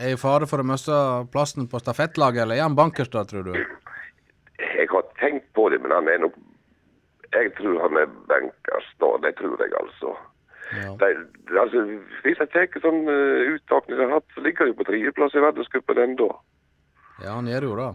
er 0.00 0.14
i 0.14 0.20
fare 0.20 0.48
for 0.50 0.62
å 0.62 0.66
miste 0.66 0.96
plassen 1.32 1.68
på 1.70 1.80
stafettlaget, 1.82 2.44
eller 2.44 2.58
er 2.58 2.66
han 2.66 2.78
bankers 2.78 3.10
da, 3.12 3.24
tror 3.28 3.50
du? 3.50 3.52
Jeg 4.60 4.88
har 4.90 5.06
tenkt 5.20 5.46
på 5.56 5.68
det, 5.72 5.80
men 5.82 5.94
han 5.94 6.08
er 6.08 6.24
nok 6.26 6.38
Jeg 7.30 7.52
tror 7.54 7.76
han 7.78 7.94
er 7.94 8.08
bankers 8.26 8.86
da. 8.98 9.08
Det 9.22 9.30
tror 9.38 9.60
jeg, 9.62 9.70
altså. 9.78 10.16
Ja. 10.74 10.90
Det, 10.98 11.10
altså 11.60 11.84
hvis 12.24 12.40
jeg 12.42 12.50
tar 12.50 12.82
sånn 12.82 13.04
uh, 13.06 13.54
uttakning 13.54 13.98
jeg 13.98 14.08
har 14.08 14.16
hatt, 14.18 14.26
så 14.34 14.42
ligger 14.42 14.64
han 14.64 14.72
jo 14.72 14.78
på 14.80 14.86
tredjeplass 14.88 15.36
i 15.38 15.44
verdenscupen 15.44 16.00
ennå. 16.04 16.26
Ja, 17.22 17.36
han 17.36 17.46
gjør 17.50 17.68
jo 17.68 17.76
det. 17.78 17.88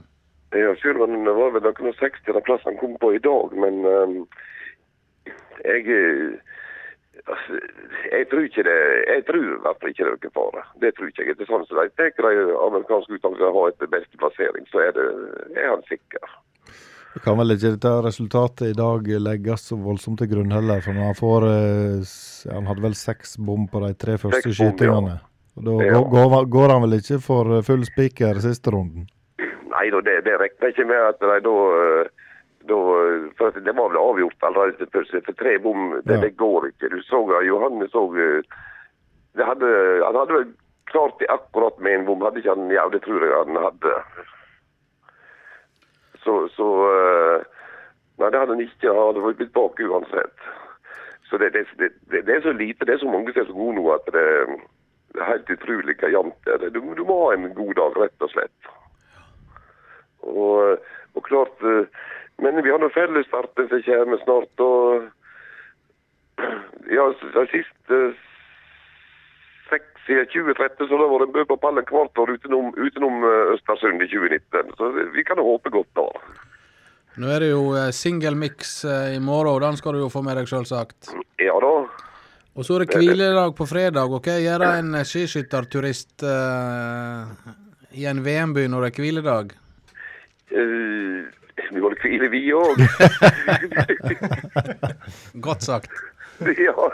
Ja, 0.55 0.71
selv 0.79 1.03
om 1.03 1.17
han 1.17 1.27
var 1.35 1.51
vel 1.51 1.67
noen 1.67 1.91
og 1.91 1.99
60. 1.99 2.39
plassen 2.47 2.71
han 2.71 2.79
kom 2.79 2.95
på 3.01 3.11
i 3.15 3.21
dag, 3.23 3.55
men 3.59 3.81
um, 3.83 4.17
jeg 5.65 5.83
eh, 5.91 6.54
altså, 7.33 7.59
jeg 8.11 8.27
tror 8.31 8.47
ikke 8.47 8.63
det 8.67 8.79
Jeg 9.09 9.25
tror 9.27 9.43
i 9.43 9.59
hvert 9.65 9.79
fall 9.81 9.93
ikke 9.93 10.03
det 10.03 10.11
er 10.11 10.17
noen 10.17 10.35
fare. 10.39 10.63
Det 10.81 10.91
tror 10.95 11.11
ikke 11.11 11.25
jeg. 11.25 11.37
Det 11.37 11.45
er 11.45 11.51
sånn 11.51 11.67
som 11.69 11.79
de 11.81 11.93
tar 11.99 12.31
de 12.39 12.47
amerikanske 12.67 13.17
utdannelsene 13.17 13.53
har 13.57 13.69
etter 13.73 13.93
beste 13.95 14.21
plassering, 14.21 14.67
så 14.71 14.83
er, 14.87 14.97
det, 14.97 15.07
er 15.61 15.71
han 15.73 15.85
sikker. 15.89 16.33
Det 17.15 17.21
kan 17.23 17.37
vel 17.39 17.55
ikke 17.55 17.71
dette 17.77 17.93
resultatet 18.03 18.73
i 18.73 18.75
dag 18.75 19.05
legges 19.23 19.69
så 19.69 19.77
voldsomt 19.79 20.19
til 20.19 20.33
grunn 20.33 20.51
heller, 20.51 20.81
for 20.83 20.97
når 20.97 21.05
han 21.07 21.15
får 21.15 21.45
eh, 21.47 22.15
Han 22.51 22.67
hadde 22.67 22.83
vel 22.83 22.97
seks 22.99 23.37
bom 23.39 23.69
på 23.71 23.79
de 23.85 23.93
tre 23.95 24.17
første 24.19 24.51
skytingene. 24.51 25.15
ja. 25.15 25.31
Da 25.55 25.71
Ja. 25.79 26.01
går, 26.03 26.45
går, 26.51 26.69
han 26.73 26.81
vel 26.83 26.97
ikke 26.99 27.21
for 27.23 27.57
eh, 27.57 27.63
full 27.63 27.85
spiker 27.87 28.41
siste 28.43 28.73
runden? 28.75 29.07
Nei 29.71 29.87
da, 29.91 30.01
det, 30.03 30.17
det 30.27 30.35
regner 30.41 30.73
ikke 30.73 30.87
med 30.87 30.99
at 30.99 31.19
de 31.23 31.39
da 31.47 31.55
eh, 31.79 32.09
da, 32.69 32.77
for 33.37 33.51
Det 33.59 33.73
var 33.75 33.89
vel 33.89 33.97
avgjort 34.01 34.43
allerede. 34.43 34.87
For 34.91 35.33
tre 35.33 35.57
bom, 35.59 36.01
det, 36.03 36.13
Ja. 36.15 36.21
det 36.21 36.37
går 36.37 36.67
ikke. 36.67 36.89
Du 36.89 37.01
så 37.03 37.21
Johanne 37.43 37.87
så 37.89 38.03
eh, 38.17 38.43
det 39.35 39.45
hadde, 39.45 39.69
Han 40.05 40.15
hadde 40.15 40.33
vel 40.33 40.53
klart 40.85 41.19
det 41.19 41.27
akkurat 41.29 41.79
med 41.79 41.93
en 41.99 42.05
bom, 42.05 42.21
hadde 42.21 42.39
ikke 42.39 42.55
han? 42.55 42.71
Ja, 42.71 42.87
det 42.89 43.01
tror 43.03 43.25
jeg 43.25 43.35
han 43.35 43.55
hadde. 43.63 43.93
Så, 46.23 46.47
så 46.55 46.69
eh, 46.91 47.43
Nei, 48.17 48.29
det 48.31 48.39
hadde 48.39 48.55
han 48.55 48.63
ikke. 48.63 48.93
Han 48.93 49.09
hadde 49.09 49.35
blitt 49.35 49.53
bak 49.53 49.79
uansett. 49.79 50.45
Så 51.29 51.37
det, 51.37 51.49
det, 51.53 51.65
det, 51.79 52.21
det 52.25 52.35
er 52.35 52.41
så 52.41 52.53
lite, 52.53 52.85
det 52.85 52.93
er 52.93 53.01
så 53.01 53.11
mange 53.11 53.33
som 53.33 53.41
er 53.41 53.47
så 53.49 53.53
gode 53.57 53.75
nå 53.75 53.85
at 53.91 54.07
det, 54.13 54.25
er 55.19 55.29
helt 55.31 55.49
utrolig 55.49 55.95
hvor 55.99 56.13
jevnt 56.13 56.47
det 56.47 56.53
er. 56.55 56.69
Du, 56.69 56.79
du 56.95 57.03
må 57.03 57.17
ha 57.25 57.33
en 57.33 57.49
god 57.57 57.73
dag, 57.79 57.97
rett 58.03 58.25
og 58.27 58.31
slett. 58.31 58.69
Og, 60.25 60.77
og 61.15 61.25
klart 61.27 61.65
eh, 61.65 61.89
Men 62.43 62.63
vi 62.63 62.71
har 62.71 62.81
nå 62.81 62.89
fellesstarten 62.93 63.69
som 63.71 63.83
kommer 63.85 64.23
snart, 64.23 64.63
og 64.63 65.11
Ja, 66.95 67.05
de 67.09 67.43
siste 67.49 67.99
seks 69.69 70.03
siden 70.05 70.27
2013 70.29 70.87
så 70.87 70.91
har 70.91 71.01
det 71.01 71.11
vært 71.13 71.25
en 71.25 71.35
bø 71.37 71.45
på 71.49 71.57
pallen 71.63 71.87
hvert 71.89 72.19
år 72.21 72.33
utenom, 72.35 72.73
utenom 72.77 73.23
eh, 73.25 73.53
Østersund 73.55 74.03
i 74.03 74.09
2019. 74.11 74.75
Så 74.77 74.91
vi 75.15 75.23
kan 75.25 75.41
håpe 75.41 75.71
godt 75.73 75.89
da. 75.97 76.05
Nå 77.15 77.31
er 77.31 77.45
det 77.45 77.53
jo 77.53 77.63
single 77.71 77.95
singelmix 77.95 78.75
eh, 78.85 79.15
i 79.15 79.21
morgen, 79.23 79.55
og 79.55 79.63
den 79.63 79.79
skal 79.79 79.95
du 79.95 80.03
jo 80.03 80.11
få 80.13 80.21
med 80.25 80.37
deg, 80.37 80.51
selvsagt. 80.51 81.15
Ja 81.41 81.55
da. 81.63 81.73
Og 82.55 82.63
så 82.63 82.77
er 82.77 82.85
det 82.85 82.95
hviledag 82.95 83.55
på 83.55 83.67
fredag. 83.67 84.11
ok? 84.11 84.27
Gjør 84.39 84.63
en 84.69 84.95
eh, 84.95 85.07
skiskytterturist 85.07 86.23
uh, 86.23 87.27
i 87.91 88.05
en 88.07 88.21
VM-by 88.23 88.67
når 88.71 88.85
det 88.85 88.91
er 88.91 89.01
hviledag? 89.03 89.55
Eh, 90.55 91.25
vi 91.71 91.79
holder 91.79 92.01
hvile, 92.03 92.29
vi 92.29 92.43
òg. 92.53 92.81
Godt 95.47 95.63
sagt. 95.63 95.91
ja. 96.67 96.89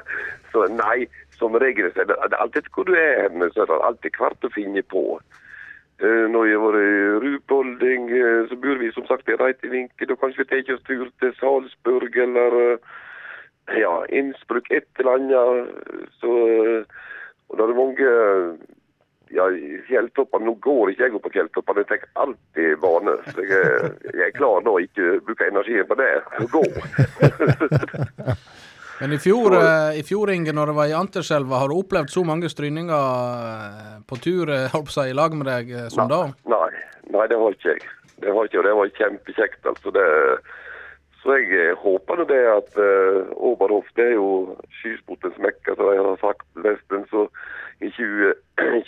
Så 0.51 0.65
nei, 0.67 1.07
som 1.39 1.55
regel 1.55 1.91
så 1.93 2.03
er 2.03 2.09
det, 2.11 2.17
det 2.31 2.39
alltid 2.43 2.67
hvor 2.75 2.85
du 2.89 2.95
er 2.97 3.23
hen, 3.23 3.45
så 3.53 3.63
er 3.63 3.69
det 3.71 3.83
alltid 3.87 4.17
hvert 4.19 4.47
å 4.47 4.53
finne 4.53 4.83
på. 4.93 5.05
Eh, 6.01 6.25
når 6.33 6.45
jeg 6.49 6.59
var 6.61 6.75
i 6.79 6.91
Rupolding, 7.23 8.09
eh, 8.17 8.41
så 8.49 8.57
bor 8.57 8.81
vi 8.81 8.91
som 8.91 9.05
sagt 9.05 9.29
i 9.29 9.37
Reitevinke. 9.37 10.07
Da 10.09 10.17
kanskje 10.17 10.43
vi 10.43 10.49
tar 10.49 10.73
oss 10.75 10.83
tur 10.87 11.07
til 11.21 11.33
Salzburg 11.39 12.17
eller 12.17 12.57
eh, 12.61 12.77
ja, 13.79 13.93
Innsbruck, 14.09 14.71
et 14.71 14.89
eller 14.99 15.13
annet. 15.15 16.09
Så, 16.19 16.31
og 17.49 17.57
da 17.57 17.63
er 17.63 17.71
det 17.71 17.81
mange 17.81 18.09
ja, 19.35 19.45
fjelltopper 19.87 20.43
Nå 20.43 20.55
går 20.63 20.91
ikke 20.91 21.07
jeg 21.07 21.15
opp 21.17 21.25
på 21.27 21.35
fjelltoppene, 21.35 21.83
jeg 21.83 21.89
tar 21.91 22.01
alltid 22.25 22.69
vane. 22.83 23.13
Så 23.29 23.45
jeg, 23.45 23.61
jeg 24.11 24.27
er 24.27 24.35
klar 24.35 24.57
da 24.65 24.73
ikke 24.83 25.05
bruker 25.27 25.51
energien 25.51 25.87
på 25.89 25.95
det. 25.99 26.11
Å 26.41 26.43
gå. 26.51 26.63
Men 29.01 29.15
i 29.15 29.17
fjor, 29.17 29.55
eh, 29.57 29.97
i 29.97 30.03
fjor 30.05 30.29
Inge, 30.29 30.53
når 30.53 30.69
det 30.69 30.75
var 30.77 30.91
i 30.91 30.93
Anterselva, 30.93 31.63
har 31.63 31.71
du 31.71 31.79
opplevd 31.79 32.11
så 32.13 32.21
mange 32.27 32.51
stryninger 32.53 33.05
eh, 33.49 33.95
på 34.05 34.19
tur 34.21 34.51
eh, 34.53 34.75
å 34.77 34.83
si, 34.85 35.07
i 35.09 35.17
lag 35.17 35.33
med 35.33 35.49
deg 35.49 35.71
som 35.87 36.03
som 36.03 36.11
da? 36.11 36.19
Nei, 36.53 36.69
nei, 37.09 37.25
det 37.31 37.39
har 37.41 37.57
ikke 37.57 37.73
jeg. 37.73 37.81
Det 38.21 38.29
har 38.35 38.45
ikke, 38.45 38.59
og 38.61 38.67
det 38.67 38.75
var 38.77 38.93
kjempekjekt. 38.99 39.61
altså. 39.65 39.89
Det, 39.95 40.05
så 41.21 41.37
jeg 41.37 41.53
eh, 41.53 41.77
håper 41.77 42.17
nå 42.17 42.25
det 42.29 42.41
at 42.49 42.77
uh, 42.81 43.29
Oberhof 43.37 43.89
det 43.97 44.07
er 44.09 44.15
jo 44.17 44.55
skisportens 44.79 45.37
mekka, 45.41 45.75
som 45.77 45.91
de 45.91 45.99
har 45.99 46.21
sagt 46.21 46.47
nesten. 46.65 47.05
Så 47.13 47.27
i 47.81 47.91
20, 47.91 48.33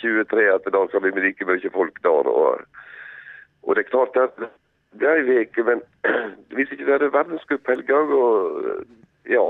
23 0.00 0.48
at 0.56 0.68
da 0.72 0.82
skal 0.88 1.02
vi 1.04 1.14
med 1.14 1.26
like 1.26 1.46
mye 1.48 1.70
folk 1.72 2.02
der. 2.02 2.30
Og, 2.30 2.60
og 3.62 3.76
det 3.76 3.84
er 3.84 3.90
klart 3.90 4.16
at 4.16 4.46
det 4.94 5.08
er 5.08 5.22
ei 5.22 5.44
uke, 5.44 5.64
men 5.66 5.82
hvis 6.56 6.72
ikke 6.72 6.86
det 6.86 7.00
er 7.02 7.16
verdenscuphelga 7.16 8.02
og 8.18 8.84
ja 9.30 9.46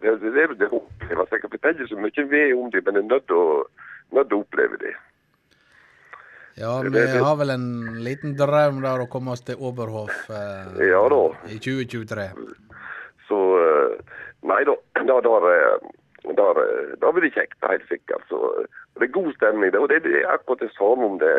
det, 0.00 0.16
det, 0.20 0.32
det, 0.32 0.48
det 0.60 0.68
oppleves. 0.72 1.32
Jeg 1.32 1.40
kan 1.40 1.52
fortelle 1.52 1.88
så 1.88 1.96
mye 1.96 2.26
ved 2.30 2.54
om 2.56 2.70
det, 2.72 2.84
men 2.86 2.96
jeg 2.96 3.04
er 3.04 3.12
nødt 3.14 3.26
til 3.28 3.36
å, 3.36 3.62
nødt 4.16 4.32
å 4.32 4.42
oppleve 4.44 4.80
det. 4.80 4.94
Ja, 6.60 6.72
vi 6.82 7.22
har 7.24 7.36
vel 7.40 7.52
en 7.54 7.68
liten 8.04 8.34
drøm 8.36 8.82
der 8.84 9.04
å 9.04 9.08
komme 9.08 9.32
oss 9.32 9.44
til 9.46 9.60
Oberhof 9.64 10.26
eh, 10.34 10.80
Ja 10.90 11.04
i 11.48 11.56
2023. 11.56 12.26
Så 13.28 13.38
eh, 13.60 14.18
Nei 14.50 14.62
da, 14.64 14.74
da, 14.96 15.18
da, 15.20 15.32
da, 16.24 17.12
blir 17.12 17.24
det 17.24 17.34
kjekt, 17.34 17.58
helt 17.64 17.88
sikkert. 17.88 18.24
Så, 18.28 18.66
det 18.98 19.08
er 19.08 19.16
god 19.16 19.32
stemning. 19.36 19.76
Og 19.78 19.88
det, 19.88 20.02
det 20.04 20.20
er 20.20 20.34
akkurat 20.34 20.64
det 20.66 20.72
samme 20.76 21.06
om 21.06 21.18
det 21.22 21.34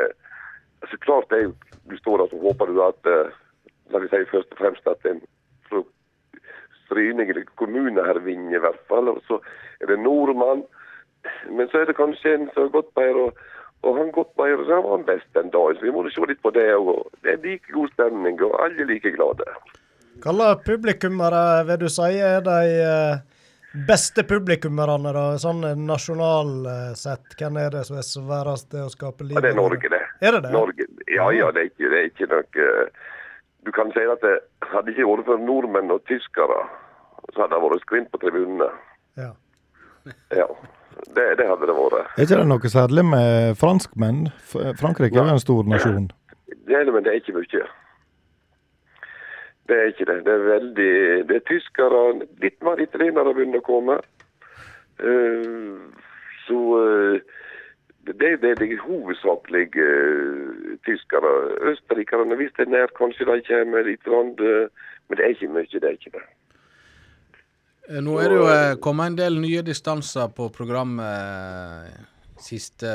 altså 0.82 0.98
Klart 1.06 1.30
det 1.30 1.38
er 1.38 1.44
jo 1.44 1.54
Du 1.90 1.98
står 1.98 2.18
der 2.18 2.32
så 2.32 2.38
håper 2.42 2.66
du 2.66 2.80
at 2.82 3.10
eh, 3.12 3.34
La 3.94 4.00
vi 4.00 4.08
si 4.10 4.22
først 4.32 4.54
og 4.56 4.58
fremst 4.58 4.88
at 4.88 5.06
en 5.06 5.22
Stryning 6.92 7.30
eller 7.30 7.46
kommune 7.56 8.04
her 8.04 8.20
vinner, 8.20 8.58
i 8.58 8.60
hvert 8.60 8.82
fall. 8.90 9.08
Og 9.08 9.22
så 9.28 9.40
er 9.82 9.88
det 9.88 10.00
nordmann. 10.00 10.66
Men 11.50 11.70
så 11.72 11.78
er 11.82 11.86
det 11.88 11.96
kanskje 11.96 12.34
en 12.36 12.50
som 12.54 12.66
har 12.66 12.74
gått 12.74 12.90
bedre, 13.00 13.30
og, 13.30 13.38
og 13.88 13.98
han 13.98 14.12
gått 14.12 14.34
bedre, 14.36 14.66
så 14.66 14.76
han 14.76 14.90
var 14.90 15.06
best 15.12 15.30
den 15.38 15.54
dagen. 15.54 15.78
Så 15.78 15.88
vi 15.88 15.94
må 15.96 16.04
se 16.10 16.28
litt 16.28 16.42
på 16.44 16.52
det 16.52 16.68
òg. 16.76 16.92
Det 17.24 17.32
er 17.32 17.46
like 17.46 17.72
god 17.72 17.94
stemning, 17.94 18.42
og 18.44 18.58
alle 18.64 18.84
er 18.84 18.92
like 18.92 19.14
glade. 19.16 19.48
Hvilke 20.26 20.50
publikummere 20.68 21.46
vil 21.70 21.80
du 21.86 21.88
si 21.90 22.12
er 22.20 22.44
de 22.46 22.60
eh, 22.84 23.24
beste 23.88 24.24
publikummerne, 24.28 25.14
da? 25.16 25.26
Sånn 25.42 25.64
nasjonal 25.86 26.52
sett. 27.00 27.36
Hvem 27.40 27.60
er 27.62 27.72
det 27.76 27.86
som 27.88 28.00
er 28.02 28.06
sværest 28.08 28.70
til 28.74 28.86
å 28.88 28.92
skape 28.92 29.28
liv? 29.28 29.38
Ja, 29.38 29.44
det 29.46 29.54
er 29.54 29.60
Norge, 29.60 29.92
det. 29.94 30.02
Er 30.22 30.36
det 30.36 30.44
det? 30.46 30.52
Norge. 30.56 30.88
Ja, 31.08 31.30
ja, 31.36 31.52
det 31.56 31.64
er 31.64 31.72
ikke, 31.72 31.90
det 31.92 32.00
er 32.02 32.10
ikke 32.10 32.30
noe 32.32 32.66
eh, 32.66 33.10
Du 33.66 33.72
kan 33.76 33.92
si 33.96 34.04
at 34.10 34.24
det 34.26 34.36
hadde 34.72 34.94
ikke 34.94 35.08
vært 35.08 35.28
for 35.30 35.42
nordmenn 35.46 35.94
og 35.94 36.02
tyskere, 36.10 36.64
så 37.32 37.44
hadde 37.44 37.54
det 37.56 37.64
vært 37.66 37.84
skvint 37.86 38.12
på 38.12 38.22
tribunene. 38.24 38.70
Ja. 39.20 39.32
Ja, 40.34 40.48
det, 41.14 41.26
det 41.38 41.46
hadde 41.46 41.68
det 41.70 41.76
vært. 41.78 42.00
Er 42.18 42.26
ikke 42.26 42.40
det 42.42 42.48
noe 42.50 42.72
særlig 42.74 43.06
med 43.06 43.60
franskmenn? 43.62 44.24
Frankrike 44.82 45.14
er 45.14 45.30
jo 45.30 45.36
en 45.36 45.44
stor 45.44 45.70
nasjon. 45.70 46.10
Det 46.68 46.78
er 46.78 46.88
det, 46.88 46.96
men 46.96 47.06
det 47.06 47.14
er 47.14 47.22
ikke 47.22 47.36
mye. 47.38 47.68
Det 49.72 49.78
er 49.80 49.86
ikke 49.88 50.06
det. 50.06 50.18
Det 50.26 50.32
er 50.34 50.48
veldig 50.54 50.94
Det 51.28 51.36
er 51.36 51.44
tyskere, 51.48 52.00
litt 52.44 52.58
mer 52.64 52.80
italienere 52.84 53.32
begynner 53.38 53.62
å 53.62 53.68
komme. 53.68 53.96
Uh, 55.00 55.88
så 56.44 56.58
uh, 56.76 57.22
det, 58.04 58.18
det, 58.42 58.58
det 58.60 58.68
er 58.68 58.84
hovedsakelig 58.84 59.70
uh, 59.80 60.76
tyskere. 60.88 61.32
Østerrikerne, 61.72 62.36
hvis 62.36 62.52
det 62.58 62.68
er 62.68 62.74
nært, 62.74 62.98
kanskje 63.00 63.30
de 63.30 63.40
kommer 63.48 63.88
litt. 63.88 64.12
eh, 64.12 64.68
Men 65.08 65.18
det 65.18 65.26
er 65.26 65.34
ikke 65.38 65.54
mye, 65.56 65.72
det 65.72 65.84
er 65.88 65.96
ikke 65.96 66.14
det. 66.18 66.28
Nå 68.04 68.20
er 68.20 68.30
det 68.30 68.38
jo 68.42 68.52
kommet 68.84 69.08
en 69.08 69.18
del 69.18 69.40
nye 69.40 69.64
distanser 69.64 70.28
på 70.36 70.50
programmet 70.50 71.96
siste, 72.40 72.92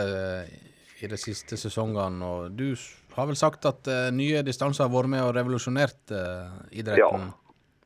i 1.01 1.09
de 1.09 1.17
siste 1.17 1.57
sesongene, 1.57 2.25
og 2.25 2.53
du 2.59 2.77
har 3.17 3.29
vel 3.31 3.39
sagt 3.39 3.67
at 3.69 3.89
uh, 3.91 4.09
nye 4.15 4.43
distanser 4.47 4.87
har 4.87 4.93
vært 4.93 5.13
med 5.13 5.25
og 5.25 5.35
revolusjonert 5.37 6.15
uh, 6.15 6.53
idretten. 6.73 7.31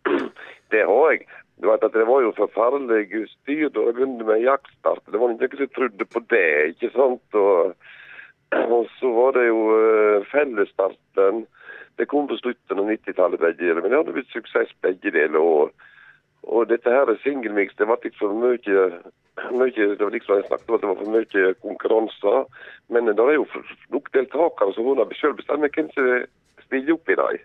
Det 0.73 0.83
har 0.87 1.13
jeg. 1.13 1.27
Du 1.61 1.69
vet 1.69 1.85
at 1.85 1.93
Det 1.93 2.07
var 2.09 2.23
jo 2.25 2.33
forferdelig 2.39 3.27
styr 3.35 3.69
da 3.75 3.87
jeg 3.89 3.97
begynte 3.99 4.27
med 4.29 4.45
jaktstart. 4.45 5.03
Det 5.11 5.21
var 5.21 5.33
ingen 5.33 5.57
som 5.59 5.73
trodde 5.77 6.07
på 6.09 6.23
det. 6.33 6.51
ikke 6.75 6.93
sant? 6.95 7.39
Og, 7.39 7.75
og 8.77 8.85
så 8.99 9.13
var 9.17 9.37
det 9.37 9.47
jo 9.49 9.61
uh, 9.75 10.29
fellesstarten. 10.33 11.45
Det 11.99 12.09
kom 12.09 12.31
på 12.31 12.39
slutten 12.41 12.81
av 12.81 12.89
90-tallet, 12.89 13.43
begge 13.43 13.61
deler. 13.61 13.83
Men 13.83 13.93
det 13.93 13.99
hadde 14.01 14.17
blitt 14.17 14.33
suksess, 14.33 14.73
begge 14.81 15.13
deler. 15.13 15.73
Og 16.43 16.69
dette 16.69 16.91
her 16.91 17.11
singelmix, 17.23 17.75
det 17.79 17.89
var 17.89 18.01
ikke 18.05 18.19
for 18.19 18.33
mye, 18.35 18.85
mye 19.53 19.87
Det 19.97 20.01
var 20.01 20.15
liksom 20.15 20.41
jeg 20.41 20.49
snakket 20.49 20.69
om 20.71 20.75
at 20.75 20.81
det 20.81 20.89
var 20.89 21.01
for 21.03 21.15
mye 21.17 21.55
konkurranser. 21.63 22.39
Men 22.89 23.07
det 23.07 23.19
er 23.19 23.37
jo 23.37 23.47
nok 23.91 24.13
deltakere 24.15 24.75
som 24.75 24.89
hun 24.89 24.99
har 24.99 25.13
selv 25.21 25.37
bestemt 25.37 25.77
hvem 25.77 25.91
som 25.95 26.09
stiller 26.65 26.97
opp 26.97 27.09
i 27.09 27.19
dem. 27.21 27.45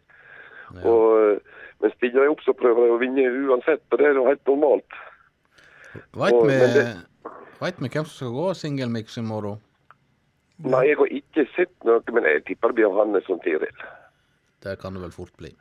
Og, 0.84 1.42
men 1.82 1.92
stiller 1.98 2.24
jeg 2.24 2.32
opp, 2.32 2.42
så 2.42 2.56
prøver 2.58 2.88
jeg 2.88 2.96
å 2.96 3.02
vinne 3.04 3.28
uansett, 3.52 3.84
og 3.92 4.00
det 4.00 4.08
er 4.08 4.18
jo 4.20 4.26
helt 4.30 4.48
normalt. 4.48 4.98
Veit 6.16 7.80
vi 7.80 7.88
hvem 7.88 8.06
som 8.06 8.16
skal 8.16 8.34
gå 8.36 8.50
singelmix 8.54 9.18
i 9.18 9.24
morgen? 9.24 9.62
Nei, 10.64 10.86
jeg 10.88 10.98
har 11.00 11.12
ikke 11.12 11.44
sett 11.52 11.88
noe, 11.88 12.00
men 12.16 12.28
jeg 12.28 12.44
tipper 12.48 12.72
det 12.72 12.80
blir 12.80 12.96
Hannes 12.96 13.28
og 13.32 13.42
Tiril. 13.44 13.86
Det 14.64 14.78
kan 14.80 14.96
det 14.96 15.04
vel 15.04 15.14
fort 15.14 15.34
bli. 15.40 15.52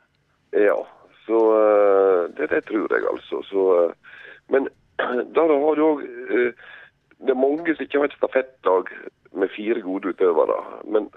Ja, 0.55 0.77
så 1.25 1.41
eh, 1.57 2.23
det, 2.37 2.49
det 2.53 2.63
tror 2.69 2.93
jeg 2.93 3.07
altså. 3.11 3.41
Så, 3.49 3.67
eh, 3.83 4.17
men 4.49 4.69
der 5.35 5.53
har 5.53 5.75
du 5.75 5.85
òg 5.85 6.01
Det 7.15 7.31
er 7.31 7.39
mange 7.39 7.75
som 7.75 7.83
ikke 7.83 7.99
har 7.99 8.09
et 8.09 8.17
stafettlag 8.17 8.89
med 9.31 9.49
fire 9.55 9.81
gode 9.81 10.11
utøvere. 10.11 10.57
Men 10.83 11.07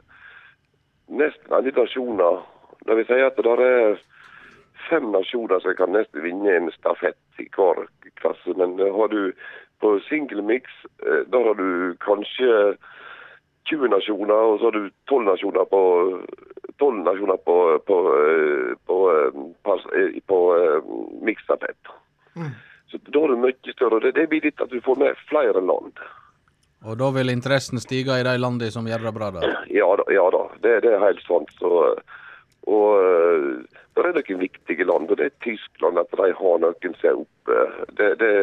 nesten 1.08 1.52
alle 1.52 1.72
nasjoner 1.74 2.44
Det 2.86 2.96
vil 2.96 3.06
si 3.06 3.18
at 3.20 3.36
det 3.36 3.54
er 3.66 3.98
fem 4.88 5.10
nasjoner 5.12 5.60
som 5.60 5.74
kan 5.76 5.92
nesten 5.92 6.22
vinne 6.24 6.54
en 6.54 6.70
stafett 6.72 7.42
i 7.42 7.48
hver 7.56 7.86
klasse. 8.20 8.54
Men 8.56 8.78
eh, 8.80 8.94
har 8.94 9.08
du 9.12 9.32
på 9.82 9.98
single 10.08 10.42
mix, 10.42 10.70
eh, 11.06 11.24
der 11.32 11.50
har 11.50 11.58
du 11.58 11.94
kanskje 12.04 12.76
20 13.68 13.90
nasjoner, 13.92 14.34
og 14.34 14.60
så 14.60 14.70
har 14.70 14.76
du 14.78 14.90
12 15.10 15.24
nasjoner 15.28 15.68
på 15.68 15.82
12 16.78 17.02
nasjoner 17.02 17.36
på, 17.36 17.56
på, 17.86 17.96
på, 18.86 18.98
på, 19.62 19.76
eh, 19.94 20.04
eh, 20.04 20.20
på 20.26 20.38
eh, 20.56 20.82
Mm. 22.38 22.54
Så 22.86 22.98
da 23.02 23.20
er 23.24 23.28
du 23.28 23.40
mye 23.42 23.72
større. 23.74 24.00
Det, 24.00 24.12
det 24.16 24.28
blir 24.30 24.44
litt 24.46 24.62
at 24.62 24.70
du 24.70 24.80
får 24.80 24.96
med 25.00 25.18
flere 25.28 25.60
land. 25.60 25.98
Og 26.86 26.94
da 27.00 27.10
vil 27.16 27.32
interessen 27.32 27.80
stige 27.82 28.20
i 28.20 28.26
de 28.26 28.36
landene 28.38 28.70
som 28.70 28.86
gjør 28.86 29.08
det 29.08 29.14
bra 29.16 29.30
da? 29.34 29.50
Ja 29.74 29.88
da, 29.98 30.06
ja 30.14 30.28
da. 30.30 30.44
Det, 30.62 30.76
det 30.86 30.94
er 30.94 31.02
helt 31.02 31.24
sant. 31.26 31.50
Så, 31.58 31.72
og 32.70 32.88
eh, 33.02 33.48
det 33.98 34.06
er 34.06 34.14
noen 34.20 34.42
viktige 34.44 34.86
land, 34.86 35.10
og 35.10 35.18
det 35.18 35.32
er 35.32 35.38
Tyskland, 35.44 35.98
at 35.98 36.14
de 36.14 36.30
har 36.40 36.62
noen 36.62 36.98
som 37.02 37.24
oppe. 37.24 37.62
Det, 37.98 38.12
det, 38.22 38.34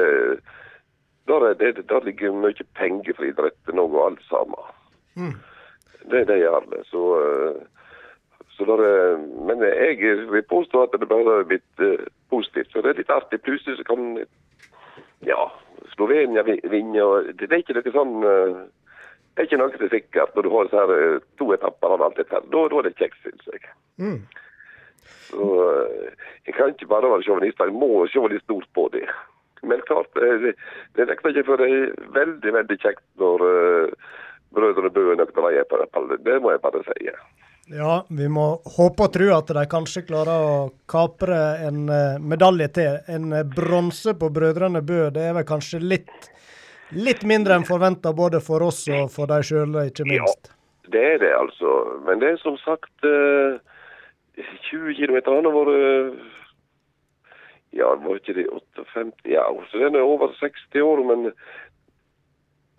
der, 1.31 1.47
er, 1.49 1.55
det, 1.61 1.87
der 1.89 2.03
ligger 2.03 2.35
mye 2.35 2.67
penger 2.75 3.15
for 3.15 3.29
idretten 3.31 3.79
og 3.81 3.95
alt 4.03 4.25
sammen. 4.27 4.73
Det, 5.15 6.23
det 6.29 6.37
gjør 6.41 6.65
det. 6.71 6.83
Så, 6.91 7.03
eh, 7.21 7.61
så 8.55 8.67
er, 8.75 9.17
men 9.47 9.63
jeg 9.65 9.99
vil 10.31 10.45
påstå 10.49 10.85
at 10.85 10.95
det 10.99 11.09
bare 11.09 11.39
har 11.39 11.47
blitt 11.49 11.83
eh, 11.83 12.05
positivt. 12.29 12.71
Så 12.71 12.81
det 12.85 12.93
er 12.93 13.01
litt 13.01 13.13
artig. 13.13 13.41
Plutselig 13.45 13.79
så 13.79 13.87
kan 13.87 14.19
ja, 15.25 15.41
Slovenia 15.95 16.43
vi- 16.47 16.61
vinne. 16.69 17.07
Det, 17.33 17.49
det 17.49 17.51
er 17.51 17.63
ikke 17.63 17.77
noe 17.79 17.95
sånn 17.95 18.15
eh, 18.23 18.63
Det 19.35 19.43
er 19.43 19.47
ikke 19.49 19.59
noe 19.59 19.73
som 19.73 19.83
er 19.83 19.91
sikkert 19.91 20.35
når 20.35 20.45
du 20.47 20.51
har 20.53 20.69
så 20.71 20.83
her, 20.85 21.19
to 21.41 21.49
etapper 21.55 21.95
av 21.97 22.03
alt 22.05 22.19
dette. 22.21 22.39
Da, 22.51 22.61
da 22.71 22.77
er 22.79 22.85
det 22.87 22.97
kjekt, 23.01 23.17
syns 23.25 23.49
jeg. 23.51 23.63
Mm. 23.99 24.21
Så 25.25 25.47
Jeg 26.45 26.53
kan 26.55 26.69
ikke 26.71 26.87
bare 26.91 27.09
være 27.11 27.25
sjåvinist, 27.25 27.59
jeg 27.59 27.73
må 27.75 28.05
se 28.07 28.21
litt 28.31 28.45
stort 28.45 28.69
på 28.77 28.85
det. 28.93 29.07
Men 29.65 29.81
klart, 29.89 30.07
det, 30.15 30.53
det 30.95 31.07
nekter 31.09 31.33
ikke 31.33 31.47
for 31.47 31.57
det 31.59 31.67
er 31.73 31.93
veldig, 32.13 32.51
veldig 32.53 32.77
kjekt 32.83 33.01
når 33.17 33.43
uh, 33.43 34.09
brødrene 34.55 34.93
Bø 34.95 35.09
er 35.11 35.19
nøkter 35.19 35.45
vei 35.45 35.57
på 35.69 36.05
det. 36.09 36.21
Det 36.25 36.39
må 36.41 36.55
jeg 36.55 36.63
bare 36.63 36.83
si. 36.87 37.11
Ja, 37.67 38.05
vi 38.09 38.27
må 38.29 38.43
håpe 38.77 39.07
og 39.07 39.13
tro 39.15 39.27
at 39.33 39.49
de 39.57 39.61
kanskje 39.69 40.03
klarer 40.05 40.43
å 40.45 40.57
kapre 40.89 41.37
en 41.65 41.87
eh, 41.89 42.19
medalje 42.21 42.67
til. 42.77 42.99
En 43.09 43.33
eh, 43.33 43.47
bronse 43.55 44.13
på 44.19 44.29
Brødrene 44.33 44.83
Bø, 44.85 45.07
det 45.15 45.23
er 45.25 45.33
vel 45.39 45.47
kanskje 45.49 45.81
litt, 45.81 46.29
litt 46.93 47.25
mindre 47.25 47.57
enn 47.57 47.65
forventa 47.65 48.13
både 48.13 48.43
for 48.45 48.61
oss 48.67 48.83
og 48.93 49.09
for 49.15 49.31
de 49.31 49.41
sjøle, 49.49 49.87
ikke 49.89 50.05
minst. 50.05 50.51
Ja, 50.51 50.91
Det 50.93 51.05
er 51.15 51.17
det, 51.23 51.33
altså. 51.33 51.71
Men 52.05 52.21
det 52.21 52.35
er 52.35 52.41
som 52.43 52.59
sagt 52.61 53.09
eh, 53.09 53.57
20 54.69 54.93
km. 54.99 55.17
Har 55.25 55.49
vært 55.57 56.21
Ja, 57.73 57.89
var 57.97 58.21
ikke 58.21 58.37
det 58.37 58.45
58 58.53 59.25
Ja, 59.25 59.49
så 59.71 59.81
den 59.81 59.97
er 59.97 60.05
over 60.05 60.29
60 60.37 60.85
år, 60.85 61.01
men 61.09 61.31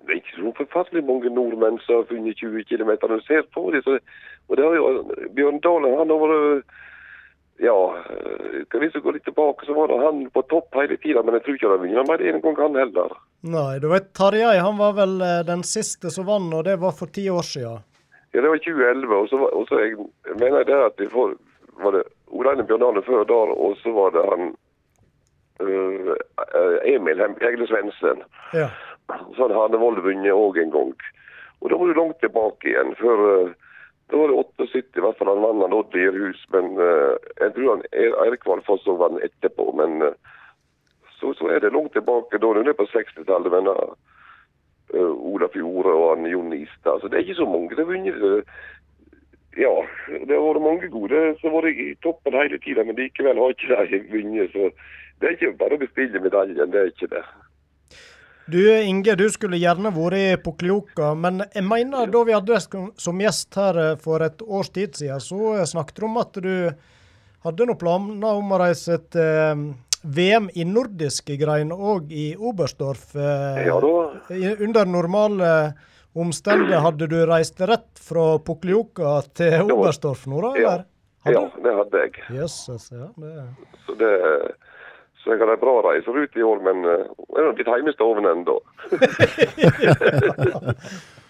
det 0.07 0.15
er 0.15 0.21
ikke 0.23 0.37
så 0.41 0.53
forferdelig 0.63 1.05
mange 1.09 1.31
nordmenn 1.35 1.79
som 1.85 2.01
har 2.01 2.09
funnet 2.11 2.39
20 2.41 2.65
km. 2.71 2.91
Du 3.03 3.21
ser 3.27 3.43
på 3.55 3.65
det, 3.75 3.83
så, 3.85 3.99
og 4.49 4.57
det 4.57 4.65
har 4.67 4.77
jo 4.79 4.91
Bjørn 5.37 5.59
Dalen, 5.65 5.97
han 5.99 6.13
har 6.15 6.21
vært 6.23 6.77
ja, 7.59 7.73
eh, 8.13 8.63
skal 8.67 8.83
vi 8.83 8.89
gå 9.01 9.13
litt 9.17 9.25
tilbake, 9.25 9.65
så 9.65 9.73
var 9.73 9.89
det 9.89 9.97
han 10.03 10.19
på 10.31 10.43
topp 10.51 10.75
hele 10.77 10.99
tida, 11.01 11.23
men 11.25 11.39
jeg 11.39 11.45
tror 11.47 11.55
ikke 11.57 11.71
han 11.73 11.85
vinner 11.87 12.05
mer 12.11 12.21
en 12.29 12.43
gang, 12.45 12.59
han 12.61 12.77
heller. 12.77 13.15
Nei, 13.49 13.79
du 13.81 13.87
vet 13.89 14.11
Tarjei 14.19 14.59
han 14.61 14.77
var 14.77 14.93
vel 14.99 15.15
eh, 15.25 15.41
den 15.49 15.63
siste 15.65 16.11
som 16.13 16.27
vant, 16.29 16.53
og 16.53 16.67
det 16.69 16.75
var 16.83 16.93
for 16.99 17.09
ti 17.17 17.25
år 17.33 17.47
siden. 17.49 17.81
Ja, 18.35 18.43
det 18.45 18.51
var 18.53 18.61
2011, 18.61 19.17
og 19.17 19.29
så, 19.33 19.41
var- 19.41 19.55
og 19.57 19.65
så 19.71 19.81
jeg, 19.81 19.97
mener 20.37 20.59
jeg 20.61 20.69
det 20.69 20.81
at 20.91 21.01
vi 21.01 21.09
får, 21.15 21.33
var 21.81 21.97
det 21.97 22.05
Oleine 22.37 22.67
Bjørndalen 22.69 23.07
før 23.09 23.25
der, 23.25 23.55
og 23.57 23.77
så 23.81 23.93
var 23.97 24.13
det 24.19 24.25
han 24.29 24.51
øh, 25.65 26.15
Emil 26.85 27.23
Hegle 27.41 27.67
Svendsen. 27.71 28.21
Ja. 28.53 28.69
Så 29.37 29.49
hadde 29.53 29.79
Vold 29.79 30.03
vunnet 30.03 30.35
òg 30.35 30.59
en 30.59 30.75
gang. 30.75 30.93
Og 31.61 31.71
da 31.71 31.79
var 31.79 31.87
du 31.87 31.99
langt 32.01 32.19
tilbake 32.21 32.69
igjen. 32.71 32.95
Før, 32.99 33.23
øh, 33.33 33.53
da 34.11 34.17
var 34.17 34.29
det 34.31 34.39
78 34.59 34.99
i 34.99 35.05
hvert 35.05 35.19
fall 35.19 35.31
han 35.33 35.45
vant 35.45 35.63
han 35.65 35.77
Odd 35.77 35.95
Lierhus, 35.95 36.43
men 36.55 36.75
uh, 36.79 37.15
jeg 37.41 37.55
tror 37.55 37.71
han 37.73 37.87
Eirik 38.25 38.47
Valfoss 38.47 38.87
òg 38.91 39.01
vant 39.01 39.23
etterpå. 39.27 39.71
Men 39.81 40.03
uh, 40.03 40.35
så, 41.19 41.33
så 41.39 41.49
er 41.51 41.63
det 41.65 41.73
langt 41.75 41.95
tilbake. 41.97 42.39
Da 42.39 42.51
er 42.53 42.69
det 42.69 42.77
på 42.79 42.89
60-tallet. 42.93 43.55
Men 43.57 43.71
øh, 43.73 43.95
uh, 44.95 45.15
Ola 45.33 45.49
Fjore 45.55 45.95
og 45.95 46.09
han 46.17 46.31
Jon 46.31 46.53
Istad. 46.53 47.01
Så 47.01 47.09
det 47.09 47.19
er 47.19 47.27
ikke 47.27 47.41
så 47.43 47.49
mange 47.51 47.75
som 47.75 47.83
har 47.85 47.93
vunnet. 47.93 48.55
Ja, 49.57 49.73
det 50.29 50.37
har 50.37 50.45
vært 50.45 50.67
mange 50.69 50.89
gode 50.93 51.21
som 51.41 51.55
har 51.55 51.65
vært 51.65 51.81
i 51.81 51.95
toppen 52.05 52.35
hele 52.37 52.59
tida, 52.61 52.85
men 52.85 52.99
likevel 52.99 53.39
har 53.41 53.55
ikke 53.55 53.87
de 53.89 54.03
vunnet. 54.13 54.53
Så 54.53 54.69
det 55.21 55.29
er 55.31 55.37
ikke 55.39 55.57
bare 55.63 55.79
å 55.79 55.81
bestille 55.81 56.21
medaljen, 56.21 56.75
det 56.75 56.83
er 56.83 56.91
ikke 56.93 57.09
det. 57.15 57.25
Du 58.47 58.61
Inge, 58.79 59.17
du 59.19 59.25
skulle 59.35 59.59
gjerne 59.59 59.91
vært 59.91 60.15
i 60.21 60.37
Poklioka, 60.39 61.15
men 61.19 61.43
jeg 61.51 61.65
mener 61.67 62.07
da 62.15 62.21
vi 62.25 62.35
hadde 62.37 62.53
deg 62.55 62.93
som- 63.03 63.19
gjest 63.19 63.55
her 63.59 63.79
eh, 63.79 63.97
for 63.97 64.23
et 64.23 64.39
års 64.47 64.69
tid 64.71 64.95
siden, 64.95 65.19
så 65.21 65.57
eh, 65.59 65.65
snakket 65.67 65.97
du 65.99 66.05
om 66.07 66.17
at 66.23 66.33
du 66.33 66.71
hadde 67.47 67.67
noen 67.67 67.79
planer 67.81 68.39
om 68.39 68.53
å 68.55 68.61
reise 68.63 69.01
til 69.11 69.21
eh, 69.21 69.75
VM 70.07 70.47
i 70.55 70.63
nordiske 70.63 71.35
grein 71.41 71.73
og 71.75 72.13
i 72.15 72.37
Oberstdorf. 72.39 73.17
Ja 73.17 73.81
da. 73.83 73.95
Under 74.63 74.87
normale 74.87 75.75
omstendigheter 76.15 76.85
hadde 76.85 77.09
du 77.11 77.17
reist 77.27 77.59
rett 77.67 77.99
fra 77.99 78.39
Poklioka 78.39 79.17
til 79.35 79.67
Oberstdorf 79.73 80.29
nå, 80.31 80.45
da? 80.45 80.53
Ja, 80.63 80.75
eller? 81.27 81.35
ja 81.35 81.43
det 81.65 81.75
hadde 81.81 82.05
jeg. 82.05 82.23
Jesus, 82.39 82.87
ja. 82.95 83.09
Det. 83.19 83.35
Så, 83.89 83.99
det, 83.99 84.13
så 85.27 85.35
jeg 85.35 85.41
hadde 85.43 85.57
ei 85.57 85.59
bra 85.59 85.73
reiserute 85.83 86.39
i 86.39 86.45
år, 86.47 86.61
men 86.63 86.85
uh, 86.87 87.03
jeg 87.03 87.41
er 87.41 87.49
nå 87.49 87.55
litt 87.59 87.67
hjemme 87.67 87.91
i 87.91 87.97
stoven 87.97 88.29
ennå. 88.31 88.61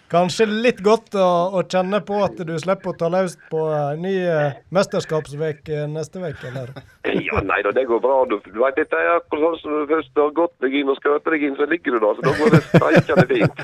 Kanskje 0.07 0.45
litt 0.47 0.77
godt 0.79 1.17
å, 1.19 1.27
å 1.59 1.61
kjenne 1.67 1.99
på 2.07 2.21
at 2.23 2.37
du 2.47 2.53
slipper 2.61 2.93
å 2.93 2.95
ta 2.95 3.09
løst 3.11 3.41
på 3.51 3.65
en 3.75 3.99
ny 4.05 4.13
uh, 4.23 4.55
mesterskapsveke 4.71 5.83
neste 5.91 6.21
uke, 6.23 6.51
eller? 6.51 6.71
Ja, 7.07 7.39
nei 7.39 7.61
da, 7.63 7.71
det 7.71 7.85
går 7.87 8.01
bra. 8.03 8.17
Du, 8.27 8.35
du 8.43 8.57
vet, 8.59 8.75
dette 8.75 8.97
er 8.99 9.13
akkurat 9.13 9.55
sånn 9.55 9.61
som 9.61 9.75
du 9.77 9.91
først 9.93 10.19
har 10.19 10.33
gått 10.35 10.53
deg 10.63 10.73
inn 10.75 10.91
og 10.91 10.97
skøtet 10.99 11.29
deg 11.31 11.45
inn, 11.47 11.53
så 11.55 11.67
ligger 11.71 11.95
du 11.95 12.01
da. 12.03 12.09
Så 12.17 12.25
da 12.25 12.33
går 12.35 12.51
det 12.51 12.59
streikende 12.65 13.25
fint. 13.29 13.61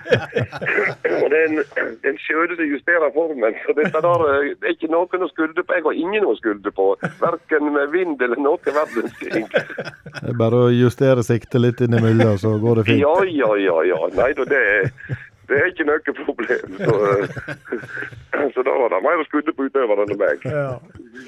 og 1.22 1.24
det 1.32 1.40
er 1.40 1.46
en, 1.46 1.62
en 2.10 2.20
skjøde 2.20 2.58
som 2.58 2.68
justerer 2.68 3.14
formen. 3.16 3.56
Så 3.64 3.76
dette 3.78 4.04
der 4.04 4.26
eh, 4.28 4.50
det 4.60 4.68
er 4.68 4.76
ikke 4.76 4.92
noen 4.92 5.24
å 5.24 5.30
skylde 5.32 5.64
på. 5.64 5.78
Jeg 5.78 5.86
har 5.88 6.02
ingen 6.04 6.28
å 6.28 6.36
skylde 6.36 6.74
på. 6.76 6.90
Verken 7.24 7.72
med 7.78 7.96
vind 7.96 8.26
eller 8.28 8.44
noe 8.44 8.76
verdens 8.76 9.16
ting. 9.24 9.48
Det 9.48 10.34
er 10.34 10.38
bare 10.44 10.66
å 10.66 10.70
justere 10.74 11.24
siktet 11.24 11.64
litt 11.64 11.80
innimellom, 11.84 12.36
så 12.44 12.54
går 12.60 12.82
det 12.82 12.88
fint. 12.90 13.02
Ja, 13.06 13.16
ja, 13.24 13.50
ja, 13.64 13.80
ja. 13.88 14.04
Nei 14.20 14.30
da, 14.36 14.48
det 14.52 14.62
er 14.76 15.18
det 15.50 15.60
er 15.60 15.70
ikke 15.72 15.86
noe 15.88 16.14
problem. 16.24 16.76
Så, 16.78 16.96
eh, 17.10 18.50
så 18.54 18.64
da 18.66 18.74
var 18.78 18.94
det 18.94 19.02
mer 19.04 19.22
skudde 19.28 19.54
på 19.56 19.66
utøveren 19.68 20.06
enn 20.06 20.20
meg. 20.20 20.44
Ja. 20.46 20.66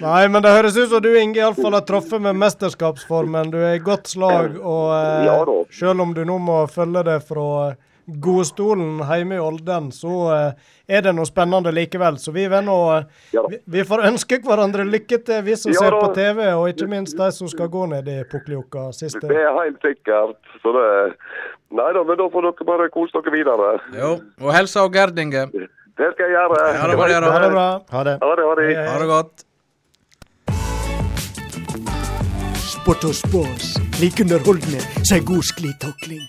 Nei, 0.03 0.25
men 0.33 0.45
det 0.45 0.55
høres 0.55 0.79
ut 0.79 0.93
som 0.93 1.03
du 1.05 1.11
Inge 1.13 1.43
iallfall 1.43 1.77
har 1.77 1.87
truffet 1.89 2.23
med 2.23 2.39
mesterskapsformen. 2.39 3.51
Du 3.55 3.59
er 3.61 3.79
i 3.79 3.83
godt 3.83 4.13
slag, 4.15 4.59
og 4.59 4.93
eh, 4.97 5.25
Ja 5.27 5.41
selv 5.73 6.05
om 6.05 6.13
du 6.15 6.23
nå 6.27 6.37
må 6.43 6.63
følge 6.71 7.03
det 7.07 7.19
fra 7.27 7.75
godstolen 8.07 8.99
hjemme 9.07 9.37
i 9.37 9.41
Olden, 9.41 9.93
så 9.95 10.15
eh, 10.35 10.71
er 10.97 11.05
det 11.07 11.13
noe 11.15 11.27
spennende 11.29 11.71
likevel. 11.75 12.19
Så 12.19 12.35
vi, 12.35 12.49
nå, 12.51 12.79
ja, 13.35 13.45
vi, 13.51 13.61
vi 13.77 13.85
får 13.87 14.07
ønske 14.09 14.41
hverandre 14.43 14.87
lykke 14.89 15.21
til, 15.23 15.43
vi 15.47 15.57
som 15.59 15.73
Ja 15.75 15.85
ser 15.85 15.99
på 15.99 16.11
TV, 16.17 16.43
og 16.57 16.69
ikke 16.73 16.91
minst 16.91 17.19
de 17.19 17.31
som 17.35 17.51
skal 17.51 17.71
gå 17.73 17.87
ned 17.95 18.11
i 18.11 18.19
Pukkeliukka 18.31 18.89
siste. 18.97 19.23
Det 19.31 19.39
er 19.39 19.55
helt 19.59 19.79
sikkert. 19.87 20.39
Så 20.65 20.75
det 20.77 20.89
Nei 21.73 21.93
da, 21.97 22.03
men 22.05 22.19
da 22.21 22.27
får 22.29 22.45
dere 22.45 22.67
bare 22.69 22.89
kose 22.93 23.17
dere 23.17 23.33
videre. 23.33 23.69
Jo, 23.97 24.11
og 24.45 24.51
helsa 24.53 24.83
og 24.85 24.93
Gerd, 24.93 25.17
Inge. 25.19 25.47
Det 25.53 26.09
skal 26.13 26.27
jeg 26.29 26.35
gjøre. 26.37 26.59
Ja, 26.77 26.85
det 26.91 26.99
bare, 27.01 27.21
du. 27.25 27.29
Ha 27.33 27.39
det 27.41 27.51
bra. 27.55 27.67
Ha 27.95 28.05
det. 28.09 28.17
Ha 28.21 28.35
det, 28.37 28.45
ha 28.49 28.55
det. 28.61 28.67
Ha 28.91 28.99
det 29.01 29.09
godt. 29.09 29.47
Sport 32.75 33.05
og 33.09 33.15
spås, 33.15 33.73
Like 34.03 34.25
underholdende 34.25 34.81
som 35.01 35.17
ei 35.17 35.25
god 35.25 35.45
sklitakling. 35.49 36.25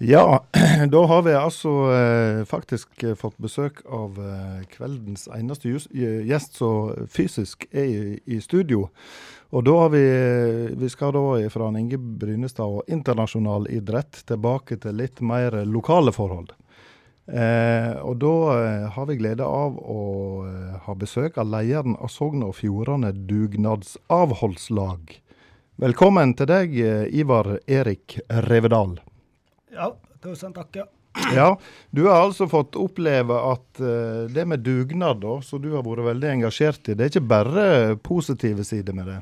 Ja, 0.00 0.24
da 0.94 1.00
har 1.06 1.22
vi 1.22 1.32
altså 1.36 1.72
eh, 1.94 2.44
faktisk 2.48 3.04
eh, 3.04 3.16
fått 3.20 3.36
besøk 3.40 3.82
av 3.84 4.16
eh, 4.16 4.62
kveldens 4.72 5.26
eneste 5.36 5.68
eh, 5.72 6.22
gjest 6.28 6.56
som 6.56 7.06
fysisk 7.08 7.68
er 7.72 7.84
i, 7.84 8.18
i 8.24 8.40
studio. 8.40 8.88
Og 9.50 9.64
da 9.66 9.76
har 9.82 9.90
vi 9.90 10.04
Vi 10.78 10.88
skal 10.88 11.12
da 11.12 11.50
fra 11.50 11.70
Inge 11.78 11.98
Brynestad 11.98 12.66
og 12.66 12.88
internasjonal 12.88 13.66
idrett 13.70 14.22
tilbake 14.26 14.78
til 14.78 15.00
litt 15.00 15.20
mer 15.20 15.64
lokale 15.66 16.12
forhold. 16.14 16.52
Eh, 17.30 17.94
og 18.02 18.16
da 18.18 18.34
eh, 18.58 18.86
har 18.90 19.06
vi 19.06 19.14
glede 19.20 19.46
av 19.46 19.76
å 19.78 20.00
eh, 20.48 20.78
ha 20.86 20.94
besøk 20.98 21.36
av 21.38 21.46
lederen 21.52 21.94
av 22.02 22.10
Sogn 22.10 22.42
og 22.42 22.56
Fjordane 22.58 23.12
dugnadsavholdslag. 23.14 25.14
Velkommen 25.78 26.34
til 26.38 26.46
deg, 26.50 26.74
eh, 26.74 27.06
Ivar 27.22 27.60
Erik 27.70 28.18
Revedal. 28.48 28.98
Ja, 29.70 29.92
tusen 30.24 30.56
takk. 30.56 30.82
ja. 30.82 30.88
Ja, 31.34 31.58
du 31.90 32.08
har 32.08 32.24
altså 32.24 32.48
fått 32.50 32.76
oppleve 32.78 33.34
at 33.34 33.78
det 34.30 34.44
med 34.46 34.60
dugnad, 34.62 35.20
da, 35.22 35.42
som 35.42 35.62
du 35.62 35.72
har 35.74 35.82
vært 35.86 36.04
veldig 36.06 36.28
engasjert 36.36 36.88
i, 36.88 36.94
det 36.94 37.04
er 37.04 37.10
ikke 37.12 37.30
bare 37.30 37.96
positive 37.98 38.64
sider 38.66 38.92
med 38.94 39.06
det. 39.10 39.18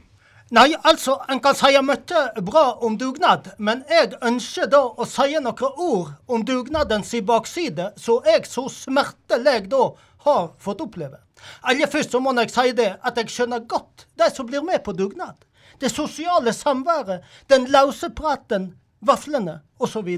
Nei, 0.50 0.72
altså, 0.88 1.18
en 1.28 1.42
kan 1.44 1.52
si 1.52 1.76
mye 1.84 2.20
bra 2.40 2.62
om 2.86 2.94
dugnad, 2.96 3.50
men 3.58 3.82
jeg 3.90 4.14
ønsker 4.24 4.70
da 4.72 4.80
å 4.96 5.04
si 5.04 5.34
noen 5.36 5.82
ord 5.84 6.14
om 6.26 6.44
dugnadens 6.48 7.12
bakside, 7.28 7.90
så 8.00 8.22
jeg 8.24 8.46
så 8.48 8.64
smertelig 8.72 9.66
da 9.68 9.82
har 10.24 10.48
fått 10.58 10.80
oppleve. 10.80 11.20
Aller 11.68 11.86
først 11.92 12.16
så 12.16 12.20
må 12.24 12.32
jeg 12.40 12.54
si 12.54 12.72
det 12.80 12.94
at 12.96 13.20
jeg 13.20 13.28
skjønner 13.34 13.68
godt 13.68 14.06
de 14.16 14.30
som 14.32 14.48
blir 14.48 14.64
med 14.64 14.80
på 14.86 14.96
dugnad. 14.96 15.36
Det 15.78 15.92
sosiale 15.92 16.56
samværet, 16.56 17.28
den 17.52 17.68
løse 17.68 18.08
praten, 18.10 18.72
vaflene 19.04 19.60
osv. 19.78 20.08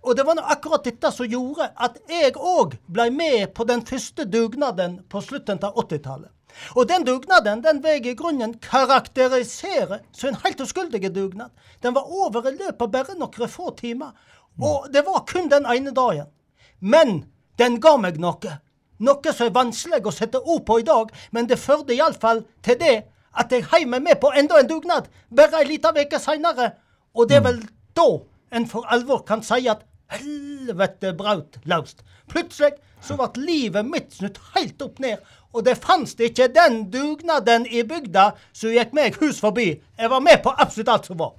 Og 0.00 0.16
det 0.16 0.24
var 0.24 0.34
nå 0.40 0.48
akkurat 0.48 0.84
dette 0.88 1.12
som 1.12 1.28
gjorde 1.28 1.68
at 1.76 2.00
jeg 2.08 2.40
òg 2.40 2.78
ble 2.88 3.10
med 3.12 3.52
på 3.52 3.68
den 3.68 3.84
første 3.84 4.24
dugnaden 4.24 5.02
på 5.12 5.20
slutten 5.20 5.60
av 5.60 5.76
80-tallet. 5.76 6.32
Og 6.76 6.88
den 6.88 7.04
dugnaden 7.06 7.62
den 7.64 7.82
vil 7.84 8.06
i 8.06 8.14
grunnen 8.14 8.54
karakterisere 8.62 10.00
som 10.12 10.30
en 10.30 10.40
helt 10.44 10.60
uskyldig 10.60 11.14
dugnad. 11.14 11.50
Den 11.82 11.94
var 11.94 12.06
over 12.06 12.48
i 12.48 12.56
løpet 12.56 12.82
av 12.82 12.92
bare 12.92 13.18
noen 13.18 13.48
få 13.48 13.70
timer. 13.76 14.12
Og 14.60 14.90
det 14.92 15.04
var 15.06 15.24
kun 15.26 15.48
den 15.50 15.66
ene 15.66 15.94
dagen. 15.96 16.28
Men 16.80 17.24
den 17.58 17.80
ga 17.80 17.96
meg 17.96 18.20
noe. 18.20 18.58
Noe 19.00 19.32
som 19.32 19.46
er 19.46 19.56
vanskelig 19.56 20.04
å 20.04 20.12
sette 20.12 20.40
ord 20.40 20.64
på 20.68 20.80
i 20.80 20.84
dag, 20.84 21.08
men 21.32 21.48
det 21.48 21.58
førte 21.58 21.94
iallfall 21.96 22.44
til 22.64 22.76
det 22.80 22.96
at 23.40 23.52
jeg 23.52 23.68
heiv 23.70 23.88
meg 23.88 24.02
med 24.02 24.18
på 24.20 24.32
enda 24.36 24.58
en 24.58 24.68
dugnad 24.68 25.06
bare 25.30 25.60
ei 25.60 25.68
lita 25.68 25.92
uke 25.96 26.18
seinere. 26.20 26.72
Og 27.14 27.28
det 27.28 27.38
er 27.38 27.46
vel 27.46 27.62
da 27.96 28.08
en 28.52 28.66
for 28.66 28.86
alvor 28.90 29.22
kan 29.26 29.42
si 29.46 29.68
at 29.70 29.86
helvete 30.12 31.12
braut 31.18 31.58
laust. 31.70 32.04
Plutselig 32.30 32.76
så 33.04 33.16
ble 33.16 33.44
livet 33.46 33.88
mitt 33.88 34.12
snudd 34.14 34.38
helt 34.54 34.82
opp 34.84 35.00
ned, 35.02 35.20
og 35.56 35.64
det 35.66 35.78
fantes 35.82 36.18
ikke 36.20 36.50
den 36.54 36.84
dugnaden 36.92 37.66
i 37.66 37.82
bygda 37.86 38.30
som 38.52 38.74
gikk 38.74 38.92
meg 38.96 39.18
hus 39.22 39.40
forbi. 39.42 39.72
Jeg 39.98 40.12
var 40.12 40.22
med 40.24 40.42
på 40.44 40.52
absolutt 40.56 40.92
alt 40.92 41.08
som 41.10 41.20
var. 41.20 41.34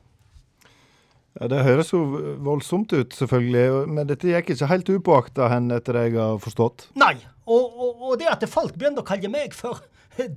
Ja, 1.39 1.47
Det 1.47 1.63
høres 1.63 1.93
jo 1.93 2.01
voldsomt 2.43 2.91
ut, 2.91 3.13
selvfølgelig, 3.15 3.87
men 3.87 4.09
dette 4.09 4.27
gikk 4.27 4.51
ikke 4.51 4.67
helt 4.67 4.89
upåakta 4.89 5.47
hen, 5.53 5.71
etter 5.71 5.95
det 5.95 6.09
jeg 6.09 6.19
har 6.19 6.41
forstått. 6.43 6.89
Nei, 6.99 7.15
og, 7.47 7.71
og, 7.71 8.03
og 8.09 8.19
det 8.19 8.27
at 8.33 8.43
folk 8.51 8.75
begynte 8.75 9.03
å 9.03 9.07
kalle 9.07 9.31
meg 9.31 9.55
for 9.55 9.79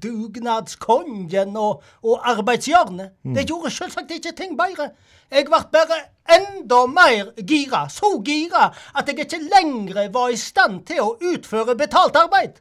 dugnadskongen 0.02 1.56
og, 1.56 1.82
og 2.02 2.30
arbeidsjernet, 2.30 3.10
det 3.34 3.46
gjorde 3.48 3.70
selvsagt 3.70 4.10
ikke 4.10 4.32
ting 4.36 4.58
bedre. 4.58 4.90
Jeg 5.30 5.46
ble 5.48 5.60
bare 5.72 6.00
enda 6.36 6.84
mer 6.86 7.32
gira, 7.46 7.88
så 7.88 8.20
gira 8.24 8.70
at 8.94 9.08
jeg 9.08 9.24
ikke 9.26 9.42
lenger 9.48 10.10
var 10.12 10.28
i 10.28 10.36
stand 10.36 10.84
til 10.86 11.02
å 11.02 11.16
utføre 11.32 11.76
betalt 11.76 12.16
arbeid. 12.16 12.60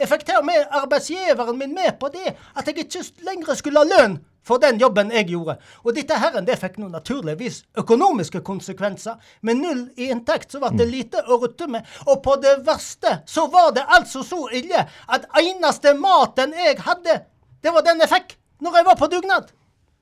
Jeg 0.00 0.08
fikk 0.08 0.26
til 0.26 0.40
og 0.40 0.46
med 0.48 0.68
arbeidsgiveren 0.70 1.58
min 1.58 1.74
med 1.74 1.98
på 2.00 2.08
det, 2.12 2.34
at 2.56 2.66
jeg 2.66 2.86
ikke 2.86 3.04
lenger 3.26 3.54
skulle 3.58 3.82
ha 3.82 3.88
lønn 3.88 4.20
for 4.46 4.62
den 4.62 4.80
jobben 4.80 5.12
jeg 5.12 5.28
gjorde. 5.30 5.56
Og 5.84 5.94
dette 5.96 6.16
herren, 6.18 6.46
det 6.46 6.58
fikk 6.60 6.78
nå 6.80 6.88
naturligvis 6.92 7.62
økonomiske 7.80 8.42
konsekvenser. 8.46 9.18
Med 9.46 9.60
null 9.60 9.82
i 9.96 10.10
inntekt 10.14 10.52
så 10.52 10.62
ble 10.62 10.72
det 10.78 10.88
lite 10.90 11.22
å 11.26 11.40
rutte 11.42 11.68
med. 11.70 11.86
Og 12.08 12.22
på 12.24 12.36
det 12.42 12.56
verste 12.66 13.20
så 13.28 13.46
var 13.52 13.72
det 13.76 13.86
altså 13.86 14.24
så 14.26 14.46
ille 14.56 14.86
at 15.08 15.28
eneste 15.40 15.94
maten 15.98 16.54
jeg 16.56 16.80
hadde, 16.86 17.20
det 17.60 17.74
var 17.74 17.84
den 17.84 18.00
jeg 18.00 18.12
fikk 18.12 18.36
når 18.64 18.80
jeg 18.80 18.88
var 18.88 19.00
på 19.00 19.10
dugnad. 19.12 19.52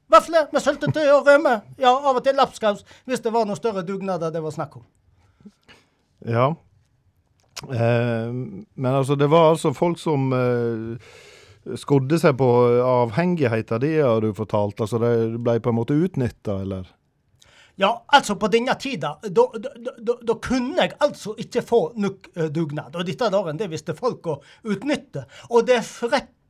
Vafler 0.09 0.47
med 0.55 0.65
syltetøy 0.65 1.05
og 1.13 1.27
rømme. 1.27 1.59
Ja, 1.79 1.93
av 1.93 2.17
og 2.17 2.23
til 2.25 2.39
lapskaus 2.39 2.85
hvis 3.05 3.21
det 3.25 3.33
var 3.35 3.45
noen 3.45 3.59
større 3.59 3.85
dugnader 3.85 4.33
det 4.33 4.43
var 4.43 4.55
snakk 4.55 4.79
om. 4.81 4.87
Ja. 6.27 6.49
Eh, 7.69 8.31
men 8.75 8.93
altså, 8.95 9.15
det 9.19 9.29
var 9.31 9.51
altså 9.51 9.75
folk 9.77 9.99
som 10.01 10.33
eh, 10.33 11.13
skodde 11.77 12.19
seg 12.21 12.39
på 12.39 12.49
avhengigheten 12.85 13.83
de 13.83 13.91
har 14.01 14.23
du 14.25 14.31
fortalt. 14.37 14.81
Altså, 14.81 15.01
de 15.03 15.41
ble 15.43 15.59
på 15.61 15.73
en 15.73 15.79
måte 15.81 15.99
utnytta, 15.99 16.63
eller? 16.65 16.89
Ja, 17.79 17.93
altså 18.11 18.35
på 18.35 18.49
denne 18.51 18.75
tida, 18.75 19.13
da, 19.23 20.35
kunne 20.43 20.81
jeg 20.81 20.97
altså 20.99 21.37
ikke 21.39 21.63
få 21.63 21.79
nok 22.03 22.27
dugnad. 22.51 22.97
Og 22.97 23.07
dette 23.07 23.29
dagen, 23.31 23.61
det 23.61 23.69
visste 23.71 23.95
folk 23.95 24.27
å 24.27 24.41
utnytte. 24.67 25.29
Og 25.53 25.69
det 25.69 25.79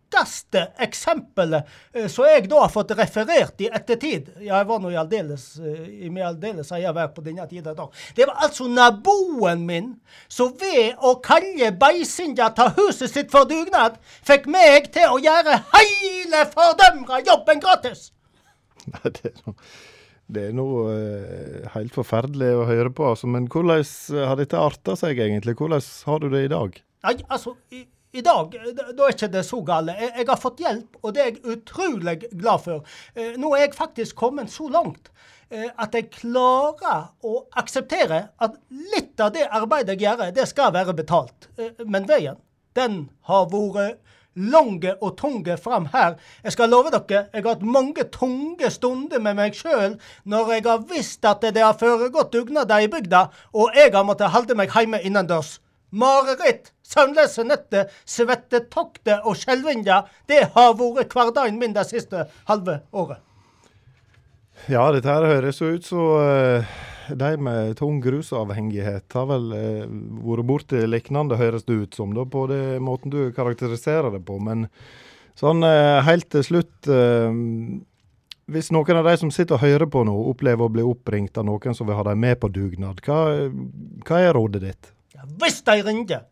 frekkeste 0.09 0.73
eksempelet 0.79 1.65
eh, 1.93 2.07
som 2.09 2.25
jeg 2.25 2.49
da 2.49 2.63
har 2.63 2.71
fått 2.73 2.91
referert 2.97 3.61
i 3.61 3.69
ettertid, 3.69 4.31
ja, 4.41 4.59
jeg 4.59 4.67
var 4.67 4.81
nå 4.81 4.91
i 4.91 4.97
aldeles, 4.97 5.59
eh, 5.59 6.07
i 6.07 6.11
min 6.11 6.25
aldeles 6.25 6.71
eie 6.73 6.93
vær 6.93 7.09
på 7.15 7.23
denne 7.23 7.47
tida 7.49 7.75
da, 7.75 7.89
det 8.17 8.27
var 8.27 8.39
altså 8.45 8.69
naboen 8.69 9.67
min 9.67 9.93
som 10.29 10.55
ved 10.61 10.97
å 10.99 11.19
kalle 11.21 11.73
beisinja 11.73 12.51
ta 12.55 12.71
huset 12.77 13.11
sitt 13.11 13.31
for 13.31 13.49
dugnad, 13.49 13.99
fikk 14.23 14.47
meg 14.47 14.91
til 14.93 15.09
å 15.13 15.21
gjøre 15.21 15.61
hele 15.75 16.47
fordømra 16.55 17.23
jobben 17.27 17.61
gratis. 17.61 18.11
Nei, 18.93 19.13
det 19.13 19.33
er 19.33 19.39
noe, 19.45 19.55
det 20.29 20.43
er 20.49 20.57
noe 20.57 20.89
eh, 20.95 21.69
helt 21.75 21.95
forferdelig 21.97 22.51
å 22.57 22.67
høre 22.69 22.93
på. 22.93 23.05
Altså. 23.13 23.29
Men 23.29 23.47
hvordan 23.49 23.85
har 24.29 24.37
dette 24.41 24.61
arta 24.61 24.97
seg 24.97 25.21
egentlig? 25.21 25.57
Hvordan 25.57 25.85
har 26.09 26.21
du 26.21 26.29
det 26.33 26.43
i 26.47 26.51
dag? 26.53 26.77
Nei, 27.05 27.15
altså, 27.29 27.55
i, 28.13 28.23
dag 28.25 28.55
da 28.77 28.89
da 28.97 29.07
er 29.07 29.15
ikke 29.15 29.31
det 29.33 29.45
så 29.47 29.61
galt. 29.65 29.93
Jeg, 29.93 30.27
har 30.29 30.41
fått 30.41 30.63
hjelp, 30.65 30.99
og 31.03 31.15
det 31.15 31.23
er 31.23 31.31
jeg 31.31 31.57
utrolig 31.59 32.17
glad 32.33 32.65
for. 32.65 32.87
Eh, 33.15 33.37
nå 33.41 33.53
er 33.55 33.67
jeg 33.67 33.77
faktisk 33.77 34.17
kommet 34.17 34.53
så 34.53 34.69
langt 34.73 35.11
eh, 35.51 35.69
at 35.77 35.95
jeg 35.97 36.11
klarer 36.17 37.11
å 37.25 37.35
akseptere 37.61 38.23
at 38.41 38.59
litt 38.95 39.21
av 39.21 39.35
det 39.37 39.49
arbeidet 39.49 39.99
jeg 39.99 40.07
gjør, 40.07 40.31
det 40.33 40.49
skal 40.49 40.73
være 40.77 40.97
betalt. 40.97 41.51
Eh, 41.59 41.85
men 41.85 42.09
veien, 42.09 42.41
den 42.79 43.09
har 43.29 43.51
vært 43.53 44.01
lange 44.39 44.95
og 45.03 45.17
tunge 45.19 45.57
fram 45.59 45.89
her. 45.93 46.17
Jeg 46.45 46.55
skal 46.55 46.71
love 46.71 46.93
dere, 46.95 47.27
jeg 47.33 47.43
har 47.43 47.57
hatt 47.57 47.65
mange 47.67 48.05
tunge 48.15 48.71
stunder 48.71 49.21
med 49.23 49.37
meg 49.39 49.57
sjøl 49.59 49.97
når 50.25 50.53
jeg 50.55 50.67
har 50.69 50.85
visst 50.91 51.27
at 51.27 51.43
det 51.43 51.65
har 51.65 51.79
foregått 51.79 52.33
dugnader 52.33 52.85
i 52.85 52.93
bygda, 52.93 53.27
og 53.53 53.75
jeg 53.77 53.93
har 53.95 54.07
måttet 54.07 54.33
holde 54.33 54.57
meg 54.59 54.73
hjemme 54.73 55.03
innendørs. 55.03 55.59
Mareritt, 55.91 56.73
søvnløse 56.85 57.45
netter, 57.49 57.89
svettetokter 58.09 59.25
og 59.25 59.39
skjelvinger, 59.41 60.09
det 60.29 60.45
har 60.55 60.77
vært 60.77 61.15
hverdagen 61.17 61.59
min 61.61 61.77
det 61.77 61.87
siste 61.89 62.27
halve 62.51 62.83
året. 62.93 63.23
Ja, 64.69 64.89
dette 64.93 65.09
her 65.09 65.25
høres 65.25 65.61
jo 65.63 65.71
ut 65.73 65.87
som 65.87 66.19
eh, 66.19 66.79
de 67.17 67.37
med 67.41 67.77
tung 67.79 68.01
rusavhengighet 68.05 69.15
har 69.17 69.29
vel 69.31 69.53
uh, 69.55 69.85
vært 70.27 70.49
borti 70.49 70.83
lignende, 70.87 71.39
høres 71.41 71.65
det 71.69 71.77
ut 71.85 71.99
som, 71.99 72.13
da, 72.17 72.27
på 72.29 72.47
den 72.51 72.83
måten 72.85 73.13
du 73.13 73.31
karakteriserer 73.37 74.11
det 74.13 74.25
på. 74.27 74.39
Men 74.43 74.67
sånn 75.39 75.63
eh, 75.65 76.01
helt 76.03 76.29
til 76.35 76.43
slutt 76.43 76.89
eh, 76.91 77.31
Hvis 78.49 78.73
noen 78.75 78.99
av 78.99 79.07
de 79.07 79.17
som 79.21 79.31
sitter 79.31 79.55
og 79.55 79.63
hører 79.63 79.87
på 79.93 80.03
nå, 80.09 80.15
opplever 80.33 80.67
å 80.67 80.73
bli 80.73 80.85
oppringt 80.85 81.39
av 81.39 81.47
noen 81.47 81.77
som 81.77 81.87
vil 81.89 81.99
ha 81.99 82.07
dem 82.11 82.21
med 82.25 82.41
på 82.41 82.51
dugnad, 82.51 83.03
hva, 83.07 83.49
hva 84.09 84.23
er 84.25 84.35
rådet 84.35 84.65
ditt? 84.65 84.93
Hvis 85.39 85.63
de 85.67 85.81
ringer, 85.83 86.27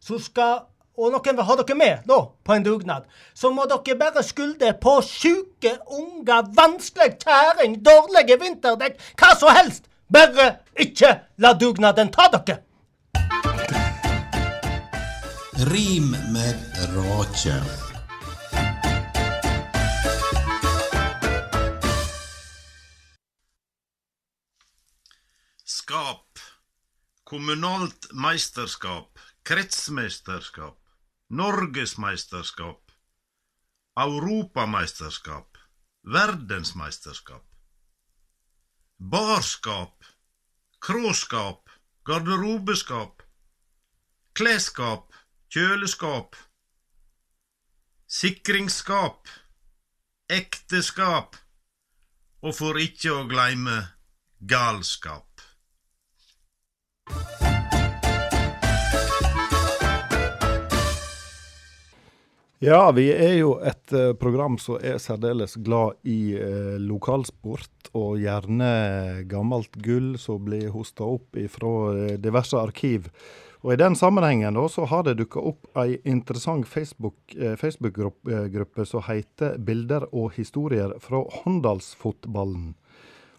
så 0.00 0.18
skal 0.22 0.64
og 0.96 1.12
noen 1.12 1.36
vil 1.36 1.44
ha 1.44 1.54
dere 1.58 1.74
med 1.76 2.06
da, 2.08 2.16
på 2.40 2.54
en 2.54 2.62
dugnad, 2.64 3.04
så 3.36 3.50
må 3.52 3.66
dere 3.68 3.98
bare 4.00 4.22
skylde 4.24 4.70
på 4.80 4.94
sjuke 5.04 5.74
unger, 5.92 6.48
vanskelig 6.56 7.18
kjæring, 7.20 7.76
dårlige 7.84 8.38
vinterdekk, 8.40 8.96
hva 9.20 9.34
som 9.36 9.52
helst, 9.58 9.90
Bare 10.12 10.56
ikke 10.78 11.08
la 11.42 11.52
dugnaden 11.52 12.12
ta 12.14 12.28
dere! 12.30 12.60
Rim 15.72 16.14
med 16.30 16.54
rake. 16.94 17.56
Skap. 25.64 26.25
Kommunalt 27.26 28.06
meisterskap. 28.12 29.18
Kretsmesterskap. 29.42 30.78
Norgesmeisterskap. 31.28 32.92
Europameisterskap. 33.96 35.58
Verdensmeisterskap. 36.12 37.44
Barskap. 38.98 40.04
Kråskap. 40.78 41.68
Garderobeskap. 42.04 43.22
Klesskap. 44.32 45.12
Kjøleskap. 45.48 46.36
Sikringsskap. 48.06 49.26
Ekteskap. 50.28 51.34
Og 52.42 52.54
for 52.54 52.78
ikke 52.78 53.18
å 53.18 53.26
gleime 53.26 53.80
galskap. 54.38 55.35
Ja, 62.58 62.88
vi 62.96 63.10
er 63.12 63.34
jo 63.36 63.58
et 63.60 63.92
eh, 63.92 64.14
program 64.16 64.54
som 64.56 64.78
er 64.80 64.96
særdeles 64.96 65.58
glad 65.60 65.98
i 66.08 66.32
eh, 66.40 66.78
lokalsport, 66.80 67.90
og 67.92 68.16
gjerne 68.16 69.24
gammelt 69.28 69.76
gull 69.84 70.14
som 70.16 70.40
blir 70.46 70.70
hosta 70.72 71.04
opp 71.04 71.36
fra 71.52 71.72
eh, 71.92 72.14
diverse 72.16 72.56
arkiv. 72.56 73.10
Og 73.60 73.74
I 73.74 73.78
den 73.82 73.92
sammenhengen 73.98 74.56
da, 74.56 74.64
så 74.72 74.86
har 74.88 75.04
det 75.04 75.18
dukka 75.20 75.44
opp 75.52 75.68
ei 75.76 75.98
interessant 76.08 76.64
Facebook- 76.64 77.36
eh, 77.36 77.58
Facebook-gruppe 77.60 78.88
som 78.88 79.04
heter 79.04 79.58
'Bilder 79.58 80.08
og 80.14 80.32
historier 80.40 80.96
fra 80.98 81.26
Håndalsfotballen'. 81.42 82.72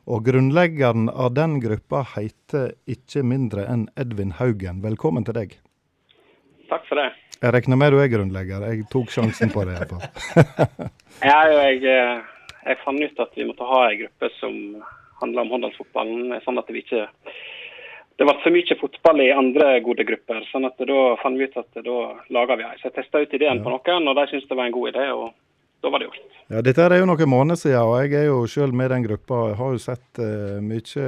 Og 0.08 0.24
Grunnleggeren 0.24 1.10
av 1.10 1.34
den 1.36 1.58
gruppa 1.60 2.00
heter 2.14 2.70
ikke 2.88 3.26
mindre 3.28 3.66
enn 3.68 3.90
Edvin 4.00 4.30
Haugen. 4.38 4.78
Velkommen 4.80 5.26
til 5.28 5.36
deg. 5.36 5.58
Takk 6.70 6.86
for 6.88 7.02
det. 7.02 7.10
Jeg 7.42 7.52
regner 7.52 7.80
med 7.82 7.92
du 7.92 7.98
er 8.00 8.08
grunnlegger. 8.14 8.64
Jeg 8.72 8.86
tok 8.94 9.12
sjansen 9.12 9.52
på 9.52 9.66
det. 9.68 9.76
i 9.76 9.82
hvert. 9.82 10.64
Ja, 11.28 11.42
jeg, 11.52 11.82
eh, 11.84 12.22
jeg 12.70 12.80
fant 12.86 13.04
ut 13.04 13.20
at 13.20 13.36
vi 13.36 13.48
måtte 13.50 13.68
ha 13.68 13.82
en 13.90 14.00
gruppe 14.06 14.30
som 14.38 14.56
handler 15.20 15.44
om 15.44 15.52
håndballfotballen. 15.56 16.38
Sånn 16.46 16.62
at 16.62 16.72
vi 16.72 16.86
ikke 16.86 17.04
Det 18.18 18.26
ble 18.26 18.38
for 18.42 18.56
mye 18.56 18.78
fotball 18.80 19.26
i 19.26 19.34
andre 19.36 19.68
gode 19.86 20.08
grupper. 20.08 20.40
sånn 20.54 20.70
at 20.72 20.80
Da 20.80 21.02
fant 21.20 21.36
vi 21.36 21.50
ut 21.52 21.60
at 21.60 21.84
da 21.84 21.98
lager 22.32 22.56
vi 22.56 22.64
ei. 22.70 22.80
Så 22.80 22.88
jeg 22.88 22.96
testa 23.02 23.20
ut 23.20 23.36
ideen 23.36 23.60
på 23.60 23.76
noen, 23.76 24.08
og 24.08 24.16
de 24.16 24.26
syntes 24.32 24.48
det 24.48 24.56
var 24.58 24.72
en 24.72 24.78
god 24.80 24.96
idé. 24.96 25.12
og 25.12 25.36
da 25.82 25.90
var 25.94 26.00
det 26.00 26.10
gjort. 26.10 26.38
Ja, 26.48 26.62
Dette 26.64 26.86
er 26.86 27.02
jo 27.02 27.08
noen 27.10 27.30
måneder 27.30 27.60
siden, 27.60 27.82
og 27.84 27.98
jeg 28.06 28.22
er 28.22 28.30
jo 28.30 28.38
selv 28.48 28.76
med 28.78 28.90
den 28.94 29.04
gruppa. 29.04 29.42
Jeg 29.50 29.58
har 29.60 29.74
jo 29.76 29.82
sett 29.84 30.22
uh, 30.24 30.62
mye, 30.64 31.08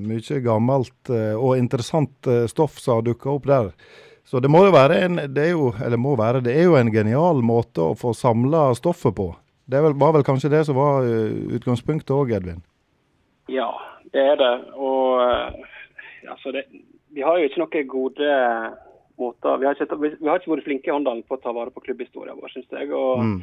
mye 0.00 0.38
gammelt 0.44 1.12
uh, 1.12 1.34
og 1.36 1.58
interessant 1.60 2.30
uh, 2.30 2.46
stoff 2.48 2.80
som 2.80 2.98
har 2.98 3.06
dukka 3.06 3.30
opp 3.34 3.48
der. 3.50 3.68
Så 4.24 4.40
det 4.40 4.48
må 4.48 4.62
jo 4.64 4.72
være 4.72 5.00
en 5.04 5.20
det 5.34 5.48
er 5.50 5.52
jo, 5.52 5.72
eller 5.82 6.00
må 6.00 6.14
være, 6.16 6.40
det 6.46 6.54
er 6.56 6.70
jo 6.70 6.78
en 6.78 6.92
genial 6.94 7.42
måte 7.44 7.82
å 7.84 7.96
få 7.98 8.14
samla 8.16 8.70
stoffet 8.78 9.12
på. 9.18 9.28
Det 9.68 9.82
vel, 9.82 9.96
var 9.98 10.14
vel 10.16 10.24
kanskje 10.24 10.50
det 10.52 10.62
som 10.68 10.78
var 10.78 11.04
utgangspunktet 11.58 12.14
òg, 12.14 12.32
Edvin? 12.38 12.62
Ja, 13.52 13.68
det 14.14 14.24
er 14.32 14.38
det. 14.40 14.52
Og 14.78 15.20
altså 16.32 16.54
det, 16.54 16.64
vi 17.12 17.24
har 17.26 17.38
jo 17.38 17.50
ikke 17.50 17.60
noen 17.60 17.90
gode 17.90 18.30
måter 19.20 19.58
Vi 19.60 19.68
har 19.68 19.76
ikke, 19.76 19.98
vi, 20.00 20.14
vi 20.16 20.30
har 20.30 20.40
ikke 20.40 20.54
vært 20.54 20.66
flinke 20.66 20.88
i 20.88 20.94
Håndalen 20.94 21.26
på 21.28 21.36
å 21.36 21.42
ta 21.42 21.52
vare 21.52 21.74
på 21.74 21.82
klubbhistorien 21.84 22.38
vår, 22.38 22.54
syns 22.54 22.72
jeg. 22.72 22.88
og 22.94 23.20
Mm. 23.26 23.42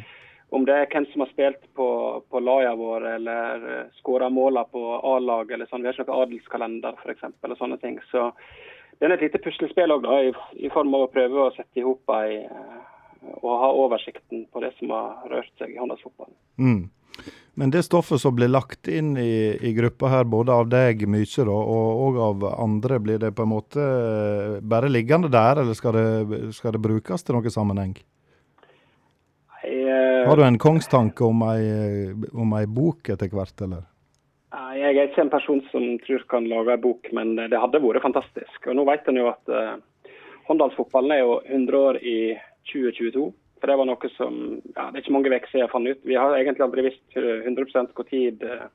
Om 0.50 0.66
det 0.66 0.76
er 0.76 0.90
hvem 0.90 1.06
som 1.12 1.22
har 1.22 1.30
spilt 1.30 1.62
på, 1.78 1.88
på 2.26 2.42
laga 2.42 2.74
vår 2.78 3.06
eller 3.16 3.66
skåra 4.00 4.32
måla 4.34 4.64
på 4.66 4.82
A-lag 5.16 5.52
eller 5.52 5.70
sånn. 5.70 5.84
Vi 5.86 5.92
har 5.92 5.98
ikke 5.98 6.10
noen 6.10 6.26
adelskalender 6.26 6.98
f.eks. 7.04 7.28
og 7.46 7.58
sånne 7.60 7.78
ting. 7.84 8.00
Så 8.10 8.32
det 9.00 9.08
er 9.08 9.16
et 9.16 9.28
lite 9.28 9.42
puslespill 9.44 9.94
òg, 9.94 10.08
i, 10.26 10.32
i 10.66 10.72
form 10.74 10.96
av 10.98 11.06
å 11.06 11.12
prøve 11.14 11.46
å 11.46 11.52
sette 11.56 11.80
i 11.80 11.86
hop 11.86 12.10
ei 12.18 12.42
eh, 12.42 12.80
og 13.44 13.52
ha 13.62 13.70
oversikten 13.86 14.46
på 14.52 14.64
det 14.64 14.74
som 14.80 14.92
har 14.96 15.28
rørt 15.32 15.52
seg 15.60 15.76
i 15.76 15.80
håndballfotballen. 15.80 16.36
Mm. 16.60 16.90
Men 17.60 17.72
det 17.74 17.84
stoffet 17.84 18.22
som 18.22 18.36
blir 18.36 18.48
lagt 18.48 18.88
inn 18.88 19.18
i, 19.20 19.58
i 19.62 19.74
gruppa 19.76 20.08
her, 20.12 20.24
både 20.24 20.56
av 20.56 20.70
deg 20.72 21.04
mye 21.12 21.28
da, 21.28 21.56
og, 21.56 22.04
og 22.06 22.20
av 22.24 22.46
andre, 22.54 23.00
blir 23.04 23.20
det 23.20 23.34
på 23.36 23.44
en 23.44 23.52
måte 23.52 23.84
eh, 23.84 24.60
bare 24.64 24.92
liggende 24.92 25.32
der, 25.32 25.60
eller 25.64 25.76
skal 25.76 25.98
det, 25.98 26.54
skal 26.56 26.76
det 26.76 26.84
brukes 26.84 27.28
til 27.28 27.36
noen 27.36 27.54
sammenheng? 27.54 27.98
Eh, 29.68 30.09
Har 30.28 30.40
du 30.40 30.44
en 30.46 30.60
kongstanke 30.62 31.24
om 31.26 31.44
ei, 31.48 32.12
om 32.34 32.54
ei 32.58 32.66
bok 32.68 33.12
etter 33.14 33.32
hvert, 33.32 33.56
eller? 33.66 33.86
Nei, 34.56 34.80
Jeg 34.80 34.96
er 34.98 35.10
ikke 35.10 35.26
en 35.26 35.34
person 35.34 35.62
som 35.70 35.86
tror 36.06 36.26
kan 36.32 36.48
lage 36.50 36.74
en 36.74 36.82
bok, 36.84 37.12
men 37.14 37.36
det 37.38 37.60
hadde 37.60 37.82
vært 37.84 38.06
fantastisk. 38.06 38.66
Og 38.66 38.78
Nå 38.78 38.86
vet 38.90 39.08
en 39.08 39.20
jo 39.22 39.30
at 39.30 39.54
uh, 39.54 39.78
håndballfotballen 40.50 41.14
er 41.14 41.22
jo 41.22 41.38
100 41.46 41.78
år 41.78 42.02
i 42.02 42.18
2022. 42.72 43.30
For 43.60 43.72
Det 43.72 43.78
var 43.78 43.90
noe 43.90 44.12
som 44.16 44.36
ja, 44.74 44.88
det 44.90 45.00
er 45.00 45.02
ikke 45.04 45.16
mange 45.18 45.32
uker 45.34 45.52
siden 45.52 45.66
jeg 45.66 45.74
fant 45.74 45.90
ut. 45.90 46.06
Vi 46.08 46.18
har 46.18 46.38
egentlig 46.38 46.66
aldri 46.66 46.88
visst 46.88 47.20
100% 47.20 47.94
hvor 47.94 48.08
tid 48.10 48.46
uh, 48.48 48.70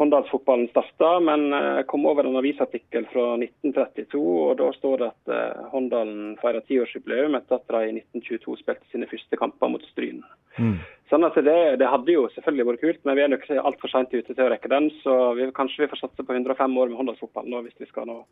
håndballfotballen 0.00 0.68
starta, 0.72 1.12
men 1.22 1.52
jeg 1.54 1.86
kom 1.90 2.06
over 2.10 2.26
en 2.26 2.38
avisartikkel 2.40 3.06
fra 3.12 3.28
1932, 3.38 4.18
og 4.18 4.56
da 4.58 4.70
står 4.74 4.96
det 5.00 5.10
at 5.12 5.30
uh, 5.30 5.68
Håndalen 5.70 6.32
feirer 6.40 6.64
tiårsjubileum 6.66 7.36
etter 7.38 7.60
at 7.60 7.70
de 7.70 7.92
i 7.92 7.94
1922 8.00 8.56
spilte 8.58 8.90
sine 8.90 9.06
første 9.10 9.38
kamper 9.38 9.70
mot 9.70 9.86
Stryn. 9.92 10.24
Mm. 10.58 10.80
Sånn 11.12 11.26
at 11.26 11.38
det, 11.46 11.56
det 11.78 11.90
hadde 11.90 12.10
jo 12.10 12.26
selvfølgelig 12.34 12.68
vært 12.72 12.82
kult, 12.82 13.00
men 13.06 13.18
vi 13.18 13.24
er 13.24 13.30
nok 13.30 13.46
altfor 13.54 13.92
seint 13.92 14.14
ute 14.14 14.32
til 14.32 14.44
å 14.44 14.50
rekke 14.50 14.72
den. 14.72 14.90
Så 15.04 15.14
vi, 15.38 15.46
kanskje 15.54 15.84
vi 15.84 15.90
får 15.92 16.02
satse 16.02 16.26
på 16.26 16.36
105 16.36 16.78
år 16.80 16.90
med 16.90 16.98
Håndalsfotballen 16.98 17.68
hvis 17.68 17.82
vi 17.84 17.90
skal 17.90 18.10
nå 18.10 18.22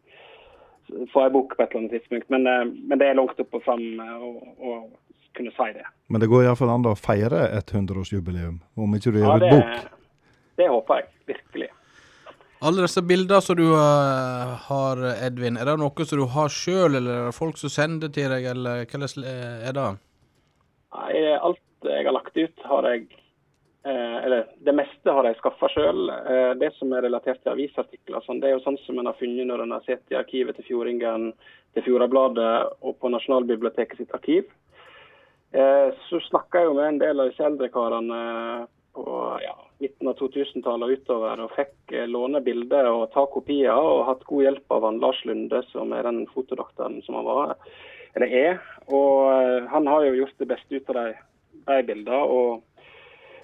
få 1.13 1.25
ei 1.25 1.31
bok 1.31 1.57
på 1.57 1.63
et 1.63 1.71
eller 1.71 1.81
annet 1.81 1.95
tidspunkt. 1.99 2.29
Men, 2.33 2.47
eh, 2.47 2.65
men 2.89 2.99
det 2.99 3.09
er 3.09 3.19
langt 3.19 3.41
opp 3.41 3.59
og 3.59 3.65
fram 3.65 3.83
eh, 4.01 4.29
å, 4.59 4.77
kunne 5.37 5.53
si 5.57 5.69
det. 5.73 5.87
Men 6.13 6.21
det 6.21 6.29
går 6.29 6.45
iallfall 6.45 6.69
an 6.75 6.91
å 6.91 6.93
feire 6.99 7.47
et 7.57 7.71
100-årsjubileum, 7.73 8.59
om 8.77 8.97
ikke 8.99 9.15
du 9.15 9.23
gjør 9.23 9.31
ja, 9.31 9.37
ut 9.39 9.55
bok. 9.55 10.01
det 10.61 10.67
håper 10.69 11.01
jeg. 11.01 11.12
Alle 12.63 12.85
disse 12.85 13.03
bildene 13.03 13.43
som 13.43 13.59
du 13.59 13.65
uh, 13.75 14.53
har, 14.69 15.01
Edvin, 15.27 15.57
er 15.59 15.67
det 15.67 15.75
noe 15.83 16.05
som 16.07 16.21
du 16.21 16.29
har 16.31 16.53
sjøl, 16.53 16.95
eller 16.95 17.11
er 17.11 17.25
det 17.31 17.35
folk 17.35 17.59
som 17.59 17.73
sender 17.73 18.13
til 18.15 18.31
deg, 18.31 18.47
eller 18.53 18.85
hvordan 18.87 19.27
er 19.27 19.75
det? 19.75 19.89
Nei, 20.93 21.17
alt 21.41 21.89
jeg 21.89 22.07
har 22.07 22.15
lagt 22.15 22.37
ut, 22.37 22.65
har 22.69 22.87
jeg 22.91 23.07
eh, 23.85 24.17
Eller 24.25 24.47
det 24.63 24.75
meste 24.77 25.15
har 25.17 25.27
jeg 25.27 25.39
skaffa 25.41 25.71
sjøl. 25.73 26.05
Eh, 26.13 26.53
det 26.61 26.71
som 26.77 26.93
er 26.95 27.07
relatert 27.07 27.43
til 27.43 27.55
avisartikler, 27.55 28.23
sånn, 28.27 28.43
det 28.43 28.51
er 28.51 28.57
jo 28.57 28.65
sånn 28.67 28.79
som 28.85 29.01
en 29.01 29.11
har 29.11 29.19
funnet 29.19 29.49
når 29.49 29.65
en 29.65 29.75
har 29.77 29.87
sett 29.87 30.15
i 30.15 30.19
arkivet 30.19 30.59
til 30.59 30.69
Fjordingen, 30.69 31.33
til 31.75 31.87
Fjordabladet 31.87 32.53
og 32.85 32.99
på 33.01 33.11
Nasjonalbiblioteket 33.13 33.99
sitt 33.99 34.15
arkiv. 34.15 34.47
Eh, 35.53 35.89
så 36.09 36.21
snakka 36.29 36.63
jeg 36.63 36.71
jo 36.71 36.79
med 36.79 36.89
en 36.93 37.03
del 37.03 37.25
av 37.25 37.33
disse 37.33 37.45
eldre 37.49 37.69
karene 37.73 38.21
på 38.93 39.05
ja, 39.43 39.55
midten 39.83 40.11
av 40.11 40.19
2000-tallet 40.21 40.89
og 40.89 41.01
utover, 41.01 41.45
og 41.45 41.55
fikk 41.57 41.95
eh, 41.95 42.09
låne 42.11 42.43
bilder 42.45 42.91
og 42.91 43.09
ta 43.15 43.25
kopier, 43.31 43.73
og 43.73 44.07
hatt 44.09 44.27
god 44.29 44.47
hjelp 44.47 44.77
av 44.77 44.89
han 44.89 45.01
Lars 45.03 45.23
Lunde, 45.29 45.63
som 45.73 45.95
er 45.97 46.07
den 46.09 46.25
fotodoktoren 46.33 47.01
som 47.07 47.19
han 47.21 47.29
var, 47.29 47.55
eller 48.17 48.37
er. 48.43 48.61
Og 48.89 49.31
eh, 49.33 49.71
han 49.73 49.89
har 49.91 50.09
jo 50.09 50.19
gjort 50.23 50.43
det 50.43 50.51
beste 50.53 50.77
ut 50.77 50.93
av 50.93 51.01
de, 51.01 51.17
de 51.71 51.81
bildene. 51.89 52.21
og 52.23 52.69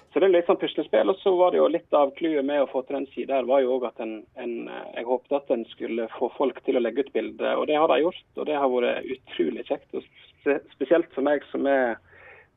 så 0.09 0.17
det 0.17 0.25
er 0.25 0.31
litt 0.39 0.47
sånn 0.49 0.57
puslespill. 0.57 1.11
Og 1.11 1.19
så 1.21 1.31
var 1.37 1.53
det 1.53 1.59
jo 1.59 1.67
litt 1.69 1.93
av 1.93 2.15
clouet 2.17 2.45
med 2.45 2.63
å 2.63 2.69
få 2.71 2.81
til 2.85 2.97
den 2.97 3.07
sida 3.13 3.37
her, 3.37 3.49
var 3.49 3.61
jo 3.61 3.75
òg 3.75 3.85
at 3.91 4.01
en, 4.01 4.15
en, 4.41 4.55
jeg 4.95 5.05
håpet 5.05 5.35
at 5.37 5.53
en 5.53 5.65
skulle 5.69 6.07
få 6.15 6.31
folk 6.33 6.57
til 6.65 6.79
å 6.79 6.81
legge 6.81 7.05
ut 7.05 7.13
bilder. 7.13 7.61
Og 7.61 7.69
det 7.69 7.77
har 7.77 7.91
de 7.93 7.99
gjort, 8.01 8.25
og 8.37 8.49
det 8.49 8.57
har 8.57 8.73
vært 8.73 9.11
utrolig 9.17 9.67
kjekt. 9.69 9.93
Og 9.93 10.61
spesielt 10.73 11.13
for 11.13 11.25
meg 11.29 11.45
som 11.51 11.69
er 11.69 11.99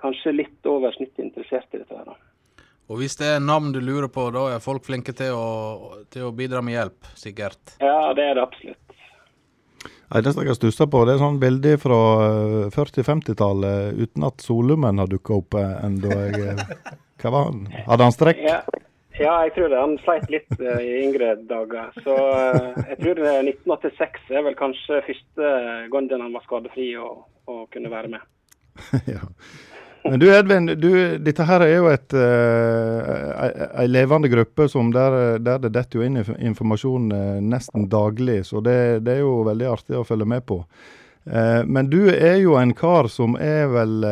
kanskje 0.02 0.32
litt 0.34 0.68
over 0.68 0.96
snittet 0.96 1.26
interessert 1.26 1.76
i 1.76 1.82
dette 1.82 1.98
her. 1.98 2.08
da. 2.08 2.31
Og 2.90 2.98
hvis 3.00 3.16
det 3.20 3.28
er 3.36 3.42
navn 3.42 3.70
du 3.72 3.80
lurer 3.80 4.10
på, 4.12 4.26
da 4.34 4.48
er 4.54 4.64
folk 4.64 4.84
flinke 4.86 5.14
til 5.16 5.36
å, 5.36 6.02
til 6.12 6.28
å 6.28 6.34
bidra 6.36 6.62
med 6.64 6.76
hjelp, 6.76 7.12
sikkert. 7.16 7.76
Ja, 7.80 8.12
det 8.16 8.26
er 8.30 8.38
det 8.38 8.46
absolutt. 8.46 8.78
Det 10.12 10.28
jeg 10.28 10.50
har 10.50 10.56
stussa 10.58 10.84
på, 10.92 11.06
det 11.08 11.14
er 11.14 11.22
sånn 11.22 11.38
bilde 11.40 11.78
fra 11.80 11.98
eh, 12.26 12.72
40-50-tallet 12.74 13.96
uten 13.96 14.26
at 14.28 14.44
Solumen 14.44 15.00
har 15.00 15.08
dukka 15.08 15.38
opp 15.38 15.56
eh, 15.56 15.76
ennå. 15.86 16.18
Hva 17.22 17.32
var 17.32 17.46
han? 17.48 17.62
Hadde 17.86 18.08
han 18.10 18.12
strekk? 18.12 18.42
Ja, 18.44 18.58
ja, 19.20 19.32
jeg 19.46 19.54
tror 19.56 19.68
det. 19.72 19.80
Han 19.80 19.96
sleit 20.02 20.28
litt 20.32 20.52
eh, 20.58 20.84
i 20.84 20.92
yngre 21.06 21.34
dager. 21.48 21.92
Så 22.04 22.14
eh, 22.16 22.84
jeg 22.92 23.00
tror 23.02 23.20
det 23.20 23.28
er 23.30 23.50
1986 23.54 24.32
er 24.32 24.46
vel 24.46 24.56
kanskje 24.58 25.02
første 25.08 25.50
gangen 25.92 26.24
han 26.26 26.36
var 26.36 26.44
skadefri 26.46 26.92
og, 27.00 27.26
og 27.48 27.66
kunne 27.74 27.92
være 27.92 28.12
med. 28.14 28.28
ja. 29.14 29.24
Men 30.04 30.18
du 30.18 30.26
Edvin, 30.34 30.66
du, 30.66 31.18
dette 31.22 31.44
her 31.46 31.62
er 31.62 31.76
jo 31.76 31.86
et, 31.92 32.14
uh, 32.16 33.78
ei 33.78 33.86
levende 33.86 34.30
gruppe 34.32 34.66
som 34.70 34.90
der, 34.94 35.38
der 35.38 35.60
det 35.62 35.70
detter 35.76 36.00
jo 36.00 36.06
inn 36.06 36.18
inf- 36.18 36.34
informasjon 36.50 37.12
uh, 37.14 37.38
nesten 37.38 37.86
daglig. 37.92 38.40
Så 38.48 38.60
det, 38.66 39.04
det 39.06 39.18
er 39.18 39.22
jo 39.22 39.44
veldig 39.46 39.68
artig 39.70 40.00
å 40.00 40.06
følge 40.06 40.26
med 40.34 40.42
på. 40.48 40.58
Uh, 41.22 41.62
men 41.70 41.86
du 41.86 42.00
er 42.10 42.40
jo 42.42 42.56
en 42.58 42.74
kar 42.74 43.06
som 43.06 43.36
er 43.38 43.68
vel 43.70 44.02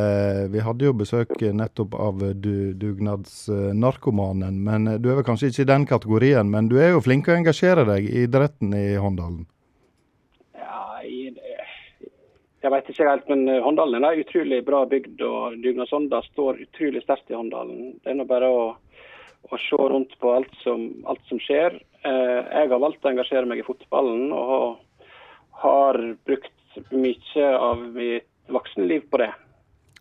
Vi 0.53 0.63
hadde 0.63 0.87
jo 0.87 0.95
besøk 0.95 1.35
nettopp 1.43 1.97
av 1.99 2.23
du, 2.39 2.71
dugnadsnarkomanen. 2.79 4.63
Men 4.63 4.93
du 5.03 5.11
er 5.11 5.19
vel 5.19 5.27
kanskje 5.27 5.51
ikke 5.51 5.67
i 5.67 5.71
den 5.73 5.89
kategorien. 5.91 6.55
Men 6.55 6.71
du 6.71 6.79
er 6.79 6.95
jo 6.95 7.03
flink 7.03 7.27
å 7.27 7.35
engasjere 7.35 7.89
deg 7.89 8.07
i 8.07 8.29
idretten 8.29 8.79
i 8.79 8.95
Håndalen. 8.95 9.43
Ja, 10.55 11.03
i, 11.03 11.33
jeg 12.61 12.73
vet 12.75 12.91
ikke 12.93 13.09
helt, 13.09 13.29
men 13.33 13.47
eh, 13.49 13.63
Håndalen 13.65 14.05
er 14.05 14.21
utrolig 14.21 14.61
bra 14.67 14.83
bygd, 14.89 15.23
og 15.25 15.57
Dugnadsånda 15.65 16.21
står 16.29 16.61
utrolig 16.67 17.03
sterkt 17.05 17.33
i 17.33 17.39
Håndalen. 17.39 17.95
Det 18.03 18.13
er 18.13 18.19
nå 18.19 18.27
bare 18.29 18.51
å, 18.53 18.65
å 19.49 19.61
se 19.61 19.81
rundt 19.81 20.13
på 20.21 20.35
alt 20.37 20.53
som, 20.65 20.91
alt 21.09 21.25
som 21.31 21.41
skjer. 21.41 21.79
Eh, 22.05 22.39
jeg 22.45 22.73
har 22.73 22.83
valgt 22.83 23.05
å 23.07 23.13
engasjere 23.13 23.49
meg 23.49 23.63
i 23.63 23.67
fotballen, 23.67 24.29
og 24.37 24.81
har, 25.65 26.01
brukt 26.29 26.53
mye 26.95 27.49
av 27.57 27.81
mitt 27.97 28.29
voksenliv 28.53 29.09
på 29.11 29.21
det. 29.21 29.33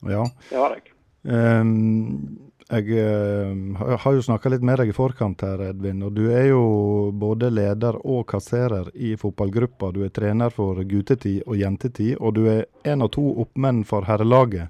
Ja. 0.07 0.24
Det 0.49 0.60
har 0.60 0.76
jeg. 0.78 0.93
Ehm, 1.28 2.49
jeg 2.70 2.91
eh, 3.01 3.97
har- 3.97 4.13
jo 4.13 4.22
snakka 4.22 4.49
litt 4.49 4.61
med 4.61 4.78
deg 4.78 4.89
i 4.89 4.93
forkant 4.93 5.41
her, 5.41 5.57
Edvin. 5.72 6.03
Og 6.03 6.13
du 6.13 6.30
er 6.32 6.49
jo 6.49 7.11
både 7.11 7.49
leder 7.49 7.97
og 8.05 8.28
kasserer 8.28 8.91
i 8.95 9.15
fotballgruppa. 9.15 9.91
Du 9.93 10.03
er 10.05 10.09
trener 10.09 10.49
for 10.53 10.76
guttetid 10.84 11.43
og 11.47 11.57
jentetid, 11.57 12.17
og 12.22 12.34
du 12.36 12.45
er 12.47 12.65
en 12.86 13.01
av 13.01 13.09
to 13.11 13.26
oppmenn 13.41 13.84
for 13.86 14.01
herrelaget. 14.05 14.70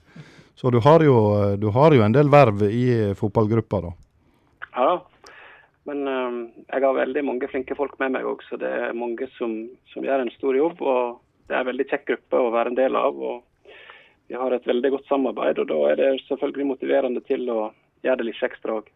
Så 0.55 0.71
du 0.71 0.79
har 0.79 0.99
jo, 1.03 1.55
du 1.57 1.69
har 1.71 1.91
jo 1.95 2.01
en 2.03 2.11
del 2.15 2.27
verv 2.29 2.63
i 2.67 3.13
fotballgruppa, 3.15 3.81
da. 3.81 3.91
Ja 4.75 4.85
da. 4.85 4.97
Men 5.89 6.07
eh, 6.07 6.39
jeg 6.73 6.83
har 6.83 6.93
veldig 6.93 7.23
mange 7.25 7.47
flinke 7.49 7.75
folk 7.75 7.97
med 7.99 8.11
meg 8.13 8.23
òg, 8.27 8.43
så 8.49 8.59
det 8.61 8.69
er 8.69 8.93
mange 8.93 9.25
som, 9.37 9.67
som 9.93 10.03
gjør 10.05 10.21
en 10.21 10.31
stor 10.37 10.55
jobb. 10.55 10.81
og 10.81 11.19
Det 11.49 11.55
er 11.55 11.61
en 11.63 11.71
veldig 11.71 11.87
kjekk 11.89 12.05
gruppe 12.11 12.37
å 12.43 12.51
være 12.53 12.67
en 12.73 12.75
del 12.79 12.95
av. 12.95 13.15
og 13.17 13.43
Vi 14.29 14.35
har 14.37 14.53
et 14.53 14.67
veldig 14.69 14.91
godt 14.91 15.07
samarbeid, 15.09 15.59
og 15.59 15.67
da 15.71 15.79
er 15.89 15.95
det 15.97 16.09
selvfølgelig 16.27 16.67
motiverende 16.75 17.23
til 17.25 17.47
å 17.49 17.71
gjøre 18.05 18.21
det 18.21 18.31
litt 18.31 18.47
ekstra 18.49 18.79
òg. 18.79 18.89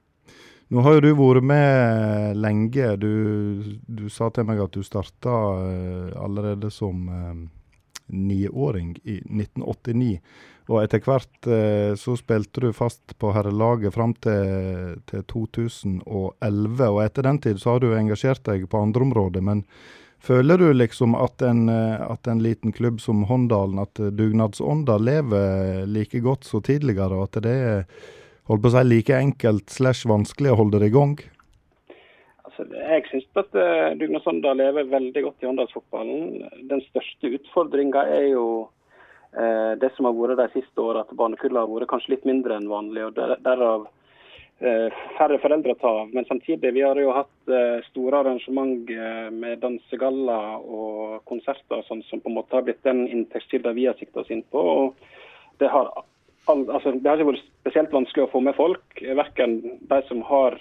Nå 0.74 0.82
har 0.82 0.96
jo 0.96 1.02
du 1.04 1.12
vært 1.14 1.46
med 1.46 2.40
lenge. 2.42 2.96
Du, 2.98 3.76
du 3.86 4.08
sa 4.10 4.32
til 4.34 4.48
meg 4.48 4.62
at 4.64 4.74
du 4.74 4.82
starta 4.86 5.34
eh, 5.68 6.16
allerede 6.18 6.72
som 6.74 7.04
eh, 7.14 7.44
niåring 8.10 8.96
i 9.04 9.20
1989. 9.22 10.16
Og 10.72 10.80
etter 10.80 11.04
hvert 11.04 11.50
eh, 11.52 11.92
så 12.00 12.16
spilte 12.18 12.64
du 12.64 12.72
fast 12.74 13.14
på 13.22 13.34
herrelaget 13.36 13.94
fram 13.94 14.16
til, 14.24 14.96
til 15.12 15.26
2011. 15.30 16.88
Og 16.88 17.04
etter 17.04 17.30
den 17.30 17.44
tid 17.44 17.62
så 17.62 17.76
har 17.76 17.84
du 17.84 17.92
engasjert 17.94 18.42
deg 18.50 18.66
på 18.72 18.82
andre 18.82 19.06
områder. 19.06 19.46
Men 19.46 19.62
føler 20.24 20.58
du 20.58 20.72
liksom 20.74 21.14
at 21.20 21.46
en, 21.46 21.68
at 21.70 22.32
en 22.32 22.42
liten 22.42 22.74
klubb 22.74 22.98
som 23.04 23.28
Håndalen, 23.30 23.84
at 23.84 24.00
dugnadsånda 24.00 24.98
lever 24.98 25.86
like 25.86 26.24
godt 26.26 26.50
som 26.50 26.66
tidligere, 26.66 27.14
og 27.14 27.28
at 27.28 27.44
det 27.46 27.58
er 27.70 27.88
holdt 28.50 28.64
på 28.64 28.72
å 28.72 28.76
si, 28.76 28.84
like 28.88 29.16
enkelt 29.18 29.74
slash 29.74 30.08
vanskelig 30.10 30.54
å 30.54 30.60
holde 30.60 30.84
det 30.84 30.92
i 30.92 30.96
gang? 30.96 31.16
Altså, 32.44 32.68
jeg 32.76 33.08
syns 33.10 33.42
at 33.42 33.58
uh, 33.58 33.96
Dugnadsånda 33.98 34.54
lever 34.60 34.92
veldig 34.92 35.26
godt 35.26 35.44
i 35.44 35.50
Åndalsfotballen. 35.50 36.46
Den 36.70 36.84
største 36.90 37.34
utfordringa 37.40 38.06
er 38.14 38.30
jo 38.34 38.46
uh, 38.68 39.74
det 39.82 39.90
som 39.96 40.10
har 40.10 40.16
vært 40.20 40.42
de 40.44 40.50
siste 40.60 40.84
åra, 40.84 41.06
at 41.06 41.18
barnekullet 41.18 41.64
har 41.64 41.72
vært 41.72 41.92
kanskje 41.96 42.16
litt 42.16 42.30
mindre 42.30 42.60
enn 42.60 42.72
vanlig. 42.72 43.08
og 43.10 43.18
der, 43.18 43.38
Derav 43.46 43.90
eh, 44.64 45.04
færre 45.18 45.40
foreldre 45.44 45.76
å 45.76 45.80
ta 45.80 45.92
av. 46.04 46.14
Men 46.16 46.28
samtidig, 46.30 46.74
vi 46.76 46.86
har 46.86 47.00
jo 47.00 47.14
hatt 47.16 47.52
eh, 47.52 47.84
store 47.90 48.22
arrangement 48.24 48.90
eh, 48.92 49.30
med 49.34 49.62
dansegaller 49.64 50.64
og 50.64 51.22
konserter 51.30 51.84
sånn, 51.88 52.04
som 52.10 52.24
på 52.24 52.32
en 52.32 52.40
måte 52.40 52.58
har 52.58 52.66
blitt 52.68 52.84
den 52.88 53.06
inntektskilden 53.08 53.78
vi 53.78 53.88
har 53.90 54.00
sikta 54.00 54.24
oss 54.24 54.32
inn 54.34 54.46
på. 54.52 54.64
og 54.64 55.60
det 55.62 55.70
har, 55.70 55.92
all, 56.52 56.64
altså, 56.70 56.94
det 56.98 57.10
har 57.10 57.20
ikke 57.20 57.34
vært 57.34 57.50
spesielt 57.64 57.96
vanskelig 57.96 58.28
å 58.28 58.32
få 58.34 58.44
med 58.46 58.56
folk, 58.58 59.04
verken 59.20 59.60
de 59.90 60.00
som 60.10 60.24
har 60.28 60.60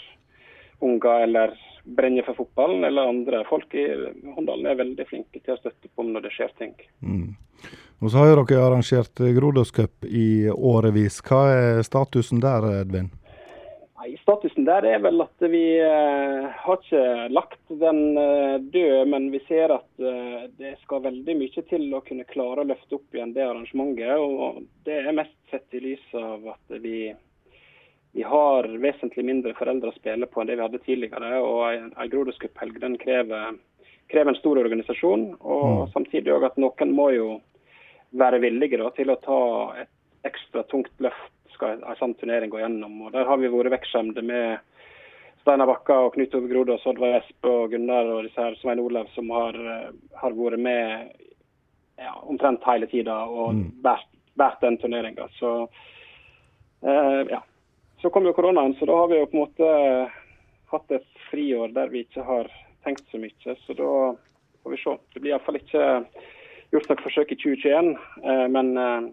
unger 0.82 1.26
eller 1.26 1.54
brenner 1.84 2.26
for 2.26 2.38
fotballen, 2.38 2.84
eller 2.84 3.10
andre. 3.10 3.44
Folk 3.48 3.74
i 3.74 3.86
Håndalen 4.36 4.68
er 4.70 4.78
veldig 4.78 5.06
flinke 5.08 5.40
til 5.40 5.54
å 5.54 5.60
støtte 5.60 5.90
på 5.90 6.06
når 6.06 6.26
det 6.26 6.34
skjer 6.36 6.52
ting. 6.58 6.76
Mm. 7.02 7.32
Og 8.02 8.10
så 8.10 8.18
har 8.18 8.30
jo 8.32 8.42
dere 8.42 8.66
arrangert 8.66 9.22
Grodåscup 9.36 10.06
i 10.06 10.50
årevis. 10.50 11.20
Hva 11.26 11.42
er 11.54 11.82
statusen 11.86 12.42
der, 12.42 12.66
Edvin? 12.82 13.10
Nei, 14.02 14.16
Statusen 14.18 14.66
der 14.66 14.82
er 14.82 14.98
vel 14.98 15.22
at 15.22 15.44
vi 15.46 15.62
eh, 15.78 16.46
har 16.64 16.80
ikke 16.80 17.28
lagt 17.30 17.60
den 17.78 18.18
eh, 18.18 18.56
død, 18.74 19.12
men 19.12 19.28
vi 19.30 19.38
ser 19.46 19.70
at 19.76 20.02
eh, 20.02 20.48
det 20.58 20.72
skal 20.80 21.04
veldig 21.04 21.36
mye 21.38 21.62
til 21.70 21.84
å 21.94 22.02
kunne 22.02 22.26
klare 22.26 22.64
å 22.64 22.66
løfte 22.66 22.98
opp 22.98 23.14
igjen 23.14 23.34
det 23.36 23.44
arrangementet. 23.46 24.18
og 24.18 24.64
Det 24.88 24.98
er 25.04 25.14
mest 25.14 25.36
sett 25.52 25.76
i 25.76 25.82
lys 25.84 26.14
av 26.18 26.48
at 26.54 26.80
vi, 26.82 27.12
vi 28.16 28.24
har 28.26 28.68
vesentlig 28.82 29.24
mindre 29.28 29.54
foreldre 29.58 29.92
å 29.92 29.96
spille 29.98 30.26
på 30.26 30.42
enn 30.42 30.50
det 30.50 30.56
vi 30.58 30.66
hadde 30.66 30.82
tidligere. 30.86 31.36
og 31.38 31.62
En, 31.72 32.80
den 32.80 32.98
krever, 32.98 33.58
krever 34.12 34.32
en 34.32 34.40
stor 34.40 34.58
organisasjon. 34.64 35.36
og 35.40 35.68
Mm. 35.86 35.92
Samtidig 35.92 36.32
også 36.34 36.50
at 36.50 36.58
noen 36.58 36.96
må 36.96 37.10
jo 37.14 37.28
være 38.12 38.40
villige 38.40 38.80
da, 38.80 38.90
til 38.90 39.10
å 39.10 39.20
ta 39.20 39.40
et 39.82 39.88
ekstra 40.24 40.62
tungt 40.68 40.92
løft 41.00 41.32
skal 41.54 41.78
en 41.78 41.96
sånn 42.00 42.14
turnering 42.18 42.50
gå 42.50 42.60
gjennom. 42.60 43.06
og 43.06 43.12
Der 43.12 43.24
har 43.28 43.36
vi 43.38 43.50
vært 43.52 43.72
vekkskjemte 43.76 44.22
med 44.24 44.58
Steinar 45.42 45.66
Bakka 45.66 45.98
og 46.06 46.14
Knut 46.14 46.34
Ove 46.38 46.48
Grodås, 46.50 46.86
Oddvar 46.86 47.18
Espe 47.20 47.50
og 47.50 47.70
Gunnar 47.74 48.06
og 48.14 48.24
disse 48.26 48.40
her, 48.40 48.54
Svein 48.60 48.80
Olav, 48.82 49.08
som 49.14 49.30
har, 49.30 49.54
eh, 49.54 49.90
har 50.20 50.32
vært 50.32 50.58
med 50.58 51.10
ja, 51.98 52.14
omtrent 52.26 52.62
hele 52.64 52.86
tida 52.86 53.26
og 53.28 53.54
Mm. 53.54 53.70
båret 53.82 54.06
båret 54.42 54.60
den 54.66 54.76
turneringa. 54.82 55.28
Så 55.38 55.54
eh, 56.82 57.22
ja. 57.30 57.40
Så 58.02 58.10
kom 58.10 58.26
jo 58.26 58.32
koronaen, 58.34 58.74
så 58.80 58.86
da 58.90 58.96
har 58.98 59.08
vi 59.12 59.20
jo 59.20 59.26
på 59.30 59.36
en 59.38 59.44
måte 59.44 59.66
hatt 60.72 60.90
et 60.96 61.06
friår 61.30 61.70
der 61.76 61.90
vi 61.92 62.00
ikke 62.02 62.24
har 62.26 62.48
tenkt 62.82 63.04
så 63.12 63.20
mye. 63.22 63.56
Så 63.66 63.76
da 63.78 63.90
får 64.64 64.70
vi 64.74 64.78
se. 64.82 64.94
Det 65.14 65.20
blir 65.22 65.36
iallfall 65.36 65.60
ikke 65.60 65.84
gjort 66.72 66.88
noe 66.90 67.04
forsøk 67.04 67.34
i 67.34 67.38
2021. 67.38 67.92
eh, 68.24 68.46
Men 68.50 68.72
eh, 68.80 69.10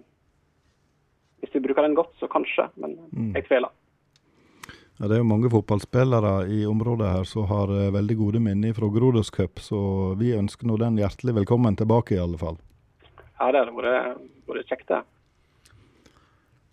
hvis 1.44 1.54
vi 1.54 1.62
bruker 1.68 1.86
den 1.86 1.96
godt, 2.00 2.16
så 2.20 2.28
kanskje. 2.32 2.70
Men 2.82 2.98
Mm. 3.14 3.34
jeg 3.36 3.46
tviler. 3.48 3.70
Ja, 5.00 5.08
det 5.08 5.16
er 5.16 5.22
jo 5.22 5.30
mange 5.30 5.50
fotballspillere 5.50 6.34
i 6.52 6.66
området 6.68 7.08
her 7.14 7.24
som 7.24 7.46
har 7.48 7.70
eh, 7.72 7.92
veldig 7.96 8.18
gode 8.20 8.40
minner 8.44 8.74
fra 8.76 8.90
Grodås 8.92 9.30
Cup, 9.32 9.60
så 9.64 10.16
vi 10.20 10.34
ønsker 10.36 10.68
nå 10.68 10.76
den 10.82 10.98
hjertelig 11.00 11.36
velkommen 11.38 11.78
tilbake, 11.80 12.16
i 12.18 12.20
alle 12.20 12.38
fall. 12.42 12.58
Ja, 13.40 13.52
det 13.52 13.62
hadde 13.62 13.78
vært, 13.78 14.18
vært 14.50 14.68
kjekt, 14.68 14.88
det. 14.92 15.00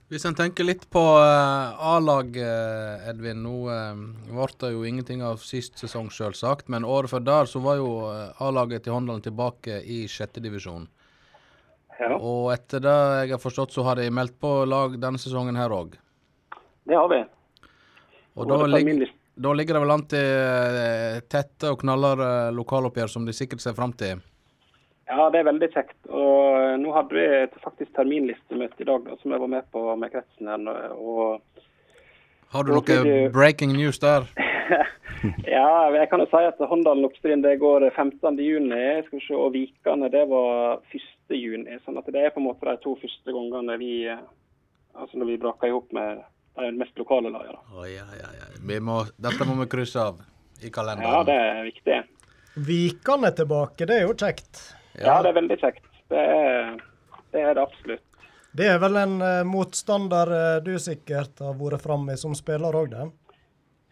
Hvis 0.06 0.22
en 0.28 0.36
tenker 0.38 0.62
litt 0.62 0.84
på 0.94 1.00
eh, 1.18 1.86
A-lag, 1.94 2.36
eh, 2.38 3.08
Edvin. 3.10 3.40
Nå 3.42 3.54
uh, 3.66 4.04
ble 4.30 4.46
det 4.60 4.68
jo 4.70 4.84
ingenting 4.86 5.24
av 5.26 5.40
sist 5.42 5.80
sesong, 5.82 6.12
selvsagt. 6.14 6.68
Men 6.70 6.86
året 6.86 7.10
før 7.10 7.24
der 7.26 7.50
så 7.50 7.58
var 7.64 7.80
jo 7.80 7.88
eh, 8.12 8.44
A-laget 8.46 8.86
til 8.86 8.94
Håndalen 8.94 9.24
tilbake 9.24 9.80
i 9.82 10.04
sjette 10.10 10.42
divisjon. 10.44 10.86
Ja. 11.98 12.12
Og 12.20 12.52
etter 12.54 12.84
det 12.84 12.94
jeg 13.24 13.34
har 13.34 13.42
forstått, 13.42 13.74
så 13.74 13.82
har 13.88 13.98
de 13.98 14.06
meldt 14.14 14.36
på 14.38 14.52
lag 14.68 14.94
denne 15.00 15.18
sesongen 15.18 15.58
her 15.58 15.74
òg. 15.74 15.98
Det 16.86 16.94
har 16.94 17.10
vi. 17.10 17.24
Og 18.36 18.44
Og 18.44 18.52
da, 18.52 18.62
lig, 18.76 19.10
da 19.34 19.52
ligger 19.58 19.74
det 19.74 19.84
vel 19.88 19.96
an 19.96 20.06
til 20.06 20.22
eh, 20.22 21.18
tette 21.26 21.72
og 21.72 21.82
knallharde 21.82 22.54
lokaloppgjør 22.54 23.10
som 23.10 23.26
de 23.26 23.34
sikkert 23.34 23.64
ser 23.64 23.74
fram 23.74 23.96
til. 23.96 24.22
Ja, 25.06 25.28
det 25.30 25.40
er 25.40 25.48
veldig 25.48 25.68
kjekt. 25.70 25.98
Og 26.10 26.56
eh, 26.58 26.74
nå 26.82 26.92
hadde 26.96 27.14
vi 27.14 27.62
faktisk 27.62 27.92
terminlistemøte 27.94 28.82
i 28.82 28.88
dag 28.88 29.06
da, 29.06 29.18
som 29.20 29.34
jeg 29.34 29.42
var 29.44 29.52
med 29.52 29.68
på 29.74 29.84
med 30.00 30.12
kretsen 30.14 30.50
her. 30.50 30.94
Og 30.98 31.40
Har 32.54 32.66
du 32.66 32.74
noe 32.74 33.28
breaking 33.34 33.76
news 33.76 34.00
der? 34.02 34.26
ja, 35.56 35.68
jeg 35.94 36.08
kan 36.10 36.22
jo 36.22 36.28
si 36.30 36.42
at 36.48 36.58
Håndalen 36.58 37.06
Oppstryn 37.06 37.44
det 37.44 37.58
går 37.62 37.88
15. 37.92 38.40
juni, 38.42 38.82
skal 39.06 39.20
vi 39.20 39.24
se, 39.26 39.36
og 39.38 39.54
Vikane 39.54 40.10
det 40.10 40.24
var 40.30 40.82
1. 40.90 41.06
juni. 41.38 41.78
sånn 41.84 42.00
at 42.00 42.10
det 42.10 42.24
er 42.24 42.34
på 42.34 42.42
en 42.42 42.48
måte 42.48 42.66
de 42.66 42.76
to 42.82 42.96
første 42.98 43.34
gangene 43.34 43.78
vi 43.80 43.92
eh, 44.10 44.24
altså 44.96 45.20
når 45.20 45.30
vi 45.30 45.38
braker 45.42 45.70
i 45.70 45.76
hop 45.76 45.92
med 45.94 46.24
de 46.56 46.72
mest 46.80 46.98
lokale 46.98 47.30
lagene. 47.30 47.58
Oi, 47.76 47.92
ja, 47.94 48.06
ja, 48.16 48.30
ja. 48.40 48.50
Vi 48.64 48.80
må, 48.80 49.02
dette 49.20 49.46
må 49.46 49.58
vi 49.60 49.68
krysse 49.70 50.00
av 50.00 50.22
i 50.64 50.72
kalenderen. 50.72 51.12
Ja, 51.12 51.24
det 51.28 51.36
er 51.36 51.62
viktig. 51.66 51.98
Vikane 52.66 53.30
tilbake, 53.36 53.84
det 53.88 54.00
er 54.00 54.06
jo 54.06 54.16
kjekt. 54.16 54.62
Ja, 55.02 55.20
det 55.22 55.32
er 55.32 55.38
veldig 55.40 55.58
kjekt. 55.60 55.86
Det 56.08 56.22
er 56.22 56.76
det, 57.32 57.40
er 57.42 57.54
det 57.54 57.62
absolutt. 57.62 58.02
Det 58.56 58.66
er 58.72 58.80
vel 58.80 58.96
en 58.96 59.20
eh, 59.20 59.44
motstander 59.44 60.32
eh, 60.32 60.58
du 60.64 60.76
sikkert 60.80 61.42
har 61.44 61.56
vært 61.58 61.84
framme 61.84 62.14
i 62.14 62.20
som 62.20 62.34
spiller 62.36 62.76
òg, 62.78 62.94
det? 62.94 63.08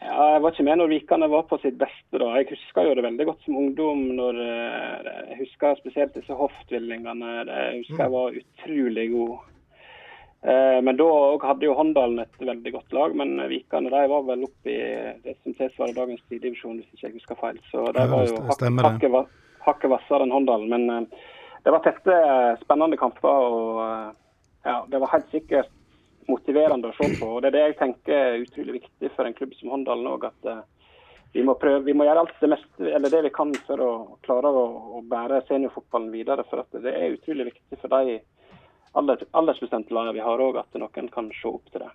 Ja, 0.05 0.35
jeg 0.35 0.43
var 0.45 0.53
ikke 0.53 0.67
med 0.67 0.79
når 0.81 0.93
Vikane 0.93 1.29
var 1.33 1.47
på 1.49 1.59
sitt 1.63 1.77
beste. 1.81 2.21
da. 2.21 2.31
Jeg 2.39 2.51
husker 2.53 2.89
jo 2.89 2.95
det 2.97 3.05
veldig 3.07 3.27
godt 3.29 3.45
som 3.45 3.59
ungdom. 3.61 4.05
når 4.17 4.41
eh, 4.45 5.11
Jeg 5.33 5.41
husker 5.43 5.81
spesielt 5.81 6.17
disse 6.17 6.37
hofttvillingene. 6.39 7.35
Jeg 7.49 7.83
husker 7.83 8.05
jeg 8.05 8.15
var 8.17 8.41
utrolig 8.41 9.07
god. 9.13 9.35
Eh, 10.45 10.81
men 10.85 11.01
da 11.01 11.07
òg 11.09 11.47
hadde 11.49 11.69
jo 11.69 11.77
Håndalen 11.77 12.25
et 12.25 12.41
veldig 12.41 12.75
godt 12.75 12.97
lag, 12.97 13.17
men 13.17 13.37
Vikane 13.49 13.93
de 13.93 14.05
var 14.13 14.27
vel 14.29 14.45
oppe 14.45 14.73
i 14.73 14.83
det 15.25 15.39
som 15.43 15.57
tilsvarer 15.57 15.97
dagens 15.97 16.25
tredjedivisjon, 16.29 16.81
hvis 16.81 16.93
ikke 16.93 17.09
jeg 17.09 17.17
husker 17.21 17.41
feil. 17.41 17.65
Så 17.73 17.89
de 17.97 18.05
var 18.13 18.29
jo 18.29 18.45
det 18.45 18.77
hak. 18.85 19.33
Hakket, 19.65 19.89
va- 19.91 19.97
hvassere 19.99 20.27
enn 20.27 20.35
Håndalen. 20.35 20.69
Men 20.71 20.91
eh, 20.91 21.25
det 21.65 21.73
var 21.75 21.83
tette, 21.85 22.13
eh, 22.13 22.53
spennende 22.65 22.99
kamper, 23.01 23.49
og 23.49 23.81
eh, 23.85 24.13
ja, 24.69 24.77
det 24.89 25.01
var 25.03 25.13
helt 25.15 25.33
sikkert 25.33 25.73
motiverende 26.29 26.89
å 26.89 26.97
se 26.97 27.11
på. 27.19 27.27
Og 27.37 27.43
det 27.43 27.51
er 27.51 27.57
det 27.59 27.65
jeg 27.67 27.79
tenker 27.81 28.15
er 28.19 28.45
utrolig 28.45 28.79
viktig 28.81 29.11
for 29.17 29.29
en 29.29 29.37
klubb 29.37 29.53
som 29.59 29.75
Håndalen 29.75 30.09
òg, 30.15 30.29
at 30.31 30.53
vi 31.35 31.43
må, 31.43 31.57
prøve, 31.59 31.83
vi 31.83 31.93
må 31.99 32.07
gjøre 32.07 32.23
alt 32.23 32.37
det, 32.39 32.49
meste, 32.53 33.11
det 33.11 33.21
vi 33.27 33.31
kan 33.35 33.51
for 33.67 33.81
å 33.83 33.91
klare 34.23 34.53
å, 34.55 34.65
å 35.01 35.03
bære 35.11 35.41
seniorfotballen 35.49 36.13
videre. 36.15 36.45
For 36.47 36.63
det 36.79 36.93
er 36.95 37.17
utrolig 37.17 37.49
viktig 37.51 37.81
for 37.81 37.91
de 37.91 38.21
alder, 38.95 39.25
aldersbestemte 39.35 39.97
lagene 39.97 40.15
vi 40.15 40.23
har 40.23 40.45
òg, 40.45 40.61
at 40.63 40.79
noen 40.79 41.11
kan 41.11 41.33
se 41.35 41.51
opp 41.51 41.67
til 41.73 41.83
det. 41.83 41.91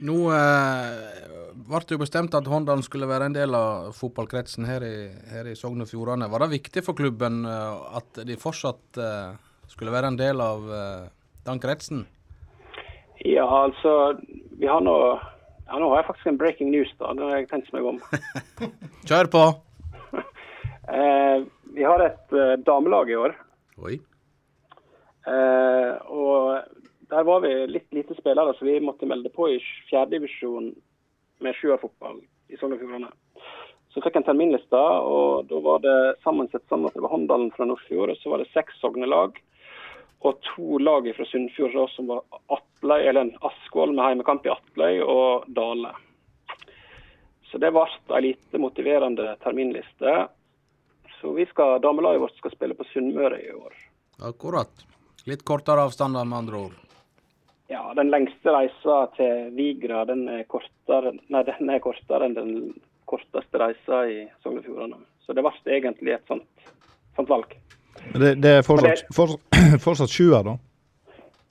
Nå 0.00 0.16
eh, 0.32 1.50
ble 1.68 1.80
det 1.84 1.96
jo 1.96 2.00
bestemt 2.00 2.34
at 2.36 2.48
Håndalen 2.48 2.84
skulle 2.84 3.08
være 3.10 3.28
en 3.28 3.36
del 3.36 3.52
av 3.56 3.90
fotballkretsen 3.96 4.64
her 4.68 4.84
i, 4.86 4.94
her 5.32 5.50
i 5.50 5.56
Sogn 5.58 5.84
og 5.84 5.90
Fjordane. 5.90 6.30
Var 6.32 6.44
det 6.44 6.54
viktig 6.54 6.82
for 6.86 6.96
klubben 6.96 7.42
eh, 7.44 7.98
at 8.00 8.22
de 8.24 8.38
fortsatt 8.40 9.00
eh, 9.00 9.34
skulle 9.68 9.92
være 9.92 10.12
en 10.12 10.20
del 10.20 10.40
av 10.40 10.70
eh, 10.72 11.04
den 11.44 11.60
kretsen? 11.60 12.06
Ja, 13.20 13.44
altså 13.44 14.16
Vi 14.56 14.64
har 14.64 14.80
nå 14.80 14.96
ja, 15.70 15.78
Nå 15.78 15.90
har 15.92 16.00
jeg 16.00 16.06
faktisk 16.08 16.30
en 16.30 16.38
breaking 16.40 16.70
news, 16.72 16.90
da. 16.98 17.12
Det 17.14 17.26
har 17.26 17.36
jeg 17.36 17.50
tenkt 17.50 17.68
meg 17.76 17.84
om. 17.92 18.00
Kjør 19.08 19.32
på! 19.32 19.48
Eh, 20.90 21.42
vi 21.70 21.84
har 21.86 22.02
et 22.02 22.32
eh, 22.34 22.56
damelag 22.66 23.12
i 23.12 23.14
år. 23.14 23.34
Oi. 23.78 24.00
Eh, 25.30 25.92
og 26.10 26.79
der 27.10 27.24
var 27.26 27.40
vi 27.44 27.52
litt 27.66 27.92
lite 27.94 28.14
spillere, 28.14 28.54
så 28.54 28.64
vi 28.64 28.80
måtte 28.80 29.08
melde 29.08 29.32
på 29.34 29.48
i 29.50 29.58
fjerdedivisjon 29.90 30.70
med 31.40 31.56
sjuerfotball 31.58 32.20
i 32.48 32.58
Sogn 32.60 32.76
og 32.76 32.82
Fjordane. 32.82 33.10
Så 33.90 34.02
jeg 34.04 34.20
en 34.20 34.26
terminliste, 34.26 34.80
og 34.80 35.48
da 35.50 35.58
var 35.64 35.80
det 35.82 35.94
sammensett 36.22 36.62
sånn 36.70 36.86
at 36.86 36.94
det 36.94 37.02
var 37.02 37.10
Håndalen 37.10 37.50
fra 37.56 37.66
Nordfjord, 37.66 38.12
og 38.12 38.20
så 38.20 38.30
var 38.30 38.42
det 38.42 38.52
seks 38.52 38.76
Sognelag. 38.78 39.40
Og 40.20 40.36
to 40.52 40.78
lag 40.78 41.08
fra 41.16 41.26
Sunnfjord 41.26 41.90
som 41.94 42.10
var 42.12 42.20
Atløy, 42.54 43.00
eller 43.00 43.24
en 43.24 43.32
Askvoll 43.48 43.94
med 43.96 44.04
heimekamp 44.04 44.46
i 44.46 44.52
Atløy, 44.52 45.00
og 45.02 45.48
Dale. 45.56 45.94
Så 47.50 47.58
det 47.58 47.72
ble 47.74 47.86
ei 48.14 48.28
lite 48.28 48.60
motiverende 48.62 49.32
terminliste. 49.42 50.12
Så 51.18 51.34
vi 51.34 51.48
skal, 51.50 51.80
damelaget 51.82 52.22
vårt 52.22 52.38
skal 52.38 52.54
spille 52.54 52.78
på 52.78 52.86
Sunnmøre 52.92 53.42
i 53.42 53.50
år. 53.56 53.74
Akkurat. 54.30 54.86
Litt 55.26 55.42
kortere 55.44 55.82
avstander, 55.88 56.28
med 56.28 56.44
andre 56.44 56.62
ord. 56.68 56.78
Ja, 57.70 57.92
den 57.94 58.10
lengste 58.10 58.50
reisa 58.50 59.04
til 59.14 59.52
Vigra 59.54 60.02
den 60.08 60.24
er 60.28 60.46
kortere, 60.50 61.12
nei, 61.30 61.44
den 61.46 61.70
er 61.70 61.82
kortere 61.82 62.26
enn 62.26 62.34
den 62.34 62.54
korteste 63.10 63.60
reisa 63.62 64.00
i 64.10 64.24
Sogn 64.42 64.58
og 64.58 64.66
Fjordane. 64.66 64.98
Så 65.22 65.36
det 65.36 65.44
ble 65.46 65.76
egentlig 65.76 66.16
et 66.16 66.26
sånt, 66.26 66.72
sånt 67.14 67.30
valg. 67.30 67.54
Det, 68.16 68.34
det 68.42 68.56
er 68.58 68.66
fortsatt, 68.66 69.04
fortsatt, 69.14 69.60
fortsatt 69.86 70.10
sjuer, 70.10 70.42
da? 70.48 70.56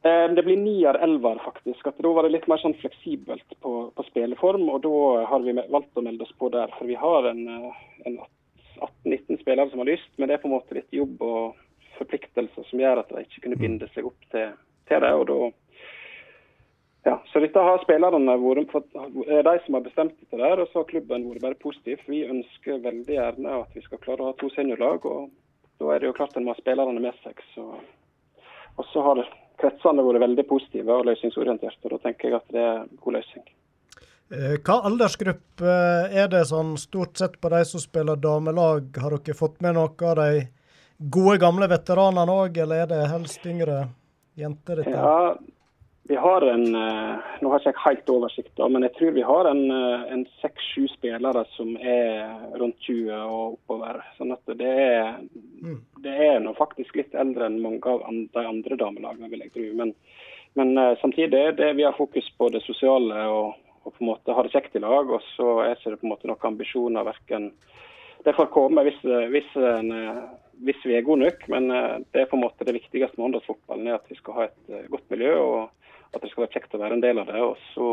Eh, 0.04 0.26
Det 0.36 0.44
blir 0.44 0.60
nier-elver, 0.60 1.40
faktisk. 1.46 1.88
At 1.88 2.04
da 2.04 2.12
var 2.16 2.28
det 2.28 2.34
litt 2.36 2.50
mer 2.52 2.60
sånn 2.60 2.76
fleksibelt 2.82 3.56
på, 3.64 3.74
på 3.96 4.06
spilleform, 4.10 4.68
og 4.74 4.84
da 4.84 5.24
har 5.32 5.44
vi 5.46 5.56
valgt 5.56 5.96
å 6.00 6.04
melde 6.04 6.28
oss 6.28 6.36
på 6.40 6.52
der. 6.52 6.72
For 6.76 6.88
vi 6.90 7.00
har 7.00 7.30
en, 7.32 7.42
eh, 7.48 7.80
en 8.12 8.20
18-19 8.80 9.40
spillere 9.40 9.70
som 9.72 9.84
har 9.84 9.92
lyst, 9.92 10.12
men 10.18 10.28
det 10.28 10.36
er 10.36 10.44
på 10.44 10.52
en 10.52 10.58
måte 10.58 10.76
litt 10.76 11.00
jobb 11.00 11.24
og 11.24 11.64
forpliktelser 11.96 12.68
som 12.68 12.84
gjør 12.84 13.06
at 13.06 13.16
de 13.16 13.24
ikke 13.24 13.48
kunne 13.48 13.60
binde 13.60 13.88
seg 13.96 14.08
opp 14.08 14.30
til, 14.36 14.54
til 14.88 15.04
det. 15.04 15.16
og 15.16 15.26
da 15.32 15.40
ja, 17.10 17.18
så 17.32 17.42
dette 17.42 17.62
har 17.66 17.82
spillerne 17.82 18.36
vært 18.38 18.74
de 18.74 19.54
som 19.66 19.78
har 19.78 19.86
bestemt 19.86 20.16
dette 20.20 20.38
der, 20.38 20.62
og 20.62 20.70
så 20.70 20.84
har 20.84 20.90
klubben 20.92 21.28
vært 21.32 21.46
bare 21.46 21.62
positiv. 21.64 22.02
Vi 22.06 22.22
ønsker 22.30 22.84
veldig 22.84 23.16
gjerne 23.16 23.56
at 23.64 23.78
vi 23.78 23.84
skal 23.86 24.02
klare 24.04 24.26
å 24.26 24.30
ha 24.30 24.36
to 24.38 24.50
seniorlag, 24.54 25.08
og 25.10 25.32
da 25.82 25.94
er 25.96 26.04
det 26.04 26.12
jo 26.12 26.18
klart 26.20 26.38
en 26.38 26.46
må 26.46 26.54
ha 26.54 26.62
spillerne 26.62 27.02
med 27.02 27.18
seg. 27.24 27.42
Så. 27.56 27.66
Og 28.78 28.90
så 28.92 29.06
har 29.08 29.24
kretsene 29.60 30.06
vært 30.06 30.24
veldig 30.26 30.46
positive 30.50 31.00
og 31.00 31.08
løsningsorienterte, 31.10 31.82
og 31.88 31.96
da 31.96 32.02
tenker 32.06 32.30
jeg 32.30 32.40
at 32.40 32.54
det 32.54 32.62
er 32.64 32.84
en 32.84 33.02
god 33.02 33.20
løsning. 33.20 33.48
Eh, 34.30 34.56
Hva 34.62 34.80
aldersgruppe 34.86 35.78
er 36.14 36.28
det 36.30 36.46
sånn 36.52 36.76
stort 36.78 37.18
sett 37.18 37.40
på 37.42 37.50
de 37.50 37.64
som 37.66 37.82
spiller 37.82 38.20
damelag? 38.22 38.92
Har 39.02 39.18
dere 39.18 39.38
fått 39.38 39.58
med 39.66 39.80
noe 39.80 40.12
av 40.12 40.20
de 40.22 40.44
gode, 41.00 41.40
gamle 41.42 41.70
veteranene 41.72 42.36
òg, 42.44 42.60
eller 42.62 42.84
er 42.84 42.92
det 42.92 43.08
helst 43.10 43.48
yngre 43.50 43.88
jenter? 44.38 44.84
Dette? 44.84 44.94
Ja, 44.94 45.34
vi 46.10 46.16
har 46.16 46.42
en 46.42 46.76
eh, 46.76 47.18
Nå 47.42 47.50
har 47.52 47.62
jeg 47.62 47.76
ikke 47.76 47.86
helt 47.86 48.08
oversikt, 48.10 48.62
men 48.74 48.82
jeg 48.88 48.96
tror 48.96 49.12
vi 49.14 49.26
har 49.28 49.46
en, 49.46 49.60
eh, 49.70 50.24
seks-sju 50.42 50.88
spillere 50.90 51.44
som 51.54 51.76
er 51.78 52.58
rundt 52.58 52.80
20 52.88 53.12
og 53.14 53.60
oppover. 53.60 54.00
Sånn 54.18 54.34
at 54.34 54.50
det 54.58 54.72
er, 54.88 55.20
det 56.02 56.16
er 56.26 56.42
nå 56.42 56.56
faktisk 56.58 56.98
litt 56.98 57.14
eldre 57.14 57.46
enn 57.46 57.62
mange 57.62 57.94
av 57.94 58.02
de 58.10 58.42
andre 58.42 58.80
damelagene, 58.82 59.30
vil 59.30 59.46
jeg 59.46 59.54
tro. 59.54 59.68
Men, 59.84 59.94
men 60.58 60.74
eh, 60.82 60.98
samtidig 61.04 61.44
er 61.44 61.56
det 61.62 61.72
vi 61.78 61.86
har 61.86 61.94
fokus 62.00 62.34
på 62.42 62.50
det 62.58 62.66
sosiale 62.66 63.30
og, 63.30 63.62
og 63.84 63.94
på 63.94 64.02
en 64.02 64.10
måte 64.10 64.34
ha 64.34 64.48
det 64.48 64.56
kjekt 64.58 64.82
i 64.82 64.82
lag. 64.82 65.14
Og 65.14 65.22
så 65.36 65.60
er 65.68 65.78
det 65.78 66.00
på 66.02 66.10
en 66.10 66.16
måte 66.16 66.32
noen 66.32 66.54
ambisjoner 66.56 67.06
verken 67.06 67.52
Det 68.26 68.34
får 68.36 68.50
komme 68.52 68.82
hvis, 68.84 68.98
hvis, 69.30 69.54
en, 69.56 69.94
hvis 70.66 70.82
vi 70.90 70.98
er 70.98 71.06
gode 71.06 71.30
nok, 71.30 71.46
men 71.54 71.70
det 71.70 72.26
er 72.26 72.32
på 72.34 72.36
en 72.36 72.48
måte 72.50 72.66
det 72.66 72.76
viktigste 72.76 73.14
med 73.16 73.30
håndballfotballen, 73.30 73.88
er 73.88 74.02
at 74.02 74.10
vi 74.10 74.18
skal 74.18 74.36
ha 74.36 74.50
et 74.50 74.90
godt 74.90 75.06
miljø. 75.14 75.38
og 75.38 75.70
at 76.14 76.22
det 76.24 76.32
skal 76.32 76.46
være 76.46 76.56
kjekt 76.58 76.76
å 76.76 76.82
være 76.82 76.98
en 76.98 77.04
del 77.04 77.22
av 77.22 77.30
det. 77.30 77.42
Og 77.44 77.58
så 77.74 77.90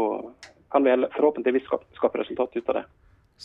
kan 0.72 0.86
vi 0.86 0.94
forhåpentligvis 1.16 1.66
skape, 1.68 1.88
skape 1.98 2.22
resultat 2.22 2.56
ut 2.56 2.72
av 2.72 2.80
det. 2.80 2.84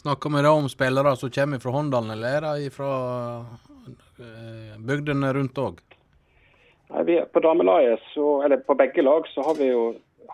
Snakker 0.02 0.32
vi 0.32 0.44
da 0.46 0.52
om 0.56 0.70
spillere 0.72 1.16
som 1.20 1.32
kommer 1.36 1.60
fra 1.60 1.72
Håndalen, 1.76 2.14
eller 2.16 2.38
er 2.38 2.62
de 2.62 2.70
fra 2.72 2.92
eh, 4.24 4.78
bygdene 4.80 5.34
rundt 5.36 5.60
òg? 5.60 5.82
På 7.34 7.40
damelaget, 7.44 8.00
så, 8.14 8.42
eller 8.46 8.64
på 8.68 8.76
begge 8.80 9.04
lag, 9.04 9.28
så 9.32 9.44
har 9.48 9.56
vi 9.60 9.68
jo 9.68 9.84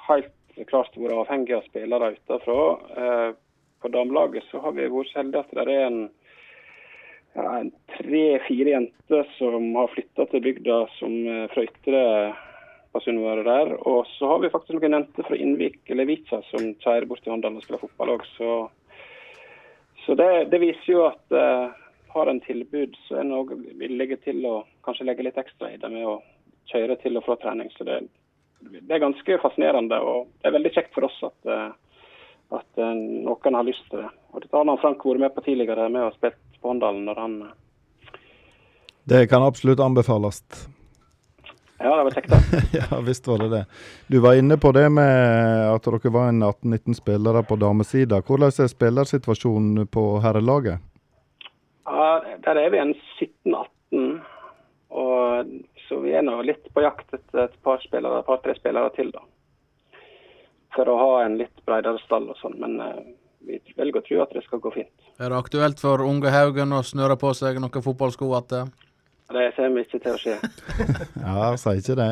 helt 0.08 0.34
klart 0.70 0.96
vært 0.98 1.18
avhengig 1.24 1.58
av 1.58 1.66
spillere 1.70 2.14
utenfra. 2.16 2.62
Eh, 3.02 3.30
på 3.82 3.92
damelaget 3.94 4.46
så 4.52 4.62
har 4.62 4.74
vi 4.78 4.90
vært 4.90 5.12
så 5.12 5.22
heldige 5.22 5.44
at 5.46 5.58
det 5.58 5.66
er 5.66 5.84
en, 5.88 6.00
ja, 7.38 7.60
tre-fire 7.98 8.74
jenter 8.74 9.30
som 9.38 9.70
har 9.78 9.94
flytta 9.94 10.26
til 10.32 10.46
bygda 10.46 10.80
som 10.98 11.18
eh, 11.26 11.46
fra 11.54 11.66
Ytre 11.66 12.04
på 12.98 13.04
Sunnmøre 13.06 13.46
der. 13.46 13.74
Og 13.88 14.08
så 14.18 14.32
har 14.32 14.42
vi 14.42 14.52
faktisk 14.54 14.78
noen 14.78 14.98
jenter 14.98 15.28
fra 15.28 15.38
Innvik 15.38 15.80
eller 15.94 16.10
Vitja 16.10 16.42
som 16.50 16.72
kjører 16.82 17.08
bort 17.10 17.22
til 17.24 17.34
Håndalen 17.34 17.60
og 17.60 17.66
spiller 17.66 17.84
fotball 17.84 18.16
òg. 18.16 18.26
Så, 18.38 18.54
så 20.06 20.18
det, 20.18 20.30
det 20.54 20.62
viser 20.64 20.94
jo 20.94 21.04
at 21.10 21.36
uh, 21.36 21.76
har 22.16 22.32
en 22.32 22.42
tilbud, 22.42 22.96
så 23.08 23.20
er 23.22 23.28
noe 23.30 23.60
villig 23.78 24.18
til 24.24 24.46
å 24.50 24.62
kanskje 24.86 25.10
legge 25.10 25.28
litt 25.28 25.38
ekstra 25.38 25.74
i 25.74 25.82
det 25.82 25.92
med 25.94 26.08
å 26.10 26.20
kjøre 26.72 26.98
til 27.04 27.20
og 27.20 27.28
fra 27.28 27.38
trening. 27.42 27.70
Så 27.78 27.86
det, 27.88 28.00
det 28.64 28.96
er 28.96 29.04
ganske 29.04 29.42
fascinerende, 29.44 30.00
og 30.02 30.32
det 30.40 30.50
er 30.50 30.58
veldig 30.58 30.74
kjekt 30.74 30.96
for 30.98 31.10
oss 31.10 31.20
at, 31.28 31.38
uh, 31.52 32.58
at 32.58 32.82
uh, 32.82 32.96
noen 32.98 33.60
har 33.60 33.68
lyst 33.68 33.86
til 33.92 34.02
det. 34.02 34.10
Og 34.34 34.42
Dette 34.42 34.64
har 34.64 34.82
Frank 34.82 35.06
vært 35.06 35.28
med 35.28 35.38
på 35.38 35.46
tidligere, 35.46 35.92
med 35.94 36.10
å 36.10 36.16
spilt 36.18 36.42
på 36.58 36.74
Håndalen 36.74 37.06
når 37.06 37.22
han 37.22 37.38
Det 39.08 39.28
kan 39.32 39.46
absolutt 39.46 39.80
anbefales. 39.80 40.42
Ja, 41.80 41.98
det 41.98 42.04
var 42.04 42.12
kjekt, 42.12 42.30
da. 42.30 42.38
ja 42.80 43.00
visst 43.06 43.28
var 43.28 43.38
det 43.44 43.50
det. 43.50 43.66
Du 44.08 44.20
var 44.20 44.36
inne 44.36 44.58
på 44.58 44.72
det 44.74 44.88
med 44.90 45.68
at 45.70 45.86
dere 45.86 46.12
var 46.14 46.32
en 46.32 46.44
18-19 46.44 46.98
spillere 46.98 47.44
på 47.46 47.56
damesida. 47.62 48.22
Hvordan 48.26 48.54
er 48.64 48.72
spillersituasjonen 48.72 49.88
på 49.88 50.06
herrelaget? 50.24 50.82
Ja, 51.86 52.08
der 52.46 52.56
er 52.64 52.74
vi 52.74 52.82
en 52.82 52.96
17-18. 53.20 54.18
Og 54.90 55.54
Så 55.88 56.00
vi 56.04 56.12
er 56.18 56.26
nå 56.26 56.42
litt 56.44 56.66
på 56.74 56.82
jakt 56.84 57.14
etter 57.16 57.46
et 57.46 57.54
par 57.64 57.80
spillere, 57.80 58.20
et 58.20 58.28
par-tre 58.28 58.58
spillere 58.58 58.90
til, 58.98 59.14
da. 59.14 59.22
For 60.76 60.90
å 60.90 60.98
ha 61.00 61.14
en 61.24 61.38
litt 61.40 61.64
bredere 61.66 62.02
stall 62.02 62.28
og 62.34 62.36
sånn. 62.42 62.58
Men 62.60 62.82
uh, 62.82 63.06
vi 63.48 63.62
velger 63.78 64.02
å 64.02 64.08
tro 64.08 64.20
at 64.26 64.34
det 64.36 64.44
skal 64.44 64.60
gå 64.66 64.74
fint. 64.76 65.08
Er 65.22 65.32
det 65.32 65.40
aktuelt 65.40 65.80
for 65.80 66.04
unge 66.04 66.34
Haugen 66.34 66.76
å 66.76 66.84
snøre 66.84 67.16
på 67.22 67.32
seg 67.38 67.62
noen 67.62 67.86
fotballsko 67.86 68.28
igjen? 68.34 68.74
Det 69.28 69.52
kommer 69.58 69.84
ikke 69.84 70.00
til 70.00 70.14
å 70.14 70.20
skje. 70.22 70.36
Ja, 71.28 71.52
sa 71.60 71.76
ikke 71.76 71.98
det. 72.00 72.12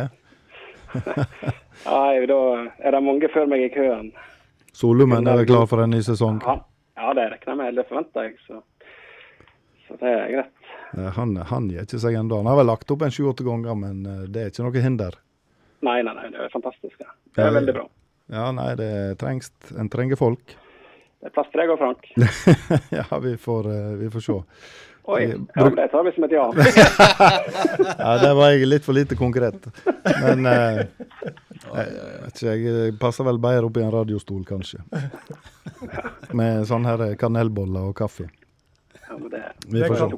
Nei, 1.86 2.26
da 2.28 2.40
er 2.84 2.96
det 2.96 3.04
mange 3.04 3.30
før 3.32 3.48
meg 3.52 3.66
i 3.66 3.72
køen. 3.74 4.10
Solumen 4.76 5.28
er 5.32 5.46
klar 5.48 5.68
for 5.72 5.84
en 5.84 5.94
ny 5.96 6.02
sesong. 6.04 6.42
Ja, 6.44 6.58
ja 7.00 7.14
det 7.16 7.30
regner 7.32 7.52
jeg 7.54 7.60
med, 7.62 7.78
Det 7.80 7.86
forventer 7.90 8.28
jeg. 8.28 8.36
Så, 8.48 8.62
så 9.88 10.00
det 10.02 10.12
er 10.12 10.34
greit. 10.34 10.52
Han, 11.16 11.36
han 11.50 11.70
gir 11.72 11.84
ikke 11.84 12.00
seg 12.04 12.18
ennå. 12.20 12.42
Han 12.42 12.50
har 12.52 12.60
vel 12.60 12.70
lagt 12.72 12.92
opp 12.92 13.04
en 13.04 13.14
sju-åtte 13.14 13.46
ganger, 13.48 13.76
men 13.80 14.04
eh, 14.08 14.26
det 14.32 14.44
er 14.44 14.52
ikke 14.52 14.68
noe 14.68 14.84
hinder. 14.84 15.18
Nei, 15.86 16.00
nei, 16.04 16.14
nei, 16.18 16.30
det 16.34 16.44
er 16.46 16.52
fantastisk. 16.54 17.00
Ja. 17.00 17.12
Det 17.36 17.48
er 17.48 17.56
veldig 17.56 17.76
bra. 17.76 17.88
Ja, 18.32 18.46
nei, 18.56 18.70
det 18.80 18.92
trengs. 19.22 19.52
En 19.78 19.92
trenger 19.92 20.20
folk. 20.20 20.56
Det 21.20 21.30
er 21.32 21.36
plass 21.36 21.50
til 21.52 21.62
deg 21.62 21.74
og 21.74 21.80
Frank. 21.82 22.08
ja, 23.00 23.06
vi 23.22 23.36
får, 23.42 23.70
eh, 23.72 23.92
vi 24.02 24.12
får 24.14 24.26
se. 24.28 24.38
Oi, 25.06 25.26
Vi 25.26 25.34
ja, 25.56 25.64
men 25.64 25.76
det 25.78 25.88
tar 25.92 26.04
vi 26.08 26.12
som 26.16 26.24
et 26.26 26.32
ja. 26.34 26.46
ja, 28.00 28.12
det 28.24 28.32
var 28.38 28.54
jeg 28.56 28.66
litt 28.70 28.86
for 28.88 28.98
lite 28.98 29.18
konkret. 29.20 29.68
Men 30.24 30.46
eh, 30.50 30.80
Jeg 31.76 32.42
jeg, 32.42 32.64
jeg 32.66 32.96
passer 33.02 33.28
vel 33.28 33.38
bedre 33.42 33.68
opp 33.70 33.78
i 33.78 33.84
en 33.86 33.94
radiostol, 33.94 34.42
kanskje. 34.48 34.82
Med 36.40 36.66
sånn 36.70 36.88
her 36.90 37.06
kanelboller 37.22 37.92
og 37.92 37.96
kaffe. 38.02 38.28
Ja, 39.06 39.18
men 39.20 39.30
det, 39.30 39.44
Vi 39.70 39.84
får 39.86 40.02
se. 40.02 40.10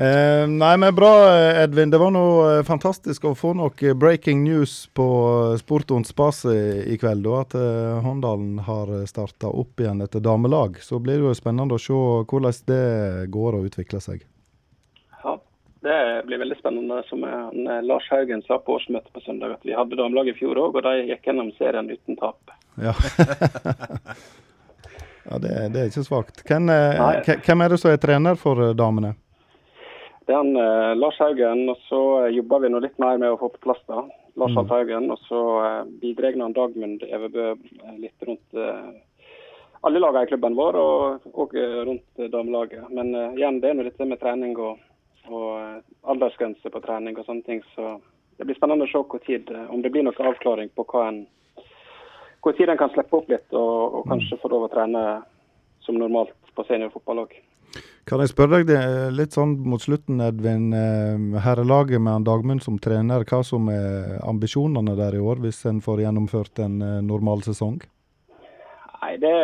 Eh, 0.00 0.46
nei, 0.48 0.76
men 0.76 0.94
bra, 0.94 1.28
Edvin. 1.60 1.90
Det 1.92 1.98
var 2.00 2.08
noe 2.14 2.44
eh, 2.54 2.62
fantastisk 2.64 3.26
å 3.28 3.34
få 3.36 3.50
noe 3.58 3.74
eh, 3.84 3.92
breaking 3.92 4.38
news 4.46 4.86
på 4.96 5.04
eh, 5.52 6.04
Spase 6.08 6.54
i, 6.88 6.96
kveld. 6.96 7.28
Og 7.28 7.36
at 7.42 7.56
eh, 7.60 7.98
Håndalen 8.00 8.62
har 8.64 8.88
starta 9.10 9.50
opp 9.52 9.82
igjen 9.84 10.00
etter 10.00 10.24
damelag. 10.24 10.80
Så 10.80 11.02
blir 11.04 11.20
det 11.20 11.28
jo 11.28 11.34
spennende 11.36 11.76
å 11.76 11.82
se 11.84 11.92
hvordan 11.92 12.56
det 12.72 12.80
går 13.28 13.60
og 13.60 13.68
utvikler 13.68 14.00
seg. 14.00 14.24
Ja, 15.20 15.36
det 15.84 16.00
blir 16.32 16.40
veldig 16.46 16.56
spennende. 16.62 17.04
Som 17.12 17.28
Lars 17.84 18.08
Haugen 18.08 18.40
sa 18.48 18.56
på 18.56 18.80
årsmøtet 18.80 19.12
på 19.12 19.20
søndag, 19.28 19.58
at 19.60 19.68
vi 19.68 19.76
hadde 19.76 20.00
damelag 20.00 20.32
i 20.32 20.38
fjor 20.40 20.64
òg, 20.64 20.80
og 20.80 20.88
de 20.88 21.10
gikk 21.12 21.28
gjennom 21.28 21.52
serien 21.60 21.92
uten 21.92 22.16
tap. 22.16 22.56
Ja, 22.80 22.96
ja 25.28 25.44
det, 25.44 25.58
det 25.76 25.84
er 25.84 25.92
ikke 25.92 26.08
svakt. 26.08 26.40
Hvem, 26.48 26.72
hvem- 26.72 27.66
er 27.68 27.74
det 27.76 27.84
som 27.84 27.92
er 27.92 28.00
trener 28.00 28.40
for 28.40 28.70
damene? 28.72 29.18
Er 30.30 30.36
han, 30.36 30.56
eh, 30.56 30.94
Lars 30.94 31.18
Haugen, 31.18 31.64
og 31.72 31.78
så 31.88 32.00
eh, 32.24 32.34
jobber 32.36 32.60
vi 32.62 32.68
nå 32.70 32.78
litt 32.84 32.98
mer 33.02 33.18
med 33.18 33.32
å 33.32 33.38
få 33.40 33.48
på 33.50 33.64
plass 33.64 33.80
da. 33.88 34.04
Lars 34.38 34.54
Mm. 34.54 34.68
Haugen, 34.68 35.10
og 35.10 35.18
så 35.26 35.40
eh, 35.64 35.84
bidrar 36.00 36.38
han 36.38 36.52
Dagmund 36.52 37.02
Evebø 37.02 37.46
eh, 37.50 37.96
litt 37.98 38.22
rundt 38.22 38.54
eh, 38.54 38.92
alle 39.80 39.98
lagene 39.98 40.28
i 40.28 40.30
klubben 40.30 40.54
vår, 40.54 40.78
og, 40.78 41.26
og 41.34 41.54
rundt 41.88 42.30
damelaget. 42.30 42.86
Men 42.94 43.10
igjen, 43.34 43.58
det 43.60 43.70
er 43.70 43.74
nå 43.74 43.88
dette 43.88 44.06
med 44.06 44.20
trening 44.20 44.54
og, 44.60 44.78
og 45.26 45.82
aldersgrense 46.12 46.70
på 46.70 46.82
trening 46.84 47.16
og 47.16 47.24
sånne 47.26 47.46
ting. 47.48 47.62
Så 47.74 47.96
det 48.36 48.44
blir 48.46 48.58
spennende 48.60 48.84
å 48.84 48.92
se 48.92 49.00
hvor 49.00 49.24
tid, 49.24 49.50
om 49.72 49.82
det 49.82 49.90
blir 49.90 50.04
noen 50.04 50.30
avklaring 50.30 50.68
på 50.76 50.84
hva 50.92 51.06
en, 51.08 51.22
tid 52.44 52.68
en 52.68 52.82
kan 52.84 52.92
slippe 52.92 53.16
opp 53.16 53.32
litt, 53.32 53.48
og, 53.56 53.96
og 53.98 54.12
kanskje 54.12 54.38
få 54.42 54.52
lov 54.52 54.68
å 54.68 54.72
trene 54.76 55.06
som 55.80 55.96
normalt 55.96 56.36
på 56.54 56.68
seniorfotball 56.68 57.24
òg. 57.24 57.40
Kan 58.08 58.22
jeg 58.24 58.32
spørre 58.32 58.62
deg 58.64 59.12
litt 59.14 59.36
sånn 59.36 59.52
mot 59.70 59.82
slutten, 59.82 60.20
Edvin. 60.24 60.72
eh, 60.74 61.40
Herrelaget 61.44 62.00
med 62.02 62.24
Dagmund 62.26 62.62
som 62.64 62.78
trener, 62.78 63.22
hva 63.28 63.42
som 63.44 63.68
er 63.70 64.18
ambisjonene 64.26 64.96
der 64.98 65.14
i 65.14 65.20
år, 65.22 65.36
hvis 65.44 65.64
en 65.70 65.80
får 65.84 66.02
gjennomført 66.06 66.58
en 66.64 66.80
eh, 66.82 67.00
normal 67.06 67.44
sesong? 67.46 67.78
Nei, 69.02 69.16
det, 69.22 69.34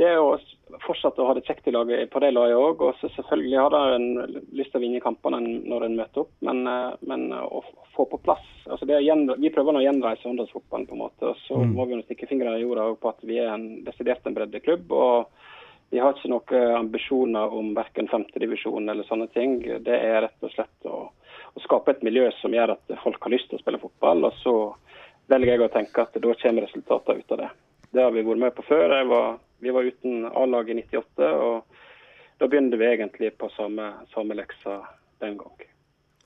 det 0.00 0.06
er 0.14 0.22
å 0.22 0.38
fortsette 0.86 1.20
å 1.20 1.26
ha 1.28 1.34
det 1.36 1.44
kjekt 1.44 1.66
i 1.68 1.74
laget 1.74 2.08
på 2.14 2.22
det 2.22 2.32
laget 2.32 2.56
òg. 2.56 2.80
Og 2.88 2.94
så 3.02 3.10
selvfølgelig 3.16 3.58
har 3.58 3.76
en 3.98 4.08
lyst 4.56 4.72
til 4.72 4.80
å 4.80 4.84
vinne 4.86 5.02
kampene 5.04 5.42
når 5.42 5.88
en 5.90 5.98
møter 5.98 6.24
opp, 6.24 6.32
men, 6.46 6.62
eh, 6.70 6.96
men 7.10 7.28
å 7.36 7.60
få 7.96 8.06
på 8.08 8.22
plass 8.24 8.46
altså 8.70 8.86
det 8.86 9.00
gjen, 9.02 9.26
Vi 9.42 9.50
prøver 9.50 9.74
nå 9.74 9.80
å 9.82 9.84
gjenreise 9.84 10.22
håndballfotballen, 10.28 10.86
på 10.86 10.94
en 10.94 11.02
måte. 11.04 11.26
Og 11.34 11.36
så 11.42 11.58
Mm. 11.58 11.74
må 11.74 11.88
vi 11.88 11.96
nå 11.98 12.04
stikke 12.06 12.28
fingrene 12.30 12.56
i 12.56 12.62
jorda 12.62 12.94
på 12.96 13.08
at 13.10 13.18
vi 13.26 13.38
er 13.42 13.50
en 13.52 13.82
desidert 13.84 14.24
en 14.24 14.34
breddeklubb. 14.34 14.90
og 14.92 15.26
vi 15.90 15.98
har 15.98 16.14
ikke 16.14 16.30
noen 16.30 16.76
ambisjoner 16.78 17.54
om 17.54 17.72
verken 17.74 18.08
femtedivisjon 18.10 18.88
eller 18.88 19.06
sånne 19.08 19.26
ting. 19.34 19.58
Det 19.82 19.96
er 19.96 20.22
rett 20.26 20.46
og 20.46 20.52
slett 20.54 20.86
å, 20.86 21.00
å 21.10 21.62
skape 21.64 21.96
et 21.96 22.04
miljø 22.06 22.28
som 22.38 22.54
gjør 22.54 22.76
at 22.76 22.94
folk 23.02 23.18
har 23.26 23.34
lyst 23.34 23.50
til 23.50 23.58
å 23.58 23.62
spille 23.64 23.82
fotball. 23.82 24.22
Og 24.28 24.38
så 24.44 24.54
velger 25.30 25.56
jeg 25.56 25.66
å 25.66 25.72
tenke 25.74 26.04
at 26.04 26.14
da 26.14 26.36
kommer 26.42 26.66
resultatene 26.66 27.24
ut 27.24 27.34
av 27.34 27.42
det. 27.42 27.50
Det 27.90 28.04
har 28.06 28.14
vi 28.14 28.22
vært 28.22 28.42
med 28.44 28.54
på 28.54 28.66
før. 28.68 28.94
Var, 29.10 29.36
vi 29.58 29.74
var 29.74 29.90
uten 29.90 30.26
A-lag 30.30 30.70
i 30.70 30.78
98, 30.78 31.30
og 31.42 32.38
da 32.38 32.48
begynte 32.48 32.78
vi 32.78 32.86
egentlig 32.86 33.34
på 33.38 33.50
samme, 33.56 33.90
samme 34.14 34.38
leksa 34.38 34.78
den 35.20 35.38
gang. 35.42 35.66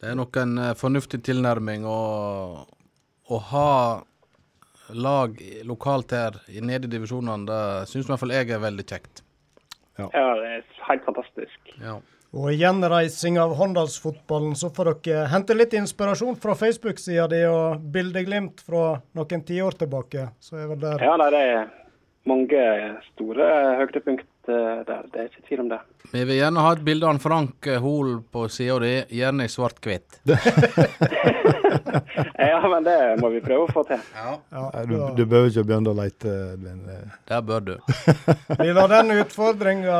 Det 0.00 0.10
er 0.12 0.18
nok 0.18 0.36
en 0.36 0.58
eh, 0.60 0.74
fornuftig 0.76 1.22
tilnærming 1.24 1.86
å, 1.88 2.00
å 3.32 3.38
ha 3.48 3.70
lag 4.92 5.38
lokalt 5.64 6.12
her 6.12 6.36
nede 6.60 6.90
i 6.90 6.92
divisjonene. 6.92 7.48
Det 7.48 7.62
syns 7.88 8.04
i 8.04 8.12
hvert 8.12 8.20
fall 8.20 8.34
jeg 8.36 8.52
er 8.52 8.60
veldig 8.60 8.84
kjekt. 8.84 9.23
Ja, 9.98 10.08
det 10.10 10.50
er 10.50 10.66
helt 10.88 11.04
fantastisk. 11.06 11.74
Ja. 11.82 11.98
Og 12.34 12.48
i 12.50 12.56
gjenreising 12.58 13.36
av 13.38 13.52
Håndalsfotballen 13.60 14.56
så 14.58 14.72
får 14.74 14.90
dere 15.04 15.28
hente 15.30 15.54
litt 15.54 15.76
inspirasjon 15.78 16.34
fra 16.42 16.56
Facebook-sida 16.58 17.28
di 17.30 17.44
og 17.46 17.84
bildeglimt 17.94 18.64
fra 18.66 18.96
noen 19.14 19.44
tiår 19.46 19.78
tilbake. 19.84 20.26
Så 20.42 20.58
er 20.58 20.72
vel 20.72 20.80
der 20.82 21.04
Ja, 21.06 21.14
nei, 21.20 21.30
det 21.30 21.42
er 21.52 21.68
mange 22.28 22.60
store 23.12 23.48
høydepunkt 23.80 24.48
eh, 24.48 24.80
der. 24.88 25.02
Det 25.12 25.20
er 25.20 25.28
ikke 25.28 25.46
tvil 25.48 25.64
om 25.64 25.72
det. 25.72 25.80
Vi 26.12 26.24
vil 26.24 26.38
gjerne 26.38 26.64
ha 26.64 26.72
et 26.76 26.84
bilde 26.86 27.08
av 27.08 27.20
Frank 27.22 27.68
eh, 27.68 27.80
Hoel 27.82 28.18
på 28.32 28.46
sida 28.52 28.78
di, 28.84 28.94
gjerne 29.20 29.48
i 29.48 29.52
svart-hvitt. 29.52 30.20
Ja, 32.38 32.68
men 32.68 32.84
det 32.84 33.16
må 33.20 33.28
vi 33.32 33.40
prøve 33.44 33.66
å 33.66 33.72
få 33.72 33.84
til. 33.88 34.00
Ja. 34.14 34.36
du, 34.88 34.96
du 35.16 35.24
bør 35.28 35.48
ikke 35.48 35.64
begynne 35.68 35.92
å 35.92 35.96
lete, 35.98 36.32
Edvin. 36.54 36.80
Der 37.28 37.44
bør 37.46 37.62
du. 37.64 37.74
Vi 38.60 38.72
lar 38.74 38.90
den 38.90 39.14
utfordringa 39.18 39.98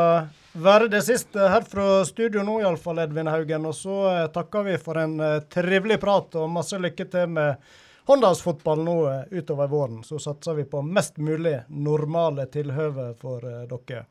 være 0.55 0.89
det 0.93 1.03
siste 1.07 1.49
her 1.51 1.67
fra 1.67 2.05
studio 2.07 2.45
nå, 2.47 2.61
iallfall, 2.63 3.01
Edvin 3.05 3.31
Haugen. 3.31 3.69
Og 3.71 3.77
så 3.79 4.01
eh, 4.11 4.27
takker 4.35 4.67
vi 4.69 4.77
for 4.83 5.01
en 5.03 5.17
trivelig 5.53 6.01
prat 6.03 6.37
og 6.41 6.53
masse 6.53 6.79
lykke 6.81 7.09
til 7.15 7.33
med 7.39 7.75
Håndalsfotball 8.07 8.85
nå 8.85 8.97
eh, 9.13 9.21
utover 9.31 9.67
våren. 9.67 10.05
Så 10.05 10.19
satser 10.19 10.55
vi 10.55 10.65
på 10.65 10.83
mest 10.83 11.17
mulig 11.17 11.61
normale 11.69 12.47
tilhøve 12.47 13.15
for 13.21 13.45
eh, 13.49 13.65
dere. 13.71 14.05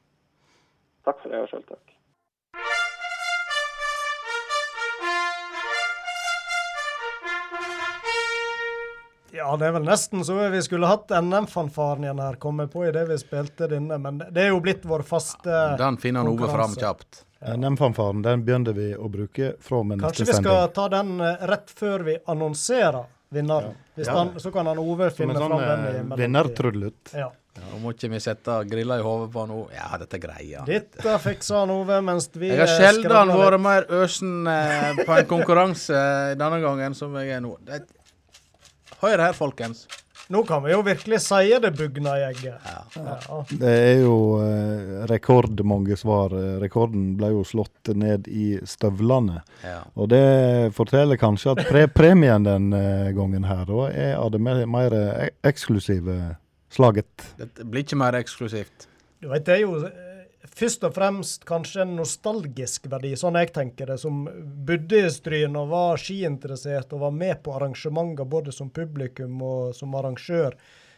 Takk 1.06 1.20
for 1.22 1.30
det, 1.30 1.42
og 1.44 1.52
sjøl 1.52 1.66
takk. 1.68 1.90
Ja, 9.34 9.58
det 9.58 9.66
er 9.66 9.72
vel 9.76 9.86
nesten 9.86 10.22
så 10.26 10.36
vi 10.50 10.62
skulle 10.62 10.88
hatt 10.88 11.10
NM-fanfaren 11.10 12.06
igjen 12.06 12.20
her, 12.22 12.36
komme 12.42 12.68
på 12.72 12.86
idet 12.86 13.08
vi 13.10 13.18
spilte 13.18 13.68
denne. 13.68 13.98
Men 13.98 14.22
det 14.30 14.46
er 14.46 14.54
jo 14.54 14.62
blitt 14.64 14.86
vår 14.86 15.02
faste 15.06 15.64
Den 15.78 15.98
finner 16.02 16.30
Ove 16.30 16.50
fram 16.50 16.74
kjapt. 16.78 17.26
NM-fanfaren 17.58 18.22
den 18.24 18.46
begynner 18.46 18.78
vi 18.78 18.94
å 18.96 19.10
bruke 19.12 19.56
fra 19.60 19.82
og 19.82 19.90
med 19.90 20.02
Kanskje 20.02 20.30
vi 20.30 20.38
skal 20.38 20.70
ta 20.74 20.86
den 20.94 21.18
eh, 21.22 21.44
rett 21.50 21.70
før 21.70 22.06
vi 22.08 22.16
annonserer 22.32 23.04
Ja. 23.34 24.14
han, 24.18 24.34
så 24.40 24.52
kan 24.54 24.68
han 24.70 24.80
Ove 24.82 25.10
Som 25.12 25.18
finne 25.18 25.34
en 25.36 25.42
sånn 25.42 25.54
fram 25.54 25.64
den 25.64 25.70
i 25.70 25.88
eh, 25.88 25.94
mellomtiden. 25.94 26.20
vinnertrudelutt. 26.24 27.14
Ja. 27.18 27.32
Ja, 27.54 27.78
må 27.84 27.92
ikke 27.94 28.10
vi 28.10 28.20
sette 28.24 28.56
grilla 28.66 28.96
i 28.98 29.04
hodet 29.06 29.28
på 29.34 29.44
han 29.44 29.52
nå? 29.54 29.60
Ja, 29.76 29.92
dette 30.02 30.18
er 30.18 30.22
greia. 30.24 30.64
Dette 30.66 31.18
fikser 31.22 31.60
han 31.60 31.70
Ove 31.74 32.00
mens 32.02 32.26
vi 32.34 32.50
Jeg 32.50 32.58
har 32.64 32.72
eh, 32.72 32.80
sjelden 32.80 33.34
vært 33.38 33.62
mer 33.62 33.86
øsen 34.02 34.48
eh, 34.50 35.04
på 35.06 35.18
en 35.20 35.28
konkurranse 35.30 35.94
eh, 35.94 36.32
denne 36.40 36.58
gangen 36.64 36.98
som 36.98 37.14
jeg 37.22 37.36
er 37.38 37.44
nå. 37.46 37.54
Det, 37.68 37.84
hør 39.04 39.22
her, 39.28 39.38
folkens. 39.38 39.86
Nå 40.34 40.42
kan 40.50 40.64
vi 40.66 40.72
jo 40.74 40.82
virkelig 40.82 41.20
si 41.22 41.52
det 41.62 41.70
bugna 41.78 42.16
i 42.18 42.24
egget. 42.32 42.64
Ja. 42.66 43.42
Det 43.52 43.74
er 43.74 44.00
jo 44.02 44.16
eh, 44.42 45.04
rekordmange 45.12 45.98
svar. 46.00 46.34
Rekorden 46.64 47.12
ble 47.20 47.30
jo 47.36 47.44
slått 47.46 47.92
ned 47.94 48.26
i 48.32 48.56
støvlene. 48.66 49.44
Ja. 49.62 49.84
Og 49.94 50.10
det 50.10 50.24
forteller 50.74 51.22
kanskje 51.22 51.54
at 51.54 51.68
pre 51.70 51.86
premien 51.92 52.48
den 52.48 52.74
eh, 52.74 53.12
gangen 53.14 53.46
her 53.46 53.68
da 53.70 53.90
er 53.92 54.16
av 54.18 54.32
det 54.34 54.42
mer, 54.42 54.64
mer 54.66 54.96
eh, 54.98 55.30
eksklusive 55.46 56.18
slaget. 56.74 57.30
Det 57.38 57.68
blir 57.70 57.86
ikke 57.86 58.00
mer 58.02 58.18
eksklusivt. 58.18 58.90
Du 59.22 59.30
vet, 59.30 59.46
det 59.46 59.60
er 59.60 59.62
jo 59.68 59.78
eh, 59.86 60.13
først 60.52 60.84
og 60.84 60.94
fremst 60.96 61.46
kanskje 61.48 61.82
en 61.86 61.96
nostalgisk 62.00 62.88
verdi, 62.92 63.14
sånn 63.20 63.38
jeg 63.40 63.54
tenker 63.56 63.94
det, 63.94 64.00
som 64.02 64.26
bodde 64.68 65.06
i 65.06 65.10
Stryn 65.14 65.56
og 65.60 65.70
var 65.72 66.02
skiinteressert 66.02 66.94
og 66.94 67.06
var 67.08 67.16
med 67.16 67.42
på 67.46 67.54
arrangementer 67.56 68.26
både 68.30 68.52
som 68.56 68.70
publikum 68.74 69.42
og 69.42 69.76
som 69.78 69.96
arrangør. 69.96 70.56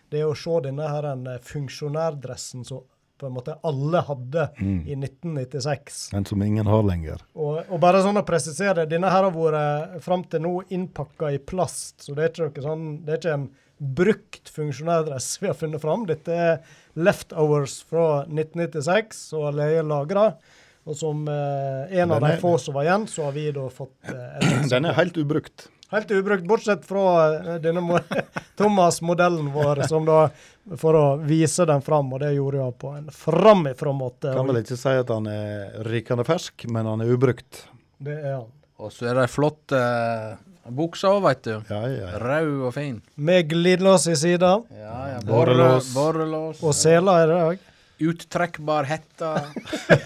Det 0.10 0.22
å 0.26 0.36
se 0.38 0.60
denne 0.68 0.86
her 0.90 1.07
en 1.14 1.28
eh, 1.28 1.40
funksjonærdressen 1.41 2.65
som 2.65 2.84
på 3.15 3.30
en 3.30 3.32
måte 3.38 3.53
alle 3.64 4.02
hadde 4.03 4.49
Mm. 4.60 4.82
i 4.88 4.95
1996. 4.99 6.10
Den 6.11 6.26
som 6.26 6.41
ingen 6.44 6.68
har 6.68 6.84
lenger. 6.84 7.22
Og, 7.34 7.61
og 7.70 7.80
bare 7.80 8.02
sånn 8.03 8.20
å 8.20 8.26
presisere, 8.28 8.84
denne 8.91 9.07
her 9.07 9.24
har 9.24 9.32
vært 9.32 10.02
fram 10.03 10.26
til 10.28 10.41
nå 10.44 10.52
innpakka 10.76 11.30
i 11.32 11.38
plast, 11.40 12.02
så 12.03 12.15
det 12.15 12.26
er 12.26 12.49
ikke 12.49 12.65
sånn, 12.65 13.06
det 13.06 13.14
er 13.15 13.22
ikke 13.22 13.38
en 13.38 13.48
brukt 13.77 14.49
funksjonærdress 14.49 15.41
vi 15.41 15.47
har 15.47 15.57
funnet 15.57 15.81
fram. 15.81 16.06
Dette 16.07 16.35
er 16.35 16.60
leftovers 16.95 17.81
fra 17.89 18.23
1996 18.23 19.26
og 19.39 19.56
leie 19.57 19.84
lagra. 19.85 20.30
Og 20.85 20.97
som 20.97 21.23
eh, 21.27 21.97
en 21.97 22.11
av 22.14 22.22
de 22.22 22.35
få 22.41 22.57
som 22.61 22.76
var 22.77 22.85
igjen, 22.85 23.07
så 23.10 23.27
har 23.27 23.34
vi 23.34 23.47
da 23.53 23.65
fått 23.73 24.11
eh, 24.11 24.68
Den 24.73 24.85
er 24.85 24.97
helt 24.99 25.18
ubrukt. 25.18 25.68
Helt 25.89 26.11
ubrukt, 26.14 26.45
bortsett 26.45 26.85
fra 26.85 27.06
eh, 27.34 27.56
denne 27.64 28.02
Thomas-modellen 28.60 29.49
vår, 29.53 29.81
som 29.89 30.06
da 30.06 30.27
for 30.77 30.97
å 30.97 31.06
vise 31.26 31.65
den 31.65 31.81
fram, 31.85 32.14
og 32.14 32.22
det 32.22 32.35
gjorde 32.35 32.61
jeg 32.61 32.77
på 32.81 32.93
en 32.93 33.10
framifrå 33.14 33.95
måte. 33.97 34.34
Kan 34.34 34.49
vel 34.49 34.61
ikke 34.61 34.77
si 34.77 34.93
at 35.02 35.14
han 35.14 35.30
er 35.30 35.81
rykende 35.89 36.26
fersk, 36.27 36.68
men 36.69 36.89
han 36.89 37.02
er 37.02 37.14
ubrukt. 37.14 37.65
Det 37.97 38.18
er 38.22 38.38
han. 38.38 38.52
Og 38.77 38.93
så 38.93 39.10
er 39.10 39.23
det 39.23 39.31
flott... 39.34 39.64
uh, 39.73 40.35
bukser 40.74 41.12
òg, 41.14 41.22
veit 41.28 41.44
du. 41.46 41.54
Rød 42.26 42.52
og 42.68 42.74
fin. 42.74 43.02
Med 43.18 43.48
glidelås 43.52 44.08
i 44.10 44.16
sida. 44.18 44.56
Ja, 44.74 45.00
ja. 45.14 45.20
Borrelås. 45.28 45.92
Borrelås. 45.94 46.62
Og 46.66 46.74
seler 46.76 47.24
er 47.24 47.32
det 47.32 47.40
òg. 47.46 47.72
Uttrekkbar 48.06 48.84
hette. 48.90 49.30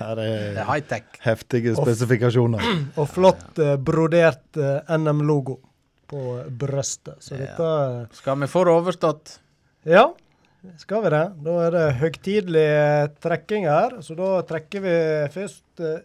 Her 0.00 0.14
Det 0.16 0.26
er 0.26 0.60
er 0.60 0.64
high-tech. 0.70 1.04
heftige 1.24 1.74
spesifikasjoner. 1.76 2.62
Og 2.96 3.08
flott 3.12 3.58
eh, 3.60 3.74
brodert 3.76 4.56
eh, 4.60 4.96
NM-logo. 4.96 5.58
på 6.06 6.20
brøstet. 6.54 7.16
Så 7.18 7.34
dette 7.34 8.06
Skal 8.14 8.38
vi 8.38 8.46
få 8.46 8.60
det 8.64 8.72
overstått? 8.78 9.32
Ja, 9.84 10.04
skal 10.78 11.02
vi 11.02 11.10
det? 11.10 11.24
Da 11.42 11.54
er 11.66 11.70
det 11.74 11.86
høytidelig 11.98 12.62
eh, 12.62 13.08
trekking 13.22 13.66
her. 13.66 13.96
Så 14.06 14.14
da 14.14 14.28
trekker 14.46 14.84
vi 14.84 14.94
først 15.34 15.82
eh, 15.82 15.98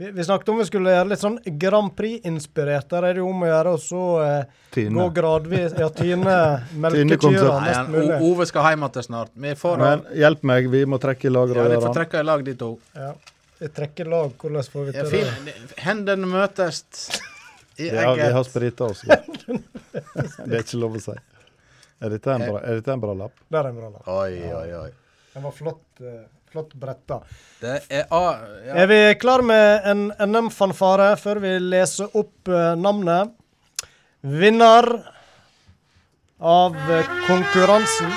vi, 0.00 0.10
vi 0.16 0.24
snakket 0.24 0.48
om 0.52 0.58
vi 0.60 0.64
skulle 0.68 0.92
gjøre 0.94 1.08
litt 1.12 1.20
sånn 1.20 1.34
Grand 1.60 1.92
Prix-inspirert. 1.98 2.86
Der 2.92 3.06
er 3.10 3.16
det 3.18 3.20
jo 3.22 3.26
om 3.28 3.42
å 3.44 3.48
gjøre 3.50 3.74
å 3.76 3.80
så 3.82 4.04
eh, 4.24 4.86
gå 4.96 5.08
gradvis 5.18 5.74
Ja, 5.78 5.90
Tine 5.92 6.36
melkekyra. 6.84 7.56
Mest 7.66 7.90
mulig. 7.92 8.14
O- 8.16 8.30
Ove 8.32 8.46
skal 8.48 8.70
hjem 8.70 8.86
igjen 8.88 9.06
snart. 9.10 9.34
Vi 9.46 9.52
får 9.60 9.82
Men 9.84 10.06
hjelp 10.22 10.46
meg, 10.52 10.70
vi 10.72 10.80
må 10.88 11.00
trekke 11.02 11.28
i 11.28 11.34
lag. 11.34 11.52
Ja, 11.56 11.66
de 11.74 11.80
får 11.84 11.98
trekke 12.00 12.22
i 12.24 12.28
lag, 12.30 12.44
de 12.48 12.54
to. 12.64 12.70
Ja. 12.96 13.10
Vi 13.60 13.68
trekker 13.76 14.08
lag. 14.08 14.32
Hvordan 14.40 14.70
får 14.72 14.86
vi 14.88 14.94
Ja, 14.96 15.04
til 15.04 15.18
det? 15.20 15.34
fin. 15.52 15.74
Hendene 15.84 16.30
møtes 16.32 16.80
i 17.80 17.90
Ja, 17.92 18.14
vi 18.16 18.30
har 18.32 18.44
sprita 18.48 18.88
oss. 18.88 19.04
det 19.08 20.54
er 20.56 20.62
ikke 20.64 20.80
lov 20.80 20.96
å 20.96 21.02
si. 21.04 21.18
Er 22.00 22.14
dette 22.14 22.32
en 22.32 22.46
bra, 22.48 22.60
er 22.64 22.78
dette 22.80 22.92
en 22.96 23.00
bra 23.02 23.12
lapp? 23.26 23.36
Der 23.52 23.66
er 23.66 23.74
en 23.74 23.76
bra 23.76 23.90
lapp. 23.92 24.08
Oi, 24.08 24.38
oi, 24.48 24.68
oi. 24.80 24.90
Den 25.34 25.44
var 25.44 25.52
flott, 25.52 25.82
eh, 26.00 26.22
flott 26.50 26.74
bretta. 26.74 27.20
Det 27.60 27.76
er 27.88 28.08
A. 28.10 28.24
Ja. 28.66 28.74
Er 28.82 28.90
vi 28.90 28.98
klar 29.20 29.42
med 29.46 29.86
en 29.86 30.08
NM-fanfare 30.18 31.12
før 31.20 31.38
vi 31.44 31.54
leser 31.62 32.10
opp 32.18 32.50
uh, 32.50 32.74
navnet? 32.74 33.36
Vinner 34.20 34.88
av 36.40 36.76
eh, 36.90 37.06
konkurransen 37.26 38.10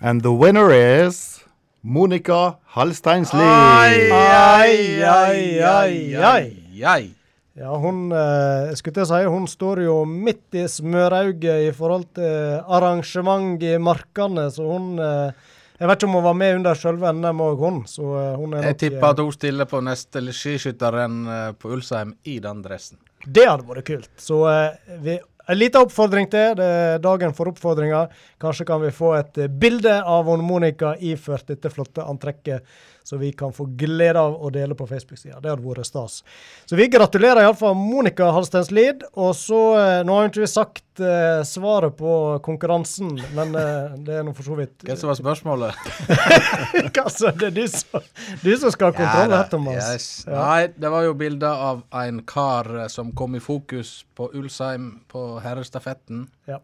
And 0.00 0.22
the 0.22 0.32
winner 0.32 0.72
is 0.72 1.44
Monica 1.82 2.58
Halsteinsli. 2.74 3.38
Ai, 3.38 4.10
ai, 4.10 5.02
ai, 5.02 5.60
ai, 5.62 6.14
ai. 6.14 6.82
ai. 6.84 7.21
Ja, 7.62 7.76
hun 7.78 8.10
eh, 8.10 8.72
skulle 8.74 8.96
til 8.96 9.04
å 9.04 9.08
si, 9.12 9.18
hun 9.30 9.44
står 9.46 9.84
jo 9.84 9.96
midt 10.08 10.56
i 10.58 10.64
smørauget 10.66 11.68
i 11.68 11.72
forhold 11.76 12.08
til 12.18 12.58
arrangement 12.66 13.62
i 13.62 13.76
markene, 13.78 14.48
så 14.50 14.66
hun 14.66 14.96
eh, 14.98 15.50
Jeg 15.78 15.88
vet 15.90 15.98
ikke 15.98 16.08
om 16.08 16.16
hun 16.18 16.26
var 16.26 16.34
med 16.38 16.56
under 16.56 16.78
selve 16.78 17.12
NM 17.14 17.40
òg, 17.42 17.62
hun. 17.62 17.78
Så 17.90 18.02
eh, 18.18 18.34
hun 18.38 18.52
er 18.54 18.66
Jeg 18.66 18.74
nok 18.74 18.82
tipper 18.82 19.06
at 19.08 19.22
hun 19.22 19.32
stiller 19.34 19.70
på 19.70 19.80
neste 19.82 20.24
skiskytterrenn 20.26 21.22
eh, 21.36 21.48
på 21.54 21.70
Ulsheim 21.76 22.16
i 22.26 22.40
den 22.42 22.66
dressen. 22.66 22.98
Det 23.22 23.46
hadde 23.46 23.68
vært 23.68 23.86
kult. 23.86 24.10
Så 24.18 24.42
eh, 24.50 24.98
vi, 25.02 25.16
en 25.46 25.58
liten 25.58 25.86
oppfordring 25.86 26.28
til. 26.30 26.54
Det 26.58 26.66
er 26.66 27.02
dagen 27.02 27.34
for 27.34 27.50
oppfordringer. 27.50 28.10
Kanskje 28.42 28.66
kan 28.68 28.82
vi 28.82 28.92
få 28.94 29.14
et 29.18 29.38
eh, 29.42 29.50
bilde 29.50 29.94
av 30.02 30.30
Monica 30.42 30.94
iført 30.98 31.50
dette 31.50 31.70
flotte 31.72 32.04
antrekket, 32.06 32.66
så 33.02 33.18
vi 33.20 33.32
kan 33.32 33.52
få 33.52 33.66
glede 33.78 34.20
av 34.20 34.36
å 34.38 34.50
dele 34.54 34.76
på 34.78 34.86
Facebook-sida. 34.86 35.40
Det 35.42 35.52
hadde 35.52 35.64
vært 35.64 35.88
stas. 35.88 36.20
Så 36.66 36.78
vi 36.78 36.88
gratulerer 36.92 37.42
iallfall 37.44 37.74
Monica 37.78 38.30
Halstenslid. 38.34 39.04
Og 39.12 39.34
så 39.36 39.60
eh, 39.78 39.98
Nå 40.06 40.16
har 40.16 40.26
jo 40.26 40.32
ikke 40.32 40.44
vi 40.44 40.50
sagt 40.50 41.02
eh, 41.02 41.42
svaret 41.46 41.96
på 41.98 42.14
konkurransen, 42.44 43.12
men 43.36 43.54
eh, 43.58 43.98
det 44.06 44.18
er 44.20 44.26
nå 44.26 44.34
for 44.36 44.46
så 44.46 44.58
vidt 44.58 44.86
Hva 44.86 44.96
som 44.98 45.12
var 45.12 45.20
spørsmålet? 45.20 45.82
Altså, 47.02 47.32
det 47.34 47.48
er 47.48 47.54
du 47.56 47.64
som, 47.66 48.04
du 48.44 48.50
som 48.60 48.70
skal 48.72 48.92
ha 48.92 48.94
kontroll 48.96 49.32
her, 49.34 49.46
Thomas. 49.50 49.88
Yes. 49.90 50.08
Ja. 50.28 50.36
Nei, 50.38 50.68
det 50.78 50.90
var 50.92 51.02
jo 51.06 51.16
bilder 51.18 51.64
av 51.70 51.82
en 52.02 52.20
kar 52.28 52.70
eh, 52.84 52.90
som 52.92 53.10
kom 53.16 53.34
i 53.36 53.42
fokus 53.42 54.02
på 54.16 54.30
Ulsheim 54.38 54.92
på 55.10 55.24
herrestafetten. 55.42 56.28
Ja. 56.50 56.60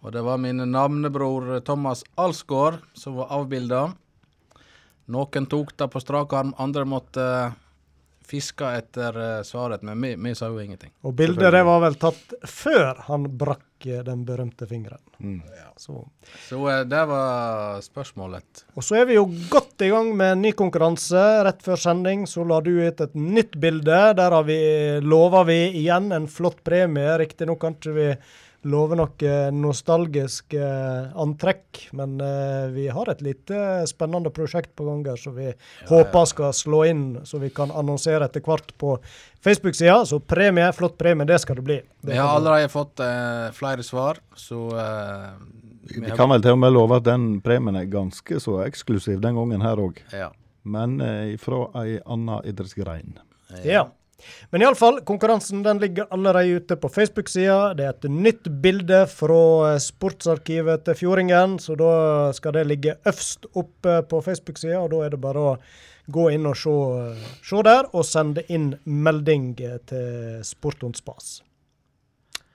Og 0.00 0.12
det 0.12 0.22
var 0.24 0.40
min 0.40 0.62
navnebror 0.72 1.56
eh, 1.56 1.64
Thomas 1.64 2.04
Alsgaard 2.20 2.80
som 2.94 3.18
var 3.20 3.32
avbilda. 3.36 3.90
Noen 5.10 5.48
tok 5.50 5.74
det 5.76 5.90
på 5.90 6.02
strak 6.02 6.32
arm, 6.38 6.54
andre 6.62 6.86
måtte 6.88 7.26
eh, 7.26 7.58
fiske 8.30 8.68
etter 8.78 9.38
eh, 9.38 9.42
svaret, 9.42 9.82
men 9.82 10.02
vi, 10.02 10.14
vi 10.16 10.34
sa 10.34 10.48
jo 10.50 10.60
ingenting. 10.62 10.92
Og 11.02 11.14
bildet 11.18 11.50
det 11.54 11.62
var 11.66 11.82
vel 11.82 11.96
tatt 12.00 12.34
før 12.46 13.02
han 13.08 13.26
brakk 13.40 13.88
eh, 13.88 14.02
den 14.06 14.22
berømte 14.28 14.68
fingeren. 14.70 15.02
Så. 15.80 16.04
Så 16.46 16.60
eh, 16.70 16.82
det 16.88 17.00
var 17.10 17.80
spørsmålet. 17.84 18.64
Og 18.78 18.86
så 18.86 19.00
er 19.00 19.08
vi 19.10 19.18
jo 19.18 19.26
godt 19.50 19.82
i 19.86 19.90
gang 19.92 20.12
med 20.16 20.36
en 20.36 20.44
ny 20.46 20.52
konkurranse. 20.58 21.24
Rett 21.46 21.64
før 21.66 21.80
sending 21.80 22.26
så 22.30 22.46
la 22.46 22.60
du 22.64 22.72
ut 22.78 23.02
et 23.02 23.18
nytt 23.18 23.58
bilde. 23.60 24.02
Der 24.20 24.36
har 24.36 24.46
vi, 24.46 24.60
lover 25.02 25.48
vi 25.50 25.60
igjen 25.82 26.12
en 26.14 26.30
flott 26.30 26.62
premie. 26.66 27.18
Riktignok 27.24 27.62
kan 27.64 27.78
ikke 27.78 27.96
vi 27.96 28.12
love 28.68 28.96
noe 28.98 29.34
nostalgisk 29.54 30.54
eh, 30.54 31.12
antrekk, 31.16 31.86
men 31.96 32.20
eh, 32.20 32.66
vi 32.74 32.88
har 32.92 33.08
et 33.08 33.22
lite 33.24 33.86
spennende 33.88 34.32
prosjekt 34.34 34.74
på 34.76 34.84
gang 34.84 35.04
her 35.08 35.20
som 35.20 35.36
vi 35.36 35.48
håper 35.88 36.28
skal 36.28 36.52
slå 36.56 36.82
inn, 36.90 37.04
så 37.24 37.40
vi 37.40 37.50
kan 37.54 37.72
annonsere 37.72 38.28
etter 38.28 38.44
hvert 38.44 38.74
på 38.80 38.98
Facebook-sida. 39.40 40.02
Så 40.06 40.20
premie, 40.20 40.68
flott 40.76 40.98
premie, 41.00 41.28
det 41.28 41.40
skal 41.40 41.60
det 41.60 41.66
bli. 41.68 41.78
Det 42.00 42.12
Vi 42.12 42.18
har 42.20 42.36
allerede 42.36 42.68
fått 42.72 43.00
eh, 43.00 43.48
flere 43.56 43.86
svar, 43.86 44.20
så 44.36 44.66
eh, 44.76 45.30
Vi 45.96 46.12
kan 46.16 46.30
vel 46.30 46.44
til 46.44 46.58
og 46.58 46.60
med 46.60 46.76
love 46.76 47.00
at 47.00 47.08
den 47.08 47.32
premien 47.44 47.80
er 47.80 47.88
ganske 47.90 48.40
så 48.40 48.60
eksklusiv 48.66 49.22
den 49.24 49.40
gangen 49.40 49.64
her 49.64 49.80
òg. 49.80 50.04
Ja. 50.12 50.28
Men 50.68 51.00
eh, 51.00 51.38
fra 51.40 51.64
ei 51.80 51.96
anna 52.04 52.42
idrettsgrein. 52.44 53.16
Ja. 53.64 53.88
Men 54.52 54.64
iallfall, 54.64 55.00
konkurransen 55.06 55.62
den 55.66 55.80
ligger 55.82 56.08
allerede 56.14 56.60
ute 56.60 56.76
på 56.80 56.90
Facebook-sida. 56.92 57.74
Det 57.78 57.86
er 57.86 57.94
et 57.94 58.08
nytt 58.10 58.48
bilde 58.62 59.04
fra 59.10 59.42
eh, 59.72 59.78
sportsarkivet 59.82 60.84
til 60.86 60.98
Fjordingen, 60.98 61.58
så 61.62 61.76
da 61.78 61.92
skal 62.36 62.56
det 62.58 62.66
ligge 62.70 62.96
øverst 63.04 63.48
oppe 63.54 64.00
på 64.10 64.22
Facebook-sida. 64.26 64.80
Og 64.80 64.90
da 64.94 65.04
er 65.06 65.14
det 65.14 65.22
bare 65.22 65.46
å 65.52 65.54
gå 66.10 66.26
inn 66.34 66.48
og 66.50 66.58
se, 66.58 66.74
se 67.46 67.62
der, 67.66 67.88
og 67.94 68.06
sende 68.08 68.44
inn 68.52 68.72
melding 68.84 69.52
eh, 69.64 69.78
til 69.90 70.42
Sportons 70.46 71.02
Spas. 71.02 71.38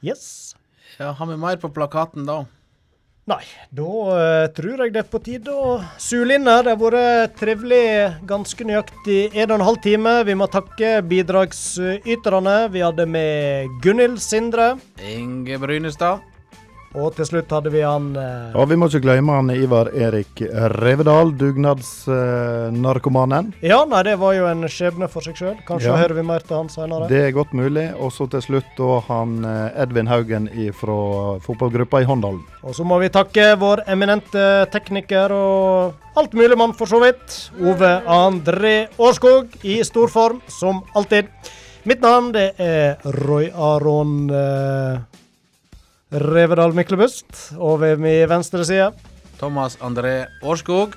Yes. 0.06 0.54
ja, 1.00 1.14
Har 1.18 1.26
vi 1.32 1.38
mer 1.40 1.58
på 1.58 1.72
plakaten 1.74 2.28
da? 2.28 2.44
Nei, 3.26 3.42
da 3.74 3.86
uh, 3.90 4.44
tror 4.54 4.84
jeg 4.84 4.92
det 4.94 5.00
er 5.02 5.08
på 5.10 5.18
tide 5.26 5.50
å 5.50 5.80
sule 5.98 6.36
inn 6.38 6.46
her. 6.46 6.60
Det 6.62 6.76
har 6.76 6.78
vært 6.78 7.34
trivelig 7.40 7.80
ganske 8.30 8.68
nøyaktig 8.70 9.18
en 9.34 9.50
og 9.50 9.56
en 9.56 9.66
halv 9.66 9.80
time. 9.82 10.14
Vi 10.28 10.36
må 10.38 10.46
takke 10.54 10.92
bidragsyterne. 11.10 12.56
Vi 12.70 12.86
hadde 12.86 13.10
med 13.10 13.74
Gunhild 13.82 14.22
Sindre. 14.22 14.76
Inge 15.02 15.58
Brynestad. 15.58 16.35
Og 16.96 17.12
til 17.18 17.26
slutt 17.28 17.52
hadde 17.52 17.68
vi 17.74 17.82
han 17.84 18.06
eh, 18.16 18.54
Og 18.56 18.70
vi 18.72 18.78
må 18.80 18.88
ikke 18.88 19.02
glemme 19.04 19.34
han 19.36 19.50
Ivar 19.52 19.90
Erik 19.92 20.40
Revedal, 20.80 21.34
dugnadsnarkomanen. 21.40 23.50
Ja, 23.66 23.82
nei, 23.90 24.02
det 24.08 24.14
var 24.22 24.34
jo 24.38 24.46
en 24.50 24.64
skjebne 24.72 25.08
for 25.12 25.22
seg 25.26 25.36
sjøl. 25.40 25.58
Kanskje 25.68 25.90
Ja. 25.92 25.98
hører 26.00 26.14
vi 26.16 26.24
mer 26.28 26.40
til 26.46 26.56
han 26.58 26.70
senere. 26.72 27.08
Det 27.12 27.22
er 27.28 27.32
godt 27.36 27.52
mulig. 27.54 27.90
Og 28.00 28.12
så 28.16 28.28
til 28.32 28.42
slutt 28.42 28.66
da 28.78 29.00
han 29.10 29.44
eh, 29.46 29.82
Edvin 29.84 30.08
Haugen 30.08 30.48
fra 30.74 30.96
fotballgruppa 31.44 32.02
i 32.02 32.06
Håndalen. 32.08 32.42
Og 32.64 32.76
så 32.76 32.84
må 32.88 33.00
vi 33.02 33.10
takke 33.10 33.56
vår 33.60 33.84
eminente 33.88 34.66
tekniker 34.72 35.32
og 35.36 35.94
alt 36.16 36.34
mulig 36.34 36.58
mann, 36.58 36.74
for 36.74 36.86
så 36.88 37.00
vidt. 37.04 37.52
Ove 37.60 38.02
André 38.08 38.88
Årskog 38.98 39.48
i 39.64 39.84
stor 39.84 40.08
form, 40.08 40.42
som 40.48 40.82
alltid. 40.96 41.26
Mitt 41.86 42.02
navn 42.02 42.32
det 42.34 42.54
er 42.58 42.96
Roy 43.28 43.50
Aron 43.54 44.30
eh, 44.34 44.98
Revedal 46.22 46.74
Myklebust. 46.76 47.28
Og 47.58 47.82
ved 47.82 47.98
min 48.02 48.30
venstre 48.30 48.66
side 48.66 48.92
Thomas 49.40 49.78
André 49.84 50.26
Årskog. 50.44 50.96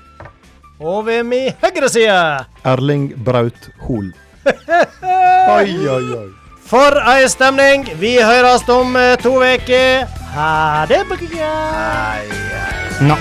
Og 0.79 1.05
ved 1.05 1.23
min 1.27 1.51
høyre 1.59 1.89
side 1.91 2.19
Erling 2.63 3.11
Braut 3.25 3.69
Hol. 3.83 4.13
Oi, 5.57 5.73
oi, 5.87 6.05
oi. 6.15 6.29
For 6.69 6.99
ei 7.09 7.25
stemning! 7.27 7.87
Vi 7.97 8.13
høres 8.21 8.67
om 8.69 8.93
eh, 8.95 9.15
to 9.23 9.33
uker. 9.41 10.05
Ha 10.35 10.85
det 10.91 11.01
bra! 11.09 11.51
Nå. 13.01 13.17